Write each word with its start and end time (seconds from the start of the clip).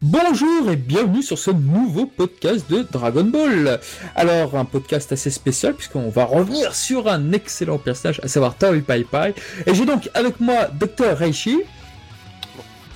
Bonjour 0.00 0.70
et 0.70 0.76
bienvenue 0.76 1.24
sur 1.24 1.36
ce 1.36 1.50
nouveau 1.50 2.06
podcast 2.06 2.70
de 2.70 2.86
Dragon 2.88 3.24
Ball. 3.24 3.80
Alors, 4.14 4.56
un 4.56 4.64
podcast 4.64 5.10
assez 5.10 5.30
spécial 5.30 5.74
puisqu'on 5.74 6.08
va 6.08 6.24
revenir 6.24 6.72
sur 6.72 7.08
un 7.08 7.32
excellent 7.32 7.78
personnage, 7.78 8.20
à 8.22 8.28
savoir 8.28 8.56
Taoi 8.56 8.80
Pai 8.80 9.02
Pai. 9.02 9.34
Et 9.66 9.74
j'ai 9.74 9.84
donc 9.84 10.08
avec 10.14 10.38
moi 10.38 10.68
Dr 10.68 11.16
Reishi. 11.16 11.62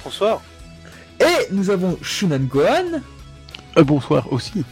Bonsoir. 0.04 0.42
Et 1.18 1.50
nous 1.50 1.70
avons 1.70 1.98
Shunan 2.02 2.46
Gohan. 2.46 3.02
Euh, 3.76 3.82
bonsoir 3.82 4.32
aussi. 4.32 4.64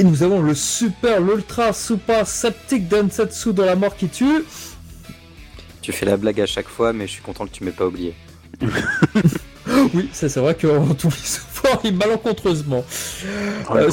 Et 0.00 0.02
nous 0.04 0.24
avons 0.24 0.42
le 0.42 0.54
super, 0.56 1.20
l'ultra, 1.20 1.72
super 1.72 2.26
septic 2.26 2.88
Densetsu 2.88 3.52
de 3.52 3.62
la 3.62 3.76
mort 3.76 3.94
qui 3.94 4.08
tue. 4.08 4.44
Tu 5.80 5.92
fais 5.92 6.06
la 6.06 6.16
blague 6.16 6.40
à 6.40 6.46
chaque 6.46 6.68
fois, 6.68 6.92
mais 6.92 7.06
je 7.06 7.12
suis 7.12 7.22
content 7.22 7.46
que 7.46 7.52
tu 7.52 7.62
m'aies 7.62 7.70
pas 7.70 7.86
oublié. 7.86 8.16
oui, 9.94 10.08
ça 10.12 10.28
c'est 10.28 10.40
vrai 10.40 10.54
qu'on 10.54 10.94
t'oublie 10.94 11.16
souvent 11.16 11.78
et 11.84 11.90
malencontreusement. 11.92 12.84
Oh, 13.70 13.74
Euh, 13.76 13.90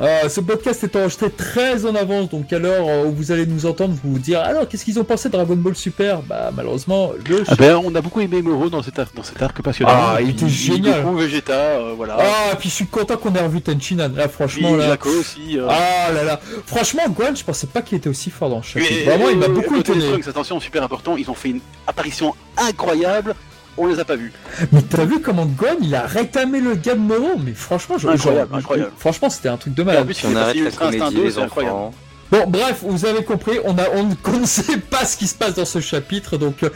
euh, 0.00 0.28
ce 0.28 0.40
podcast 0.40 0.82
est 0.82 0.96
enregistré 0.96 1.30
très 1.30 1.84
en 1.86 1.94
avance, 1.94 2.28
donc 2.28 2.52
à 2.52 2.58
l'heure 2.58 3.06
où 3.06 3.12
vous 3.12 3.30
allez 3.30 3.46
nous 3.46 3.66
entendre 3.66 3.94
vous 4.02 4.18
dire 4.18 4.40
alors 4.40 4.66
qu'est-ce 4.66 4.84
qu'ils 4.84 4.98
ont 4.98 5.04
pensé 5.04 5.28
de 5.28 5.34
Dragon 5.34 5.54
Ball 5.54 5.76
Super? 5.76 6.22
Bah 6.22 6.50
malheureusement 6.56 7.12
le 7.28 7.44
Ah 7.46 7.54
ben, 7.54 7.76
on 7.84 7.94
a 7.94 8.00
beaucoup 8.00 8.20
aimé 8.20 8.42
Moro 8.42 8.68
dans 8.68 8.82
cet 8.82 8.98
arc, 8.98 9.14
dans 9.14 9.22
cet 9.22 9.40
arc 9.40 9.62
passionnant. 9.62 9.92
Ah, 9.94 10.18
il 10.20 10.30
était 10.30 10.48
génial. 10.48 11.04
Goku, 11.04 11.18
Vegeta, 11.18 11.52
euh, 11.52 11.92
voilà. 11.96 12.16
Ah, 12.18 12.52
et 12.52 12.56
puis 12.56 12.68
je 12.68 12.74
suis 12.74 12.86
content 12.86 13.16
qu'on 13.16 13.32
ait 13.34 13.40
revu 13.42 13.60
Tenchinan. 13.60 14.08
Là, 14.16 14.28
franchement, 14.28 14.70
Oui, 14.72 14.78
là. 14.78 14.88
Jaco 14.88 15.10
aussi. 15.10 15.58
euh. 15.60 15.68
Ah 15.70 16.10
là 16.12 16.24
là. 16.24 16.40
Franchement, 16.66 17.02
Gohan, 17.08 17.34
je 17.36 17.44
pensais 17.44 17.68
pas 17.68 17.82
qu'il 17.82 17.98
était 17.98 18.08
aussi 18.08 18.30
fort 18.30 18.48
dans 18.50 18.56
le 18.56 18.62
chapitre. 18.62 19.04
Vraiment, 19.04 19.28
il 19.28 19.36
m'a 19.38 19.48
beaucoup 19.48 19.76
étonné. 19.76 20.04
Attention, 20.26 20.58
super 20.58 20.82
important, 20.82 21.16
ils 21.16 21.30
ont 21.30 21.34
fait 21.34 21.50
une 21.50 21.60
apparition 21.86 22.34
incroyable. 22.56 23.34
On 23.78 23.86
les 23.86 23.98
a 23.98 24.04
pas 24.04 24.16
vus. 24.16 24.32
Mais 24.70 24.82
t'as 24.82 25.04
vu 25.04 25.20
comment 25.20 25.46
Gohan, 25.46 25.76
il 25.80 25.94
a 25.94 26.06
réclamé 26.06 26.60
le 26.60 26.74
gars 26.74 26.94
de 26.94 27.00
Moro 27.00 27.38
Mais 27.42 27.52
franchement, 27.54 27.96
je, 27.98 28.06
Incroyable, 28.08 28.50
genre, 28.50 28.58
incroyable. 28.58 28.92
Franchement, 28.98 29.30
c'était 29.30 29.48
un 29.48 29.56
truc 29.56 29.74
de 29.74 29.82
en 29.82 29.86
malade. 29.86 30.04
plus, 30.04 30.24
On 30.24 30.30
fait 30.30 30.36
arrête 30.36 30.46
passer 30.46 30.58
la 30.60 30.64
Ultra 30.66 30.86
Instinct 30.86 30.98
comédie, 31.06 31.16
2, 31.16 31.24
les 31.24 31.30
c'est 31.32 31.40
incroyable. 31.40 31.76
enfants. 31.76 31.94
Bon, 32.30 32.44
bref, 32.46 32.78
vous 32.82 33.04
avez 33.04 33.24
compris, 33.24 33.58
on, 33.64 33.76
a, 33.76 33.90
on 33.94 34.04
ne 34.04 34.14
connaissait 34.22 34.78
pas 34.78 35.04
ce 35.04 35.18
qui 35.18 35.26
se 35.26 35.34
passe 35.34 35.54
dans 35.54 35.66
ce 35.66 35.80
chapitre, 35.80 36.38
donc 36.38 36.62
euh, 36.62 36.70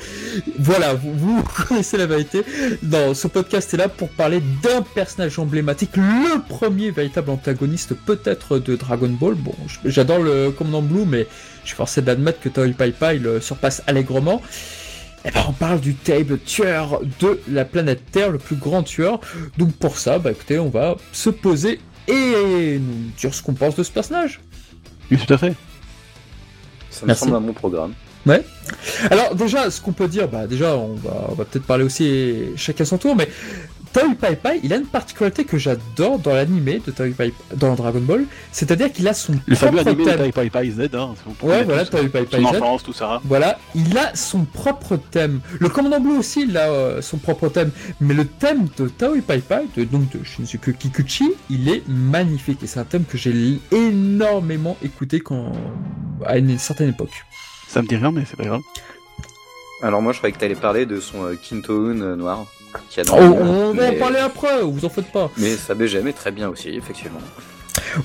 voilà, 0.59 0.93
vous, 0.93 1.15
vous 1.15 1.43
connaissez 1.69 1.97
la 1.97 2.05
vérité. 2.07 2.43
Dans 2.83 3.15
ce 3.15 3.27
podcast 3.27 3.73
est 3.73 3.79
là 3.79 3.89
pour 3.89 4.11
parler 4.11 4.43
d'un 4.63 4.83
personnage 4.83 5.39
emblématique, 5.39 5.97
le 5.97 6.41
premier 6.47 6.91
véritable 6.91 7.31
antagoniste 7.31 7.95
peut-être 7.95 8.59
de 8.59 8.77
Dragon 8.77 9.09
Ball. 9.09 9.35
Bon, 9.35 9.55
j'adore 9.87 10.19
le 10.19 10.51
commandant 10.51 10.83
Blue, 10.83 11.07
mais 11.07 11.27
je 11.63 11.69
suis 11.69 11.77
forcé 11.77 12.03
d'admettre 12.03 12.41
que 12.41 12.51
Toei 12.51 12.73
Pai 12.73 12.91
Pai 12.93 13.19
le 13.19 13.41
surpasse 13.41 13.83
allègrement. 13.87 14.43
Eh 15.27 15.31
ben, 15.33 15.45
on 15.49 15.53
parle 15.53 15.81
du 15.81 15.95
terrible 15.95 16.39
tueur 16.39 17.01
de 17.21 17.41
la 17.49 17.65
planète 17.65 18.11
Terre, 18.13 18.31
le 18.31 18.39
plus 18.39 18.57
grand 18.57 18.85
tueur. 18.85 19.21
Donc 19.59 19.73
pour 19.73 19.99
ça, 19.99 20.19
bah 20.19 20.31
écoutez, 20.31 20.59
on 20.59 20.69
va 20.69 20.97
se 21.13 21.31
poser 21.31 21.81
et 22.07 22.79
nous 22.79 23.11
dire 23.19 23.35
ce 23.35 23.43
qu'on 23.43 23.55
pense 23.55 23.75
de 23.75 23.83
ce 23.83 23.91
personnage. 23.91 24.41
Oui, 25.11 25.19
tout 25.19 25.35
à 25.35 25.39
fait. 25.39 25.55
Ça 26.91 27.03
me 27.03 27.09
Merci. 27.09 27.25
semble 27.25 27.37
un 27.37 27.41
bon 27.41 27.53
programme. 27.53 27.93
Alors 29.11 29.35
déjà, 29.35 29.71
ce 29.71 29.81
qu'on 29.81 29.93
peut 29.93 30.09
dire, 30.09 30.29
bah 30.29 30.47
déjà, 30.47 30.77
on 30.77 30.95
va, 30.95 31.27
on 31.29 31.35
va 31.35 31.45
peut-être 31.45 31.67
parler 31.67 31.85
aussi 31.85 32.35
chacun 32.57 32.85
son 32.85 32.99
tour, 32.99 33.15
mais 33.15 33.29
Toei 33.97 34.15
Pai 34.15 34.37
Pai, 34.37 34.61
il 34.63 34.75
a 34.75 34.77
une 34.77 34.85
particularité 34.85 35.45
que 35.47 35.57
j'adore 35.57 36.19
dans 36.19 36.35
l'animé 36.35 36.83
de 36.85 36.91
Toei 36.91 37.13
Pai 37.13 37.33
dans 37.55 37.75
Dragon 37.75 38.01
Ball, 38.01 38.27
c'est-à-dire 38.53 38.93
qu'il 38.93 39.09
a 39.09 39.15
son 39.15 39.35
Le 39.47 39.57
fameux 39.57 39.83
de 39.83 39.91
thème. 39.91 40.19
Tai 40.19 40.33
Pai 40.33 40.51
Pai 40.51 40.71
Z, 40.71 40.95
hein. 40.95 41.15
Ouais, 41.43 41.65
voilà. 41.65 41.87
Toei 41.87 42.09
Pai 42.09 42.25
Pai 42.25 42.43
Son 42.43 42.53
Z. 42.53 42.57
enfance, 42.57 42.83
tout 42.83 42.93
ça. 42.93 43.23
Voilà, 43.25 43.59
il 43.75 43.97
a 43.97 44.15
son 44.15 44.45
propre 44.45 44.99
thème. 44.99 45.41
Le 45.59 45.71
commandant 45.71 45.99
Blue 46.01 46.19
aussi, 46.19 46.43
il 46.43 46.59
a 46.59 46.69
euh, 46.69 47.01
son 47.01 47.17
propre 47.17 47.49
thème. 47.49 47.71
Mais 48.01 48.13
le 48.13 48.27
thème 48.27 48.67
de 48.77 48.89
Taoi 48.89 49.23
Pai 49.27 49.39
Pai, 49.39 49.65
de, 49.75 49.85
donc 49.85 50.11
de 50.11 50.23
Shinsuke 50.23 50.77
Kikuchi, 50.77 51.33
il 51.49 51.71
est 51.71 51.83
magnifique. 51.89 52.63
Et 52.63 52.67
c'est 52.67 52.81
un 52.81 52.85
thème 52.85 53.05
que 53.07 53.17
j'ai 53.17 53.33
énormément 53.73 54.77
écouté 54.85 55.21
quand, 55.21 55.53
à 56.27 56.37
une 56.37 56.59
certaine 56.59 56.91
époque. 56.91 57.25
Ça 57.67 57.81
me 57.81 57.89
dit 57.89 57.97
rien, 57.97 58.13
mais 58.13 58.25
c'est 58.29 58.37
pas 58.37 58.45
grave. 58.45 58.61
Alors 59.83 60.03
moi, 60.03 60.13
je 60.13 60.19
croyais 60.19 60.35
que 60.35 60.39
t'allais 60.39 60.55
parler 60.55 60.85
de 60.85 61.01
son 61.01 61.25
euh, 61.25 61.35
Kintoun 61.35 62.03
euh, 62.03 62.17
noir. 62.17 62.47
Qui 62.89 63.01
a 63.01 63.05
dans 63.05 63.19
Oh, 63.19 63.37
on 63.41 63.73
va 63.73 63.91
en 63.91 63.95
parler 63.95 64.19
après, 64.19 64.63
vous 64.63 64.85
en 64.85 64.89
faites 64.89 65.11
pas. 65.13 65.31
Mais 65.37 65.57
ça 65.57 65.75
BGM 65.75 66.09
est 66.09 66.13
très 66.13 66.31
bien 66.31 66.49
aussi, 66.49 66.69
effectivement. 66.71 67.21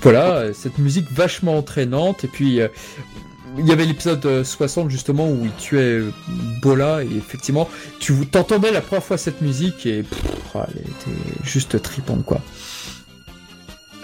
Voilà, 0.01 0.35
euh, 0.35 0.53
cette 0.53 0.77
musique 0.77 1.11
vachement 1.11 1.57
entraînante. 1.57 2.23
Et 2.23 2.27
puis, 2.27 2.61
euh, 2.61 2.67
il 3.57 3.67
y 3.67 3.71
avait 3.71 3.85
l'épisode 3.85 4.25
euh, 4.25 4.43
60 4.43 4.89
justement 4.89 5.29
où 5.29 5.39
il 5.43 5.53
tuait 5.53 5.99
euh, 5.99 6.11
Bola. 6.61 7.03
Et 7.03 7.17
effectivement, 7.17 7.69
tu 7.99 8.13
t'entendais 8.27 8.71
la 8.71 8.81
première 8.81 9.03
fois 9.03 9.17
cette 9.17 9.41
musique 9.41 9.85
et 9.85 10.03
pff, 10.03 10.21
elle 10.55 10.81
était 10.81 11.43
juste 11.43 11.81
tripante 11.81 12.25
quoi. 12.25 12.41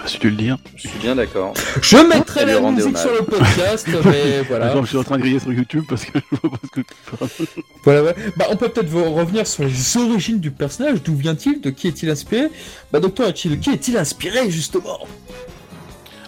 Si 0.08 0.20
tu 0.20 0.30
le 0.30 0.36
dis. 0.38 0.50
hein. 0.50 0.58
Je 0.76 0.88
suis 0.88 1.00
bien 1.00 1.16
d'accord. 1.16 1.54
Je 1.82 1.98
mettrai 1.98 2.46
la 2.46 2.60
musique 2.62 2.86
hommage. 2.88 3.02
sur 3.02 3.12
le 3.14 3.24
podcast, 3.24 3.88
mais 4.06 4.42
voilà. 4.44 4.74
Je 4.82 4.86
suis 4.88 4.98
en 4.98 5.04
train 5.04 5.18
de 5.18 5.22
griller 5.22 5.40
sur 5.40 5.52
YouTube 5.54 5.84
parce 5.88 6.06
que 6.06 6.20
je 6.20 6.38
vois 6.42 6.52
pas 6.52 6.58
ce 6.64 6.82
que 6.82 6.82
voilà, 7.84 8.02
voilà. 8.02 8.18
Bah, 8.38 8.46
on 8.50 8.56
peut 8.56 8.70
peut-être 8.70 8.94
revenir 8.94 9.46
sur 9.46 9.64
les 9.64 9.98
origines 9.98 10.40
du 10.40 10.52
personnage. 10.52 11.04
D'où 11.04 11.16
vient-il? 11.16 11.62
De 11.62 11.70
qui 11.70 11.88
est-il 11.88 12.10
inspiré? 12.10 12.50
Bah, 12.92 13.00
Docteur 13.00 13.28
Hachi, 13.28 13.50
de 13.50 13.56
qui 13.56 13.70
est-il 13.72 13.98
inspiré 13.98 14.50
justement? 14.50 15.00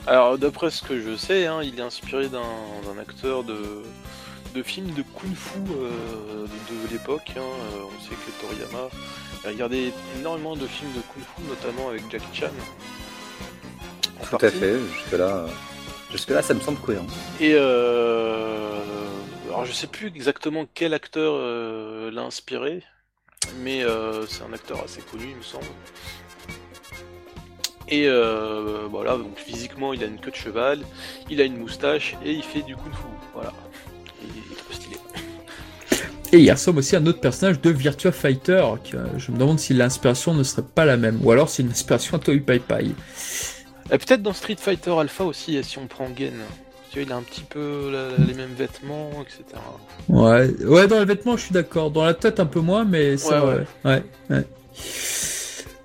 Alors, 0.07 0.37
d'après 0.37 0.71
ce 0.71 0.81
que 0.81 0.99
je 1.01 1.15
sais, 1.15 1.45
hein, 1.45 1.59
il 1.63 1.77
est 1.79 1.83
inspiré 1.83 2.27
d'un 2.29 2.99
acteur 2.99 3.43
de, 3.43 3.83
de 4.55 4.63
film 4.63 4.87
de 4.87 5.03
kung-fu 5.03 5.59
euh, 5.71 6.43
de, 6.43 6.87
de 6.87 6.91
l'époque. 6.91 7.31
hein. 7.37 7.39
Euh, 7.41 7.83
on 7.85 8.03
sait 8.03 8.15
que 8.15 8.31
Toriyama 8.41 8.89
a 9.45 9.47
regardé 9.49 9.93
énormément 10.19 10.55
de 10.55 10.65
films 10.65 10.91
de 10.95 11.01
kung-fu, 11.13 11.43
notamment 11.47 11.89
avec 11.89 12.03
Jackie 12.11 12.25
Chan. 12.33 12.47
Tout 14.29 14.45
à 14.45 14.49
fait. 14.49 14.75
Jusque-là, 14.93 15.37
euh, 15.37 15.47
jusque-là, 16.11 16.41
ça 16.41 16.53
me 16.53 16.59
semble 16.59 16.79
cohérent. 16.79 17.07
Et 17.39 17.53
euh, 17.53 18.79
alors, 19.47 19.65
je 19.65 19.71
sais 19.71 19.87
plus 19.87 20.07
exactement 20.07 20.65
quel 20.73 20.93
acteur 20.93 21.33
euh, 21.35 22.11
l'a 22.11 22.21
inspiré, 22.21 22.83
mais 23.61 23.83
euh, 23.83 24.25
c'est 24.27 24.43
un 24.43 24.53
acteur 24.53 24.83
assez 24.83 25.01
connu, 25.01 25.25
il 25.31 25.37
me 25.37 25.41
semble. 25.41 25.65
Et 27.91 28.07
euh, 28.07 28.85
voilà, 28.89 29.17
donc 29.17 29.37
physiquement, 29.37 29.93
il 29.93 30.03
a 30.03 30.05
une 30.05 30.19
queue 30.19 30.29
de 30.29 30.35
cheval, 30.35 30.79
il 31.29 31.41
a 31.41 31.43
une 31.43 31.57
moustache 31.57 32.15
et 32.23 32.31
il 32.33 32.43
fait 32.43 32.61
du 32.61 32.75
kung-fu. 32.75 33.07
Voilà. 33.33 33.51
Il 34.21 34.53
est 34.53 34.55
trop 34.55 34.73
stylé. 34.73 34.97
Et 36.31 36.37
il 36.37 36.51
ressemble 36.51 36.79
aussi 36.79 36.95
à 36.95 36.99
un 36.99 37.05
autre 37.07 37.19
personnage 37.19 37.59
de 37.59 37.71
Virtua 37.71 38.11
Fighter. 38.11 38.63
Que, 38.89 38.97
je 39.17 39.31
me 39.31 39.39
demande 39.39 39.57
si 39.57 39.73
l'inspiration 39.73 40.35
ne 40.35 40.43
serait 40.43 40.61
pas 40.61 40.85
la 40.85 40.97
même. 40.97 41.19
Ou 41.23 41.31
alors 41.31 41.49
c'est 41.49 41.63
une 41.63 41.71
inspiration 41.71 42.17
à 42.17 42.19
Toei 42.19 42.39
Pai 42.39 42.59
Pai. 42.59 42.89
Et 43.91 43.97
peut-être 43.97 44.21
dans 44.21 44.33
Street 44.33 44.57
Fighter 44.59 44.91
Alpha 44.99 45.23
aussi, 45.23 45.61
si 45.63 45.77
on 45.77 45.87
prend 45.87 46.07
Gen. 46.17 46.33
Tu 46.91 46.97
vois, 46.99 47.03
il 47.07 47.11
a 47.11 47.15
un 47.17 47.21
petit 47.21 47.41
peu 47.41 47.89
la- 47.91 48.25
les 48.25 48.33
mêmes 48.33 48.53
vêtements, 48.57 49.11
etc. 49.21 49.43
Ouais, 50.09 50.49
ouais, 50.65 50.87
dans 50.87 50.99
les 50.99 51.05
vêtements, 51.05 51.37
je 51.37 51.43
suis 51.43 51.53
d'accord. 51.53 51.91
Dans 51.91 52.03
la 52.05 52.13
tête, 52.15 52.39
un 52.39 52.45
peu 52.47 52.59
moins, 52.61 52.83
mais 52.83 53.15
c'est 53.17 53.33
Ouais, 53.33 53.39
vrai. 53.39 53.65
Ouais, 53.85 54.03
ouais. 54.31 54.43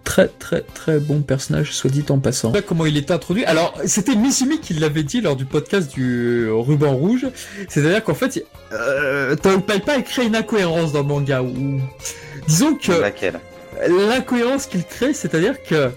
Très, 0.05 0.29
très, 0.29 0.61
très 0.61 0.99
bon 1.01 1.23
personnage, 1.23 1.73
soit 1.73 1.91
dit 1.91 2.05
en 2.11 2.19
passant. 2.21 2.53
Là, 2.53 2.63
comment 2.63 2.87
il 2.87 2.97
est 2.97 3.11
introduit 3.11 3.45
Alors, 3.47 3.75
c'était 3.87 4.15
Mizumi 4.15 4.61
qui 4.61 4.75
l'avait 4.75 5.03
dit 5.03 5.21
lors 5.21 5.35
du 5.35 5.45
podcast 5.47 5.93
du 5.93 6.49
ruban 6.51 6.93
rouge. 6.95 7.27
C'est-à-dire 7.69 8.05
qu'en 8.05 8.15
fait, 8.15 8.45
euh, 8.73 9.35
Toei 9.37 9.59
Pai 9.61 9.81
Pai 9.81 10.03
crée 10.05 10.27
une 10.27 10.37
incohérence 10.37 10.93
dans 10.93 11.01
le 11.01 11.07
manga. 11.07 11.43
Où... 11.43 11.81
Disons 12.47 12.77
que 12.77 12.93
Laquelle? 12.93 13.41
l'incohérence 13.89 14.67
qu'il 14.67 14.85
crée, 14.85 15.15
c'est-à-dire 15.15 15.61
que 15.63 15.91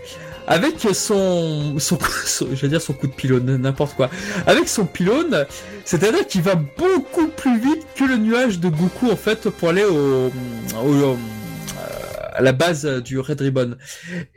avec 0.48 0.76
son, 0.94 1.78
son, 1.80 1.98
son- 2.26 2.48
je 2.54 2.62
vais 2.62 2.70
dire 2.70 2.82
son 2.82 2.94
coup 2.94 3.08
de 3.08 3.12
pylône, 3.14 3.58
n'importe 3.58 3.96
quoi, 3.96 4.10
avec 4.46 4.68
son 4.70 4.86
pylône, 4.86 5.46
c'est-à-dire 5.86 6.26
qu'il 6.26 6.42
va 6.42 6.56
beaucoup 6.56 7.28
plus 7.28 7.60
vite 7.60 7.86
que 7.96 8.04
le 8.06 8.18
nuage 8.18 8.60
de 8.60 8.70
Goku 8.70 9.12
en 9.12 9.16
fait 9.18 9.50
pour 9.50 9.70
aller 9.70 9.84
au, 9.84 10.32
au- 10.84 11.04
au- 11.12 11.18
à 12.34 12.42
la 12.44 12.52
base 12.52 12.86
du 13.04 13.18
Red 13.18 13.42
Ribbon. 13.42 13.76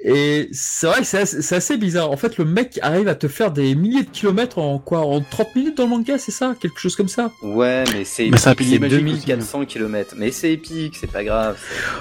Et 0.02 0.49
c'est 0.52 0.87
vrai 0.87 1.00
que 1.00 1.05
c'est 1.06 1.52
assez, 1.55 1.76
bizarre. 1.76 2.11
En 2.11 2.17
fait, 2.17 2.38
le 2.38 2.46
mec 2.46 2.79
arrive 2.81 3.08
à 3.08 3.14
te 3.14 3.29
faire 3.29 3.50
des 3.50 3.75
milliers 3.75 4.05
de 4.05 4.08
kilomètres 4.08 4.56
en 4.56 4.79
quoi 4.79 5.00
En 5.00 5.20
30 5.20 5.55
minutes 5.55 5.76
dans 5.76 5.82
le 5.82 5.90
manga, 5.90 6.17
c'est 6.17 6.31
ça? 6.32 6.55
Quelque 6.58 6.81
chose 6.81 6.96
comme 6.96 7.08
ça? 7.08 7.31
Ouais, 7.43 7.84
mais 7.93 8.06
c'est 8.06 8.31
Mais 8.31 8.38
c'est 8.38 8.49
un 8.49 8.52
épique, 8.52 8.69
pilier 8.69 8.76
c'est 8.76 8.81
magique 9.02 9.26
2400 9.26 9.67
km. 9.67 10.14
Mais 10.17 10.31
c'est 10.31 10.50
épique, 10.50 10.96
c'est 10.99 11.11
pas 11.12 11.25
grave. 11.25 11.58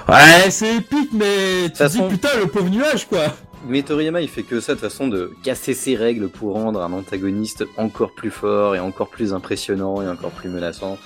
Ouais, 0.08 0.50
c'est 0.50 0.76
épique, 0.76 1.10
mais 1.12 1.64
tu 1.66 1.72
te 1.72 1.76
façon- 1.76 2.08
dis 2.08 2.14
putain, 2.14 2.30
le 2.40 2.46
pauvre 2.46 2.70
nuage 2.70 3.06
quoi 3.06 3.36
Mais 3.66 3.82
Toriyama, 3.82 4.20
il 4.22 4.28
fait 4.28 4.42
que 4.42 4.58
ça 4.60 4.74
de 4.74 4.80
façon 4.80 5.06
de 5.08 5.32
casser 5.42 5.74
ses 5.74 5.94
règles 5.94 6.28
pour 6.28 6.54
rendre 6.54 6.80
un 6.82 6.92
antagoniste 6.92 7.64
encore 7.76 8.12
plus 8.12 8.30
fort 8.30 8.74
et 8.74 8.80
encore 8.80 9.08
plus 9.08 9.32
impressionnant 9.34 10.00
et 10.02 10.08
encore 10.08 10.30
plus 10.30 10.48
menaçant. 10.48 10.96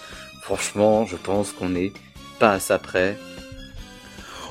Franchement, 0.42 1.04
je 1.06 1.16
pense 1.16 1.52
qu'on 1.52 1.68
n'est 1.70 1.92
pas 2.38 2.52
à 2.52 2.60
ça 2.60 2.78
près. 2.78 3.18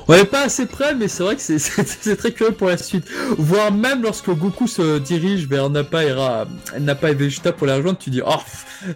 On 0.06 0.12
est 0.12 0.26
pas 0.26 0.42
assez 0.42 0.66
près, 0.66 0.94
mais 0.94 1.08
c'est 1.08 1.22
vrai 1.22 1.34
que 1.36 1.40
c'est- 1.58 2.16
très 2.16 2.32
curieux 2.32 2.52
pour 2.52 2.68
la 2.68 2.76
suite. 2.76 3.06
Voire 3.38 3.72
même 3.72 4.02
lorsque 4.02 4.28
Goku 4.28 4.66
se 4.68 4.98
dirige 4.98 5.48
vers 5.48 5.70
Nappa 5.70 6.04
et, 6.04 6.12
Ra- 6.12 6.46
Nappa 6.78 7.10
et 7.10 7.14
Vegeta 7.14 7.52
pour 7.52 7.66
les 7.66 7.72
rejoindre, 7.72 7.98
tu 7.98 8.10
dis 8.10 8.20
Oh, 8.24 8.34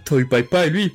Toei 0.04 0.26
Pai 0.26 0.42
Pai, 0.42 0.68
lui, 0.68 0.92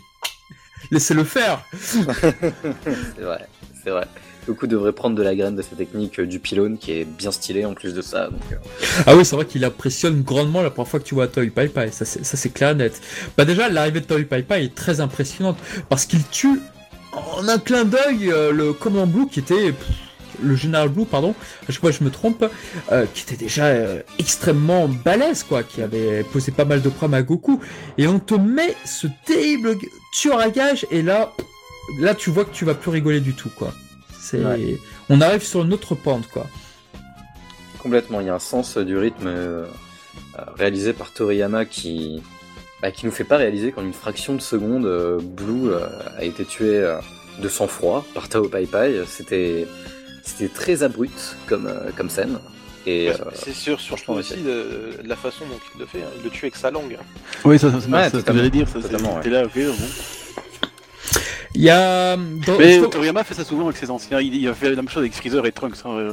laissez-le 0.92 1.24
faire 1.24 1.63
C'est 1.74 3.21
vrai, 3.21 3.48
c'est 3.83 3.89
vrai. 3.89 4.06
Goku 4.48 4.68
devrait 4.68 4.92
prendre 4.94 5.16
de 5.16 5.24
la 5.24 5.36
graine 5.36 5.56
de 5.56 5.62
sa 5.62 5.75
technique 5.75 6.19
euh, 6.19 6.25
du 6.25 6.40
pylône 6.40 6.78
qui 6.78 6.92
est 6.92 7.06
bien 7.06 7.31
stylé 7.31 7.66
en 7.66 7.74
plus 7.74 7.94
de 7.94 8.01
ça. 8.01 8.28
Donc, 8.28 8.42
euh, 8.51 8.56
Ah 9.06 9.16
oui, 9.16 9.25
c'est 9.25 9.36
vrai 9.36 9.45
qu'il 9.45 9.63
impressionne 9.63 10.22
grandement 10.22 10.62
la 10.62 10.69
première 10.69 10.90
fois 10.90 11.00
que 11.00 11.06
tu 11.06 11.16
vois 11.16 11.28
Toy 11.28 11.50
Pai 11.50 11.68
Pai, 11.69 11.92
ça 11.92 12.06
c'est 12.06 12.54
clair 12.54 12.72
et 12.72 12.75
net. 12.75 13.01
Bah 13.38 13.45
déjà, 13.45 13.69
l'arrivée 13.69 14.01
de 14.01 14.06
Toy 14.06 14.25
Pai 14.25 14.44
Pai 14.44 14.66
est 14.66 14.75
très 14.75 15.01
impressionnante 15.01 15.57
parce 15.90 16.06
qu'il 16.06 16.24
tue 16.28 16.60
en 17.12 17.48
un 17.48 17.60
clin 17.60 17.86
d'œil 17.86 18.31
euh, 18.31 18.51
le 18.51 18.74
commandant 18.74 19.07
Blue 19.07 19.28
qui 19.28 19.40
était... 19.40 19.74
le 20.42 20.56
général 20.56 20.89
Blue, 20.89 21.06
pardon, 21.06 21.36
à 21.68 21.72
chaque 21.72 21.80
fois 21.80 21.92
je 21.92 22.04
me 22.04 22.10
trompe, 22.10 22.44
qui 23.13 23.24
était 23.24 23.38
déjà 23.38 23.72
extrêmement 24.19 24.88
balèze, 24.89 25.44
quoi, 25.44 25.63
qui 25.63 25.81
avait 25.81 26.24
posé 26.24 26.51
pas 26.51 26.66
mal 26.66 26.81
de 26.81 26.89
problèmes 26.89 27.19
à 27.19 27.24
Goku. 27.24 27.62
Et 27.98 28.07
on 28.07 28.19
te 28.19 28.34
met 28.34 28.75
ce 28.84 29.07
terrible 29.25 29.78
tueur 30.12 30.39
à 30.39 30.50
gage, 30.50 30.86
et 30.92 31.01
là, 31.01 31.31
là 32.00 32.16
tu 32.16 32.31
vois 32.31 32.46
que 32.46 32.54
tu 32.54 32.66
vas 32.66 32.74
plus 32.74 32.89
rigoler 32.89 33.19
du 33.19 33.34
tout, 33.34 33.51
quoi. 33.56 33.74
C'est, 34.25 34.38
Ouais. 34.44 34.78
on 35.10 35.20
arrive 35.22 35.44
sur 35.44 35.64
une 35.64 35.74
autre 35.74 35.96
pente, 35.96 36.28
quoi. 36.30 36.48
complètement, 37.80 38.22
il 38.22 38.28
y 38.28 38.30
a 38.30 38.36
un 38.36 38.40
sens 38.40 38.78
du 38.78 38.98
rythme 38.98 39.28
euh, 39.28 39.66
euh, 40.40 40.42
réalisé 40.58 40.94
par 40.94 41.12
Toriyama 41.12 41.66
qui, 41.66 42.24
bah, 42.81 42.92
qui 42.92 43.06
nous 43.06 43.12
fait 43.12 43.25
pas 43.25 43.36
réaliser 43.38 43.74
qu'en 43.74 43.84
une 43.84 43.92
fraction 43.94 44.34
de 44.36 44.42
seconde, 44.42 44.86
euh, 44.86 45.20
Blue 45.22 45.70
euh, 45.72 45.80
a 46.18 46.24
été 46.24 46.46
tué 46.46 46.81
de 47.40 47.50
sang-froid 47.50 48.06
par 48.14 48.30
Tao 48.30 48.48
Pai 48.48 48.66
Pai. 48.66 49.02
C'était, 49.08 49.68
c'était 50.24 50.48
très 50.48 50.84
abrupt 50.84 51.36
comme, 51.48 51.70
comme 51.98 52.10
scène. 52.10 52.40
Et 52.86 53.10
euh, 53.12 53.16
c'est 53.34 53.54
sûr, 53.54 53.80
surtout 53.81 54.12
aussi 54.14 54.38
de, 54.42 55.02
de 55.04 55.08
la 55.08 55.16
façon 55.18 55.46
dont 55.50 55.60
il 55.75 55.80
le 55.81 55.86
fait. 55.86 56.00
hein. 56.00 56.12
Il 56.18 56.24
le 56.24 56.30
tue 56.30 56.46
avec 56.46 56.56
sa 56.56 56.72
langue. 56.72 56.98
Oui, 57.44 57.60
ça, 57.60 57.72
ça, 57.72 57.80
c'est 57.81 57.90
Ouais, 57.92 58.04
c'est 58.04 58.10
ce 58.10 58.12
que 58.12 58.18
totalement. 58.20 58.38
j'allais 58.40 58.50
dire. 58.50 58.68
Ça, 58.68 58.80
T'es 59.22 59.30
là, 59.30 59.44
ok, 59.46 59.52
bon. 59.56 59.88
Il 61.56 61.62
y 61.62 61.70
a... 61.70 62.16
dans- 62.18 62.58
Mais 62.58 62.82
Toriyama 62.82 63.24
fait 63.24 63.34
ça 63.36 63.44
souvent 63.44 63.66
avec 63.66 63.78
ses 63.78 63.90
anciens. 63.90 64.20
Il, 64.20 64.48
a 64.48 64.54
fait 64.54 64.70
la 64.70 64.76
même 64.76 64.90
chose 64.90 65.02
avec 65.02 65.14
Freezer 65.14 65.46
et 65.46 65.52
Trunks. 65.52 65.78
Hein. 65.86 66.12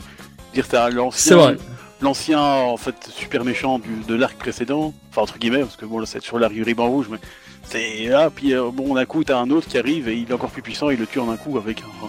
dire 0.54 0.66
c'est 0.68 0.90
l'ancien, 0.90 1.36
vrai. 1.36 1.56
l'ancien 2.00 2.40
en 2.40 2.76
fait 2.76 2.94
super 3.10 3.44
méchant 3.44 3.78
du, 3.78 3.90
de 4.06 4.14
l'arc 4.14 4.36
précédent. 4.36 4.92
Enfin 5.10 5.22
entre 5.22 5.38
guillemets 5.38 5.60
parce 5.60 5.76
que 5.76 5.86
bon 5.86 5.98
là 5.98 6.06
c'est 6.06 6.22
sur 6.22 6.38
l'arc 6.38 6.52
du 6.52 6.62
ruban 6.62 6.88
rouge, 6.88 7.06
mais 7.10 7.18
c'est 7.64 8.04
là. 8.06 8.30
Puis 8.30 8.54
euh, 8.54 8.70
bon 8.72 8.94
d'un 8.94 9.06
coup 9.06 9.24
t'as 9.24 9.38
un 9.38 9.50
autre 9.50 9.66
qui 9.68 9.78
arrive 9.78 10.08
et 10.08 10.16
il 10.16 10.28
est 10.28 10.32
encore 10.34 10.50
plus 10.50 10.62
puissant. 10.62 10.90
Il 10.90 10.98
le 10.98 11.06
tue 11.06 11.20
en 11.20 11.30
un 11.30 11.36
coup 11.36 11.56
avec 11.56 11.80
un, 11.80 12.06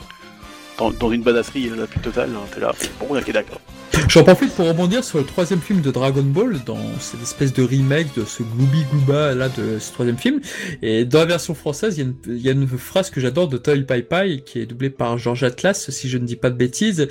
dans, 0.81 0.91
dans 0.91 1.11
une 1.11 1.21
badasserie 1.21 1.69
la 1.77 1.85
plus 1.85 1.99
totale. 1.99 2.29
hein. 2.35 2.45
T'es 2.53 2.59
là. 2.59 2.73
Bon 2.99 3.15
ok 3.15 3.31
d'accord. 3.31 3.61
J'en 4.07 4.23
profite 4.23 4.51
pour 4.53 4.67
rebondir 4.67 5.03
sur 5.03 5.19
le 5.19 5.25
troisième 5.25 5.59
film 5.59 5.81
de 5.81 5.91
Dragon 5.91 6.23
Ball, 6.23 6.59
dans 6.65 6.79
cette 6.99 7.21
espèce 7.21 7.53
de 7.53 7.61
remake 7.61 8.07
de 8.15 8.25
ce 8.25 8.41
Glooby 8.41 8.83
Glooba 8.91 9.35
là 9.35 9.49
de 9.49 9.79
ce 9.79 9.91
troisième 9.91 10.17
film. 10.17 10.39
Et 10.81 11.05
dans 11.05 11.19
la 11.19 11.25
version 11.25 11.53
française, 11.53 11.97
il 11.97 11.99
y 11.99 12.03
a 12.03 12.09
une, 12.09 12.15
il 12.27 12.41
y 12.41 12.49
a 12.49 12.51
une 12.53 12.67
phrase 12.67 13.09
que 13.09 13.21
j'adore 13.21 13.47
de 13.47 13.57
Toy 13.57 13.83
Pai 13.83 14.01
Pai, 14.01 14.43
qui 14.45 14.59
est 14.59 14.65
doublée 14.65 14.89
par 14.89 15.17
George 15.17 15.43
Atlas, 15.43 15.89
si 15.91 16.09
je 16.09 16.17
ne 16.17 16.25
dis 16.25 16.35
pas 16.37 16.49
de 16.49 16.55
bêtises, 16.55 17.07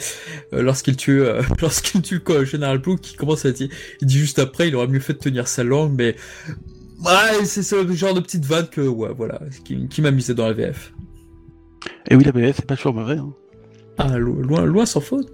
euh, 0.53 0.63
lorsqu'il 0.63 0.97
tue, 0.97 1.23
euh, 1.23 1.43
lorsqu'il 1.61 2.03
tue 2.03 2.23
le 2.27 2.45
Général 2.45 2.79
Blue, 2.79 2.97
qui 2.97 3.15
commence 3.15 3.45
à 3.45 3.53
dire, 3.53 3.69
il 4.01 4.07
dit 4.07 4.19
juste 4.19 4.39
après, 4.39 4.69
il 4.69 4.75
aurait 4.75 4.89
mieux 4.89 5.01
fait 5.01 5.13
de 5.15 5.19
tenir 5.19 5.49
sa 5.49 5.63
langue, 5.65 5.93
mais 5.97 6.17
ouais, 7.05 7.45
c'est 7.45 7.63
ce 7.63 7.87
genre 7.93 8.15
de 8.15 8.21
petite 8.21 8.45
vanne 8.45 8.69
que, 8.69 8.81
ouais, 8.81 9.11
voilà, 9.17 9.41
qui, 9.65 9.87
qui 9.89 10.03
m'amusait 10.03 10.35
dans 10.35 10.47
la 10.47 10.55
VF. 10.55 10.93
Et 12.09 12.17
oui 12.17 12.25
la 12.25 12.33
BS 12.33 12.53
c'est 12.57 12.67
pas 12.67 12.77
toujours 12.77 12.95
mauvais. 12.95 13.17
Hein. 13.17 13.33
Ah, 14.09 14.19
lo- 14.19 14.41
loin, 14.43 14.65
loin 14.65 14.87
sans 14.87 15.01
faute. 15.01 15.29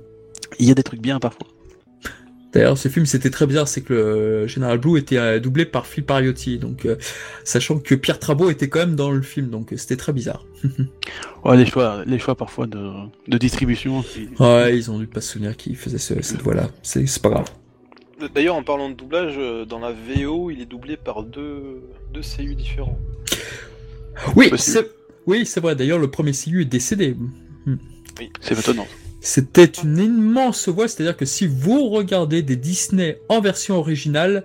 Il 0.58 0.66
y 0.66 0.70
a 0.70 0.74
des 0.74 0.82
trucs 0.82 1.00
bien 1.00 1.18
parfois. 1.18 1.46
D'ailleurs, 2.52 2.78
ce 2.78 2.88
film, 2.88 3.04
c'était 3.04 3.28
très 3.28 3.46
bizarre, 3.46 3.68
c'est 3.68 3.82
que 3.82 3.92
le 3.92 4.46
Général 4.46 4.78
Blue 4.78 4.98
était 4.98 5.18
euh, 5.18 5.40
doublé 5.40 5.66
par 5.66 5.86
Phil 5.86 6.04
Pariotti, 6.04 6.58
donc 6.58 6.86
euh, 6.86 6.96
sachant 7.44 7.78
que 7.78 7.94
Pierre 7.94 8.18
Trabot 8.18 8.48
était 8.48 8.68
quand 8.70 8.78
même 8.78 8.96
dans 8.96 9.10
le 9.10 9.20
film, 9.20 9.50
donc 9.50 9.72
euh, 9.72 9.76
c'était 9.76 9.96
très 9.96 10.12
bizarre. 10.14 10.46
Ouais 11.44 11.56
les 11.56 11.66
choix 11.66 12.02
les 12.06 12.18
choix 12.18 12.34
parfois 12.34 12.66
de, 12.66 12.90
de 13.28 13.38
distribution. 13.38 14.02
Ouais, 14.40 14.76
ils 14.76 14.90
ont 14.90 14.98
dû 14.98 15.06
pas 15.06 15.20
se 15.20 15.32
souvenir 15.34 15.56
qui 15.56 15.74
faisait 15.74 15.98
ce, 15.98 16.20
cette 16.22 16.40
voix-là, 16.42 16.70
c'est 16.82 17.06
c'est 17.06 17.22
pas 17.22 17.28
grave. 17.28 17.46
D'ailleurs, 18.34 18.56
en 18.56 18.62
parlant 18.62 18.88
de 18.88 18.94
doublage, 18.94 19.34
euh, 19.36 19.64
dans 19.66 19.78
la 19.78 19.92
VO, 19.92 20.50
il 20.50 20.60
est 20.62 20.66
doublé 20.66 20.96
par 20.96 21.22
deux, 21.22 21.82
deux 22.14 22.22
CU 22.22 22.54
différents. 22.54 22.98
Oui, 24.34 24.50
c'est 24.56 24.90
oui, 25.26 25.44
c'est 25.44 25.60
vrai. 25.60 25.76
D'ailleurs, 25.76 25.98
le 25.98 26.10
premier 26.10 26.32
CU 26.32 26.62
est 26.62 26.64
décédé. 26.64 27.14
C'est 28.40 28.58
étonnant. 28.58 28.86
C'était 29.20 29.64
une 29.64 29.98
immense 29.98 30.68
voix, 30.68 30.88
c'est-à-dire 30.88 31.16
que 31.16 31.24
si 31.24 31.46
vous 31.46 31.88
regardez 31.88 32.42
des 32.42 32.56
Disney 32.56 33.20
en 33.28 33.40
version 33.40 33.76
originale, 33.76 34.44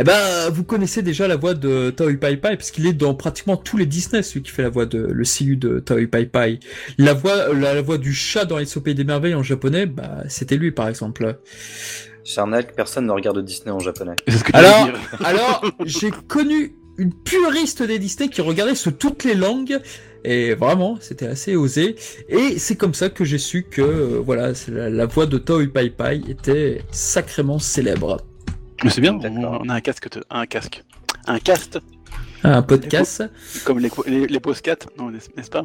eh 0.00 0.04
ben, 0.04 0.48
vous 0.50 0.62
connaissez 0.62 1.02
déjà 1.02 1.26
la 1.26 1.36
voix 1.36 1.54
de 1.54 1.90
Taoi 1.90 2.14
Pai 2.14 2.36
Pai, 2.36 2.56
parce 2.56 2.70
qu'il 2.70 2.86
est 2.86 2.92
dans 2.92 3.14
pratiquement 3.14 3.56
tous 3.56 3.76
les 3.76 3.84
Disney, 3.84 4.22
celui 4.22 4.42
qui 4.42 4.52
fait 4.52 4.62
la 4.62 4.68
voix 4.68 4.86
de, 4.86 4.98
le 4.98 5.24
CU 5.24 5.56
de 5.56 5.80
Taoi 5.80 6.06
Pai 6.06 6.26
Pai. 6.26 6.60
La 6.98 7.14
voix, 7.14 7.52
la, 7.52 7.74
la 7.74 7.82
voix 7.82 7.98
du 7.98 8.14
chat 8.14 8.44
dans 8.44 8.58
les 8.58 8.78
au 8.78 8.80
pays 8.80 8.94
des 8.94 9.02
merveilles 9.02 9.34
en 9.34 9.42
japonais, 9.42 9.86
bah, 9.86 10.22
c'était 10.28 10.56
lui, 10.56 10.70
par 10.70 10.88
exemple. 10.88 11.40
Charnac, 12.24 12.76
personne 12.76 13.06
ne 13.06 13.12
regarde 13.12 13.44
Disney 13.44 13.72
en 13.72 13.80
japonais. 13.80 14.14
Que 14.26 14.56
Alors, 14.56 14.88
alors, 15.24 15.64
j'ai 15.84 16.12
connu 16.28 16.76
une 16.96 17.12
puriste 17.12 17.82
des 17.82 17.98
Disney 17.98 18.28
qui 18.28 18.40
regardait 18.40 18.74
sur 18.76 18.96
toutes 18.96 19.24
les 19.24 19.34
langues. 19.34 19.80
Et 20.24 20.54
vraiment, 20.54 20.98
c'était 21.00 21.26
assez 21.26 21.56
osé. 21.56 21.96
Et 22.28 22.58
c'est 22.58 22.76
comme 22.76 22.94
ça 22.94 23.08
que 23.08 23.24
j'ai 23.24 23.38
su 23.38 23.62
que, 23.64 23.80
euh, 23.82 24.20
voilà, 24.24 24.52
la, 24.68 24.90
la 24.90 25.06
voix 25.06 25.26
de 25.26 25.38
Toy 25.38 25.68
Pai 25.68 25.90
Pai 25.90 26.22
était 26.28 26.82
sacrément 26.90 27.58
célèbre. 27.58 28.18
Mais 28.84 28.90
c'est 28.90 29.00
bien. 29.00 29.18
On, 29.18 29.68
a 29.68 29.74
un 29.74 29.80
casque 29.80 30.08
un 30.30 30.46
casque 30.46 30.84
un 31.26 31.38
cast 31.40 31.78
Un 32.44 32.62
podcast. 32.62 33.24
comme 33.64 33.80
les, 33.80 33.90
les, 34.06 34.26
les 34.26 34.40
post-4, 34.40 34.86
non, 34.96 35.10
n'est- 35.10 35.18
n'est-ce 35.36 35.50
pas? 35.50 35.64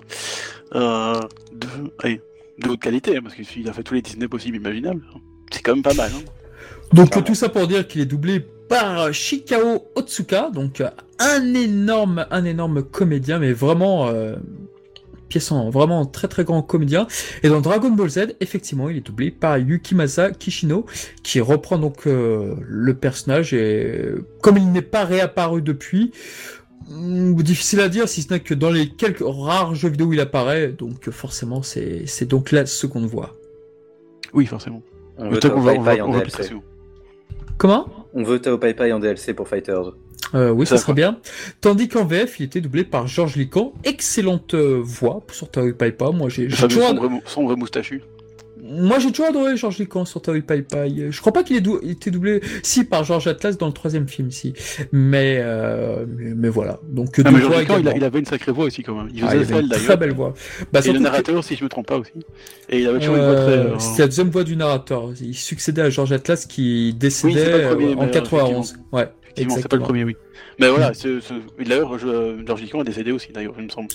Euh, 0.75 1.19
de, 1.53 1.67
allez, 1.99 2.21
de 2.59 2.69
haute 2.69 2.81
qualité, 2.81 3.15
hein, 3.17 3.21
parce 3.23 3.35
qu'il 3.35 3.69
a 3.69 3.73
fait 3.73 3.83
tous 3.83 3.93
les 3.93 4.01
Disney 4.01 4.27
possibles 4.27 4.57
imaginables. 4.57 5.03
C'est 5.51 5.61
quand 5.61 5.73
même 5.75 5.83
pas 5.83 5.93
mal. 5.93 6.11
Hein. 6.15 6.23
Donc 6.91 7.23
tout 7.23 7.35
ça 7.35 7.49
pour 7.49 7.67
dire 7.67 7.87
qu'il 7.87 8.01
est 8.01 8.05
doublé 8.05 8.45
par 8.69 9.13
Shikao 9.13 9.87
Otsuka, 9.95 10.49
donc 10.53 10.81
euh, 10.81 10.89
un 11.19 11.53
énorme, 11.53 12.25
un 12.31 12.45
énorme 12.45 12.83
comédien, 12.83 13.39
mais 13.39 13.53
vraiment 13.53 14.07
euh, 14.07 14.35
vraiment 15.71 16.05
très 16.05 16.27
très 16.27 16.43
grand 16.43 16.61
comédien. 16.61 17.07
Et 17.43 17.49
dans 17.49 17.61
Dragon 17.61 17.89
Ball 17.89 18.09
Z, 18.09 18.35
effectivement, 18.39 18.89
il 18.89 18.97
est 18.97 19.01
doublé 19.01 19.31
par 19.31 19.57
Yukimasa 19.57 20.31
Kishino, 20.31 20.85
qui 21.23 21.41
reprend 21.41 21.77
donc 21.77 22.07
euh, 22.07 22.55
le 22.67 22.93
personnage 22.93 23.53
et 23.53 23.95
euh, 23.95 24.25
comme 24.41 24.57
il 24.57 24.71
n'est 24.71 24.81
pas 24.81 25.05
réapparu 25.05 25.61
depuis. 25.61 26.11
hum, 26.89 27.35
Difficile 27.41 27.79
à 27.81 27.89
dire, 27.89 28.07
si 28.07 28.21
ce 28.21 28.33
n'est 28.33 28.39
que 28.39 28.53
dans 28.53 28.69
les 28.69 28.89
quelques 28.89 29.23
rares 29.25 29.75
jeux 29.75 29.89
vidéo 29.89 30.07
où 30.07 30.13
il 30.13 30.19
apparaît, 30.19 30.69
donc 30.69 31.07
euh, 31.07 31.11
forcément 31.11 31.63
c'est 31.63 32.05
c'est 32.05 32.25
donc 32.25 32.51
la 32.51 32.65
seconde 32.65 33.05
voix. 33.05 33.35
Oui, 34.33 34.45
forcément. 34.45 34.81
On 35.17 35.29
va, 35.29 35.75
on 35.77 35.81
va, 35.81 35.95
on. 36.05 36.21
Comment? 37.57 38.02
On 38.13 38.23
veut 38.23 38.39
Tao 38.39 38.57
Pai 38.57 38.73
Pai 38.73 38.91
en 38.91 38.99
DLC 38.99 39.33
pour 39.33 39.47
Fighters. 39.47 39.93
Euh, 40.35 40.49
oui, 40.49 40.65
ça 40.65 40.77
Ça, 40.77 40.83
serait 40.83 40.93
bien. 40.93 41.19
Tandis 41.61 41.87
qu'en 41.87 42.05
VF, 42.05 42.39
il 42.39 42.43
était 42.43 42.61
doublé 42.61 42.83
par 42.83 43.07
Georges 43.07 43.35
Lican. 43.35 43.73
Excellente 43.83 44.53
euh, 44.53 44.79
voix 44.83 45.23
sur 45.31 45.49
Taoi 45.49 45.73
Pai 45.73 45.91
Pai. 45.91 46.11
Moi, 46.13 46.29
j'ai 46.29 46.47
toujours, 46.47 46.87
sombre, 46.87 47.21
sombre 47.25 47.55
moustachu. 47.55 48.01
Moi, 48.65 48.97
j'ai 48.99 49.11
toujours 49.11 49.27
adoré 49.27 49.57
Georges 49.57 49.77
Lican 49.77 50.05
sur 50.05 50.21
Taoi 50.21 50.39
Pai 50.41 50.61
Pai. 50.61 51.07
Je 51.11 51.19
crois 51.19 51.33
pas 51.33 51.43
qu'il 51.43 51.57
ait 51.57 51.61
dou- 51.61 51.79
été 51.83 52.11
doublé, 52.11 52.41
si, 52.63 52.85
par 52.85 53.03
Georges 53.03 53.27
Atlas 53.27 53.57
dans 53.57 53.67
le 53.67 53.73
troisième 53.73 54.07
film, 54.07 54.31
si. 54.31 54.53
Mais, 54.93 55.37
euh, 55.41 56.05
mais, 56.07 56.33
mais 56.33 56.49
voilà. 56.49 56.79
Donc, 56.87 57.19
Ah, 57.25 57.29
mais 57.31 57.41
Georges 57.41 57.59
Lican, 57.59 57.77
il, 57.95 58.03
avait 58.03 58.19
une 58.19 58.25
sacrée 58.25 58.51
voix 58.53 58.65
aussi 58.65 58.81
quand 58.81 58.95
même. 58.95 59.09
Il 59.13 59.23
Ah, 59.23 59.27
faisait 59.27 59.35
il 59.37 59.41
avait 59.41 59.53
celle 59.55 59.63
une 59.65 59.69
très 59.85 59.97
belle 59.97 60.13
voix. 60.13 60.33
Bah, 60.71 60.79
Et 60.85 60.87
le 60.91 60.97
que- 60.99 61.03
narrateur, 61.03 61.43
si 61.43 61.55
je 61.57 61.63
me 61.63 61.69
trompe 61.69 61.87
pas 61.87 61.97
aussi. 61.97 62.11
Et 62.69 62.79
il 62.79 62.87
avait 62.87 62.99
toujours 62.99 63.15
une 63.17 63.25
voix 63.25 63.35
très. 63.35 63.51
euh, 63.51 63.73
euh, 63.73 63.79
C'était 63.79 64.03
la 64.03 64.07
deuxième 64.07 64.29
voix 64.29 64.43
du 64.45 64.55
narrateur. 64.55 65.09
Il 65.21 65.35
succédait 65.35 65.81
à 65.81 65.89
Georges 65.89 66.13
Atlas 66.13 66.45
qui 66.45 66.93
décédait 66.93 67.53
Oui, 67.55 67.69
premier, 67.69 67.91
euh, 67.91 67.95
en 67.97 68.05
mais, 68.05 68.11
91. 68.11 68.75
Ouais. 68.91 69.09
Effectivement, 69.35 69.55
c'est 69.55 69.67
pas 69.67 69.75
le 69.75 69.81
exactement. 69.81 69.83
premier, 69.85 70.03
oui. 70.03 70.15
Mais 70.59 70.69
voilà, 70.69 70.93
ce, 70.93 71.19
ce... 71.19 71.33
et 71.59 71.63
d'ailleurs, 71.63 71.91
euh, 72.05 72.43
Georges 72.45 72.61
Lican 72.61 72.81
est 72.81 72.85
décédé 72.85 73.11
aussi, 73.11 73.31
d'ailleurs, 73.33 73.55
il 73.57 73.65
me 73.65 73.69
semble. 73.69 73.87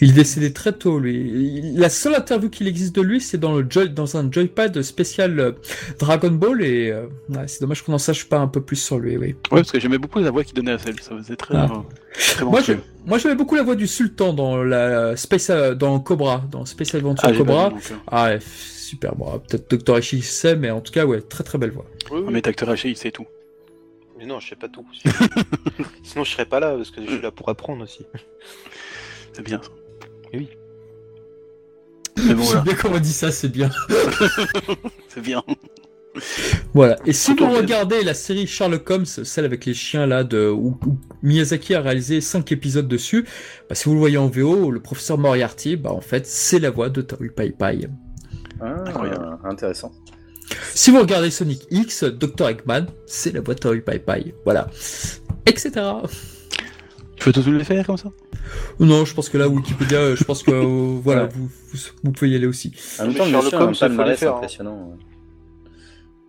Il 0.00 0.10
est 0.10 0.14
décédé 0.14 0.52
très 0.52 0.72
tôt, 0.72 0.98
lui. 0.98 1.72
La 1.74 1.88
seule 1.90 2.14
interview 2.14 2.48
qu'il 2.50 2.68
existe 2.68 2.94
de 2.94 3.02
lui, 3.02 3.20
c'est 3.20 3.38
dans, 3.38 3.56
le 3.56 3.66
joy... 3.68 3.90
dans 3.90 4.16
un 4.16 4.30
joypad 4.30 4.80
spécial 4.82 5.38
euh, 5.40 5.52
Dragon 5.98 6.30
Ball, 6.30 6.62
et 6.62 6.90
euh, 6.90 7.06
ouais, 7.30 7.48
c'est 7.48 7.60
dommage 7.60 7.82
qu'on 7.82 7.92
n'en 7.92 7.98
sache 7.98 8.24
pas 8.28 8.38
un 8.38 8.46
peu 8.48 8.60
plus 8.60 8.76
sur 8.76 8.98
lui, 8.98 9.16
oui. 9.16 9.28
Ouais, 9.50 9.60
parce 9.60 9.72
que 9.72 9.80
j'aimais 9.80 9.98
beaucoup 9.98 10.20
la 10.20 10.30
voix 10.30 10.44
qu'il 10.44 10.54
donnait 10.54 10.72
à 10.72 10.78
celle, 10.78 11.00
ça 11.00 11.16
faisait 11.16 11.36
très. 11.36 11.56
Ah. 11.56 11.68
euh, 11.72 11.76
très 12.16 12.44
Moi, 12.44 13.18
j'aimais 13.18 13.34
beaucoup 13.34 13.56
la 13.56 13.62
voix 13.62 13.74
du 13.74 13.86
Sultan 13.86 14.32
dans 14.32 14.62
la 14.62 15.16
Space, 15.16 15.50
dans 15.50 15.98
Cobra, 16.00 16.44
dans 16.50 16.64
Space 16.64 16.94
Adventure 16.94 17.28
Ah, 17.28 17.36
Cobra. 17.36 17.68
vu, 17.70 17.94
Ah, 18.10 18.30
super, 18.40 19.14
bon, 19.16 19.40
peut-être 19.48 19.74
Dr. 19.84 19.98
Ishii 19.98 20.22
sait, 20.22 20.56
mais 20.56 20.70
en 20.70 20.80
tout 20.80 20.92
cas, 20.92 21.04
ouais, 21.04 21.20
très 21.20 21.42
très 21.44 21.58
belle 21.58 21.70
voix. 21.72 21.86
Oui, 22.10 22.20
Un 22.22 22.26
oui. 22.28 22.32
métacteur 22.34 22.70
haché, 22.70 22.88
il 22.88 22.96
sait 22.96 23.10
tout. 23.10 23.26
Mais 24.18 24.26
non, 24.26 24.40
je 24.40 24.48
sais 24.48 24.56
pas 24.56 24.68
tout. 24.68 24.84
Sinon, 26.02 26.24
je 26.24 26.30
serais 26.32 26.46
pas 26.46 26.60
là 26.60 26.76
parce 26.76 26.90
que 26.90 27.00
je 27.02 27.06
suis 27.06 27.20
là 27.20 27.30
pour 27.30 27.48
apprendre 27.48 27.84
aussi. 27.84 28.04
C'est 29.32 29.42
bien 29.42 29.60
oui. 30.34 30.48
Bon, 32.16 32.34
voilà. 32.36 32.60
bien 32.62 32.74
comment 32.74 32.96
on 32.96 33.00
dit 33.00 33.12
ça, 33.12 33.30
c'est 33.30 33.48
bien. 33.48 33.70
C'est 35.08 35.20
bien. 35.20 35.42
Voilà. 36.74 36.96
Et 37.06 37.12
si 37.12 37.34
vous 37.34 37.48
regardez 37.48 38.02
la 38.02 38.14
série 38.14 38.46
Sherlock 38.46 38.90
Holmes, 38.90 39.06
celle 39.06 39.44
avec 39.44 39.64
les 39.66 39.74
chiens 39.74 40.06
là, 40.06 40.24
de 40.24 40.48
où, 40.48 40.78
où 40.84 40.98
Miyazaki 41.22 41.74
a 41.74 41.80
réalisé 41.80 42.20
5 42.20 42.50
épisodes 42.50 42.88
dessus, 42.88 43.24
bah, 43.68 43.74
si 43.74 43.84
vous 43.84 43.94
le 43.94 44.00
voyez 44.00 44.18
en 44.18 44.26
VO, 44.26 44.70
le 44.70 44.80
professeur 44.80 45.16
Moriarty, 45.16 45.76
bah 45.76 45.92
en 45.92 46.00
fait, 46.00 46.26
c'est 46.26 46.58
la 46.58 46.70
voix 46.70 46.90
de 46.90 47.02
Taru 47.02 47.30
Pai 47.30 47.50
Pai. 47.50 47.88
Ah, 48.60 48.74
Incroyable. 48.86 49.38
intéressant. 49.44 49.92
Si 50.74 50.90
vous 50.90 50.98
regardez 51.00 51.30
Sonic 51.30 51.66
X, 51.70 52.04
Dr. 52.04 52.48
Eggman, 52.48 52.86
c'est 53.06 53.32
la 53.34 53.40
boîte 53.40 53.64
à 53.66 53.70
Pai. 53.98 54.34
Voilà. 54.44 54.68
Etc. 55.46 55.70
Tu 57.16 57.24
veux 57.24 57.32
tous 57.32 57.50
les 57.50 57.64
faire 57.64 57.84
comme 57.86 57.96
ça? 57.96 58.10
Non, 58.78 59.04
je 59.04 59.12
pense 59.14 59.28
que 59.28 59.38
là, 59.38 59.48
Wikipédia, 59.48 59.98
euh, 59.98 60.16
je 60.16 60.24
pense 60.24 60.42
que 60.42 60.50
euh, 60.52 60.98
voilà, 61.02 61.24
Ouais. 61.24 61.28
vous, 61.34 61.48
vous, 61.72 61.78
vous 62.04 62.12
pouvez 62.12 62.30
y 62.30 62.36
aller 62.36 62.46
aussi. 62.46 62.72
En 63.00 63.06
même 63.06 63.14
temps, 63.14 63.24
le 63.24 63.30
Sherlock 63.32 63.52
Holmes, 63.54 63.74
ça, 63.74 63.88
les 63.88 63.96
palmarès 63.96 64.18
faire, 64.18 64.32
hein. 64.34 64.36
impressionnant. 64.36 64.96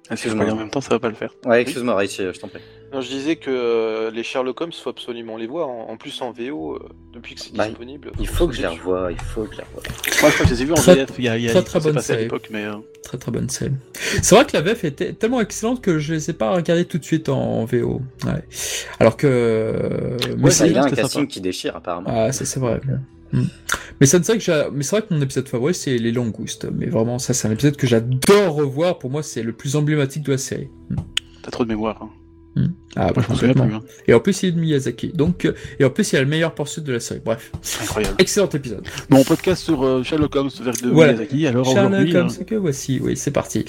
Ah, 0.10 0.16
Si 0.16 0.28
je 0.30 0.34
regarde 0.34 0.52
en 0.52 0.56
même 0.56 0.72
temps, 0.72 0.82
ça 0.82 0.90
va 0.90 1.00
pas 1.00 1.10
le 1.10 1.16
faire. 1.16 1.34
Ouais, 1.46 1.62
excuse-moi, 1.62 1.96
Raichi, 1.96 2.24
je 2.34 2.40
t'en 2.40 2.48
prie. 2.48 2.62
Non, 2.92 3.02
je 3.02 3.10
disais 3.10 3.36
que 3.36 3.52
euh, 3.52 4.10
les 4.12 4.24
Sherlock 4.24 4.60
Holmes, 4.62 4.72
faut 4.74 4.90
absolument 4.90 5.38
les 5.38 5.46
voir. 5.48 5.70
En, 5.70 5.90
en 5.90 5.98
plus 5.98 6.22
en 6.22 6.32
VO, 6.32 6.74
euh, 6.76 6.90
depuis 7.14 7.36
que 7.36 7.42
c'est 7.42 7.54
Bah, 7.56 7.68
disponible. 7.68 8.12
Il 8.20 8.28
faut 8.28 8.48
que 8.48 8.54
je 8.56 8.62
les 8.62 8.68
revoie, 8.68 9.12
il 9.12 9.20
faut 9.20 9.44
que 9.44 9.52
je 9.54 9.58
les 9.60 9.64
revoie. 9.66 9.84
Moi, 9.84 9.94
je 10.12 10.18
crois 10.18 10.32
que 10.32 10.44
je 10.46 10.54
les 10.54 10.62
ai 10.62 10.66
vus 10.66 10.72
en 10.72 10.76
Très- 10.76 10.96
VF. 10.96 11.10
Il 11.20 11.26
y 11.26 11.28
a, 11.30 11.38
il 11.38 11.44
y 11.44 11.50
a, 11.50 11.52
très, 11.52 11.64
très 11.64 11.80
bonne 11.80 11.94
passé 11.94 12.12
à 12.14 12.16
série. 12.16 12.24
l'époque, 12.24 12.48
mais 12.52 12.66
euh, 12.66 12.74
Très 13.04 13.18
très 13.18 13.32
bonne 13.32 13.50
scène. 13.50 13.78
C'est 14.22 14.34
vrai 14.36 14.46
que 14.46 14.54
la 14.54 14.62
VF 14.62 14.84
était 14.86 15.14
tellement 15.14 15.40
excellente 15.42 15.82
que 15.82 16.00
je 16.00 16.14
les 16.14 16.30
ai 16.30 16.34
pas 16.34 16.52
regardés 16.54 16.86
tout 16.86 16.98
de 16.98 17.04
suite 17.04 17.30
en, 17.30 17.66
VO. 17.66 18.02
Ouais. 18.26 18.44
Alors 19.00 19.18
que. 19.18 20.18
mais 20.38 20.44
Ouais, 20.46 20.52
c'est- 20.52 20.68
il 20.68 20.74
y 20.74 20.78
a 20.78 20.84
un 20.84 20.90
casting 20.90 21.22
sympa. 21.22 21.26
qui 21.28 21.42
déchire 21.42 21.76
apparemment. 21.76 22.10
Ah, 22.12 22.32
ça 22.32 22.46
c'est 22.46 22.60
vrai. 22.60 22.82
Mm. 23.32 23.44
Mais 24.02 24.08
ça, 24.08 24.18
c'est 24.24 24.32
vrai 24.32 24.38
que 24.40 24.44
j'ai- 24.44 24.64
mais 24.74 24.82
c'est 24.84 24.96
vrai 24.98 25.06
que 25.08 25.14
mon 25.14 25.22
épisode 25.22 25.48
favori 25.48 25.76
c'est 25.76 25.96
les 25.98 26.12
langoustes. 26.12 26.66
Mais 26.74 26.88
vraiment, 26.88 27.20
ça 27.20 27.34
c'est 27.36 27.48
un 27.48 27.52
épisode 27.52 27.78
que 27.78 27.86
j'adore 27.86 28.56
revoir. 28.56 28.98
Pour 28.98 29.12
moi, 29.12 29.22
c'est 29.22 29.44
le 29.44 29.54
plus 29.54 29.76
emblématique 29.76 30.24
de 30.24 30.32
la 30.32 30.38
série. 30.40 30.70
Mm. 30.90 30.96
t'as 31.44 31.52
trop 31.52 31.64
de 31.64 31.70
mémoire. 31.70 32.00
Hein. 32.02 32.10
Mm. 32.56 32.66
Ah, 32.96 33.12
bah, 33.14 33.22
complètement. 33.22 33.66
plus. 33.68 33.76
hein. 33.76 33.82
Et 34.08 34.14
en 34.14 34.20
plus, 34.20 34.42
il 34.44 34.50
est 34.50 34.52
de 34.54 34.60
Miyazaki. 34.60 35.10
Donc, 35.10 35.46
euh, 35.46 35.54
et 35.80 35.86
en 35.86 35.90
plus, 35.92 36.12
il 36.12 36.16
y 36.16 36.18
a 36.18 36.22
le 36.22 36.28
meilleur 36.28 36.56
poursuite 36.56 36.84
de 36.84 36.94
la 36.94 37.00
série. 37.00 37.22
Bref, 37.24 37.52
Incroyable. 37.84 38.16
excellent 38.18 38.50
épisode. 38.50 38.86
Bon, 39.10 39.24
podcast 39.24 39.64
sur 39.64 39.84
euh, 39.86 40.02
Sherlock 40.04 40.36
Holmes 40.36 40.50
vers 40.62 40.74
de 40.74 40.90
Voilà. 40.90 41.14
Miyazaki. 41.14 41.48
Alors 41.48 41.66
Sherlock 41.66 41.92
aujourd'hui, 41.94 42.16
Holmes, 42.18 42.30
hein, 42.40 42.44
que 42.46 42.56
voici, 42.56 43.00
oui, 43.04 43.16
c'est 43.16 43.32
parti. 43.32 43.66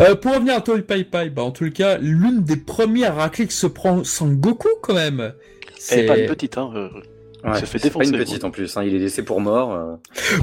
Euh, 0.00 0.14
pour 0.16 0.34
revenir 0.34 0.54
à 0.56 0.60
Toy 0.60 0.82
Pai 0.82 1.04
Pai, 1.04 1.30
bah, 1.30 1.42
en 1.42 1.52
tout 1.52 1.70
cas, 1.70 1.98
l'une 1.98 2.42
des 2.42 2.56
premières 2.56 3.14
raclées 3.16 3.46
que 3.46 3.52
se 3.52 3.66
prend 3.68 4.02
Sangoku, 4.02 4.68
quand 4.82 4.94
même. 4.94 5.32
C'est 5.78 6.00
est 6.00 6.06
pas 6.06 6.18
une 6.18 6.26
petite. 6.28 6.58
Hein, 6.58 6.70
euh, 6.74 6.88
Ouais, 7.46 7.60
se 7.60 7.66
fait 7.66 7.78
c'est 7.78 7.90
pas 7.90 8.02
une 8.02 8.10
défoncer, 8.10 8.24
petite 8.24 8.44
en 8.44 8.50
plus, 8.50 8.74
hein, 8.78 8.84
il 8.84 8.94
est 8.94 8.98
laissé 8.98 9.22
pour 9.22 9.38
mort. 9.38 9.74
euh. 9.74 9.96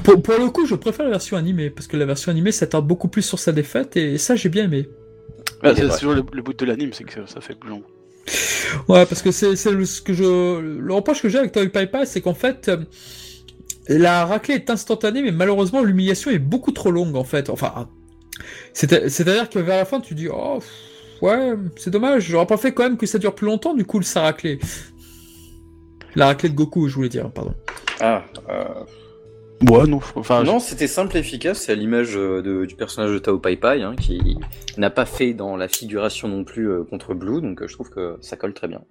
pour, 0.03 0.21
pour 0.21 0.35
le 0.37 0.51
coup, 0.51 0.67
je 0.67 0.75
préfère 0.75 1.03
la 1.05 1.09
version 1.11 1.35
animée, 1.35 1.71
parce 1.71 1.87
que 1.87 1.97
la 1.97 2.05
version 2.05 2.29
animée 2.31 2.51
s'attarde 2.51 2.85
beaucoup 2.85 3.07
plus 3.07 3.23
sur 3.23 3.39
sa 3.39 3.51
défaite, 3.51 3.97
et 3.97 4.19
ça, 4.19 4.35
j'ai 4.35 4.49
bien 4.49 4.65
aimé. 4.65 4.87
Ah, 5.63 5.73
c'est 5.75 5.87
toujours 5.99 6.13
le, 6.13 6.23
le 6.31 6.41
bout 6.41 6.53
de 6.53 6.65
l'anime, 6.65 6.93
c'est 6.93 7.03
que 7.03 7.25
ça 7.25 7.41
fait 7.41 7.55
plus 7.55 7.69
long. 7.69 7.83
Ouais, 8.87 9.05
parce 9.05 9.21
que 9.21 9.31
c'est 9.31 9.55
c'est 9.55 9.71
le, 9.71 9.85
ce 9.85 10.01
que 10.01 10.13
je, 10.13 10.59
le 10.59 10.93
reproche 10.93 11.21
que 11.21 11.29
j'ai 11.29 11.39
avec 11.39 11.51
Toy 11.51 11.67
Pai, 11.69 12.05
c'est 12.05 12.21
qu'en 12.21 12.33
fait, 12.33 12.69
euh, 12.69 12.77
la 13.87 14.25
raclée 14.25 14.55
est 14.55 14.69
instantanée, 14.69 15.21
mais 15.21 15.31
malheureusement, 15.31 15.81
l'humiliation 15.83 16.31
est 16.31 16.39
beaucoup 16.39 16.71
trop 16.71 16.91
longue, 16.91 17.15
en 17.15 17.23
fait. 17.23 17.49
Enfin, 17.49 17.89
c'est- 18.73 19.09
c'est-à-dire 19.09 19.49
que 19.49 19.59
vers 19.59 19.77
la 19.77 19.85
fin, 19.85 19.99
tu 19.99 20.13
dis, 20.15 20.27
oh, 20.29 20.59
pff, 20.59 21.21
ouais, 21.21 21.53
c'est 21.77 21.89
dommage, 21.89 22.23
j'aurais 22.23 22.47
pas 22.47 22.57
fait 22.57 22.73
quand 22.73 22.83
même 22.83 22.97
que 22.97 23.05
ça 23.05 23.17
dure 23.17 23.35
plus 23.35 23.47
longtemps, 23.47 23.73
du 23.73 23.85
coup, 23.85 24.01
sa 24.01 24.21
raclée. 24.21 24.59
La 26.15 26.27
raclée 26.27 26.49
de 26.49 26.55
Goku, 26.55 26.87
je 26.87 26.95
voulais 26.95 27.09
dire, 27.09 27.31
pardon. 27.31 27.53
Ah, 27.99 28.23
euh, 28.49 28.63
Ouais, 29.69 29.85
non. 29.87 29.99
Enfin, 30.15 30.43
non, 30.43 30.59
c'était 30.59 30.87
simple 30.87 31.15
et 31.17 31.19
efficace, 31.19 31.61
c'est 31.61 31.71
à 31.71 31.75
l'image 31.75 32.13
euh, 32.15 32.65
du 32.65 32.75
personnage 32.75 33.11
de 33.11 33.19
Tao 33.19 33.37
Pai 33.37 33.55
Pai, 33.57 33.81
hein, 33.83 33.95
qui 33.99 34.37
n'a 34.77 34.89
pas 34.89 35.05
fait 35.05 35.33
dans 35.33 35.55
la 35.55 35.67
figuration 35.67 36.27
non 36.27 36.43
plus 36.43 36.69
euh, 36.69 36.83
contre 36.83 37.13
Blue, 37.13 37.41
donc 37.41 37.61
euh, 37.61 37.67
je 37.67 37.73
trouve 37.73 37.89
que 37.89 38.17
ça 38.21 38.37
colle 38.37 38.53
très 38.53 38.67
bien. 38.67 38.81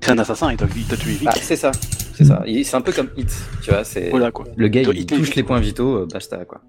c'est 0.00 0.10
un 0.12 0.18
assassin, 0.18 0.50
il 0.50 0.56
t'a 0.56 0.66
tué 0.96 1.12
vite. 1.12 1.28
Ah, 1.30 1.34
c'est 1.40 1.56
ça, 1.56 1.70
c'est 2.14 2.24
ça. 2.24 2.42
C'est 2.46 2.74
un 2.76 2.80
peu 2.80 2.92
comme 2.92 3.10
Hit, 3.16 3.28
tu 3.62 3.70
vois, 3.70 3.84
c'est... 3.84 4.08
Voilà 4.10 4.30
quoi. 4.30 4.46
Le 4.56 4.68
gars, 4.68 4.82
il 4.82 5.04
touche 5.06 5.34
les 5.34 5.42
points 5.42 5.60
vitaux, 5.60 5.96
euh, 5.96 6.08
basta, 6.10 6.44
quoi. 6.44 6.62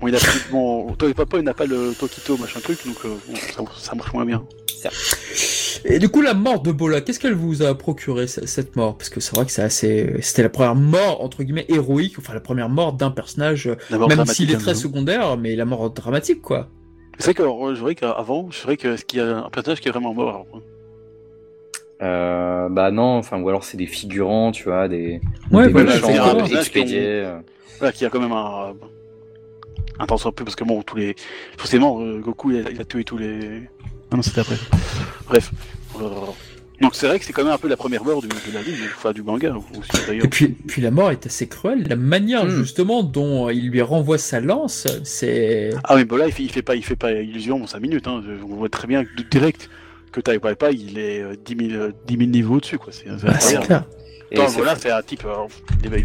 Bon, 0.00 0.08
il 0.08 0.14
a 0.14 0.18
pris- 0.18 0.40
bon, 0.50 0.92
toi 0.94 1.10
et 1.10 1.14
papa, 1.14 1.36
il 1.38 1.44
n'a 1.44 1.52
pas 1.52 1.66
le 1.66 1.92
Tokito 1.92 2.38
machin 2.38 2.60
truc, 2.60 2.78
donc 2.86 2.96
euh, 3.04 3.08
bon, 3.28 3.34
ça, 3.36 3.62
ça 3.76 3.94
marche 3.94 4.14
moins 4.14 4.24
bien. 4.24 4.42
Et 5.84 5.98
du 5.98 6.08
coup, 6.08 6.20
la 6.22 6.34
mort 6.34 6.60
de 6.62 6.72
Bola, 6.72 7.00
qu'est-ce 7.00 7.18
qu'elle 7.20 7.34
vous 7.34 7.62
a 7.62 7.74
procuré, 7.76 8.26
ce- 8.26 8.46
cette 8.46 8.76
mort? 8.76 8.96
Parce 8.98 9.08
que 9.10 9.20
c'est 9.20 9.34
vrai 9.34 9.44
que 9.46 9.50
c'est 9.52 9.62
assez, 9.62 10.14
c'était 10.20 10.42
la 10.42 10.48
première 10.50 10.74
mort, 10.74 11.22
entre 11.22 11.42
guillemets, 11.42 11.64
héroïque, 11.68 12.16
enfin, 12.18 12.34
la 12.34 12.40
première 12.40 12.68
mort 12.68 12.92
d'un 12.92 13.10
personnage, 13.10 13.68
même 13.90 14.26
s'il 14.26 14.50
est 14.50 14.54
hein, 14.56 14.58
très 14.58 14.74
secondaire, 14.74 15.36
mais 15.36 15.56
la 15.56 15.64
mort 15.64 15.90
dramatique, 15.90 16.42
quoi. 16.42 16.68
C'est 17.18 17.26
vrai 17.26 17.34
que 17.34 17.42
euh, 17.42 17.94
qu'avant, 17.94 18.50
je 18.50 18.60
dirais 18.62 18.76
que 18.76 18.96
ce 18.96 19.04
qu'il 19.04 19.18
y 19.18 19.22
a 19.22 19.38
un 19.44 19.50
personnage 19.50 19.80
qui 19.80 19.88
est 19.88 19.92
vraiment 19.92 20.14
mort. 20.14 20.46
hein. 20.54 20.58
Euh, 22.02 22.68
bah 22.70 22.90
non, 22.90 23.18
enfin, 23.18 23.38
ou 23.40 23.48
alors 23.48 23.62
c'est 23.64 23.76
des 23.76 23.86
figurants, 23.86 24.52
tu 24.52 24.64
vois, 24.64 24.88
des, 24.88 25.20
Ouais, 25.50 25.66
des 25.66 25.72
voilà, 25.72 25.94
méchants 25.94 26.08
exactement. 26.08 26.44
euh, 26.46 26.58
expédiés. 26.58 27.00
euh. 27.24 27.38
Voilà, 27.78 27.92
qui 27.92 28.04
a 28.06 28.10
quand 28.10 28.20
même 28.20 28.32
un. 28.32 28.72
Un 29.98 30.06
temps 30.06 30.16
soit 30.16 30.32
peu, 30.32 30.44
parce 30.44 30.56
que 30.56 30.64
bon, 30.64 30.82
tous 30.82 30.96
les. 30.96 31.14
Forcément, 31.58 32.00
Goku, 32.20 32.52
il 32.52 32.66
a, 32.66 32.70
il 32.70 32.80
a 32.80 32.84
tué 32.86 33.04
tous 33.04 33.18
les. 33.18 33.68
Ah 34.10 34.16
non, 34.16 34.22
c'était 34.22 34.40
après. 34.40 34.56
Bref. 35.28 35.50
Euh, 36.00 36.08
Donc 36.80 36.94
c'est 36.94 37.06
vrai 37.06 37.18
que 37.18 37.24
c'est 37.26 37.32
quand 37.32 37.44
même 37.44 37.52
un 37.52 37.58
peu 37.58 37.68
la 37.68 37.76
première 37.76 38.04
mort 38.04 38.22
du, 38.22 38.28
de 38.28 38.34
la 38.54 38.62
ligne, 38.62 38.76
enfin 38.96 39.12
du 39.12 39.22
manga 39.22 39.54
aussi 39.78 40.06
d'ailleurs. 40.06 40.24
Et 40.24 40.28
puis, 40.28 40.48
puis 40.48 40.80
la 40.80 40.90
mort 40.90 41.10
est 41.10 41.26
assez 41.26 41.46
cruelle. 41.46 41.86
La 41.88 41.96
manière, 41.96 42.46
Hmm. 42.46 42.50
justement, 42.62 43.02
dont 43.02 43.50
il 43.50 43.68
lui 43.70 43.82
renvoie 43.82 44.16
sa 44.18 44.40
lance, 44.40 44.86
c'est. 45.04 45.70
Ah 45.84 45.94
mais 45.96 46.04
bon 46.06 46.16
là 46.16 46.26
il 46.26 46.32
fait, 46.32 46.42
il 46.42 46.50
fait 46.50 46.62
pas 46.62 46.74
il 46.76 46.84
fait 46.84 46.96
pas 46.96 47.12
illusion 47.12 47.62
en 47.62 47.66
5 47.66 47.80
minutes 47.80 48.06
hein. 48.08 48.22
On 48.48 48.54
voit 48.56 48.68
très 48.70 48.88
bien 48.88 49.04
que 49.04 49.22
direct 49.30 49.68
que 50.10 50.20
Tai 50.20 50.38
Pai 50.38 50.54
Pai 50.54 50.74
il 50.74 50.98
est 50.98 51.20
euh, 51.22 51.34
10 51.44 51.68
000, 51.70 51.80
euh, 51.82 51.92
10 52.06 52.16
000 52.16 52.30
niveaux 52.30 52.54
au-dessus 52.56 52.78
quoi. 52.78 52.92
C'est 52.92 53.04
Ah, 53.08 53.12
incroyable. 53.28 53.66
clair. 53.66 53.84
C'est- 54.32 54.56
voilà 54.56 54.76
c'est 54.76 54.90
un 54.90 55.02
type 55.02 55.24
euh, 55.26 55.46
il 55.84 55.92
est, 55.94 56.04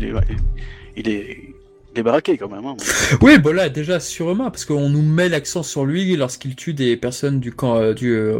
il 0.98 1.08
est, 1.10 1.55
baraqué 2.04 2.38
quand 2.38 2.50
même. 2.50 2.66
Hein. 2.66 2.76
Oui, 3.22 3.38
Bola 3.40 3.68
est 3.68 3.70
déjà 3.72 4.00
surhumain, 4.00 4.50
parce 4.50 4.66
qu'on 4.66 4.90
nous 4.90 5.02
met 5.02 5.30
l'accent 5.30 5.64
sur 5.64 5.86
lui 5.86 6.16
lorsqu'il 6.16 6.56
tue 6.56 6.74
des 6.74 6.98
personnes 6.98 7.40
du 7.40 7.52
camp 7.52 7.76
euh, 7.78 7.94
du 7.94 8.14
euh, 8.14 8.40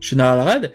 Général 0.00 0.40
Red, 0.40 0.72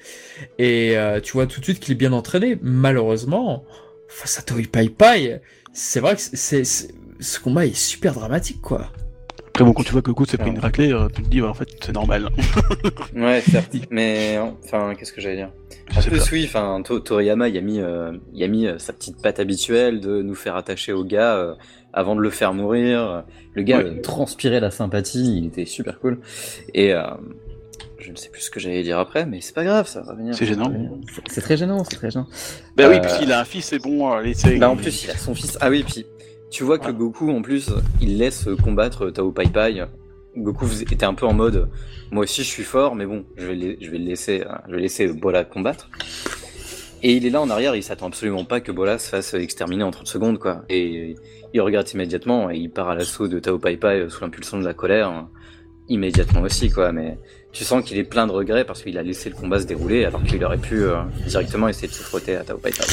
et 0.57 0.97
euh, 0.97 1.19
tu 1.19 1.33
vois 1.33 1.45
tout 1.47 1.59
de 1.59 1.65
suite 1.65 1.79
qu'il 1.79 1.91
est 1.93 1.95
bien 1.95 2.13
entraîné. 2.13 2.57
Malheureusement, 2.61 3.63
face 4.07 4.39
à 4.39 4.41
Toy 4.41 4.63
Pai 4.67 4.89
Pai, 4.89 5.41
c'est 5.73 5.99
vrai 5.99 6.15
que 6.15 6.21
c'est- 6.21 6.63
ce 7.19 7.39
combat 7.39 7.65
est 7.65 7.75
super 7.75 8.13
dramatique, 8.13 8.61
quoi. 8.61 8.91
Après 9.57 9.65
bon 9.65 9.73
quand 9.73 9.81
tu 9.81 9.91
vois 9.91 10.03
que 10.03 10.11
Goku 10.11 10.25
s'est 10.25 10.37
pris 10.37 10.51
une 10.51 10.59
raclée 10.59 10.93
euh, 10.93 11.07
tu 11.11 11.23
te 11.23 11.27
dis 11.29 11.41
bah, 11.41 11.47
en 11.49 11.55
fait 11.55 11.67
c'est 11.83 11.91
normal. 11.93 12.29
Ouais, 13.15 13.41
certes. 13.41 13.75
Mais 13.89 14.37
enfin, 14.63 14.93
qu'est-ce 14.93 15.11
que 15.11 15.19
j'allais 15.19 15.37
dire 15.37 15.49
Je 15.89 15.97
En 15.97 16.01
plus, 16.03 16.19
pas. 16.19 16.25
oui, 16.31 16.43
enfin, 16.47 16.81
To- 16.85 16.99
Toriyama, 16.99 17.49
il 17.49 17.57
a 17.57 17.61
mis, 17.61 17.79
euh, 17.79 18.11
il 18.33 18.43
a 18.43 18.47
mis 18.47 18.67
euh, 18.67 18.77
sa 18.77 18.93
petite 18.93 19.19
patte 19.19 19.39
habituelle 19.39 19.99
de 19.99 20.21
nous 20.21 20.35
faire 20.35 20.55
attacher 20.55 20.93
au 20.93 21.03
gars 21.03 21.35
euh, 21.37 21.55
avant 21.91 22.15
de 22.15 22.21
le 22.21 22.29
faire 22.29 22.53
mourir. 22.53 23.23
Le 23.55 23.63
gars 23.63 23.79
Ouais. 23.79 23.99
transpirait 24.01 24.59
la 24.59 24.69
sympathie, 24.69 25.39
il 25.39 25.47
était 25.47 25.65
super 25.65 25.99
cool. 25.99 26.19
Et 26.75 26.93
euh, 26.93 27.01
je 27.97 28.11
ne 28.11 28.15
sais 28.15 28.29
plus 28.29 28.41
ce 28.41 28.51
que 28.51 28.59
j'allais 28.59 28.83
dire 28.83 28.99
après, 28.99 29.25
mais 29.25 29.41
c'est 29.41 29.55
pas 29.55 29.63
grave, 29.63 29.87
ça 29.87 30.01
va 30.01 30.11
revenir. 30.11 30.35
C'est 30.35 30.45
gênant. 30.45 30.71
C'est- 31.15 31.21
C'est 31.33 31.41
très 31.41 31.57
gênant, 31.57 31.83
c'est 31.83 31.95
très 31.95 32.11
gênant. 32.11 32.27
Bah 32.75 32.87
oui 32.89 32.99
puisqu'il 33.01 33.31
a 33.31 33.39
un 33.39 33.45
fils 33.45 33.65
c'est 33.65 33.79
bon 33.79 34.07
allez 34.11 34.35
c'est. 34.35 34.57
Bah 34.57 34.69
en 34.69 34.75
plus, 34.75 35.05
il 35.05 35.09
a 35.09 35.17
son 35.17 35.33
fils. 35.33 35.57
Ah 35.61 35.69
oui, 35.71 35.83
puis 35.83 36.05
tu 36.49 36.63
vois 36.63 36.79
que. 36.79 36.91
Goku, 36.91 37.29
en 37.31 37.41
plus, 37.41 37.69
il 38.01 38.17
laisse 38.17 38.47
combattre 38.63 39.09
Tao 39.11 39.31
Pai 39.31 39.47
Pai. 39.47 39.85
Goku 40.35 40.65
était 40.81 41.05
un 41.05 41.13
peu 41.15 41.25
en 41.25 41.33
mode, 41.33 41.67
moi 42.11 42.23
aussi 42.23 42.43
je 42.43 42.47
suis 42.47 42.63
fort, 42.63 42.93
mais 42.95 43.05
bon, 43.07 43.25
je 43.37 43.45
vais, 43.47 43.55
le- 43.55 43.77
je 43.81 43.89
vais 43.89 43.97
le 43.97 44.05
laisser, 44.05 44.43
je 44.67 44.75
vais 44.75 44.81
laisser 44.81 45.07
Bola 45.07 45.43
combattre. 45.43 45.89
Et 47.03 47.13
il 47.15 47.25
est 47.25 47.29
là 47.31 47.41
en 47.41 47.49
arrière, 47.49 47.75
il 47.75 47.81
s'attend 47.83 48.07
absolument 48.07 48.43
pas 48.45 48.59
que 48.59 48.71
Bola 48.71 48.97
se 48.99 49.09
fasse 49.09 49.33
exterminer 49.33 49.83
en 49.83 49.91
30 49.91 50.07
secondes, 50.07 50.37
quoi. 50.39 50.63
Et 50.69 51.15
il 51.53 51.61
regrette 51.61 51.93
immédiatement 51.93 52.51
et 52.51 52.57
il 52.57 52.69
part 52.69 52.89
à 52.89 52.95
l'assaut 52.95 53.27
de 53.27 53.39
Tao 53.39 53.57
Pai 53.57 53.77
Pai 53.77 54.05
sous 54.09 54.21
l'impulsion 54.23 54.59
de 54.59 54.65
la 54.65 54.73
colère, 54.75 55.27
immédiatement 55.89 56.41
aussi, 56.41 56.69
quoi. 56.69 56.91
Mais 56.91 57.17
tu 57.51 57.63
sens 57.63 57.83
qu'il 57.83 57.97
est 57.97 58.03
plein 58.03 58.27
de 58.27 58.31
regrets 58.31 58.65
parce 58.65 58.83
qu'il 58.83 58.97
a 58.97 59.03
laissé 59.03 59.29
le 59.29 59.35
combat 59.35 59.59
se 59.59 59.65
dérouler 59.65 60.05
alors 60.05 60.23
qu'il 60.23 60.43
aurait 60.43 60.57
pu 60.57 60.83
euh, 60.83 60.97
directement 61.25 61.67
essayer 61.67 61.87
de 61.87 61.93
se 61.93 62.03
frotter 62.03 62.35
à 62.35 62.43
Tao 62.43 62.57
Pai 62.57 62.71
Pai. 62.71 62.85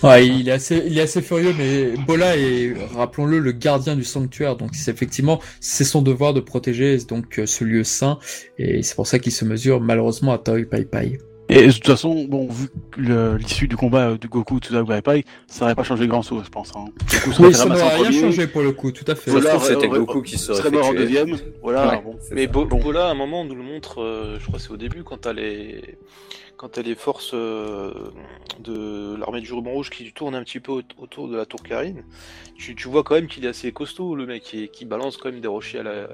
quoi. 0.00 0.10
Ouais, 0.10 0.26
il 0.26 0.48
est 0.48 0.52
assez, 0.52 0.82
il 0.86 0.98
est 0.98 1.02
assez 1.02 1.22
furieux, 1.22 1.54
mais 1.56 1.94
Bola 2.06 2.36
est, 2.36 2.74
rappelons-le, 2.94 3.38
le 3.38 3.52
gardien 3.52 3.94
du 3.94 4.04
sanctuaire, 4.04 4.56
donc 4.56 4.70
c'est 4.72 4.90
effectivement, 4.90 5.40
c'est 5.60 5.84
son 5.84 6.02
devoir 6.02 6.34
de 6.34 6.40
protéger 6.40 6.98
donc 6.98 7.38
euh, 7.38 7.46
ce 7.46 7.62
lieu 7.62 7.84
saint, 7.84 8.18
et 8.58 8.82
c'est 8.82 8.96
pour 8.96 9.06
ça 9.06 9.18
qu'il 9.18 9.32
se 9.32 9.44
mesure 9.44 9.80
malheureusement 9.80 10.32
à 10.32 10.38
Toy 10.38 10.64
Pai 10.64 10.84
Pai. 10.84 11.18
Et 11.50 11.66
de 11.66 11.72
toute 11.72 11.86
façon 11.86 12.24
bon 12.28 12.48
vu 12.48 12.68
l'issue 13.38 13.66
du 13.68 13.76
combat 13.76 14.10
euh, 14.10 14.18
du 14.18 14.28
Goku 14.28 14.60
tout 14.60 14.72
Pai 14.86 15.02
Pai 15.02 15.24
ça 15.46 15.64
aurait 15.64 15.74
pas 15.74 15.82
changé 15.82 16.06
grand 16.06 16.22
chose 16.22 16.42
je 16.44 16.50
pense. 16.50 16.70
Hein. 16.76 16.84
Goku 17.24 17.32
serait 17.32 17.46
Oui, 17.48 17.54
ça 17.54 17.64
n'aurait 17.66 17.96
rien 17.96 18.12
changé 18.20 18.46
pour 18.46 18.62
le 18.62 18.72
coup, 18.72 18.92
tout 18.92 19.04
à 19.06 19.14
fait. 19.14 19.30
Voilà, 19.30 19.58
c'était 19.58 19.88
Goku 19.88 20.22
qui 20.22 20.38
serait 20.38 20.58
serait 20.58 20.70
mort 20.70 20.86
en 20.86 20.92
deuxième 20.94 21.36
voilà 21.62 21.88
Ouais, 21.88 22.02
bon. 22.04 22.16
Mais 22.32 22.46
ça. 22.46 22.52
Bo- 22.52 22.64
Bon. 22.66 22.78
Bola, 22.80 23.08
à 23.08 23.10
un 23.10 23.14
moment, 23.14 23.40
on 23.40 23.44
nous 23.44 23.54
le 23.56 23.62
montre, 23.62 24.00
euh, 24.00 24.38
je 24.38 24.46
crois 24.46 24.58
que 24.58 24.64
c'est 24.64 24.70
au 24.70 24.76
début, 24.76 25.02
quand 25.02 25.22
t'as 25.22 25.32
les... 25.32 25.96
quand 26.60 26.68
t'as 26.68 26.82
les 26.82 26.94
forces 26.94 27.30
euh, 27.32 27.90
de 28.62 29.16
l'armée 29.18 29.40
du 29.40 29.50
ruban 29.50 29.70
rouge 29.70 29.88
qui 29.88 30.12
tournent 30.12 30.34
un 30.34 30.42
petit 30.44 30.60
peu 30.60 30.72
au- 30.72 30.82
autour 30.98 31.26
de 31.26 31.34
la 31.34 31.46
tour 31.46 31.62
Karine, 31.62 32.02
tu, 32.54 32.74
tu 32.74 32.86
vois 32.88 33.02
quand 33.02 33.14
même 33.14 33.28
qu'il 33.28 33.46
est 33.46 33.48
assez 33.48 33.72
costaud, 33.72 34.14
le 34.14 34.26
mec, 34.26 34.52
et 34.52 34.68
qui 34.68 34.84
balance 34.84 35.16
quand 35.16 35.30
même 35.30 35.40
des 35.40 35.48
rochers 35.48 35.78
à 35.78 35.82
la, 35.84 36.08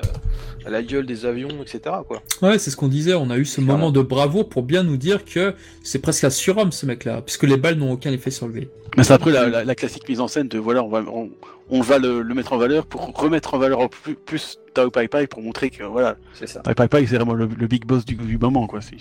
à 0.65 0.71
la 0.71 0.83
gueule 0.85 1.05
des 1.05 1.27
avions, 1.27 1.49
etc. 1.63 1.97
Quoi. 2.07 2.23
Ouais, 2.43 2.61
c'est 2.61 2.71
ce 2.71 2.77
qu'on 2.77 2.87
disait. 2.87 3.15
On 3.15 3.29
a 3.31 3.39
eu 3.39 3.45
ce 3.45 3.57
Clairement. 3.57 3.73
moment 3.73 3.91
de 3.91 4.01
bravoure 4.03 4.49
pour 4.49 4.63
bien 4.63 4.85
nous 4.85 4.97
dire 4.97 5.25
que 5.25 5.55
c'est 5.83 5.99
presque 5.99 6.23
un 6.23 6.31
surhomme 6.31 6.71
ce 6.71 6.87
mec-là, 6.87 7.23
puisque 7.23 7.43
les 7.43 7.57
balles 7.57 7.75
n'ont 7.79 7.91
aucun 7.91 8.13
effet 8.13 8.31
sur 8.31 8.47
lui. 8.47 8.69
Mais 8.97 9.03
c'est 9.03 9.15
après 9.15 9.33
la, 9.33 9.49
la- 9.49 9.65
la 9.65 9.75
classique 9.75 10.09
mise 10.09 10.21
en 10.21 10.29
scène 10.29 10.47
de 10.47 10.59
voilà, 10.61 10.85
on 10.85 10.89
va, 10.89 11.03
on, 11.13 11.29
on 11.71 11.81
va 11.81 11.99
le, 11.99 12.23
le 12.23 12.35
mettre 12.35 12.53
en 12.53 12.57
valeur 12.59 12.87
pour 12.87 13.05
remettre 13.19 13.55
en 13.55 13.59
valeur 13.59 13.91
plus, 13.91 14.15
plus 14.15 14.61
Tao 14.75 14.91
Pai 14.91 15.09
Pai 15.09 15.27
pour 15.27 15.43
montrer 15.43 15.71
que 15.71 15.83
voilà, 15.83 16.17
C'est 16.35 16.47
ça. 16.47 16.61
Tao 16.61 16.73
Pai 16.75 16.87
Pai 16.87 17.05
c'est 17.07 17.17
vraiment 17.17 17.35
le, 17.35 17.47
le 17.47 17.67
big 17.67 17.85
boss 17.85 18.05
du, 18.05 18.15
du 18.15 18.39
moment 18.39 18.69
quoi. 18.69 18.81
c'est- 18.81 18.97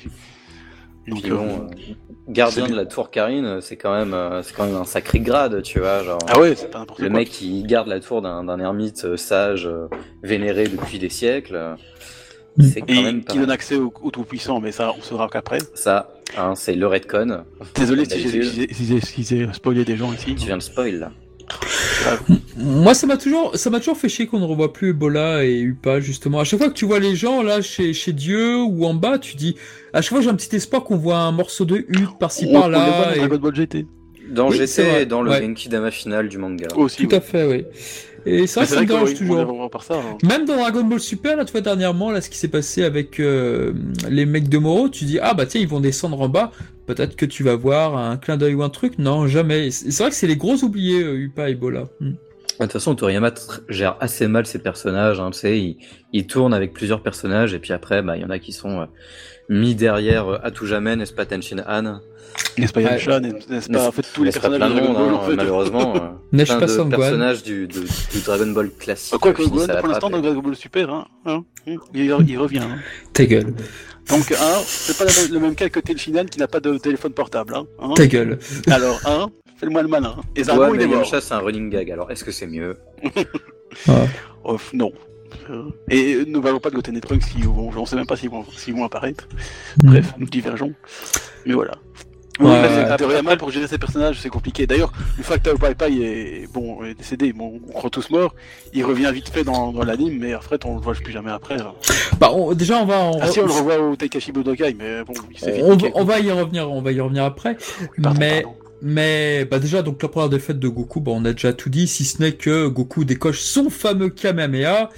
Donc, 1.07 1.21
Puis 1.21 1.31
euh, 1.31 1.35
bon, 1.35 1.45
euh, 1.47 1.93
gardien 2.29 2.67
de 2.67 2.75
la 2.75 2.85
tour 2.85 3.11
Karine, 3.11 3.59
c'est 3.61 3.75
quand 3.77 3.93
même, 3.95 4.13
euh, 4.13 4.41
c'est 4.41 4.55
quand 4.55 4.65
même 4.65 4.75
un 4.75 4.85
sacré 4.85 5.19
grade, 5.19 5.61
tu 5.61 5.79
vois, 5.79 6.03
genre. 6.03 6.17
ah 6.27 6.39
ouais, 6.39 6.55
c'est 6.55 6.71
pas 6.71 6.79
n'importe 6.79 6.99
Le 6.99 7.09
quoi. 7.09 7.19
mec 7.19 7.29
qui 7.29 7.61
garde 7.63 7.87
la 7.87 7.99
tour 7.99 8.21
d'un 8.23 8.43
d'un 8.43 8.59
ermite 8.59 9.05
euh, 9.05 9.15
sage, 9.17 9.67
euh, 9.67 9.87
vénéré 10.23 10.67
depuis 10.67 10.97
des 10.97 11.09
siècles, 11.09 11.55
euh, 11.55 11.75
c'est 12.59 12.81
quand 12.81 12.87
Et 12.93 13.03
même 13.03 13.23
pas 13.23 13.33
qui 13.33 13.39
donne 13.39 13.51
accès 13.51 13.75
au, 13.75 13.93
au 14.01 14.09
tout-puissant, 14.11 14.59
mais 14.59 14.71
ça 14.71 14.93
on 14.97 15.01
saura 15.01 15.27
qu'après. 15.31 15.59
ça. 15.75 16.11
Hein, 16.37 16.53
c'est 16.55 16.73
le 16.75 16.87
redcon. 16.87 17.43
Désolé 17.75 18.05
si 18.05 18.19
j'ai 18.27 18.43
si 18.43 18.85
j'ai- 18.87 19.01
si 19.01 19.23
j'ai 19.23 19.53
spoilé 19.53 19.85
des 19.85 19.95
gens 19.95 20.11
ici. 20.11 20.33
Tu 20.35 20.47
viens 20.47 20.57
de 20.57 20.61
spoil 20.63 20.95
là. 20.99 21.11
Moi, 22.57 22.93
ça 22.93 23.05
m'a 23.07 23.17
toujours, 23.17 23.55
ça 23.57 23.69
m'a 23.69 23.79
toujours 23.79 23.97
fait 23.97 24.07
chier 24.09 24.27
qu'on 24.27 24.39
ne 24.39 24.45
revoit 24.45 24.71
plus 24.71 24.91
Ebola 24.91 25.43
et 25.43 25.59
Upa, 25.59 25.99
justement. 25.99 26.39
À 26.39 26.43
chaque 26.45 26.59
fois 26.59 26.69
que 26.69 26.73
tu 26.73 26.85
vois 26.85 26.99
les 26.99 27.15
gens, 27.15 27.43
là, 27.43 27.61
chez, 27.61 27.93
chez 27.93 28.13
Dieu 28.13 28.57
ou 28.63 28.85
en 28.85 28.93
bas, 28.93 29.17
tu 29.19 29.35
dis, 29.35 29.55
à 29.93 30.01
chaque 30.01 30.11
fois, 30.13 30.21
j'ai 30.21 30.29
un 30.29 30.35
petit 30.35 30.55
espoir 30.55 30.83
qu'on 30.83 30.95
voit 30.97 31.17
un 31.17 31.31
morceau 31.33 31.65
de 31.65 31.77
hutte 31.77 32.17
par-ci 32.19 32.45
On, 32.45 32.49
on 32.49 32.51
les 32.51 32.59
voit 32.59 32.61
par-là. 32.71 33.05
dans 33.07 33.13
et- 33.13 33.17
Dragon 33.19 33.37
Ball 33.37 33.55
GT 33.55 33.85
Dans 34.29 34.49
Oui, 34.49 34.57
GT 34.57 35.01
et 35.01 35.05
dans 35.05 35.21
le 35.21 35.31
ouais. 35.31 35.41
Genki 35.41 35.67
Dama 35.69 35.91
final 35.91 36.29
du 36.29 36.37
manga. 36.37 36.67
aussi. 36.77 37.05
Tout 37.07 37.15
à 37.15 37.19
fait, 37.19 37.45
oui. 37.45 37.65
Et 38.27 38.47
c'est 38.47 38.59
vrai 38.61 38.67
que 38.67 38.73
ça 38.73 38.81
me 38.81 38.85
dérange 38.87 39.13
toujours. 39.13 39.37
On 39.53 39.69
par 39.69 39.83
ça. 39.83 39.95
hein. 39.95 40.17
Même 40.23 40.45
dans 40.45 40.55
Dragon 40.55 40.83
Ball 40.83 40.99
Super, 40.99 41.35
là, 41.37 41.45
tu 41.45 41.51
vois, 41.51 41.61
dernièrement, 41.61 42.09
là, 42.09 42.21
ce 42.21 42.29
qui 42.31 42.37
s'est 42.39 42.47
passé 42.47 42.83
avec 42.83 43.19
euh, 43.19 43.73
les 44.09 44.25
mecs 44.25 44.49
de 44.49 44.57
Moro, 44.57 44.89
tu 44.89 45.03
dis, 45.05 45.19
ah 45.21 45.33
bah 45.35 45.45
tiens, 45.45 45.61
ils 45.61 45.67
vont 45.67 45.79
descendre 45.79 46.19
en 46.19 46.27
bas, 46.29 46.51
peut-être 46.87 47.15
que 47.15 47.25
tu 47.27 47.43
vas 47.43 47.55
voir 47.55 47.97
un 47.97 48.17
clin 48.17 48.37
d'œil 48.37 48.55
ou 48.55 48.63
un 48.63 48.69
truc. 48.69 48.97
Non, 48.97 49.27
jamais. 49.27 49.69
C'est 49.69 49.95
vrai 49.99 50.09
que 50.09 50.15
c'est 50.15 50.25
les 50.25 50.37
gros 50.37 50.55
oubliés, 50.63 51.03
euh, 51.03 51.15
Upa 51.19 51.49
et 51.49 51.51
Ebola. 51.51 51.89
Hmm. 51.99 52.13
De 52.59 52.63
toute 52.63 52.71
façon, 52.73 52.95
Toriyama 52.95 53.31
gère 53.69 53.97
assez 53.99 54.27
mal 54.27 54.45
ses 54.45 54.59
personnages. 54.59 55.19
Hein, 55.19 55.31
tu 55.31 55.39
sais, 55.39 55.59
il, 55.59 55.77
il 56.13 56.25
tourne 56.27 56.53
avec 56.53 56.73
plusieurs 56.73 57.01
personnages 57.01 57.53
et 57.53 57.59
puis 57.59 57.73
après, 57.73 58.01
bah, 58.01 58.15
il 58.15 58.21
y 58.21 58.25
en 58.25 58.29
a 58.29 58.39
qui 58.39 58.53
sont 58.53 58.81
euh, 58.81 58.85
mis 59.49 59.75
derrière 59.75 60.27
euh, 60.27 60.37
à 60.41 60.51
tout 60.51 60.65
jamais, 60.65 60.95
n'est-ce 60.95 61.13
pas, 61.13 61.25
Tenshin 61.25 61.63
Han 61.67 61.99
N'est-ce 62.57 62.71
pas 62.73 62.79
Ouais. 62.81 62.85
Yamcha, 62.91 63.19
n'est-ce 63.19 63.45
pas 63.47 63.55
N'est-ce- 63.73 63.77
en 63.87 63.91
fait 63.91 64.05
tous 64.13 64.23
les 64.23 64.31
personnages 64.31 64.59
de 64.59 64.65
plein 64.65 64.69
de 64.69 64.73
Dragon 64.79 64.93
monde, 64.93 65.05
Ball 65.05 65.13
hein, 65.13 65.17
en 65.17 65.27
fait. 65.29 65.35
malheureusement. 65.35 65.95
euh, 65.97 65.99
N'est-ce 66.31 66.51
plein 66.55 66.59
pas 66.59 66.67
de 66.67 66.89
personnages 66.95 67.43
du, 67.43 67.67
du, 67.67 67.79
du 67.81 68.19
Dragon 68.25 68.47
Ball 68.51 68.69
classique. 68.71 69.19
Quoi 69.19 69.33
que 69.33 69.43
Gohan, 69.43 69.67
pour 69.79 69.87
l'instant, 69.89 70.09
dans 70.09 70.19
Dragon 70.21 70.39
Ball 70.41 70.55
Super, 70.55 70.89
hein, 70.89 71.07
hein, 71.25 71.43
il, 71.67 71.77
il 71.93 72.37
revient. 72.37 72.59
hein. 72.59 72.77
Ta 73.13 73.25
gueule. 73.25 73.53
Donc, 74.09 74.31
un, 74.31 74.59
c'est 74.65 74.97
pas 74.97 75.03
le 75.05 75.23
même, 75.23 75.33
le 75.33 75.39
même 75.39 75.55
cas 75.55 75.67
que 75.67 75.79
Tenshinhan 75.79 76.25
qui 76.25 76.39
n'a 76.39 76.47
pas 76.47 76.59
de 76.59 76.77
téléphone 76.77 77.11
portable. 77.11 77.55
Hein, 77.55 77.65
hein. 77.79 77.93
Ta 77.95 78.05
gueule. 78.07 78.37
Alors, 78.69 78.99
un, 79.05 79.27
fais-le-moi 79.57 79.81
le 79.81 79.87
malin. 79.87 80.15
Et 80.35 80.43
Zabo, 80.43 80.61
Ouais, 80.61 80.69
il 80.73 80.77
mais 80.77 80.83
est 80.83 80.87
mort. 80.87 80.97
Yamcha, 80.99 81.21
c'est 81.21 81.33
un 81.33 81.39
running 81.39 81.69
gag. 81.69 81.91
Alors, 81.91 82.11
est-ce 82.11 82.23
que 82.23 82.31
c'est 82.31 82.47
mieux 82.47 82.77
Ah. 83.87 84.05
Oh, 84.43 84.57
non. 84.73 84.91
Et 85.89 86.23
ne 86.25 86.39
parlons 86.39 86.59
pas 86.59 86.69
de 86.69 86.75
Goten 86.75 86.95
et 86.95 87.01
Trunks, 87.01 87.23
qui 87.25 87.41
vont, 87.41 87.69
on 87.75 87.85
sait 87.85 87.95
même 87.95 88.05
pas 88.05 88.15
s'ils 88.15 88.29
vont, 88.29 88.43
vont 88.69 88.83
apparaître. 88.85 89.27
Bref, 89.83 90.13
nous 90.17 90.27
divergeons. 90.27 90.73
Mais 91.45 91.53
voilà. 91.53 91.73
Ouais, 92.39 92.47
ouais. 92.47 92.67
c'est- 92.89 92.97
Toriyama, 92.97 93.37
pour 93.37 93.49
gérer 93.49 93.67
ses 93.67 93.77
personnages, 93.77 94.19
c'est 94.19 94.29
compliqué. 94.29 94.67
D'ailleurs, 94.67 94.91
une 95.17 95.23
fois 95.23 95.37
que 95.37 95.49
Pai 95.55 95.73
Pai 95.73 95.93
est, 96.01 96.53
bon, 96.53 96.83
est 96.83 96.93
décédé, 96.93 97.31
bon, 97.33 97.61
on 97.69 97.71
croit 97.71 97.89
tous 97.89 98.09
morts, 98.09 98.35
il 98.73 98.83
revient 98.85 99.09
vite 99.13 99.29
fait 99.29 99.43
dans, 99.45 99.71
dans 99.71 99.83
l'anime, 99.83 100.19
mais 100.19 100.33
après, 100.33 100.57
on 100.65 100.75
le 100.75 100.81
voit 100.81 100.93
plus 100.93 101.13
jamais 101.13 101.31
après. 101.31 101.59
hein. 101.61 101.73
Bah, 102.19 102.31
on- 102.33 102.53
déjà, 102.53 102.77
on 102.81 102.85
va 102.85 102.99
en... 102.99 103.19
Ah 103.21 103.27
si, 103.27 103.39
on 103.39 103.45
le 103.45 103.51
revoit 103.53 103.77
au 103.79 103.95
Taikashi 103.95 104.31
Budokai, 104.33 104.75
mais 104.77 105.03
bon, 105.05 105.13
il 105.31 105.39
s'est 105.39 105.53
fait 105.53 105.63
on, 105.63 105.77
on 105.95 106.03
va 106.03 106.19
y 106.19 106.29
revenir, 106.31 106.69
on 106.71 106.81
va 106.81 106.91
y 106.91 106.99
revenir 106.99 107.23
après. 107.23 107.57
Pardon, 108.03 108.19
mais, 108.19 108.41
pardon. 108.41 108.57
Mais, 108.81 109.45
bah 109.45 109.59
déjà, 109.59 109.81
donc 109.81 110.01
la 110.03 110.09
première 110.09 110.29
défaite 110.29 110.59
de 110.59 110.67
Goku, 110.67 110.99
bah, 110.99 111.11
on 111.15 111.25
a 111.25 111.31
déjà 111.33 111.53
tout 111.53 111.69
dit, 111.69 111.87
si 111.87 112.03
ce 112.05 112.21
n'est 112.21 112.33
que 112.33 112.67
Goku 112.67 113.03
décoche 113.05 113.39
son 113.39 113.69
fameux 113.69 114.09
Kamehameha, 114.09 114.89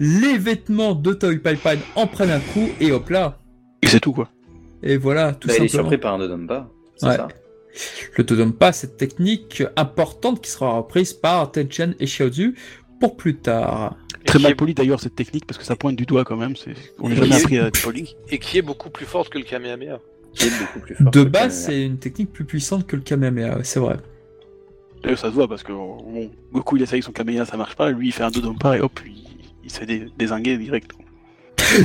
les 0.00 0.38
vêtements 0.38 0.94
de 0.94 1.12
Toy 1.12 1.38
Pai 1.38 1.56
Pai 1.56 1.78
en 1.96 2.06
prennent 2.06 2.30
un 2.30 2.40
coup, 2.40 2.68
et 2.80 2.92
hop 2.92 3.10
là. 3.10 3.38
Et 3.82 3.86
c'est 3.88 4.00
tout, 4.00 4.12
quoi. 4.12 4.28
Et 4.82 4.96
voilà, 4.96 5.32
tout 5.32 5.48
Bah, 5.48 5.54
Il 5.58 5.64
est 5.64 5.68
simplement. 5.68 5.82
surpris 5.90 5.98
par 5.98 6.14
un 6.14 6.18
Dodonpa. 6.18 6.68
C'est 6.96 7.06
Ouais. 7.06 7.16
ça. 7.16 7.28
Le 8.16 8.24
te 8.24 8.34
donne 8.34 8.52
pas 8.52 8.72
cette 8.72 8.96
technique 8.96 9.64
importante 9.76 10.40
qui 10.40 10.48
sera 10.50 10.76
reprise 10.76 11.12
par 11.12 11.50
Tenchen 11.50 11.96
et 11.98 12.04
Xiaozu 12.04 12.54
pour 13.00 13.16
plus 13.16 13.34
tard. 13.36 13.96
Et 14.22 14.26
Très 14.26 14.38
mal 14.38 14.52
est- 14.52 14.54
poli 14.54 14.74
d'ailleurs 14.74 15.00
cette 15.00 15.16
technique 15.16 15.44
parce 15.44 15.58
que 15.58 15.64
ça 15.64 15.74
pointe 15.74 15.96
du 15.96 16.06
doigt 16.06 16.24
quand 16.24 16.36
même. 16.36 16.54
C'est... 16.54 16.74
On 17.00 17.08
n'est 17.08 17.16
jamais 17.16 17.34
appris 17.34 17.58
à 17.58 17.66
être 17.66 17.82
poli. 17.82 18.14
Et 18.30 18.38
qui 18.38 18.58
est 18.58 18.62
beaucoup 18.62 18.90
plus 18.90 19.06
forte 19.06 19.28
que 19.30 19.38
le 19.38 19.44
Kamehameha. 19.44 19.98
Qui 20.34 20.46
est 20.46 20.58
beaucoup 20.60 20.80
plus 20.80 20.94
fort. 20.94 21.10
De 21.10 21.24
base, 21.24 21.54
c'est 21.66 21.84
une 21.84 21.98
technique 21.98 22.32
plus 22.32 22.44
puissante 22.44 22.86
que 22.86 22.96
le 22.96 23.02
Kamehameha, 23.02 23.62
c'est 23.62 23.80
vrai. 23.80 23.96
D'ailleurs 25.02 25.18
ça 25.18 25.28
se 25.28 25.34
voit 25.34 25.46
parce 25.48 25.62
que 25.62 25.70
bon, 25.72 26.30
Goku 26.52 26.76
il 26.76 26.82
essaye 26.82 27.02
son 27.02 27.12
Kamehameha, 27.12 27.44
ça 27.44 27.56
marche 27.56 27.76
pas. 27.76 27.90
Lui 27.90 28.08
il 28.08 28.12
fait 28.12 28.22
un 28.24 28.30
Dodonpa 28.30 28.78
et 28.78 28.80
hop, 28.80 28.98
il, 29.06 29.12
il 29.62 29.70
se 29.70 29.80
fait 29.80 29.86
dé- 29.86 30.06
dézinguer 30.16 30.56
direct. 30.56 30.90
C'est 31.58 31.80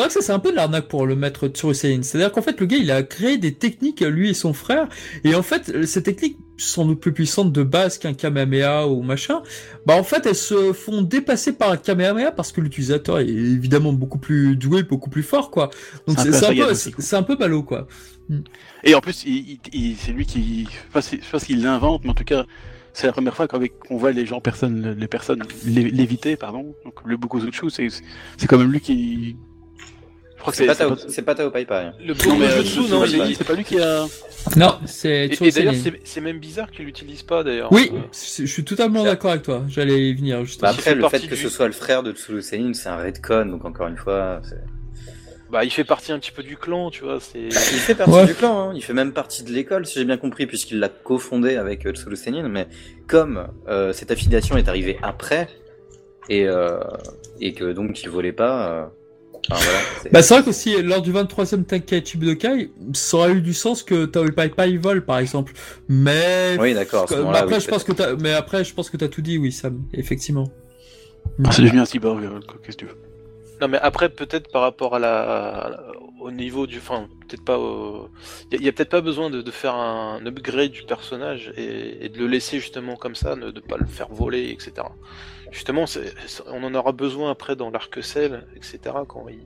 vrai 0.00 0.08
que 0.08 0.12
ça 0.12 0.20
c'est 0.20 0.32
un 0.32 0.38
peu 0.38 0.50
de 0.50 0.56
l'arnaque 0.56 0.88
pour 0.88 1.06
le 1.06 1.14
maître 1.16 1.48
Tsuru 1.48 1.74
Saiyan. 1.74 2.02
C'est-à-dire 2.02 2.32
qu'en 2.32 2.42
fait 2.42 2.58
le 2.60 2.66
gars 2.66 2.76
il 2.76 2.90
a 2.90 3.02
créé 3.02 3.38
des 3.38 3.54
techniques 3.54 4.00
lui 4.00 4.30
et 4.30 4.34
son 4.34 4.52
frère 4.52 4.88
et 5.24 5.34
en 5.34 5.42
fait 5.42 5.84
ces 5.86 6.02
techniques 6.02 6.38
sans 6.56 6.84
doute 6.84 7.00
plus 7.00 7.12
puissantes 7.12 7.52
de 7.52 7.62
base 7.64 7.98
qu'un 7.98 8.14
Kamehameha 8.14 8.86
ou 8.86 9.02
machin, 9.02 9.42
bah 9.86 9.94
en 9.96 10.04
fait 10.04 10.24
elles 10.26 10.36
se 10.36 10.72
font 10.72 11.02
dépasser 11.02 11.52
par 11.52 11.70
un 11.72 11.76
Kamehameha 11.76 12.30
parce 12.30 12.52
que 12.52 12.60
l'utilisateur 12.60 13.18
est 13.18 13.26
évidemment 13.28 13.92
beaucoup 13.92 14.18
plus 14.18 14.56
doué, 14.56 14.84
beaucoup 14.84 15.10
plus 15.10 15.24
fort 15.24 15.50
quoi. 15.50 15.70
Donc 16.06 16.18
C'est 16.20 16.28
un 16.46 16.54
peu 16.54 16.74
c'est 16.74 17.16
un 17.16 17.18
un 17.18 17.22
peu 17.24 17.36
ballot 17.36 17.62
quoi. 17.64 17.88
Et 18.84 18.94
en 18.94 19.00
plus, 19.00 19.24
il, 19.24 19.32
il- 19.52 19.60
il- 19.72 19.96
c'est 19.96 20.12
lui 20.12 20.26
qui. 20.26 20.66
Enfin, 20.88 21.00
je 21.00 21.16
sais 21.16 21.30
pas 21.30 21.38
s'il 21.38 21.62
l'invente, 21.62 22.02
mais 22.04 22.10
en 22.10 22.14
tout 22.14 22.24
cas, 22.24 22.46
c'est 22.94 23.06
la 23.06 23.12
première 23.12 23.34
fois 23.36 23.46
qu'avec- 23.46 23.78
qu'on 23.86 23.98
voit 23.98 24.12
les 24.12 24.24
gens, 24.24 24.40
personnes, 24.40 24.96
les 24.98 25.08
personnes 25.08 25.42
lé- 25.66 25.90
léviter, 25.90 26.36
pardon. 26.36 26.74
Donc 26.84 26.94
le 27.04 27.16
Bokuzutsu, 27.18 27.68
c'est, 27.68 27.88
c'est 28.38 28.46
quand 28.46 28.56
même 28.58 28.72
lui 28.72 28.80
qui. 28.80 29.36
Je 30.36 30.40
crois 30.40 30.52
que 30.52 30.56
C'est 30.58 30.66
pas, 30.66 30.96
c'est 31.08 31.22
pas 31.22 31.34
Tao 31.34 31.50
Pai 31.50 31.64
Pai. 31.64 31.90
Le 32.04 32.14
pas- 32.14 32.26
Non, 32.26 32.40
euh, 33.02 33.06
c'est- 33.34 33.44
pas 33.44 33.54
lui 33.54 33.64
qui 33.64 33.78
a. 33.80 34.04
Non, 34.56 34.78
c'est 34.84 35.26
Et, 35.26 35.32
et 35.42 35.50
d'ailleurs, 35.50 35.74
c'est 35.74 36.00
c'est 36.04 36.20
même 36.20 36.38
bizarre 36.38 36.70
qu'il 36.70 36.84
l'utilise 36.84 37.22
pas 37.22 37.42
d'ailleurs. 37.42 37.72
Oui, 37.72 37.90
Euh, 37.94 37.98
je 38.12 38.44
suis 38.44 38.62
totalement 38.64 39.02
d'accord 39.04 39.30
avec 39.30 39.42
toi. 39.42 39.62
J'allais 39.68 40.10
y 40.10 40.14
venir 40.14 40.38
Bah 40.38 40.44
justement. 40.44 40.70
Il 40.70 40.74
après, 40.78 40.94
le 40.94 41.08
fait 41.08 41.20
que 41.26 41.34
du- 41.34 41.40
ce 41.40 41.48
soit 41.48 41.66
le 41.66 41.72
frère 41.72 42.02
de 42.02 42.12
Tsuru 42.12 42.42
Senin, 42.42 42.74
c'est 42.74 42.90
un 42.90 42.96
redcon, 42.96 43.46
donc 43.46 43.64
encore 43.64 43.88
une 43.88 43.96
fois, 43.96 44.40
c'est- 44.44 44.56
Bah, 45.54 45.62
il 45.64 45.70
fait 45.70 45.84
partie 45.84 46.10
un 46.10 46.18
petit 46.18 46.32
peu 46.32 46.42
du 46.42 46.56
clan, 46.56 46.90
tu 46.90 47.04
vois. 47.04 47.20
C'est. 47.20 47.38
il 47.38 47.52
fait 47.52 47.94
partie 48.02 48.10
Ouais. 48.12 48.26
du 48.26 48.34
clan, 48.34 48.70
hein. 48.70 48.72
il 48.74 48.82
fait 48.82 48.92
même 48.92 49.12
partie 49.12 49.44
de 49.44 49.52
l'école, 49.52 49.86
si 49.86 50.00
j'ai 50.00 50.04
bien 50.04 50.16
compris, 50.16 50.46
puisqu'il 50.46 50.80
l'a 50.80 50.88
cofondé 50.88 51.54
avec 51.56 51.86
euh, 51.86 51.92
Tsuru 51.92 52.16
Senin, 52.16 52.48
mais 52.48 52.66
comme 53.06 53.46
euh, 53.68 53.92
cette 53.92 54.10
affiliation 54.10 54.56
est 54.56 54.68
arrivée 54.68 54.98
après, 55.00 55.48
et, 56.28 56.48
euh, 56.48 56.80
et 57.40 57.52
que 57.54 57.72
donc 57.72 58.02
il 58.02 58.10
volait 58.10 58.32
pas, 58.32 58.68
euh, 58.68 58.84
enfin, 59.52 59.62
voilà, 59.64 59.78
c'est- 60.02 60.12
Bah 60.12 60.22
c'est 60.22 60.34
vrai 60.34 60.42
qu'aussi 60.42 60.82
lors 60.82 61.02
du 61.02 61.12
23e 61.12 61.64
Tenkaichi 61.64 62.16
Budokai, 62.18 62.72
ça 62.92 63.16
aurait 63.18 63.32
eu 63.34 63.40
du 63.40 63.54
sens 63.54 63.84
que 63.84 64.06
Tao 64.06 64.24
Pai 64.32 64.48
Pai 64.48 64.76
vole 64.76 65.04
par 65.04 65.18
exemple. 65.20 65.52
Mais 65.88 66.56
oui 66.58 66.74
d'accord, 66.74 67.08
ce 67.08 67.14
après 67.14 67.54
oui, 67.54 67.60
je 67.60 67.68
pense 67.68 67.84
que 67.84 67.92
t'as 67.92 68.16
mais 68.16 68.32
après 68.32 68.64
je 68.64 68.74
pense 68.74 68.90
que 68.90 68.96
t'as 68.96 69.06
tout 69.08 69.22
dit 69.22 69.38
oui 69.38 69.52
Sam, 69.52 69.82
effectivement. 69.92 70.50
Ah, 71.44 71.52
c'est 71.52 71.62
devenu 71.62 71.78
un 71.78 71.84
cyborg, 71.84 72.20
qu'est-ce 72.64 72.76
que 72.76 72.80
tu 72.80 72.86
veux? 72.86 72.96
Non, 73.60 73.68
mais 73.68 73.78
après, 73.78 74.08
peut-être 74.08 74.50
par 74.50 74.62
rapport 74.62 74.96
à 74.96 74.98
la, 74.98 75.80
au 76.20 76.30
niveau 76.30 76.66
du, 76.66 76.78
enfin, 76.78 77.08
peut-être 77.28 77.44
pas, 77.44 77.58
il 78.50 78.62
y 78.62 78.68
a, 78.68 78.72
peut-être 78.72 78.90
pas 78.90 79.00
besoin 79.00 79.30
de, 79.30 79.50
faire 79.50 79.74
un 79.74 80.24
upgrade 80.26 80.72
du 80.72 80.82
personnage 80.82 81.52
et, 81.56 82.08
de 82.08 82.18
le 82.18 82.26
laisser 82.26 82.58
justement 82.58 82.96
comme 82.96 83.14
ça, 83.14 83.36
ne 83.36 83.50
de 83.50 83.60
pas 83.60 83.76
le 83.76 83.86
faire 83.86 84.08
voler, 84.08 84.50
etc. 84.50 84.88
Justement, 85.52 85.84
on 86.48 86.64
en 86.64 86.74
aura 86.74 86.92
besoin 86.92 87.30
après 87.30 87.54
dans 87.54 87.70
l'arc 87.70 88.02
Cell, 88.02 88.46
etc. 88.56 88.78
Quand 89.06 89.26
il, 89.28 89.38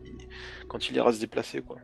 quand 0.69 0.89
il 0.89 0.97
ira 0.97 1.13
se 1.13 1.21
déplacer, 1.21 1.61
quoi. 1.61 1.77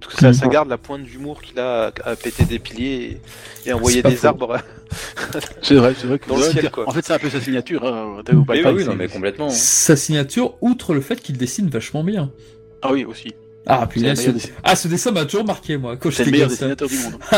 Parce 0.00 0.14
que 0.14 0.20
ça, 0.20 0.32
ça 0.32 0.46
garde 0.46 0.68
la 0.68 0.78
pointe 0.78 1.02
d'humour 1.02 1.42
qu'il 1.42 1.58
a 1.58 1.92
à, 2.04 2.16
péter 2.16 2.44
des 2.44 2.58
piliers 2.58 3.20
et, 3.64 3.70
et 3.70 3.72
envoyer 3.72 4.02
des 4.02 4.16
faux. 4.16 4.28
arbres. 4.28 4.58
C'est 5.62 5.74
vrai, 5.74 5.94
c'est 5.94 6.06
vrai 6.06 6.18
que 6.18 6.28
Dans 6.28 6.36
le 6.36 6.42
ciel, 6.42 6.70
quoi. 6.70 6.88
En 6.88 6.92
fait, 6.92 7.04
c'est 7.04 7.12
un 7.12 7.18
peu 7.18 7.28
sa 7.28 7.42
signature, 7.42 7.84
hein, 7.84 8.22
Mais 8.48 8.64
oui, 8.64 8.84
non, 8.84 8.94
mais 8.94 9.06
complètement. 9.08 9.50
Sa 9.50 9.96
signature, 9.96 10.56
outre 10.62 10.94
le 10.94 11.02
fait 11.02 11.20
qu'il 11.20 11.36
dessine 11.36 11.68
vachement 11.68 12.02
bien. 12.02 12.32
Ah 12.80 12.92
oui, 12.92 13.04
aussi. 13.04 13.34
Ah, 13.70 13.86
puis 13.86 14.00
là, 14.00 14.16
ce... 14.16 14.30
ah, 14.64 14.74
ce 14.74 14.88
dessin 14.88 15.10
m'a 15.10 15.26
toujours 15.26 15.44
marqué, 15.44 15.76
moi, 15.76 15.96
quand 15.98 16.10
C'est 16.10 16.24
le 16.24 16.30
meilleur 16.30 16.48
dessinateur 16.48 16.88
du 16.88 16.96
monde. 16.98 17.14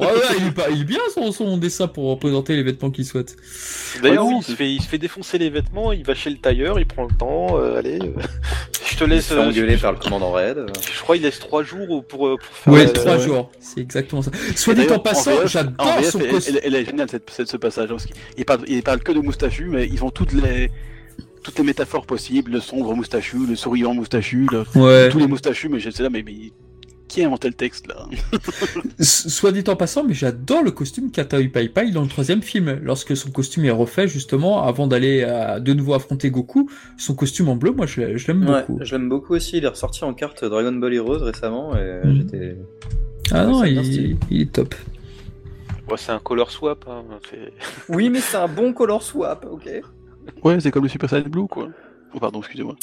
ouais, 0.00 0.06
ouais, 0.06 0.12
il, 0.40 0.46
est 0.48 0.50
pas- 0.50 0.70
il 0.70 0.80
est 0.80 0.84
bien 0.84 0.98
son, 1.14 1.30
son 1.30 1.56
dessin 1.56 1.86
pour 1.86 2.10
représenter 2.10 2.56
les 2.56 2.64
vêtements 2.64 2.90
qu'il 2.90 3.04
souhaite. 3.06 3.36
D'ailleurs, 4.02 4.24
Ah 4.26 4.28
oui, 4.28 4.34
il 4.40 4.44
se, 4.44 4.52
fait, 4.56 4.72
il 4.74 4.82
se 4.82 4.88
fait 4.88 4.98
défoncer 4.98 5.38
les 5.38 5.50
vêtements, 5.50 5.92
il 5.92 6.04
va 6.04 6.14
chez 6.14 6.30
le 6.30 6.38
tailleur, 6.38 6.80
il 6.80 6.86
prend 6.86 7.04
le 7.04 7.14
temps, 7.16 7.58
euh, 7.60 7.78
allez, 7.78 8.00
euh, 8.00 8.10
je 8.90 8.96
te 8.96 9.04
Il 9.04 9.10
laisse. 9.10 9.26
se 9.28 9.34
fait 9.34 9.40
euh, 9.40 9.46
engueuler 9.48 9.76
je, 9.76 9.82
par 9.82 9.92
le 9.92 9.98
commandant 9.98 10.32
Red. 10.32 10.66
je 10.92 11.00
crois 11.00 11.14
qu'il 11.14 11.24
laisse 11.24 11.38
trois 11.38 11.62
jours 11.62 12.04
pour, 12.04 12.26
euh, 12.26 12.36
pour 12.36 12.56
faire. 12.56 12.72
Ouais, 12.72 12.84
la- 12.84 12.90
trois 12.90 13.16
ouais. 13.16 13.22
jours. 13.22 13.50
C'est 13.60 13.80
exactement 13.80 14.22
ça. 14.22 14.32
Soit 14.56 14.74
dit 14.74 14.90
en 14.90 14.98
passant, 14.98 15.46
j'adore 15.46 15.86
son 16.04 16.18
elle, 16.18 16.28
costume. 16.30 16.56
elle- 16.56 16.74
elle 16.74 16.74
est 16.82 16.84
géniale 16.86 17.08
cette, 17.08 17.30
cette- 17.30 17.48
ce 17.48 17.56
passage. 17.56 17.84
hein, 17.84 17.94
parce 17.94 18.06
qu'il 18.06 18.16
il 18.36 18.44
parle, 18.44 18.60
il 18.66 18.82
parle 18.82 18.98
que 18.98 19.12
de 19.12 19.20
moustachu, 19.20 19.66
mais 19.70 19.86
ils 19.86 20.02
ont 20.02 20.10
toutes 20.10 20.32
les 20.32 20.70
toutes 21.48 21.58
les 21.58 21.64
métaphores 21.64 22.04
possibles, 22.06 22.52
le 22.52 22.60
sombre 22.60 22.94
moustachu, 22.94 23.46
le 23.46 23.56
souriant 23.56 23.94
moustachu, 23.94 24.46
le- 24.52 24.64
Ouais. 24.80 25.08
tous 25.08 25.18
les 25.18 25.26
moustachus. 25.26 25.68
Mais 25.70 25.80
je 25.80 25.88
sais 25.90 26.02
là, 26.02 26.10
mais, 26.10 26.22
mais 26.22 26.52
qui 27.08 27.22
a 27.22 27.26
inventé 27.26 27.48
le 27.48 27.54
texte 27.54 27.86
là 27.88 28.06
Soit 29.00 29.52
dit 29.52 29.64
en 29.68 29.76
passant, 29.76 30.04
mais 30.04 30.12
j'adore 30.12 30.62
le 30.62 30.70
costume 30.72 31.10
qu'a 31.10 31.24
Pai 31.24 31.48
Pai 31.48 31.90
dans 31.90 32.02
le 32.02 32.08
troisième 32.08 32.42
film. 32.42 32.78
Lorsque 32.82 33.16
son 33.16 33.30
costume 33.30 33.64
est 33.64 33.70
refait, 33.70 34.08
justement, 34.08 34.62
avant 34.64 34.86
d'aller 34.86 35.22
à- 35.24 35.58
de 35.58 35.72
nouveau 35.72 35.94
affronter 35.94 36.30
Goku, 36.30 36.68
son 36.98 37.14
costume 37.14 37.48
en 37.48 37.56
bleu, 37.56 37.70
moi, 37.72 37.86
je, 37.86 38.18
je 38.18 38.26
l'aime 38.26 38.46
Ouais, 38.46 38.60
beaucoup. 38.66 38.78
je 38.84 38.94
l'aime 38.94 39.08
beaucoup 39.08 39.34
aussi. 39.34 39.56
Il 39.56 39.64
est 39.64 39.68
ressorti 39.68 40.04
en 40.04 40.12
carte 40.12 40.44
Dragon 40.44 40.72
Ball 40.72 40.92
Heroes 40.92 41.18
récemment 41.24 41.74
et 41.76 42.00
Mhm. 42.06 42.16
j'étais. 42.16 42.56
Ah 43.30 43.46
non, 43.46 43.64
il, 43.64 44.16
est 44.30 44.52
top. 44.52 44.74
Ouais, 45.90 45.96
c'est 45.96 46.12
un 46.12 46.18
color 46.18 46.50
swap. 46.50 46.84
Hein, 46.88 47.04
Oui, 47.88 48.10
mais 48.10 48.20
c'est 48.20 48.36
un 48.36 48.48
bon 48.48 48.74
color 48.74 49.02
swap, 49.02 49.46
ok. 49.50 49.66
Ouais, 50.44 50.60
c'est 50.60 50.70
comme 50.70 50.84
le 50.84 50.88
Super 50.88 51.08
Saiyan 51.10 51.28
Blue 51.28 51.46
quoi. 51.46 51.68
Pardon, 52.20 52.40
excusez-moi. 52.40 52.76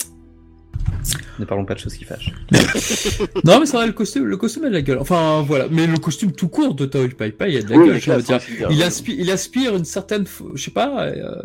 Ne 1.37 1.43
parlons 1.45 1.65
pas 1.65 1.73
de 1.73 1.79
choses 1.79 1.93
qui 1.95 2.05
fâchent. 2.05 2.31
non, 3.43 3.59
mais 3.59 3.65
c'est 3.65 3.75
vrai, 3.75 3.87
le 3.87 3.91
costume, 3.93 4.25
le 4.25 4.37
costume 4.37 4.63
a 4.65 4.69
de 4.69 4.73
la 4.73 4.81
gueule. 4.81 4.97
Enfin, 4.99 5.43
voilà. 5.45 5.65
Mais 5.69 5.85
le 5.85 5.97
costume 5.97 6.31
tout 6.31 6.47
court 6.47 6.73
de 6.75 6.85
Taui 6.85 7.09
Pai 7.09 7.31
Pai 7.31 7.57
a 7.57 7.61
de 7.61 7.69
la 7.69 7.75
Oui, 7.77 7.87
gueule, 7.89 7.99
je 7.99 8.11
veux 8.11 8.21
dire. 8.21 8.39
Il 8.69 8.81
aspire, 8.81 9.15
il 9.19 9.29
aspire 9.31 9.75
une 9.75 9.83
certaine, 9.85 10.23
f- 10.23 10.43
je 10.55 10.63
sais 10.63 10.71
pas, 10.71 11.03
euh, 11.07 11.35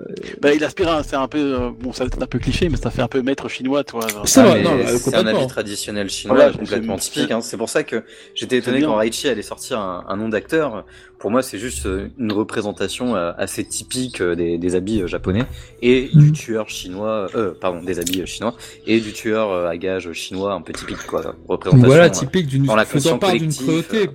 Bah, 0.41 0.55
il 0.55 0.63
aspire 0.63 0.89
à, 0.91 1.03
c'est 1.03 1.17
un 1.17 1.27
peu, 1.29 1.39
euh, 1.61 1.71
bon, 1.79 1.93
ça 1.93 2.05
va 2.05 2.09
être 2.09 2.23
un 2.23 2.27
peu 2.27 2.39
cliché, 2.39 2.69
mais 2.69 2.77
ça 2.77 2.91
fait 2.91 3.03
un 3.03 3.09
peu 3.09 3.21
maître 3.21 3.49
chinois, 3.49 3.83
toi. 3.83 4.07
C'est 4.25 4.41
Ah, 4.41 4.55
euh, 4.55 4.97
c'est 4.97 5.15
un 5.17 5.27
habit 5.27 5.47
traditionnel 5.49 6.09
chinois 6.09 6.37
Voilà, 6.37 6.53
complètement 6.53 6.97
typique. 6.97 7.31
hein. 7.33 7.41
C'est 7.41 7.57
pour 7.57 7.69
ça 7.69 7.83
que 7.83 8.05
j'étais 8.37 8.59
étonné 8.59 8.83
quand 8.83 8.95
Raichi 8.95 9.29
allait 9.29 9.43
sortir 9.43 9.81
un, 9.81 10.05
un 10.09 10.17
nom 10.17 10.29
d'acteur. 10.29 10.85
Pour 11.19 11.31
moi, 11.31 11.43
c'est 11.43 11.59
juste 11.59 11.85
euh, 11.85 12.09
une 12.19 12.33
représentation 12.33 13.15
assez 13.15 13.65
typique 13.65 14.23
des, 14.23 14.57
des 14.57 14.75
habits 14.75 15.03
japonais 15.07 15.45
et 15.83 16.09
du 16.15 16.33
tueur 16.33 16.71
chinois, 16.71 17.27
euh, 17.35 17.53
pardon, 17.61 17.83
des 17.83 17.99
habits 17.99 18.27
chinois 18.27 18.55
et 18.87 19.01
du 19.01 19.13
tueur 19.13 19.20
euh, 19.29 19.69
à 19.69 19.77
gages 19.77 20.11
chinois 20.13 20.53
un 20.55 20.61
peu 20.63 20.73
typique, 20.73 21.05
quoi. 21.07 21.35
Représentation. 21.49 21.87
voilà, 21.89 22.05
euh, 22.05 22.09
typique 22.11 22.47
d'une, 22.47 22.65
dans 22.65 22.77
la 22.77 22.85
faisant 22.85 23.19
part 23.19 23.33
d'une 23.33 23.53
cruauté. 23.53 24.09
euh, 24.09 24.13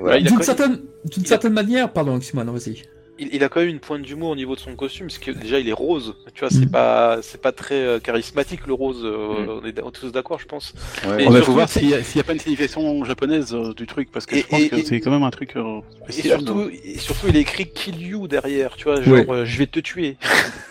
voilà. 0.00 0.20
D'une 0.20 0.42
certaine, 0.42 0.80
d'une 1.04 1.24
a- 1.24 1.26
certaine 1.26 1.52
manière, 1.52 1.92
pardon, 1.92 2.16
excuse-moi, 2.16 2.44
non, 2.44 2.52
vas-y. 2.52 2.82
il, 3.18 3.28
il 3.32 3.44
a 3.44 3.48
quand 3.48 3.60
même 3.60 3.68
une 3.68 3.78
pointe 3.78 4.02
d'humour 4.02 4.30
au 4.30 4.34
niveau 4.36 4.56
de 4.56 4.60
son 4.60 4.74
costume, 4.74 5.06
parce 5.06 5.18
que 5.18 5.30
déjà 5.30 5.60
il 5.60 5.68
est 5.68 5.72
rose. 5.72 6.16
Tu 6.34 6.40
vois, 6.40 6.50
c'est 6.50 6.64
Mhm. 6.64 6.70
pas, 6.70 7.18
c'est 7.22 7.40
pas 7.40 7.52
très 7.52 7.76
euh, 7.76 8.00
charismatique 8.00 8.66
le 8.66 8.72
rose. 8.74 9.02
euh, 9.04 9.12
Mhm. 9.44 9.48
on, 9.62 9.66
est, 9.66 9.80
on 9.82 9.88
est 9.88 9.92
tous 9.92 10.10
d'accord, 10.10 10.40
je 10.40 10.46
pense. 10.46 10.74
Ouais, 11.06 11.24
On 11.26 11.30
va 11.30 11.40
faut 11.42 11.52
voir 11.52 11.68
s'il 11.68 11.88
y, 11.88 11.94
a- 11.94 12.24
pas 12.24 12.32
une 12.32 12.40
signification 12.40 13.04
japonaise 13.04 13.54
euh, 13.54 13.72
du 13.72 13.86
truc, 13.86 14.08
parce 14.10 14.26
que 14.26 14.34
Et- 14.34 14.40
je 14.40 14.46
pense 14.48 14.60
et- 14.62 14.68
que 14.68 14.76
et- 14.76 14.84
c'est 14.84 14.98
quand 15.00 15.12
même 15.12 15.22
un 15.22 15.30
truc 15.30 15.54
euh, 15.56 15.78
Et 16.08 16.12
surtout, 16.12 16.68
et 16.72 16.98
surtout, 16.98 17.26
il 17.28 17.36
est 17.36 17.42
écrit 17.42 17.70
Kill 17.70 18.02
You 18.04 18.26
derrière, 18.26 18.74
tu 18.74 18.84
vois, 18.84 19.00
genre 19.00 19.14
Ouais. 19.14 19.26
euh, 19.30 19.44
je 19.44 19.58
vais 19.58 19.66
te 19.68 19.78
tuer. 19.78 20.16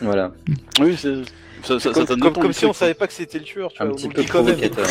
voilà. 0.02 0.34
Oui, 0.82 0.96
c'est 0.98 1.14
ça, 1.64 1.80
ça, 1.80 1.92
comme 1.92 2.06
ça 2.06 2.16
comme, 2.42 2.54
si 2.54 2.66
on 2.66 2.74
savait 2.74 2.94
pas 2.94 3.08
que 3.08 3.14
c'était 3.14 3.40
le 3.40 3.44
tueur, 3.46 3.72
tu 3.74 3.82
Un 3.82 3.86
vois. 3.88 3.96
petit 3.96 4.10
peu 4.10 4.24
provocateur. 4.24 4.86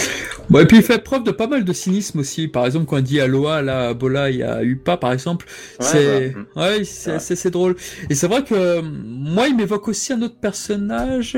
Bon, 0.50 0.58
et 0.60 0.66
puis 0.66 0.78
il 0.78 0.82
fait 0.82 0.98
preuve 1.02 1.22
de 1.24 1.30
pas 1.30 1.46
mal 1.46 1.64
de 1.64 1.72
cynisme 1.72 2.18
aussi. 2.20 2.48
Par 2.48 2.64
exemple, 2.66 2.86
quand 2.86 2.96
il 2.98 3.02
dit 3.04 3.20
Aloha, 3.20 3.62
là, 3.62 3.88
à 3.88 3.94
Bola, 3.94 4.30
il 4.30 4.36
y 4.38 4.42
a 4.42 4.62
Upa, 4.62 4.96
par 4.96 5.12
exemple. 5.12 5.46
Ouais, 5.80 5.86
c'est, 5.86 6.34
voilà. 6.54 6.70
ouais, 6.78 6.84
c'est, 6.84 7.12
Ouais. 7.12 7.18
c'est, 7.20 7.36
c'est 7.36 7.50
drôle. 7.50 7.76
Et 8.10 8.14
c'est 8.14 8.26
vrai 8.28 8.42
que, 8.44 8.54
euh, 8.54 8.82
moi, 8.82 9.48
il 9.48 9.56
m'évoque 9.56 9.88
aussi 9.88 10.12
un 10.12 10.22
autre 10.22 10.36
personnage. 10.40 11.36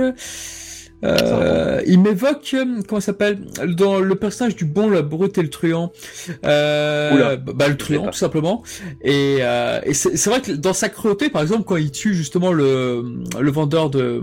Euh, 1.02 1.82
il 1.86 2.00
m'évoque, 2.00 2.50
euh, 2.54 2.80
comment 2.88 3.00
s'appelle, 3.00 3.44
dans 3.76 4.00
le 4.00 4.14
personnage 4.14 4.56
du 4.56 4.64
bon, 4.64 4.88
la 4.88 5.02
brute 5.02 5.36
et 5.36 5.42
le 5.42 5.50
truand. 5.50 5.92
Euh, 6.46 7.12
Oula. 7.14 7.36
bah, 7.36 7.68
le 7.68 7.76
truand, 7.76 8.06
tout 8.06 8.12
simplement. 8.18 8.62
Et, 9.02 9.38
euh, 9.40 9.80
et 9.84 9.92
c'est, 9.92 10.24
vrai 10.30 10.40
que 10.40 10.52
dans 10.52 10.72
sa 10.72 10.88
cruauté, 10.88 11.28
par 11.28 11.42
exemple, 11.42 11.64
quand 11.64 11.76
il 11.76 11.90
tue 11.90 12.14
justement 12.14 12.52
le, 12.52 13.04
le 13.38 13.50
vendeur 13.50 13.90
de, 13.90 14.22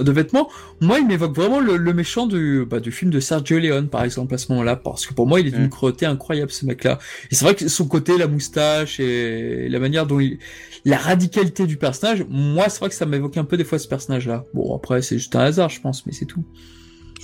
de 0.00 0.12
vêtements, 0.12 0.48
moi, 0.80 0.98
il 0.98 1.06
m'évoque 1.06 1.34
vraiment 1.34 1.60
le, 1.60 1.76
le 1.76 1.92
méchant 1.92 2.26
du, 2.26 2.64
bah, 2.68 2.80
du 2.80 2.90
film 2.92 3.10
de 3.10 3.20
Sergio 3.20 3.58
Leone, 3.58 3.88
par 3.88 4.02
exemple, 4.04 4.34
à 4.34 4.38
ce 4.38 4.50
moment-là, 4.52 4.76
parce 4.76 5.06
que 5.06 5.14
pour 5.14 5.26
moi, 5.26 5.40
il 5.40 5.48
est 5.48 5.50
d'une 5.50 5.64
Mm. 5.64 5.70
cruauté 5.70 6.04
incroyable, 6.06 6.50
ce 6.50 6.66
mec-là. 6.66 6.98
Et 7.30 7.34
c'est 7.34 7.44
vrai 7.44 7.54
que 7.54 7.68
son 7.68 7.86
côté, 7.86 8.18
la 8.18 8.26
moustache 8.28 9.00
et 9.00 9.68
la 9.68 9.78
manière 9.78 10.06
dont 10.06 10.20
il, 10.20 10.38
la 10.84 10.98
radicalité 10.98 11.66
du 11.66 11.76
personnage, 11.78 12.24
moi, 12.28 12.68
c'est 12.68 12.80
vrai 12.80 12.88
que 12.90 12.94
ça 12.94 13.06
m'évoque 13.06 13.36
un 13.38 13.44
peu 13.44 13.56
des 13.56 13.64
fois 13.64 13.78
ce 13.78 13.88
personnage-là. 13.88 14.44
Bon, 14.52 14.74
après, 14.76 15.00
c'est 15.00 15.16
juste 15.16 15.34
un 15.36 15.40
hasard, 15.40 15.70
je 15.70 15.80
pense, 15.80 16.04
mais 16.06 16.12
c'est 16.14 16.26
tout. 16.26 16.44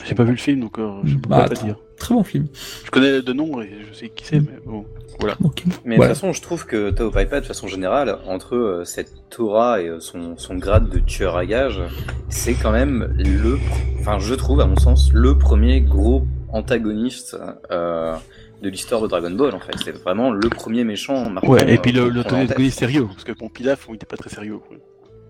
J'ai 0.07 0.15
pas 0.15 0.25
vu 0.25 0.31
le 0.31 0.37
film, 0.39 0.61
donc 0.61 0.79
euh, 0.79 0.93
je 1.05 1.17
peux 1.17 1.29
Bah, 1.29 1.47
pas 1.49 1.55
te 1.55 1.63
dire. 1.65 1.77
Très 1.99 2.15
bon 2.15 2.25
film. 2.25 2.47
Je 2.85 2.91
connais 2.91 3.21
de 3.21 3.33
nom 3.35 3.61
et 3.61 3.71
je 3.91 3.95
sais 3.95 4.09
qui 4.09 4.25
c'est, 4.25 4.41
Mm. 4.41 4.47
mais 4.51 4.59
bon, 4.65 4.87
voilà. 5.21 5.37
Mais 5.85 5.97
Voilà. 5.97 6.13
de 6.13 6.15
toute 6.15 6.21
façon, 6.23 6.33
je 6.33 6.41
trouve 6.41 6.65
que 6.65 6.89
Tao 6.91 7.11
Pai 7.11 7.27
Pai, 7.27 7.43
de 7.43 7.47
façon 7.47 7.67
générale, 7.69 8.17
entre 8.27 8.57
euh, 8.57 8.85
cette 8.87 9.13
Torah 9.29 9.83
et 9.83 9.89
euh, 9.89 10.01
son, 10.01 10.39
son 10.39 10.55
grade 10.57 10.89
de 10.89 10.99
tueur 11.01 11.37
à 11.37 11.45
gages, 11.45 11.83
c'est 12.31 12.55
quand 12.55 12.73
même 12.73 13.15
le, 13.19 13.59
enfin, 14.01 14.19
je 14.19 14.33
trouve, 14.35 14.61
à 14.63 14.67
mon 14.67 14.77
sens, 14.77 15.11
le 15.13 15.37
premier 15.37 15.83
gros 15.83 16.25
antagoniste 16.51 17.37
euh, 17.71 18.15
de 18.63 18.69
l'histoire 18.71 19.03
de 19.03 19.07
Dragon 19.07 19.31
Ball, 19.33 19.55
en 19.55 19.61
fait. 19.61 19.73
C'est 19.85 19.93
vraiment 19.93 20.31
le 20.31 20.49
premier 20.49 20.85
méchant 20.85 21.29
marquant. 21.29 21.49
Ouais, 21.53 21.75
et 21.75 21.77
puis 21.77 21.95
euh, 21.99 22.09
le, 22.09 22.23
le 22.59 22.71
sérieux, 22.71 23.07
parce 23.07 23.25
que 23.25 23.33
bon, 23.33 23.51
Pilaf, 23.51 23.87
il 23.91 23.97
était 23.97 24.07
pas 24.07 24.17
très 24.17 24.31
sérieux. 24.31 24.57
Quoi. 24.67 24.79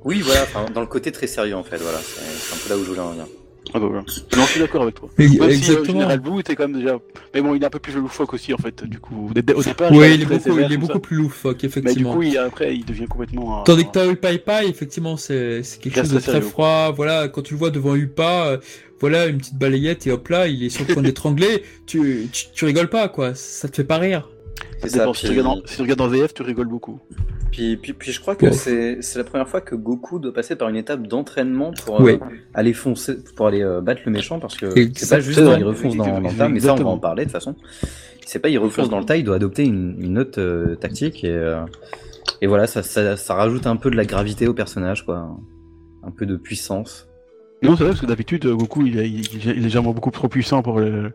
Oui, 0.05 0.20
voilà, 0.20 0.42
dans 0.73 0.81
le 0.81 0.87
côté 0.87 1.11
très 1.11 1.27
sérieux, 1.27 1.57
en 1.57 1.64
fait, 1.64 1.79
voilà. 1.79 1.99
C'est 1.99 2.55
un 2.55 2.59
peu 2.62 2.70
là 2.73 2.81
où 2.81 2.85
je 2.85 2.88
voulais 2.90 3.01
en 3.01 3.11
venir. 3.11 3.27
Ah 3.73 3.79
bah 3.79 3.87
voilà. 3.87 4.01
Non, 4.01 4.42
je 4.44 4.51
suis 4.51 4.61
d'accord 4.61 4.83
avec 4.83 4.94
toi. 4.96 5.09
Si 5.18 5.38
euh, 5.40 5.49
exactement. 5.49 5.85
Général 6.01 6.20
Blue 6.20 6.40
était 6.40 6.57
quand 6.57 6.66
même 6.68 6.81
déjà. 6.81 6.99
Mais 7.35 7.40
bon, 7.40 7.55
il 7.55 7.62
est 7.62 7.66
un 7.66 7.70
peu 7.70 7.79
plus 7.79 7.92
loufoque 7.94 8.35
aussi 8.35 8.53
en 8.53 8.57
fait. 8.59 8.83
Du 8.85 8.99
coup, 8.99 9.29
au, 9.31 9.35
dé- 9.35 9.53
au 9.55 9.62
départ, 9.62 9.92
Oui, 9.92 10.14
il 10.14 10.23
est 10.23 10.25
beaucoup, 10.25 10.40
sévère, 10.40 10.66
il 10.68 10.73
est 10.73 10.77
beaucoup 10.77 10.99
plus 10.99 11.16
loufoque, 11.16 11.57
Mais 11.62 11.68
du 11.68 11.79
effectivement. 11.79 12.14
coup, 12.14 12.23
il, 12.23 12.37
après, 12.38 12.75
il 12.75 12.85
devient 12.85 13.07
complètement. 13.07 13.61
euh, 13.61 13.64
Tandis 13.64 13.85
que 13.85 13.90
t'as 13.92 14.09
Upa 14.11 14.33
Ipa, 14.33 14.64
effectivement, 14.64 15.16
c'est 15.16 15.62
quelque 15.81 15.94
chose 16.01 16.09
de 16.11 16.14
très 16.18 16.23
très 16.23 16.33
sérieux. 16.33 16.46
froid. 16.49 16.90
Voilà, 16.96 17.29
quand 17.29 17.42
tu 17.42 17.55
le 17.55 17.59
vois 17.59 17.70
devant 17.70 17.94
Upa, 17.94 18.46
euh, 18.46 18.59
voilà, 18.99 19.27
une 19.27 19.38
petite 19.38 19.57
balayette 19.59 20.07
et 20.07 20.11
hop 20.11 20.29
là, 20.29 20.49
il 20.49 20.64
est 20.64 20.68
sur 20.70 20.85
le 20.88 20.92
point 20.94 21.03
d'étrangler. 21.03 21.62
Tu, 21.87 22.29
tu, 22.33 22.46
tu 22.53 22.64
rigoles 22.64 22.88
pas, 22.90 23.09
quoi. 23.09 23.35
Ça 23.35 23.68
te 23.68 23.75
fait 23.77 23.85
pas 23.85 23.99
rire. 23.99 24.29
C'est 24.83 24.88
ça 24.90 25.07
Si, 25.14 25.21
tu 25.27 25.27
puis- 25.33 25.38
regardes 25.40 25.59
en, 25.59 25.66
si 25.66 25.77
tu 25.77 25.83
regardes 25.83 26.01
en 26.01 26.09
VF, 26.09 26.35
tu 26.35 26.43
rigoles 26.43 26.69
beaucoup. 26.69 26.99
Puis, 27.51 27.77
puis, 27.77 27.93
puis 27.93 28.12
je 28.12 28.21
crois 28.21 28.37
que 28.37 28.47
Ouais. 28.47 28.53
c'est 28.53 29.03
c'est 29.03 29.19
la 29.19 29.25
première 29.25 29.49
fois 29.49 29.61
que 29.61 29.75
Goku 29.75 30.19
doit 30.21 30.33
passer 30.33 30.55
par 30.57 30.69
une 30.69 30.77
étape 30.77 31.07
d'entraînement 31.07 31.73
pour 31.85 32.01
euh, 32.01 32.05
Ouais. 32.05 32.21
aller 32.55 32.73
foncer, 32.73 33.16
pour 33.37 33.49
aller 33.49 33.62
euh, 33.62 33.81
battre 33.81 34.03
le 34.07 34.12
méchant, 34.12 34.38
parce 34.38 34.57
que 34.57 34.71
c'est 34.95 35.09
pas 35.11 35.21
juste 35.21 35.38
il 35.40 35.64
refonce 35.64 35.97
dans, 35.97 36.21
dans 36.21 36.29
le 36.31 36.37
tas, 36.37 36.49
mais 36.49 36.61
ça 36.61 36.75
on 36.75 36.77
va 36.77 36.85
en 36.90 36.99
parler 36.99 37.25
de 37.25 37.29
toute 37.31 37.33
façon. 37.33 37.57
C'est 38.25 38.38
pas 38.38 38.49
il 38.49 38.59
refonce 38.59 38.88
dans 38.88 39.01
le 39.01 39.05
tas, 39.05 39.16
il 39.16 39.25
doit 39.25 39.35
adopter 39.37 39.64
une, 39.64 39.97
une 40.01 40.19
autre 40.19 40.40
euh, 40.40 40.77
tactique 40.77 41.25
et, 41.25 41.31
euh, 41.31 41.61
et 42.40 42.47
voilà, 42.47 42.69
ça, 42.69 42.83
ça, 42.85 43.16
ça 43.16 43.35
rajoute 43.35 43.66
un 43.66 43.75
peu 43.77 43.90
de 43.90 43.97
la 43.97 44.05
gravité 44.05 44.47
au 44.47 44.55
personnage, 44.55 45.05
quoi. 45.05 45.29
Un 46.05 46.11
peu 46.12 46.25
de 46.27 46.37
puissance. 46.37 47.09
Non, 47.62 47.73
c'est 47.77 47.83
vrai 47.83 47.90
parce 47.90 48.01
que 48.01 48.07
d'habitude, 48.07 48.47
Goku, 48.47 48.87
il, 48.87 48.99
est- 49.01 49.09
il, 49.11 49.27
il 49.35 49.49
est 49.51 49.55
légèrement 49.55 49.93
beaucoup 49.93 50.12
trop 50.12 50.29
puissant 50.29 50.62
pour 50.62 50.79
le, 50.79 51.12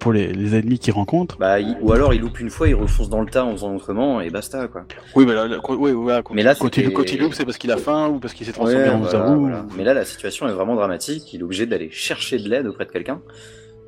pour 0.00 0.12
les, 0.12 0.32
les 0.32 0.56
ennemis 0.58 0.78
qu'il 0.80 0.92
rencontre. 0.92 1.36
Bah, 1.38 1.60
il- 1.60 1.76
ou 1.80 1.92
alors 1.92 2.12
il 2.12 2.20
loupe 2.20 2.40
une 2.40 2.50
fois, 2.50 2.68
il 2.68 2.74
refonce 2.74 3.08
dans 3.08 3.20
le 3.20 3.26
tas 3.30 3.44
en 3.44 3.52
faisant 3.52 3.74
autrement 3.76 4.20
et 4.20 4.30
basta, 4.30 4.66
quoi. 4.66 4.84
Oui, 5.14 5.24
mais 5.26 5.34
là, 5.34 5.46
là, 5.46 5.58
quand- 5.62 5.76
ouais, 5.76 5.92
voilà, 5.92 6.22
quand, 6.22 6.34
Mais 6.34 6.42
là, 6.42 6.54
quand, 6.54 6.76
il, 6.76 6.82
c'était- 6.82 6.92
quand 6.92 7.12
il 7.12 7.20
loupe, 7.20 7.34
c'est 7.34 7.44
parce 7.44 7.58
qu'il 7.58 7.70
a 7.70 7.76
faim 7.76 8.08
ou 8.08 8.18
parce 8.18 8.34
qu'il 8.34 8.46
s'est 8.46 8.52
transformé 8.52 8.84
Ouais, 8.84 8.90
en 8.90 8.98
voilà, 9.00 9.10
Zaru. 9.12 9.36
voilà. 9.38 9.66
Mais 9.76 9.84
là, 9.84 9.94
la 9.94 10.04
situation 10.04 10.48
est 10.48 10.52
vraiment 10.52 10.74
dramatique. 10.74 11.32
Il 11.32 11.40
est 11.40 11.44
obligé 11.44 11.66
d'aller 11.66 11.90
chercher 11.90 12.38
de 12.38 12.48
l'aide 12.48 12.66
auprès 12.66 12.86
de 12.86 12.90
quelqu'un. 12.90 13.20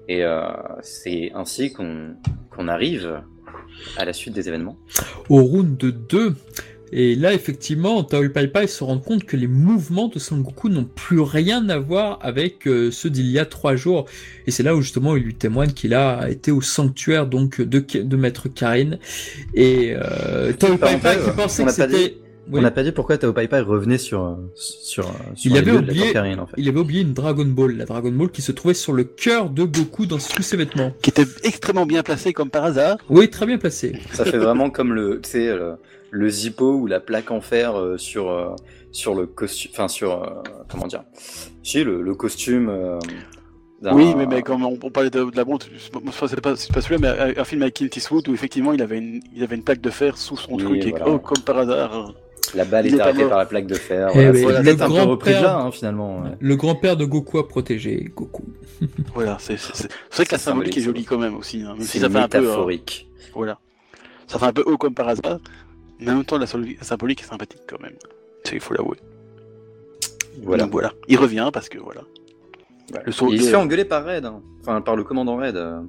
Et 0.08 0.22
euh, 0.24 0.42
c'est 0.82 1.32
ainsi 1.34 1.72
qu'on 1.72 2.68
arrive 2.68 3.22
à 3.96 4.04
la 4.04 4.12
suite 4.12 4.34
des 4.34 4.48
événements. 4.48 4.76
Au 5.28 5.42
round 5.42 5.76
2. 5.76 6.34
Et 6.94 7.14
là, 7.14 7.32
effectivement, 7.32 8.04
Tao 8.04 8.28
Pai 8.28 8.48
Pai 8.48 8.66
se 8.66 8.84
rend 8.84 8.98
compte 8.98 9.24
que 9.24 9.36
les 9.36 9.46
mouvements 9.46 10.08
de 10.08 10.18
Son 10.18 10.38
Goku 10.38 10.68
n'ont 10.68 10.84
plus 10.84 11.20
rien 11.20 11.68
à 11.70 11.78
voir 11.78 12.18
avec 12.20 12.68
euh, 12.68 12.90
ceux 12.90 13.08
d'il 13.08 13.30
y 13.30 13.38
a 13.38 13.46
trois 13.46 13.76
jours. 13.76 14.04
Et 14.46 14.50
c'est 14.50 14.62
là 14.62 14.76
où 14.76 14.82
justement 14.82 15.16
il 15.16 15.22
lui 15.22 15.34
témoigne 15.34 15.70
qu'il 15.70 15.94
a 15.94 16.28
été 16.28 16.50
au 16.50 16.60
sanctuaire 16.60 17.26
donc 17.26 17.60
de, 17.62 17.78
de 17.80 18.16
Maître 18.16 18.48
Karine. 18.48 18.98
Et 19.54 19.94
euh, 19.96 20.52
Tao 20.52 20.76
Pai 20.76 20.96
Pai 20.96 20.98
parenthèse, 20.98 21.24
qui 21.24 21.30
pensait 21.36 21.64
que 21.64 21.72
c'était... 21.72 22.16
Oui. 22.50 22.58
On 22.58 22.62
n'a 22.62 22.72
pas 22.72 22.82
dit 22.82 22.90
pourquoi 22.90 23.16
Tao 23.18 23.32
Pai 23.32 23.46
Pai 23.46 23.60
revenait 23.60 23.98
sur, 23.98 24.36
sur, 24.56 25.04
sur 25.36 25.50
Il 25.50 25.52
les 25.52 25.58
avait 25.60 25.70
lieux 25.70 25.80
de 25.80 25.86
la 25.86 25.92
oublié- 25.92 26.38
en 26.40 26.46
fait. 26.46 26.54
Il 26.58 26.68
avait 26.68 26.80
oublié 26.80 27.02
une 27.02 27.14
Dragon 27.14 27.44
Ball, 27.44 27.76
la 27.76 27.84
Dragon 27.84 28.10
Ball 28.10 28.30
qui 28.30 28.42
se 28.42 28.50
trouvait 28.50 28.74
sur 28.74 28.92
le 28.92 29.04
cœur 29.04 29.48
de 29.48 29.62
Goku 29.62 30.06
dans 30.06 30.18
tous 30.18 30.42
ses 30.42 30.56
vêtements. 30.56 30.92
Qui 31.02 31.10
était 31.10 31.24
extrêmement 31.44 31.86
bien 31.86 32.02
placé 32.02 32.32
comme 32.32 32.50
par 32.50 32.64
hasard. 32.64 32.98
Oui, 33.08 33.30
très 33.30 33.46
bien 33.46 33.58
placé. 33.58 33.92
Ça 34.12 34.24
fait 34.24 34.38
vraiment 34.38 34.70
comme 34.70 34.92
le, 34.92 35.20
tu 35.22 35.30
sais, 35.30 35.46
le, 35.54 35.74
le 36.14 36.28
zippo 36.28 36.74
ou 36.74 36.86
la 36.86 37.00
plaque 37.00 37.30
en 37.30 37.40
fer 37.40 37.74
euh, 37.74 37.96
sur, 37.98 38.30
euh, 38.30 38.54
sur 38.92 39.14
le 39.14 39.26
costume, 39.26 39.70
enfin 39.72 39.88
sur, 39.88 40.22
euh, 40.22 40.26
comment 40.70 40.86
dire, 40.86 41.02
si 41.62 41.82
le, 41.82 42.02
le 42.02 42.14
costume 42.14 42.68
euh, 42.68 42.98
Oui, 43.92 44.14
mais, 44.14 44.26
mais 44.26 44.42
comme 44.42 44.62
on, 44.64 44.78
on 44.82 44.90
parlait 44.90 45.08
de, 45.10 45.24
de 45.24 45.36
la 45.36 45.44
montre, 45.46 45.66
c'est 45.80 46.40
pas, 46.40 46.54
c'est 46.54 46.72
pas 46.72 46.80
celui-là, 46.82 46.98
mais 47.00 47.34
un, 47.38 47.40
un 47.40 47.44
film 47.44 47.62
avec 47.62 47.74
Clint 47.74 47.88
Eastwood 47.96 48.28
où 48.28 48.34
effectivement 48.34 48.74
il 48.74 48.82
avait 48.82 48.98
une, 48.98 49.22
il 49.34 49.42
avait 49.42 49.56
une 49.56 49.64
plaque 49.64 49.80
de 49.80 49.88
fer 49.90 50.18
sous 50.18 50.36
son 50.36 50.52
Oui, 50.52 50.64
truc 50.64 50.86
et 50.86 50.90
voilà. 50.90 51.08
oh, 51.08 51.18
comme 51.18 51.42
par 51.42 51.58
hasard. 51.58 52.12
La 52.54 52.66
balle 52.66 52.86
est 52.86 53.00
arrêtée 53.00 53.24
par 53.26 53.38
la 53.38 53.46
plaque 53.46 53.66
de 53.66 53.74
fer. 53.74 54.08
Eh 54.10 54.14
Voilà, 54.14 54.30
oui, 54.32 54.38
c'est 54.40 54.46
le 54.58 54.62
peut-être 54.64 54.82
un 54.82 54.86
peu 54.88 54.92
grand 54.92 55.06
repris 55.08 55.30
de 55.30 55.34
père- 55.36 55.42
là, 55.44 55.56
hein, 55.60 55.70
finalement. 55.70 56.18
ouais. 56.20 56.28
Le 56.38 56.56
grand-père 56.56 56.96
de 56.98 57.06
Goku 57.06 57.38
a 57.38 57.48
protégé 57.48 58.12
Goku. 58.14 58.44
Voilà, 59.14 59.38
c'est 59.40 59.56
c'est- 59.56 59.74
c'est- 59.74 59.88
c'est 60.10 60.16
vrai 60.16 60.26
que 60.26 60.32
la 60.32 60.38
symbolique 60.38 60.76
est 60.76 60.82
jolie 60.82 61.04
quand 61.04 61.16
même 61.18 61.36
aussi. 61.36 61.62
hein, 61.62 61.72
même 61.72 61.80
si 61.86 61.92
C'est 61.92 62.00
ça 62.00 62.10
fait 62.10 62.18
un 62.18 62.28
peu. 62.28 62.38
euh, 62.38 62.40
métaphorique. 62.42 63.08
voilà. 63.32 63.58
Ça 64.26 64.38
fait 64.38 64.46
un 64.46 64.52
peu 64.52 64.62
haut 64.66 64.76
comme 64.76 64.94
par 64.94 65.08
hasard, 65.08 65.38
mais 66.04 66.10
en 66.10 66.16
même 66.16 66.24
temps 66.24 66.38
la, 66.38 66.46
symbolique 66.46 67.20
est 67.22 67.26
sympathique 67.26 67.62
quand 67.66 67.80
même. 67.80 67.94
Il 68.52 68.60
faut 68.60 68.74
l'avouer. 68.74 68.98
Voilà. 70.42 70.64
Donc 70.64 70.72
voilà. 70.72 70.92
Il 71.08 71.18
revient 71.18 71.50
parce 71.52 71.68
que 71.68 71.78
voilà. 71.78 72.02
Le 73.06 73.12
il 73.32 73.42
se 73.42 73.50
fait 73.50 73.56
engueuler 73.56 73.84
par 73.84 74.04
Red, 74.04 74.24
hein. 74.24 74.42
enfin 74.60 74.80
par 74.80 74.96
le 74.96 75.04
commandant 75.04 75.36
Red. 75.36 75.56
euh. 75.56 75.80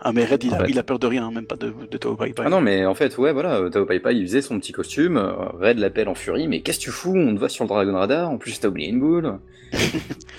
Ah 0.00 0.12
mais 0.12 0.24
Red 0.24 0.44
il 0.44 0.54
a, 0.54 0.68
il 0.68 0.82
peur 0.84 0.98
de 0.98 1.06
rien, 1.06 1.30
même 1.30 1.46
pas 1.46 1.56
de, 1.56 1.72
de 1.90 1.96
Tao 1.96 2.14
Pai 2.14 2.32
Pai. 2.32 2.44
Ah 2.46 2.50
non, 2.50 2.60
mais 2.60 2.84
en 2.84 2.94
fait, 2.94 3.16
ouais, 3.18 3.32
voilà, 3.32 3.56
euh, 3.56 3.70
Tao 3.70 3.86
Pai 3.86 3.98
Pai, 3.98 4.14
il 4.14 4.22
faisait 4.26 4.42
son 4.42 4.58
petit 4.60 4.72
costume, 4.72 5.16
euh, 5.16 5.32
Red 5.58 5.78
l'appelle 5.78 6.08
en 6.08 6.14
furie, 6.14 6.46
mais 6.46 6.60
qu'est-ce 6.60 6.78
que 6.78 6.84
tu 6.84 6.90
fous 6.90 7.16
On 7.16 7.34
te 7.34 7.38
voit 7.38 7.48
sur 7.48 7.64
le 7.64 7.68
Dragon 7.68 7.94
Radar, 7.94 8.30
en 8.30 8.36
plus 8.36 8.60
t'as 8.60 8.68
oublié 8.68 8.88
une 8.90 9.00
boule. 9.00 9.38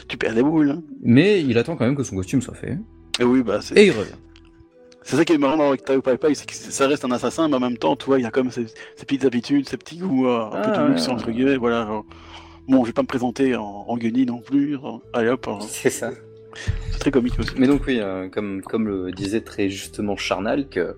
Tu 0.07 0.17
perds 0.17 0.35
des 0.35 0.43
boules. 0.43 0.71
Hein. 0.71 0.83
Mais 1.01 1.41
il 1.41 1.57
attend 1.57 1.75
quand 1.75 1.85
même 1.85 1.95
que 1.95 2.03
son 2.03 2.15
costume 2.15 2.41
soit 2.41 2.53
fait. 2.53 2.77
Et 3.19 3.23
oui, 3.23 3.43
bah 3.43 3.59
c'est. 3.61 3.75
Et 3.77 3.87
il 3.87 3.91
revient. 3.91 4.11
C'est 5.09 5.15
ça 5.15 5.23
qui 5.23 5.31
est 5.31 5.37
marrant 5.37 5.69
avec 5.69 5.85
Tao 5.85 6.01
Pai 6.01 6.17
Pai, 6.17 6.35
c'est 6.35 6.45
que 6.45 6.53
ça 6.53 6.85
reste 6.85 7.05
un 7.05 7.11
assassin, 7.11 7.47
mais 7.47 7.55
en 7.55 7.61
même 7.61 7.77
temps, 7.77 7.95
tu 7.95 8.07
vois, 8.07 8.19
il 8.19 8.23
y 8.23 8.25
a 8.25 8.29
comme 8.29 8.51
ses, 8.51 8.65
ses 8.67 9.05
petites 9.05 9.23
habitudes, 9.23 9.65
ses 9.69 9.77
petits 9.77 9.99
goûts, 9.99 10.27
euh, 10.27 10.41
un 10.41 10.49
Ah, 10.51 10.61
peu 10.61 10.71
de 10.77 10.83
ouais, 10.83 10.89
luxe, 10.89 11.07
ouais. 11.07 11.13
entre 11.13 11.31
guillemets, 11.31 11.55
voilà. 11.55 11.85
genre, 11.85 12.05
Bon, 12.67 12.83
je 12.83 12.87
vais 12.89 12.93
pas 12.93 13.03
me 13.03 13.07
présenter 13.07 13.55
en, 13.55 13.63
en 13.87 13.97
guenille 13.97 14.25
non 14.25 14.39
plus. 14.41 14.75
euh, 14.75 14.97
Allez 15.13 15.29
hop, 15.29 15.47
euh, 15.47 15.53
C'est 15.61 15.89
ça. 15.89 16.11
c'est 16.91 16.99
très 16.99 17.09
comique 17.11 17.39
aussi. 17.39 17.51
Mais 17.57 17.67
donc 17.67 17.83
oui, 17.87 17.99
euh, 18.01 18.27
comme, 18.27 18.61
comme 18.61 18.85
le 18.85 19.13
disait 19.13 19.39
très 19.39 19.69
justement 19.69 20.17
Charnal, 20.17 20.67
que 20.67 20.97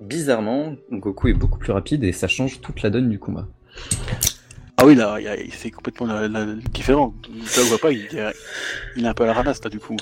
bizarrement, 0.00 0.74
Goku 0.90 1.28
est 1.28 1.32
beaucoup 1.34 1.60
plus 1.60 1.70
rapide 1.72 2.02
et 2.02 2.10
ça 2.10 2.26
change 2.26 2.60
toute 2.60 2.82
la 2.82 2.90
donne 2.90 3.08
du 3.08 3.20
combat. 3.20 3.46
Ah 4.80 4.86
oui, 4.86 4.94
là, 4.94 5.16
il 5.18 5.24
y 5.24 5.28
a- 5.28 5.34
c'est 5.58 5.72
complètement 5.72 6.06
la- 6.06 6.28
la- 6.28 6.46
différent. 6.72 7.12
Tao 7.52 7.64
Pai 7.64 7.78
Pai, 7.82 7.94
il, 8.12 8.16
est- 8.16 8.32
il 8.96 9.04
est 9.04 9.08
un 9.08 9.12
peu 9.12 9.24
à 9.24 9.26
la 9.26 9.32
ramasse, 9.32 9.60
là, 9.64 9.70
du 9.70 9.80
coup. 9.80 9.96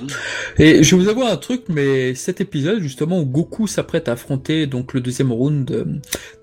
Et 0.58 0.82
je 0.82 0.94
vais 0.94 1.02
vous 1.02 1.08
avouer 1.08 1.24
un 1.26 1.38
truc, 1.38 1.62
mais 1.70 2.14
cet 2.14 2.42
épisode, 2.42 2.80
justement, 2.80 3.18
où 3.18 3.24
Goku 3.24 3.66
s'apprête 3.68 4.06
à 4.08 4.12
affronter 4.12 4.66
donc 4.66 4.92
le 4.92 5.00
deuxième 5.00 5.32
round 5.32 5.64
de 5.64 5.86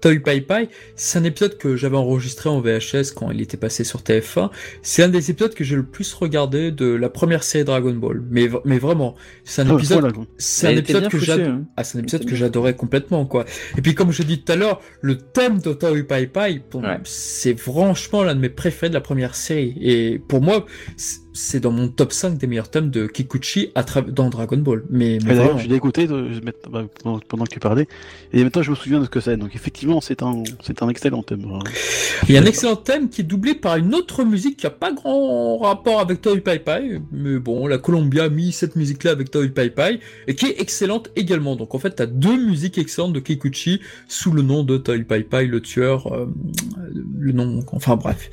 Toy 0.02 0.18
Pai 0.18 0.42
Pai, 0.42 0.70
c'est 0.96 1.20
un 1.20 1.24
épisode 1.26 1.60
que 1.60 1.76
j'avais 1.76 1.96
enregistré 1.98 2.50
en 2.50 2.60
VHS 2.60 3.12
quand 3.16 3.30
il 3.30 3.40
était 3.40 3.56
passé 3.58 3.84
sur 3.84 4.02
TF1. 4.02 4.50
C'est 4.82 5.04
un 5.04 5.10
des 5.10 5.30
épisodes 5.30 5.54
que 5.54 5.64
j'ai 5.64 5.76
le 5.76 5.86
plus 5.86 6.12
regardé 6.16 6.72
de 6.72 6.88
la 6.88 7.10
première 7.10 7.44
série 7.44 7.66
Dragon 7.66 7.94
Ball. 7.94 8.24
Mais, 8.32 8.50
mais 8.66 8.80
vraiment, 8.80 9.14
c'est 9.44 9.62
un 9.62 9.70
Ah, 9.70 9.74
épisode, 9.76 10.12
c'est 10.40 10.68
un 10.70 10.72
épisode 10.78 11.08
que 11.08 11.20
j'adore. 11.20 11.48
hein. 11.50 11.66
Ah, 11.78 11.84
c'est 11.84 12.00
un 12.00 12.02
épisode 12.02 12.22
C'était 12.22 12.32
que 12.32 12.36
bien. 12.36 12.46
j'adorais 12.48 12.76
complètement, 12.76 13.28
quoi. 13.28 13.46
Et 13.78 13.82
puis, 13.84 13.94
comme 13.94 14.12
je 14.12 14.24
dis 14.24 14.42
tout 14.42 14.52
à 14.52 14.56
l'heure, 14.56 14.82
le 15.02 15.20
thème 15.20 15.60
de 15.60 15.72
Toy 15.74 16.02
Pai 16.02 16.26
Pai, 16.26 16.62
pour- 16.68 16.82
Ouais. 16.82 16.98
c'est 17.04 17.56
franchement 17.60 18.23
l'un 18.24 18.36
de 18.36 18.40
mes 18.40 18.50
préférés 18.50 18.90
de 18.90 18.94
la 18.94 19.02
première 19.02 19.36
série. 19.36 19.76
Et 19.82 20.20
pour 20.20 20.42
moi, 20.42 20.66
c'est 21.34 21.60
dans 21.60 21.72
mon 21.72 21.88
top 21.88 22.14
5 22.14 22.38
des 22.38 22.46
meilleurs 22.48 22.70
thèmes 22.70 22.90
de 22.92 23.08
Kikuchi 23.08 23.72
à 23.76 23.84
dans 24.02 24.30
Dragon 24.30 24.58
Ball. 24.58 24.84
Mais, 24.90 25.18
d'ailleurs, 25.18 25.58
je 25.58 25.68
l'ai 25.68 25.76
écouté 25.76 26.06
de- 26.08 26.30
mets- 26.44 26.54
bah, 26.70 26.86
pendant, 27.04 27.46
que 27.46 27.50
tu 27.50 27.60
parlais, 27.60 27.88
et 28.32 28.44
maintenant 28.44 28.62
je 28.62 28.70
me 28.70 28.76
souviens 28.76 29.00
de 29.00 29.06
ce 29.06 29.10
que 29.10 29.20
c'est. 29.20 29.36
Donc 29.38 29.56
effectivement, 29.56 30.00
c'est 30.00 30.22
un, 30.24 30.44
c'est 30.64 30.82
un 30.84 30.90
excellent 30.90 31.24
thème. 31.24 31.46
Il 32.30 32.36
y 32.36 32.38
a 32.38 32.42
un 32.42 32.46
excellent 32.46 32.76
thème 32.76 33.10
qui 33.10 33.22
est 33.22 33.24
doublé 33.24 33.56
par 33.56 33.78
une 33.78 33.94
autre 33.96 34.24
musique 34.24 34.58
qui 34.58 34.68
a 34.68 34.70
pas 34.70 34.92
grand 34.92 35.58
rapport 35.58 36.00
avec 36.00 36.22
Toy 36.22 36.40
Pai 36.42 36.60
Pai, 36.60 37.02
mais 37.12 37.40
bon, 37.40 37.66
la 37.68 37.78
Columbia 37.80 38.26
a 38.26 38.30
mis 38.30 38.52
cette 38.52 38.76
musique-là 38.76 39.12
avec 39.12 39.32
Toy 39.32 39.50
Pai 39.50 39.70
Pai, 39.72 40.00
et 40.28 40.36
qui 40.36 40.46
est 40.46 40.62
excellente 40.62 41.10
également. 41.16 41.56
Donc 41.56 41.74
en 41.76 41.80
fait, 41.80 41.92
t'as 41.92 42.06
deux 42.06 42.38
musiques 42.38 42.78
excellentes 42.78 43.14
de 43.14 43.20
Kikuchi 43.20 43.82
sous 44.08 44.32
le 44.32 44.42
nom 44.44 44.64
de 44.64 44.78
Toy 44.78 45.04
Pai 45.04 45.24
Pai, 45.24 45.48
le 45.48 45.62
tueur, 45.62 46.14
euh, 46.14 46.28
le 47.18 47.32
nom, 47.32 47.60
enfin 47.72 47.96
bref. 47.96 48.30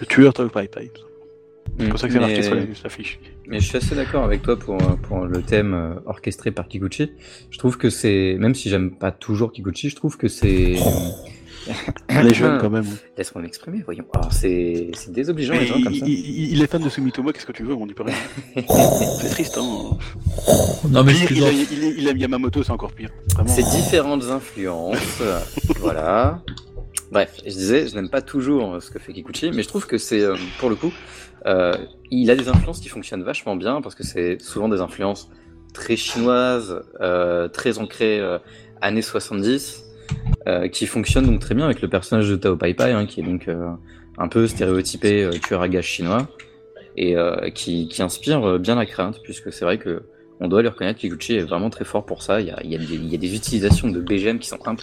Le 0.00 0.06
tueur 0.06 0.34
Tao 0.34 0.48
Pai 0.48 0.68
Pai. 0.68 0.90
C'est 1.78 1.88
pour 1.88 1.98
ça 1.98 2.06
que 2.06 2.12
c'est 2.14 2.20
marqué 2.20 2.36
Mais- 2.36 2.42
sur 2.42 2.54
la- 2.54 2.74
sur 2.74 2.84
l'affiche. 2.84 3.20
Mais 3.48 3.60
je 3.60 3.64
suis 3.66 3.76
assez 3.76 3.94
d'accord 3.94 4.24
avec 4.24 4.42
toi 4.42 4.58
pour, 4.58 4.76
pour 4.78 5.24
le 5.26 5.42
thème 5.42 5.74
euh, 5.74 5.94
orchestré 6.06 6.50
par 6.50 6.68
Kikuchi. 6.68 7.12
Je 7.50 7.58
trouve 7.58 7.76
que 7.78 7.90
c'est, 7.90 8.36
même 8.38 8.54
si 8.54 8.68
j'aime 8.70 8.90
pas 8.92 9.12
toujours 9.12 9.52
Kikuchi, 9.52 9.90
je 9.90 9.96
trouve 9.96 10.16
que 10.16 10.28
c'est. 10.28 10.74
Elle 12.08 12.28
est 12.28 12.34
jeune 12.34 12.58
quand 12.60 12.70
même. 12.70 12.86
Laisse-moi 13.18 13.42
m'exprimer, 13.42 13.82
voyons. 13.84 14.04
Alors 14.14 14.32
c'est 14.32 14.90
c'est 14.94 15.12
désobligeant 15.12 15.54
Mais 15.54 15.60
les 15.60 15.66
gens 15.66 15.74
il, 15.76 15.84
comme 15.84 15.94
ça. 15.94 16.06
il- 16.06 16.62
est 16.62 16.66
fan 16.70 16.82
de 16.82 16.88
Sumitomo, 16.88 17.32
qu'est-ce 17.32 17.46
que 17.46 17.52
tu 17.52 17.64
veux, 17.64 17.74
on 17.74 17.86
pas 17.88 18.04
rien. 18.04 18.14
c'est 19.20 19.28
triste, 19.30 19.58
hein. 19.58 19.96
Non 20.88 21.02
mais 21.02 21.12
Pire, 21.12 21.32
il, 21.32 21.42
excuse-moi. 21.42 21.48
a- 21.48 21.52
il, 21.52 21.72
il- 21.72 21.98
il 21.98 22.08
aime 22.08 22.16
Yamamoto, 22.18 22.62
c'est 22.62 22.70
encore 22.70 22.92
pire. 22.92 23.10
Vraiment. 23.34 23.48
C'est 23.50 23.64
différentes 23.64 24.24
influences, 24.24 25.18
euh, 25.20 25.40
voilà. 25.80 26.42
Bref, 27.10 27.32
je 27.44 27.50
disais, 27.50 27.86
je 27.88 27.94
n'aime 27.94 28.08
pas 28.10 28.22
toujours 28.22 28.74
euh, 28.74 28.80
ce 28.80 28.90
que 28.90 28.98
fait 28.98 29.12
Kikuchi, 29.12 29.50
mais 29.52 29.62
je 29.62 29.68
trouve 29.68 29.86
que 29.86 29.98
c'est, 29.98 30.20
euh, 30.22 30.36
pour 30.58 30.68
le 30.68 30.74
coup, 30.76 30.92
euh, 31.46 31.74
il 32.10 32.30
a 32.30 32.36
des 32.36 32.48
influences 32.48 32.80
qui 32.80 32.88
fonctionnent 32.88 33.22
vachement 33.22 33.56
bien, 33.56 33.80
parce 33.80 33.94
que 33.94 34.04
c'est 34.04 34.40
souvent 34.40 34.68
des 34.68 34.80
influences 34.80 35.30
très 35.76 35.96
chinoises, 35.96 36.82
euh, 37.00 37.48
très 37.48 37.78
ancrées 37.78 38.18
euh, 38.18 38.38
années 38.80 39.02
70, 39.02 39.84
euh, 40.46 40.68
qui 40.68 40.86
fonctionnent 40.86 41.26
donc 41.26 41.40
très 41.40 41.54
bien 41.54 41.66
avec 41.66 41.82
le 41.82 41.88
personnage 41.88 42.28
de 42.28 42.36
Tao 42.36 42.56
Pai 42.56 42.74
Pai, 42.74 42.92
hein, 42.92 43.06
qui 43.06 43.20
est 43.20 43.24
donc 43.24 43.48
un 44.18 44.28
peu 44.28 44.46
stéréotypé 44.46 45.28
tueur 45.42 45.62
à 45.62 45.68
gages 45.68 45.86
chinois, 45.86 46.28
et 46.96 47.14
qui, 47.54 47.88
inspire 48.00 48.58
bien 48.58 48.74
la 48.74 48.86
crainte, 48.86 49.20
puisque 49.22 49.52
c'est 49.52 49.64
vrai 49.64 49.78
que 49.78 50.02
on 50.38 50.48
doit 50.48 50.60
lui 50.60 50.68
reconnaître 50.68 51.00
Kikuchi 51.00 51.36
est 51.36 51.42
vraiment 51.42 51.70
très 51.70 51.86
fort 51.86 52.04
pour 52.04 52.22
ça. 52.22 52.40
Il 52.42 52.46
y 52.46 52.74
a, 52.74 53.18
des, 53.18 53.34
utilisations 53.34 53.88
de 53.88 54.00
BGM 54.00 54.38
qui 54.38 54.48
sont 54.48 54.58
imp... 54.66 54.82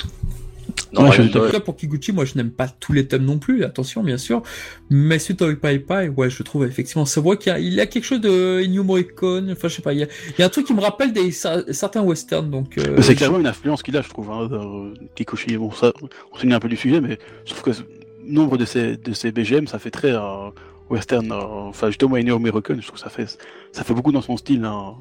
Ouais, 1.03 1.12
je- 1.12 1.21
En 1.23 1.45
tout 1.47 1.51
cas, 1.51 1.59
pour 1.59 1.75
Kikuchi, 1.75 2.12
moi, 2.12 2.23
je 2.25 2.36
n'aime 2.36 2.51
pas 2.51 2.67
tous 2.67 2.93
les 2.93 3.07
thèmes 3.07 3.25
non 3.25 3.39
plus, 3.39 3.63
attention, 3.63 4.03
bien 4.03 4.17
sûr. 4.17 4.43
Mais 4.91 5.17
ce 5.19 5.33
Toy 5.33 5.55
Pai 5.55 5.79
Pai, 5.79 6.09
ouais, 6.09 6.29
je 6.29 6.43
trouve 6.43 6.65
effectivement, 6.65 7.05
ça 7.05 7.19
voit 7.19 7.36
qu'il 7.36 7.51
y 7.51 7.55
a, 7.55 7.59
il 7.59 7.73
y 7.73 7.81
a 7.81 7.88
quelque 7.88 8.03
chose 8.05 8.21
de 8.21 8.62
Ennio 8.63 8.83
Morricone, 8.83 9.51
enfin, 9.51 9.67
je 9.69 9.75
sais 9.75 9.81
pas, 9.81 9.93
il 9.93 9.99
y 9.99 10.03
a, 10.03 10.07
il 10.29 10.39
y 10.39 10.43
a 10.43 10.45
un 10.45 10.49
truc 10.49 10.67
qui 10.67 10.73
me 10.73 10.81
rappelle 10.81 11.12
des, 11.13 11.29
cer- 11.31 11.71
certains 11.73 12.01
westerns, 12.03 12.49
donc, 12.51 12.77
euh, 12.77 13.01
c'est 13.01 13.13
je- 13.13 13.17
clairement 13.17 13.39
une 13.39 13.47
influence 13.47 13.81
qu'il 13.81 13.97
a, 13.97 14.01
je 14.03 14.09
trouve, 14.09 14.29
hein, 14.29 14.47
de 14.47 14.93
Kikuchi. 15.15 15.57
Bon, 15.57 15.71
ça, 15.71 15.91
on 16.31 16.38
s'éloigne 16.38 16.53
un 16.55 16.59
peu 16.59 16.69
du 16.69 16.77
sujet, 16.77 17.01
mais 17.01 17.17
je 17.45 17.53
trouve 17.55 17.73
que 17.73 17.79
nombre 18.23 18.57
de 18.57 18.65
ces, 18.65 18.95
de 18.97 19.13
ces 19.13 19.31
BGM, 19.31 19.65
ça 19.67 19.79
fait 19.79 19.91
très 19.91 20.12
euh, 20.12 20.49
western, 20.91 21.31
euh, 21.31 21.36
enfin, 21.41 21.88
justement, 21.88 22.17
Ennio 22.17 22.38
Morricone, 22.38 22.81
je 22.81 22.88
trouve 22.88 22.99
que 22.99 23.03
ça 23.03 23.09
fait, 23.09 23.36
ça 23.71 23.83
fait 23.83 23.93
beaucoup 23.95 24.12
dans 24.12 24.21
son 24.21 24.38
style. 24.38 24.63
hein. 24.63 24.93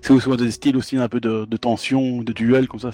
C'est 0.00 0.18
souvent 0.18 0.34
des 0.36 0.50
styles 0.50 0.76
aussi 0.76 0.96
un 0.96 1.08
peu 1.08 1.20
de, 1.20 1.44
de 1.48 1.56
tension, 1.56 2.22
de 2.22 2.32
duel, 2.32 2.66
comme 2.66 2.80
ça. 2.80 2.90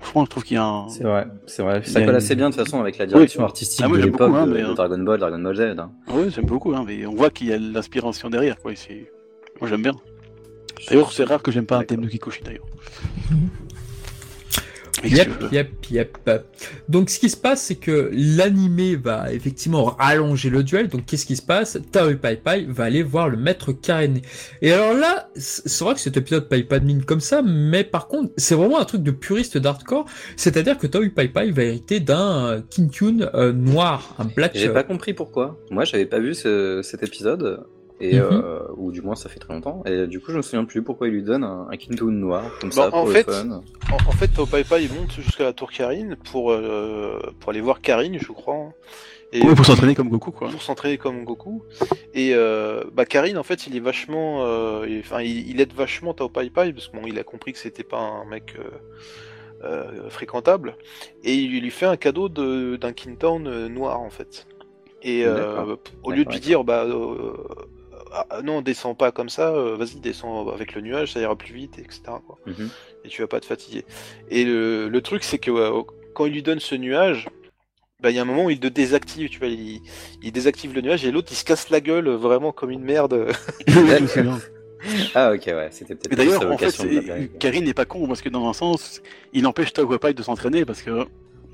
Franchement, 0.00 0.24
je 0.26 0.30
trouve 0.30 0.44
qu'il 0.44 0.54
y 0.54 0.58
a 0.58 0.64
un. 0.64 0.88
C'est 0.88 1.02
vrai, 1.04 1.26
c'est 1.46 1.62
vrai. 1.62 1.82
Ça 1.84 1.98
a 1.98 2.02
colle 2.02 2.10
une- 2.10 2.16
assez 2.16 2.34
bien 2.36 2.50
de 2.50 2.54
toute 2.54 2.64
façon 2.64 2.80
avec 2.80 2.98
la 2.98 3.06
direction 3.06 3.40
Oui. 3.40 3.44
artistique 3.46 3.80
Ah, 3.84 3.88
moi, 3.88 3.98
de 3.98 4.04
l'époque 4.04 4.20
beaucoup, 4.30 4.36
hein, 4.36 4.46
de, 4.46 4.52
mais, 4.52 4.62
de. 4.62 4.72
Dragon 4.74 4.98
Ball, 4.98 5.18
Dragon 5.18 5.38
Ball 5.40 5.56
Z. 5.56 5.60
hein. 5.78 5.90
Ah 6.08 6.14
ouais, 6.14 6.30
j'aime 6.30 6.46
beaucoup, 6.46 6.72
hein, 6.74 6.84
mais 6.86 7.04
on 7.06 7.14
voit 7.14 7.30
qu'il 7.30 7.48
y 7.48 7.52
a 7.52 7.58
l'inspiration 7.58 8.30
derrière, 8.30 8.58
quoi. 8.60 8.72
et 8.72 8.76
c'est- 8.76 9.10
Moi, 9.60 9.68
j'aime 9.68 9.82
bien. 9.82 9.94
D'ailleurs, 10.88 11.10
c'est 11.12 11.24
rare 11.24 11.42
que 11.42 11.50
j'aime 11.50 11.66
pas 11.66 11.78
un 11.78 11.82
thème 11.84 12.02
de 12.02 12.08
Kikuchi, 12.08 12.42
d'ailleurs. 12.44 12.64
Yep, 15.04 15.52
yep, 15.52 15.70
yep. 15.90 16.30
Donc, 16.88 17.10
ce 17.10 17.18
qui 17.18 17.28
se 17.30 17.36
passe, 17.36 17.62
c'est 17.62 17.76
que 17.76 18.10
l'animé 18.12 18.96
va 18.96 19.32
effectivement 19.32 19.84
rallonger 19.84 20.50
le 20.50 20.62
duel. 20.62 20.88
Donc, 20.88 21.06
qu'est-ce 21.06 21.26
qui 21.26 21.36
se 21.36 21.42
passe? 21.42 21.78
Tao 21.92 22.14
Pai 22.16 22.36
Pai 22.36 22.66
va 22.68 22.84
aller 22.84 23.02
voir 23.02 23.28
le 23.28 23.36
maître 23.36 23.72
Karen. 23.72 24.18
Et 24.62 24.72
alors 24.72 24.94
là, 24.94 25.30
c'est 25.36 25.84
vrai 25.84 25.94
que 25.94 26.00
cet 26.00 26.16
épisode 26.16 26.48
paye 26.48 26.64
pas 26.64 26.78
de 26.80 26.84
mine 26.84 27.04
comme 27.04 27.20
ça, 27.20 27.42
mais 27.42 27.84
par 27.84 28.08
contre, 28.08 28.32
c'est 28.36 28.54
vraiment 28.54 28.80
un 28.80 28.84
truc 28.84 29.02
de 29.02 29.10
puriste 29.10 29.56
d'hardcore. 29.58 30.06
C'est-à-dire 30.36 30.78
que 30.78 30.86
Tao 30.86 31.02
Pai 31.14 31.28
Pai 31.28 31.50
va 31.50 31.62
hériter 31.62 32.00
d'un 32.00 32.46
euh, 32.46 32.60
Kinkun 32.68 33.30
euh, 33.34 33.52
noir, 33.52 34.14
un 34.18 34.24
black. 34.24 34.52
J'ai 34.54 34.68
euh, 34.68 34.72
pas 34.72 34.82
compris 34.82 35.14
pourquoi. 35.14 35.58
Moi, 35.70 35.84
j'avais 35.84 36.06
pas 36.06 36.18
vu 36.18 36.34
ce- 36.34 36.80
cet 36.82 37.02
épisode, 37.02 37.60
et 38.00 38.18
Mhm. 38.20 38.28
euh, 38.30 38.60
ou 38.76 38.92
du 38.92 39.02
moins 39.02 39.14
ça 39.16 39.28
fait 39.28 39.40
très 39.40 39.52
longtemps. 39.54 39.82
Et 39.86 40.06
du 40.06 40.20
coup, 40.20 40.30
je 40.32 40.36
me 40.36 40.42
souviens 40.42 40.64
plus 40.64 40.82
pourquoi 40.82 41.08
il 41.08 41.14
lui 41.14 41.22
donne 41.22 41.42
un, 41.44 41.66
un 41.70 41.76
Kintoon 41.76 42.10
noir 42.12 42.44
comme 42.60 42.70
Bon, 42.70 42.76
ça 42.76 42.90
Bah, 42.90 42.96
en 42.96 43.02
pour 43.04 43.12
fait, 43.12 43.26
le 43.26 43.32
fun. 43.32 43.62
En, 43.90 43.94
en 44.08 44.12
fait, 44.12 44.28
Tao 44.28 44.46
Pai 44.46 44.64
Pai 44.64 44.84
il 44.84 44.92
monte 44.92 45.12
jusqu'à 45.12 45.44
la 45.44 45.52
tour 45.52 45.70
Karine 45.70 46.16
pour, 46.30 46.52
euh, 46.52 47.18
pour 47.40 47.50
aller 47.50 47.60
voir 47.60 47.80
Karine, 47.80 48.18
je 48.20 48.32
crois. 48.32 48.54
hein. 48.54 48.72
Et 49.30 49.42
Ouais, 49.42 49.54
pour 49.54 49.66
s'entraîner 49.66 49.94
comme 49.94 50.08
Goku, 50.08 50.30
quoi. 50.30 50.48
pour 50.48 50.62
s'entraîner 50.62 50.96
comme 50.96 51.24
Goku. 51.24 51.62
Et 52.14 52.30
euh, 52.34 52.84
bah 52.94 53.04
Karine, 53.04 53.36
en 53.36 53.42
fait, 53.42 53.66
il 53.66 53.76
est 53.76 53.80
vachement, 53.80 54.42
euh, 54.46 54.86
il- 54.88 55.00
enfin, 55.00 55.20
il, 55.20 55.50
il 55.50 55.60
aide 55.60 55.74
vachement 55.74 56.14
Tao 56.14 56.30
Pai 56.30 56.48
Pai 56.48 56.72
parce 56.72 56.88
que 56.88 56.96
bon, 56.96 57.02
il 57.06 57.18
a 57.18 57.24
compris 57.24 57.52
que 57.52 57.58
c'était 57.58 57.84
pas 57.84 57.98
un 57.98 58.24
mec 58.24 58.54
euh, 58.58 58.70
euh, 59.64 60.08
fréquentable, 60.08 60.76
et 61.24 61.34
il 61.34 61.60
lui 61.60 61.70
fait 61.70 61.84
un 61.86 61.96
cadeau 61.96 62.28
de- 62.28 62.76
d'un 62.76 62.92
Kintown 62.92 63.66
noir 63.66 64.00
en 64.00 64.08
fait. 64.10 64.46
Et 65.02 65.26
euh, 65.26 65.76
au 66.04 66.10
lieu 66.10 66.24
de 66.24 66.30
lui 66.30 66.40
dire, 66.40 66.64
bah 66.64 66.84
euh, 66.84 67.32
ah, 68.12 68.42
non, 68.42 68.62
descends 68.62 68.94
pas 68.94 69.12
comme 69.12 69.28
ça, 69.28 69.50
euh, 69.54 69.76
vas-y, 69.76 70.00
descends 70.00 70.48
avec 70.48 70.74
le 70.74 70.80
nuage, 70.80 71.12
ça 71.12 71.20
ira 71.20 71.36
plus 71.36 71.54
vite, 71.54 71.78
etc. 71.78 72.02
Quoi 72.26 72.38
Mhm. 72.46 72.68
et 73.04 73.08
tu 73.08 73.22
vas 73.22 73.28
pas 73.28 73.40
te 73.40 73.46
fatiguer. 73.46 73.84
Et 74.30 74.44
le, 74.44 74.88
le 74.88 75.00
truc, 75.02 75.24
c'est 75.24 75.38
que 75.38 75.50
euh, 75.50 75.82
quand 76.14 76.26
il 76.26 76.32
lui 76.32 76.42
donne 76.42 76.60
ce 76.60 76.74
nuage, 76.74 77.28
bah, 78.00 78.10
il 78.10 78.16
y 78.16 78.18
a 78.18 78.22
un 78.22 78.24
moment 78.24 78.44
où 78.44 78.50
il 78.50 78.60
le 78.60 78.70
désactive, 78.70 79.28
tu 79.28 79.38
vois, 79.38 79.48
il, 79.48 79.80
il 80.22 80.32
désactive 80.32 80.72
le 80.74 80.80
nuage 80.80 81.04
et 81.04 81.10
l'autre 81.10 81.28
il 81.32 81.36
se 81.36 81.44
casse 81.44 81.68
la 81.70 81.80
gueule 81.80 82.08
vraiment 82.10 82.52
comme 82.52 82.70
une 82.70 82.82
merde. 82.84 83.32
Ah 85.14 85.32
ok, 85.32 85.42
ouais, 85.48 85.68
c'était 85.72 85.96
peut-être 85.96 86.16
d'ailleurs, 86.16 86.52
en 86.52 86.56
fait. 86.56 87.38
Karine 87.40 87.64
n'est 87.64 87.74
pas 87.74 87.84
con 87.84 88.06
parce 88.06 88.22
que 88.22 88.28
dans 88.28 88.48
un 88.48 88.52
sens, 88.52 89.02
il 89.32 89.44
empêche 89.48 89.72
Tawapai 89.72 90.14
de 90.14 90.22
s'entraîner 90.22 90.64
parce 90.64 90.82
que 90.82 91.04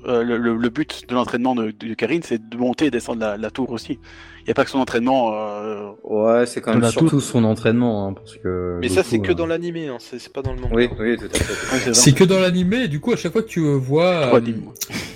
euh, 0.07 0.23
le, 0.23 0.37
le- 0.37 0.55
le 0.55 0.69
but 0.69 1.03
de 1.09 1.13
l'entraînement 1.15 1.55
de, 1.55 1.71
de 1.71 1.93
Karine, 1.93 2.21
c'est 2.23 2.49
de 2.49 2.57
monter 2.57 2.85
et 2.85 2.91
descendre 2.91 3.21
la, 3.21 3.37
la 3.37 3.49
tour 3.51 3.71
aussi. 3.71 3.99
Il 4.41 4.49
n'y 4.49 4.51
a 4.51 4.53
pas 4.53 4.63
que 4.63 4.69
son 4.69 4.77
entraînement. 4.77 5.31
euh, 5.33 5.89
Ouais, 6.03 6.45
c'est 6.45 6.61
quand 6.61 6.71
même 6.73 6.81
la 6.81 6.91
surtout 6.91 7.19
son 7.19 7.43
entraînement, 7.43 8.07
hein, 8.07 8.13
parce 8.13 8.37
que. 8.37 8.77
Mais 8.79 8.89
ça 8.89 9.01
c'est 9.03 9.17
que 9.19 9.31
euh, 9.31 9.35
dans 9.35 9.47
l'animé, 9.47 9.87
hein, 9.87 9.97
c'est 9.99 10.19
c'est 10.19 10.31
pas 10.31 10.43
dans 10.43 10.53
le 10.53 10.59
manga. 10.61 10.75
Oui, 10.75 10.87
oui, 10.99 11.17
tout 11.17 11.25
à 11.25 11.37
fait. 11.39 11.87
ouais, 11.87 11.93
c'est 11.93 12.13
que 12.13 12.23
dans 12.23 12.39
l'animé, 12.39 12.83
et 12.83 12.87
du 12.87 12.99
coup, 12.99 13.11
à 13.11 13.15
chaque 13.15 13.31
fois 13.31 13.41
que 13.41 13.47
tu 13.47 13.61
vois, 13.61 14.35
euh, 14.35 14.41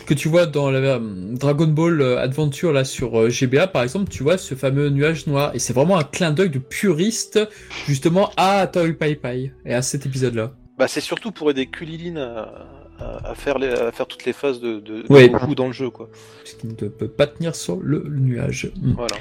que 0.08 0.16
tu 0.16 0.30
vois 0.30 0.48
dans 0.48 0.72
la 0.72 0.80
euh, 0.80 1.00
Dragon 1.36 1.68
Ball 1.68 2.02
Adventure 2.18 2.72
là 2.74 2.84
sur 2.84 3.20
euh, 3.20 3.30
GBA 3.30 3.68
par 3.68 3.84
exemple, 3.84 4.10
tu 4.10 4.24
vois 4.24 4.40
ce 4.40 4.56
fameux 4.56 4.90
nuage 4.90 5.28
noir, 5.28 5.52
et 5.54 5.60
c'est 5.60 5.74
vraiment 5.74 6.00
un 6.00 6.04
clin 6.04 6.32
d'œil 6.32 6.50
de 6.50 6.58
puriste 6.58 7.40
justement 7.86 8.32
à 8.36 8.66
Toy 8.66 8.94
Pai 8.94 9.14
Pai 9.16 9.54
et 9.64 9.76
à 9.76 9.84
cet 9.84 10.08
épisode-là. 10.08 10.54
Bah 10.80 10.88
c'est 10.88 11.02
surtout 11.02 11.32
pour 11.32 11.52
aider 11.52 11.68
Kulilin 11.68 12.16
à, 12.18 12.52
à, 13.00 13.32
à 13.32 13.36
faire 13.36 13.58
les, 13.58 13.70
à 13.70 13.92
faire 13.92 14.08
toutes 14.08 14.26
les 14.26 14.34
phases 14.34 14.60
de, 14.60 14.80
de, 14.80 15.02
de 15.02 15.06
Ouais. 15.10 15.30
Dans 15.56 15.68
le 15.68 15.74
jeu 15.74 15.90
quoi. 15.90 16.10
Parce 16.44 16.56
qu'il 16.56 16.70
ne 16.70 16.76
peut 16.76 17.08
pas 17.08 17.28
tenir 17.28 17.56
sur 17.56 17.78
le, 17.82 18.04
le 18.08 18.20
nuage. 18.20 18.72
Hmm. 18.82 18.94
Voilà. 18.94 19.16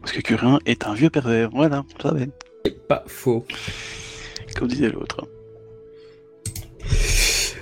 Parce 0.00 0.12
que 0.12 0.20
Curin 0.20 0.58
est 0.66 0.86
un 0.86 0.94
vieux 0.94 1.10
pervers. 1.10 1.50
Voilà, 1.52 1.84
ça 2.02 2.12
va. 2.12 2.20
Pas 2.88 3.04
faux. 3.06 3.44
Comme 4.56 4.68
disait 4.68 4.90
l'autre. 4.90 5.26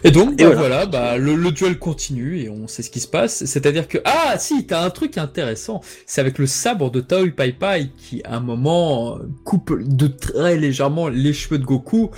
Et 0.05 0.11
donc, 0.11 0.33
Et 0.41 0.45
bah, 0.45 0.51
voilà. 0.51 0.59
voilà, 0.59 0.87
bah, 0.87 1.17
le, 1.17 1.37
le 1.37 1.53
duel 1.53 1.79
continue 1.79 2.41
et 2.41 2.49
on 2.49 2.67
sait 2.67 2.83
ce 2.83 2.91
qui 2.91 2.99
se 2.99 3.07
passe. 3.07 3.45
C'est-à-dire 3.45 3.87
que, 3.87 3.99
ah, 4.05 4.35
si, 4.37 4.67
t'as 4.67 4.85
un 4.85 4.91
truc 4.91 5.17
intéressant. 5.17 5.81
C'est 6.07 6.21
avec 6.21 6.39
le 6.39 6.47
sabre 6.47 6.91
de 6.91 7.01
Taoi 7.01 7.31
Pai 7.31 7.53
Pai 7.53 7.91
qui, 7.97 8.21
à 8.25 8.37
un 8.37 8.41
moment, 8.41 9.19
coupe 9.45 9.81
de 9.81 10.09
très 10.09 10.57
légèrement 10.57 11.09
les 11.09 11.33
cheveux 11.33 11.59
de 11.59 11.65
Goku. 11.65 12.11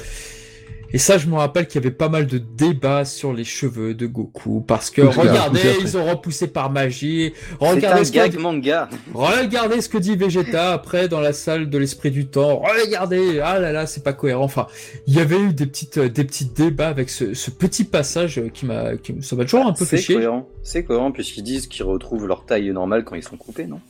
Et 0.94 0.98
ça, 0.98 1.18
je 1.18 1.26
me 1.26 1.34
rappelle 1.34 1.66
qu'il 1.66 1.82
y 1.82 1.84
avait 1.84 1.92
pas 1.92 2.08
mal 2.08 2.28
de 2.28 2.38
débats 2.38 3.04
sur 3.04 3.32
les 3.32 3.42
cheveux 3.42 3.94
de 3.94 4.06
Goku. 4.06 4.60
Parce 4.60 4.90
que, 4.90 5.02
Tout 5.02 5.10
regardez, 5.20 5.58
ils 5.80 5.98
ont 5.98 6.04
repoussé 6.08 6.46
par 6.46 6.70
magie. 6.70 7.32
Regardez 7.58 8.04
ce 8.04 8.12
que 8.12 8.16
gag 8.16 8.38
manga. 8.38 8.88
Regardez 9.12 9.80
ce 9.80 9.88
que 9.88 9.98
dit 9.98 10.14
Vegeta 10.14 10.72
après 10.72 11.08
dans 11.08 11.18
la 11.18 11.32
salle 11.32 11.68
de 11.68 11.78
l'esprit 11.78 12.12
du 12.12 12.26
temps. 12.26 12.62
Regardez, 12.84 13.40
ah 13.42 13.58
là 13.58 13.72
là, 13.72 13.88
c'est 13.88 14.04
pas 14.04 14.12
cohérent. 14.12 14.44
Enfin, 14.44 14.68
il 15.08 15.14
y 15.14 15.18
avait 15.18 15.40
eu 15.40 15.52
des 15.52 15.66
petites, 15.66 15.98
euh, 15.98 16.08
des 16.08 16.22
petits 16.22 16.44
débats 16.44 16.90
avec 16.90 17.10
ce, 17.10 17.34
ce 17.34 17.50
petit 17.50 17.82
passage 17.82 18.40
qui 18.54 18.64
m'a, 18.64 18.96
qui, 18.96 19.16
ça 19.20 19.34
m'a 19.34 19.42
toujours 19.42 19.66
un 19.66 19.72
peu 19.72 19.84
fait 19.84 19.96
C'est 19.96 20.02
chier. 20.04 20.14
cohérent. 20.14 20.48
C'est 20.62 20.84
cohérent 20.84 21.10
puisqu'ils 21.10 21.42
disent 21.42 21.66
qu'ils 21.66 21.84
retrouvent 21.84 22.28
leur 22.28 22.44
taille 22.46 22.70
normale 22.70 23.02
quand 23.02 23.16
ils 23.16 23.24
sont 23.24 23.36
coupés, 23.36 23.66
non? 23.66 23.80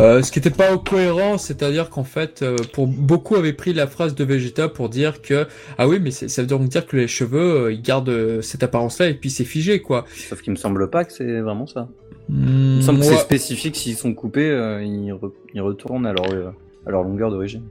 Euh, 0.00 0.22
ce 0.22 0.32
qui 0.32 0.38
était 0.38 0.50
pas 0.50 0.76
cohérent, 0.78 1.36
c'est-à-dire 1.38 1.90
qu'en 1.90 2.04
fait, 2.04 2.42
euh, 2.42 2.56
pour 2.72 2.86
beaucoup 2.86 3.36
avaient 3.36 3.52
pris 3.52 3.72
la 3.74 3.86
phrase 3.86 4.14
de 4.14 4.24
Vegeta 4.24 4.68
pour 4.68 4.88
dire 4.88 5.20
que 5.22 5.46
ah 5.78 5.86
oui, 5.86 5.98
mais 6.00 6.10
ça 6.10 6.40
veut 6.42 6.48
donc 6.48 6.68
dire 6.68 6.86
que 6.86 6.96
les 6.96 7.06
cheveux 7.08 7.64
euh, 7.66 7.72
ils 7.72 7.82
gardent 7.82 8.08
euh, 8.08 8.40
cette 8.40 8.62
apparence-là 8.62 9.08
et 9.08 9.14
puis 9.14 9.28
c'est 9.30 9.44
figé 9.44 9.80
quoi. 9.80 10.06
Sauf 10.28 10.40
qu'il 10.42 10.52
me 10.52 10.56
semble 10.56 10.88
pas 10.90 11.04
que 11.04 11.12
c'est 11.12 11.40
vraiment 11.40 11.66
ça. 11.66 11.88
Hmm, 12.28 12.46
Il 12.46 12.76
me 12.78 12.80
semble 12.82 13.00
que 13.00 13.04
ouais. 13.06 13.10
c'est 13.14 13.20
spécifique, 13.20 13.76
s'ils 13.76 13.96
sont 13.96 14.14
coupés, 14.14 14.50
euh, 14.50 14.82
ils, 14.82 15.10
re- 15.12 15.32
ils 15.54 15.60
retournent 15.60 16.06
à 16.06 16.12
leur, 16.12 16.30
euh, 16.32 16.50
à 16.86 16.90
leur 16.90 17.02
longueur 17.02 17.30
d'origine. 17.30 17.62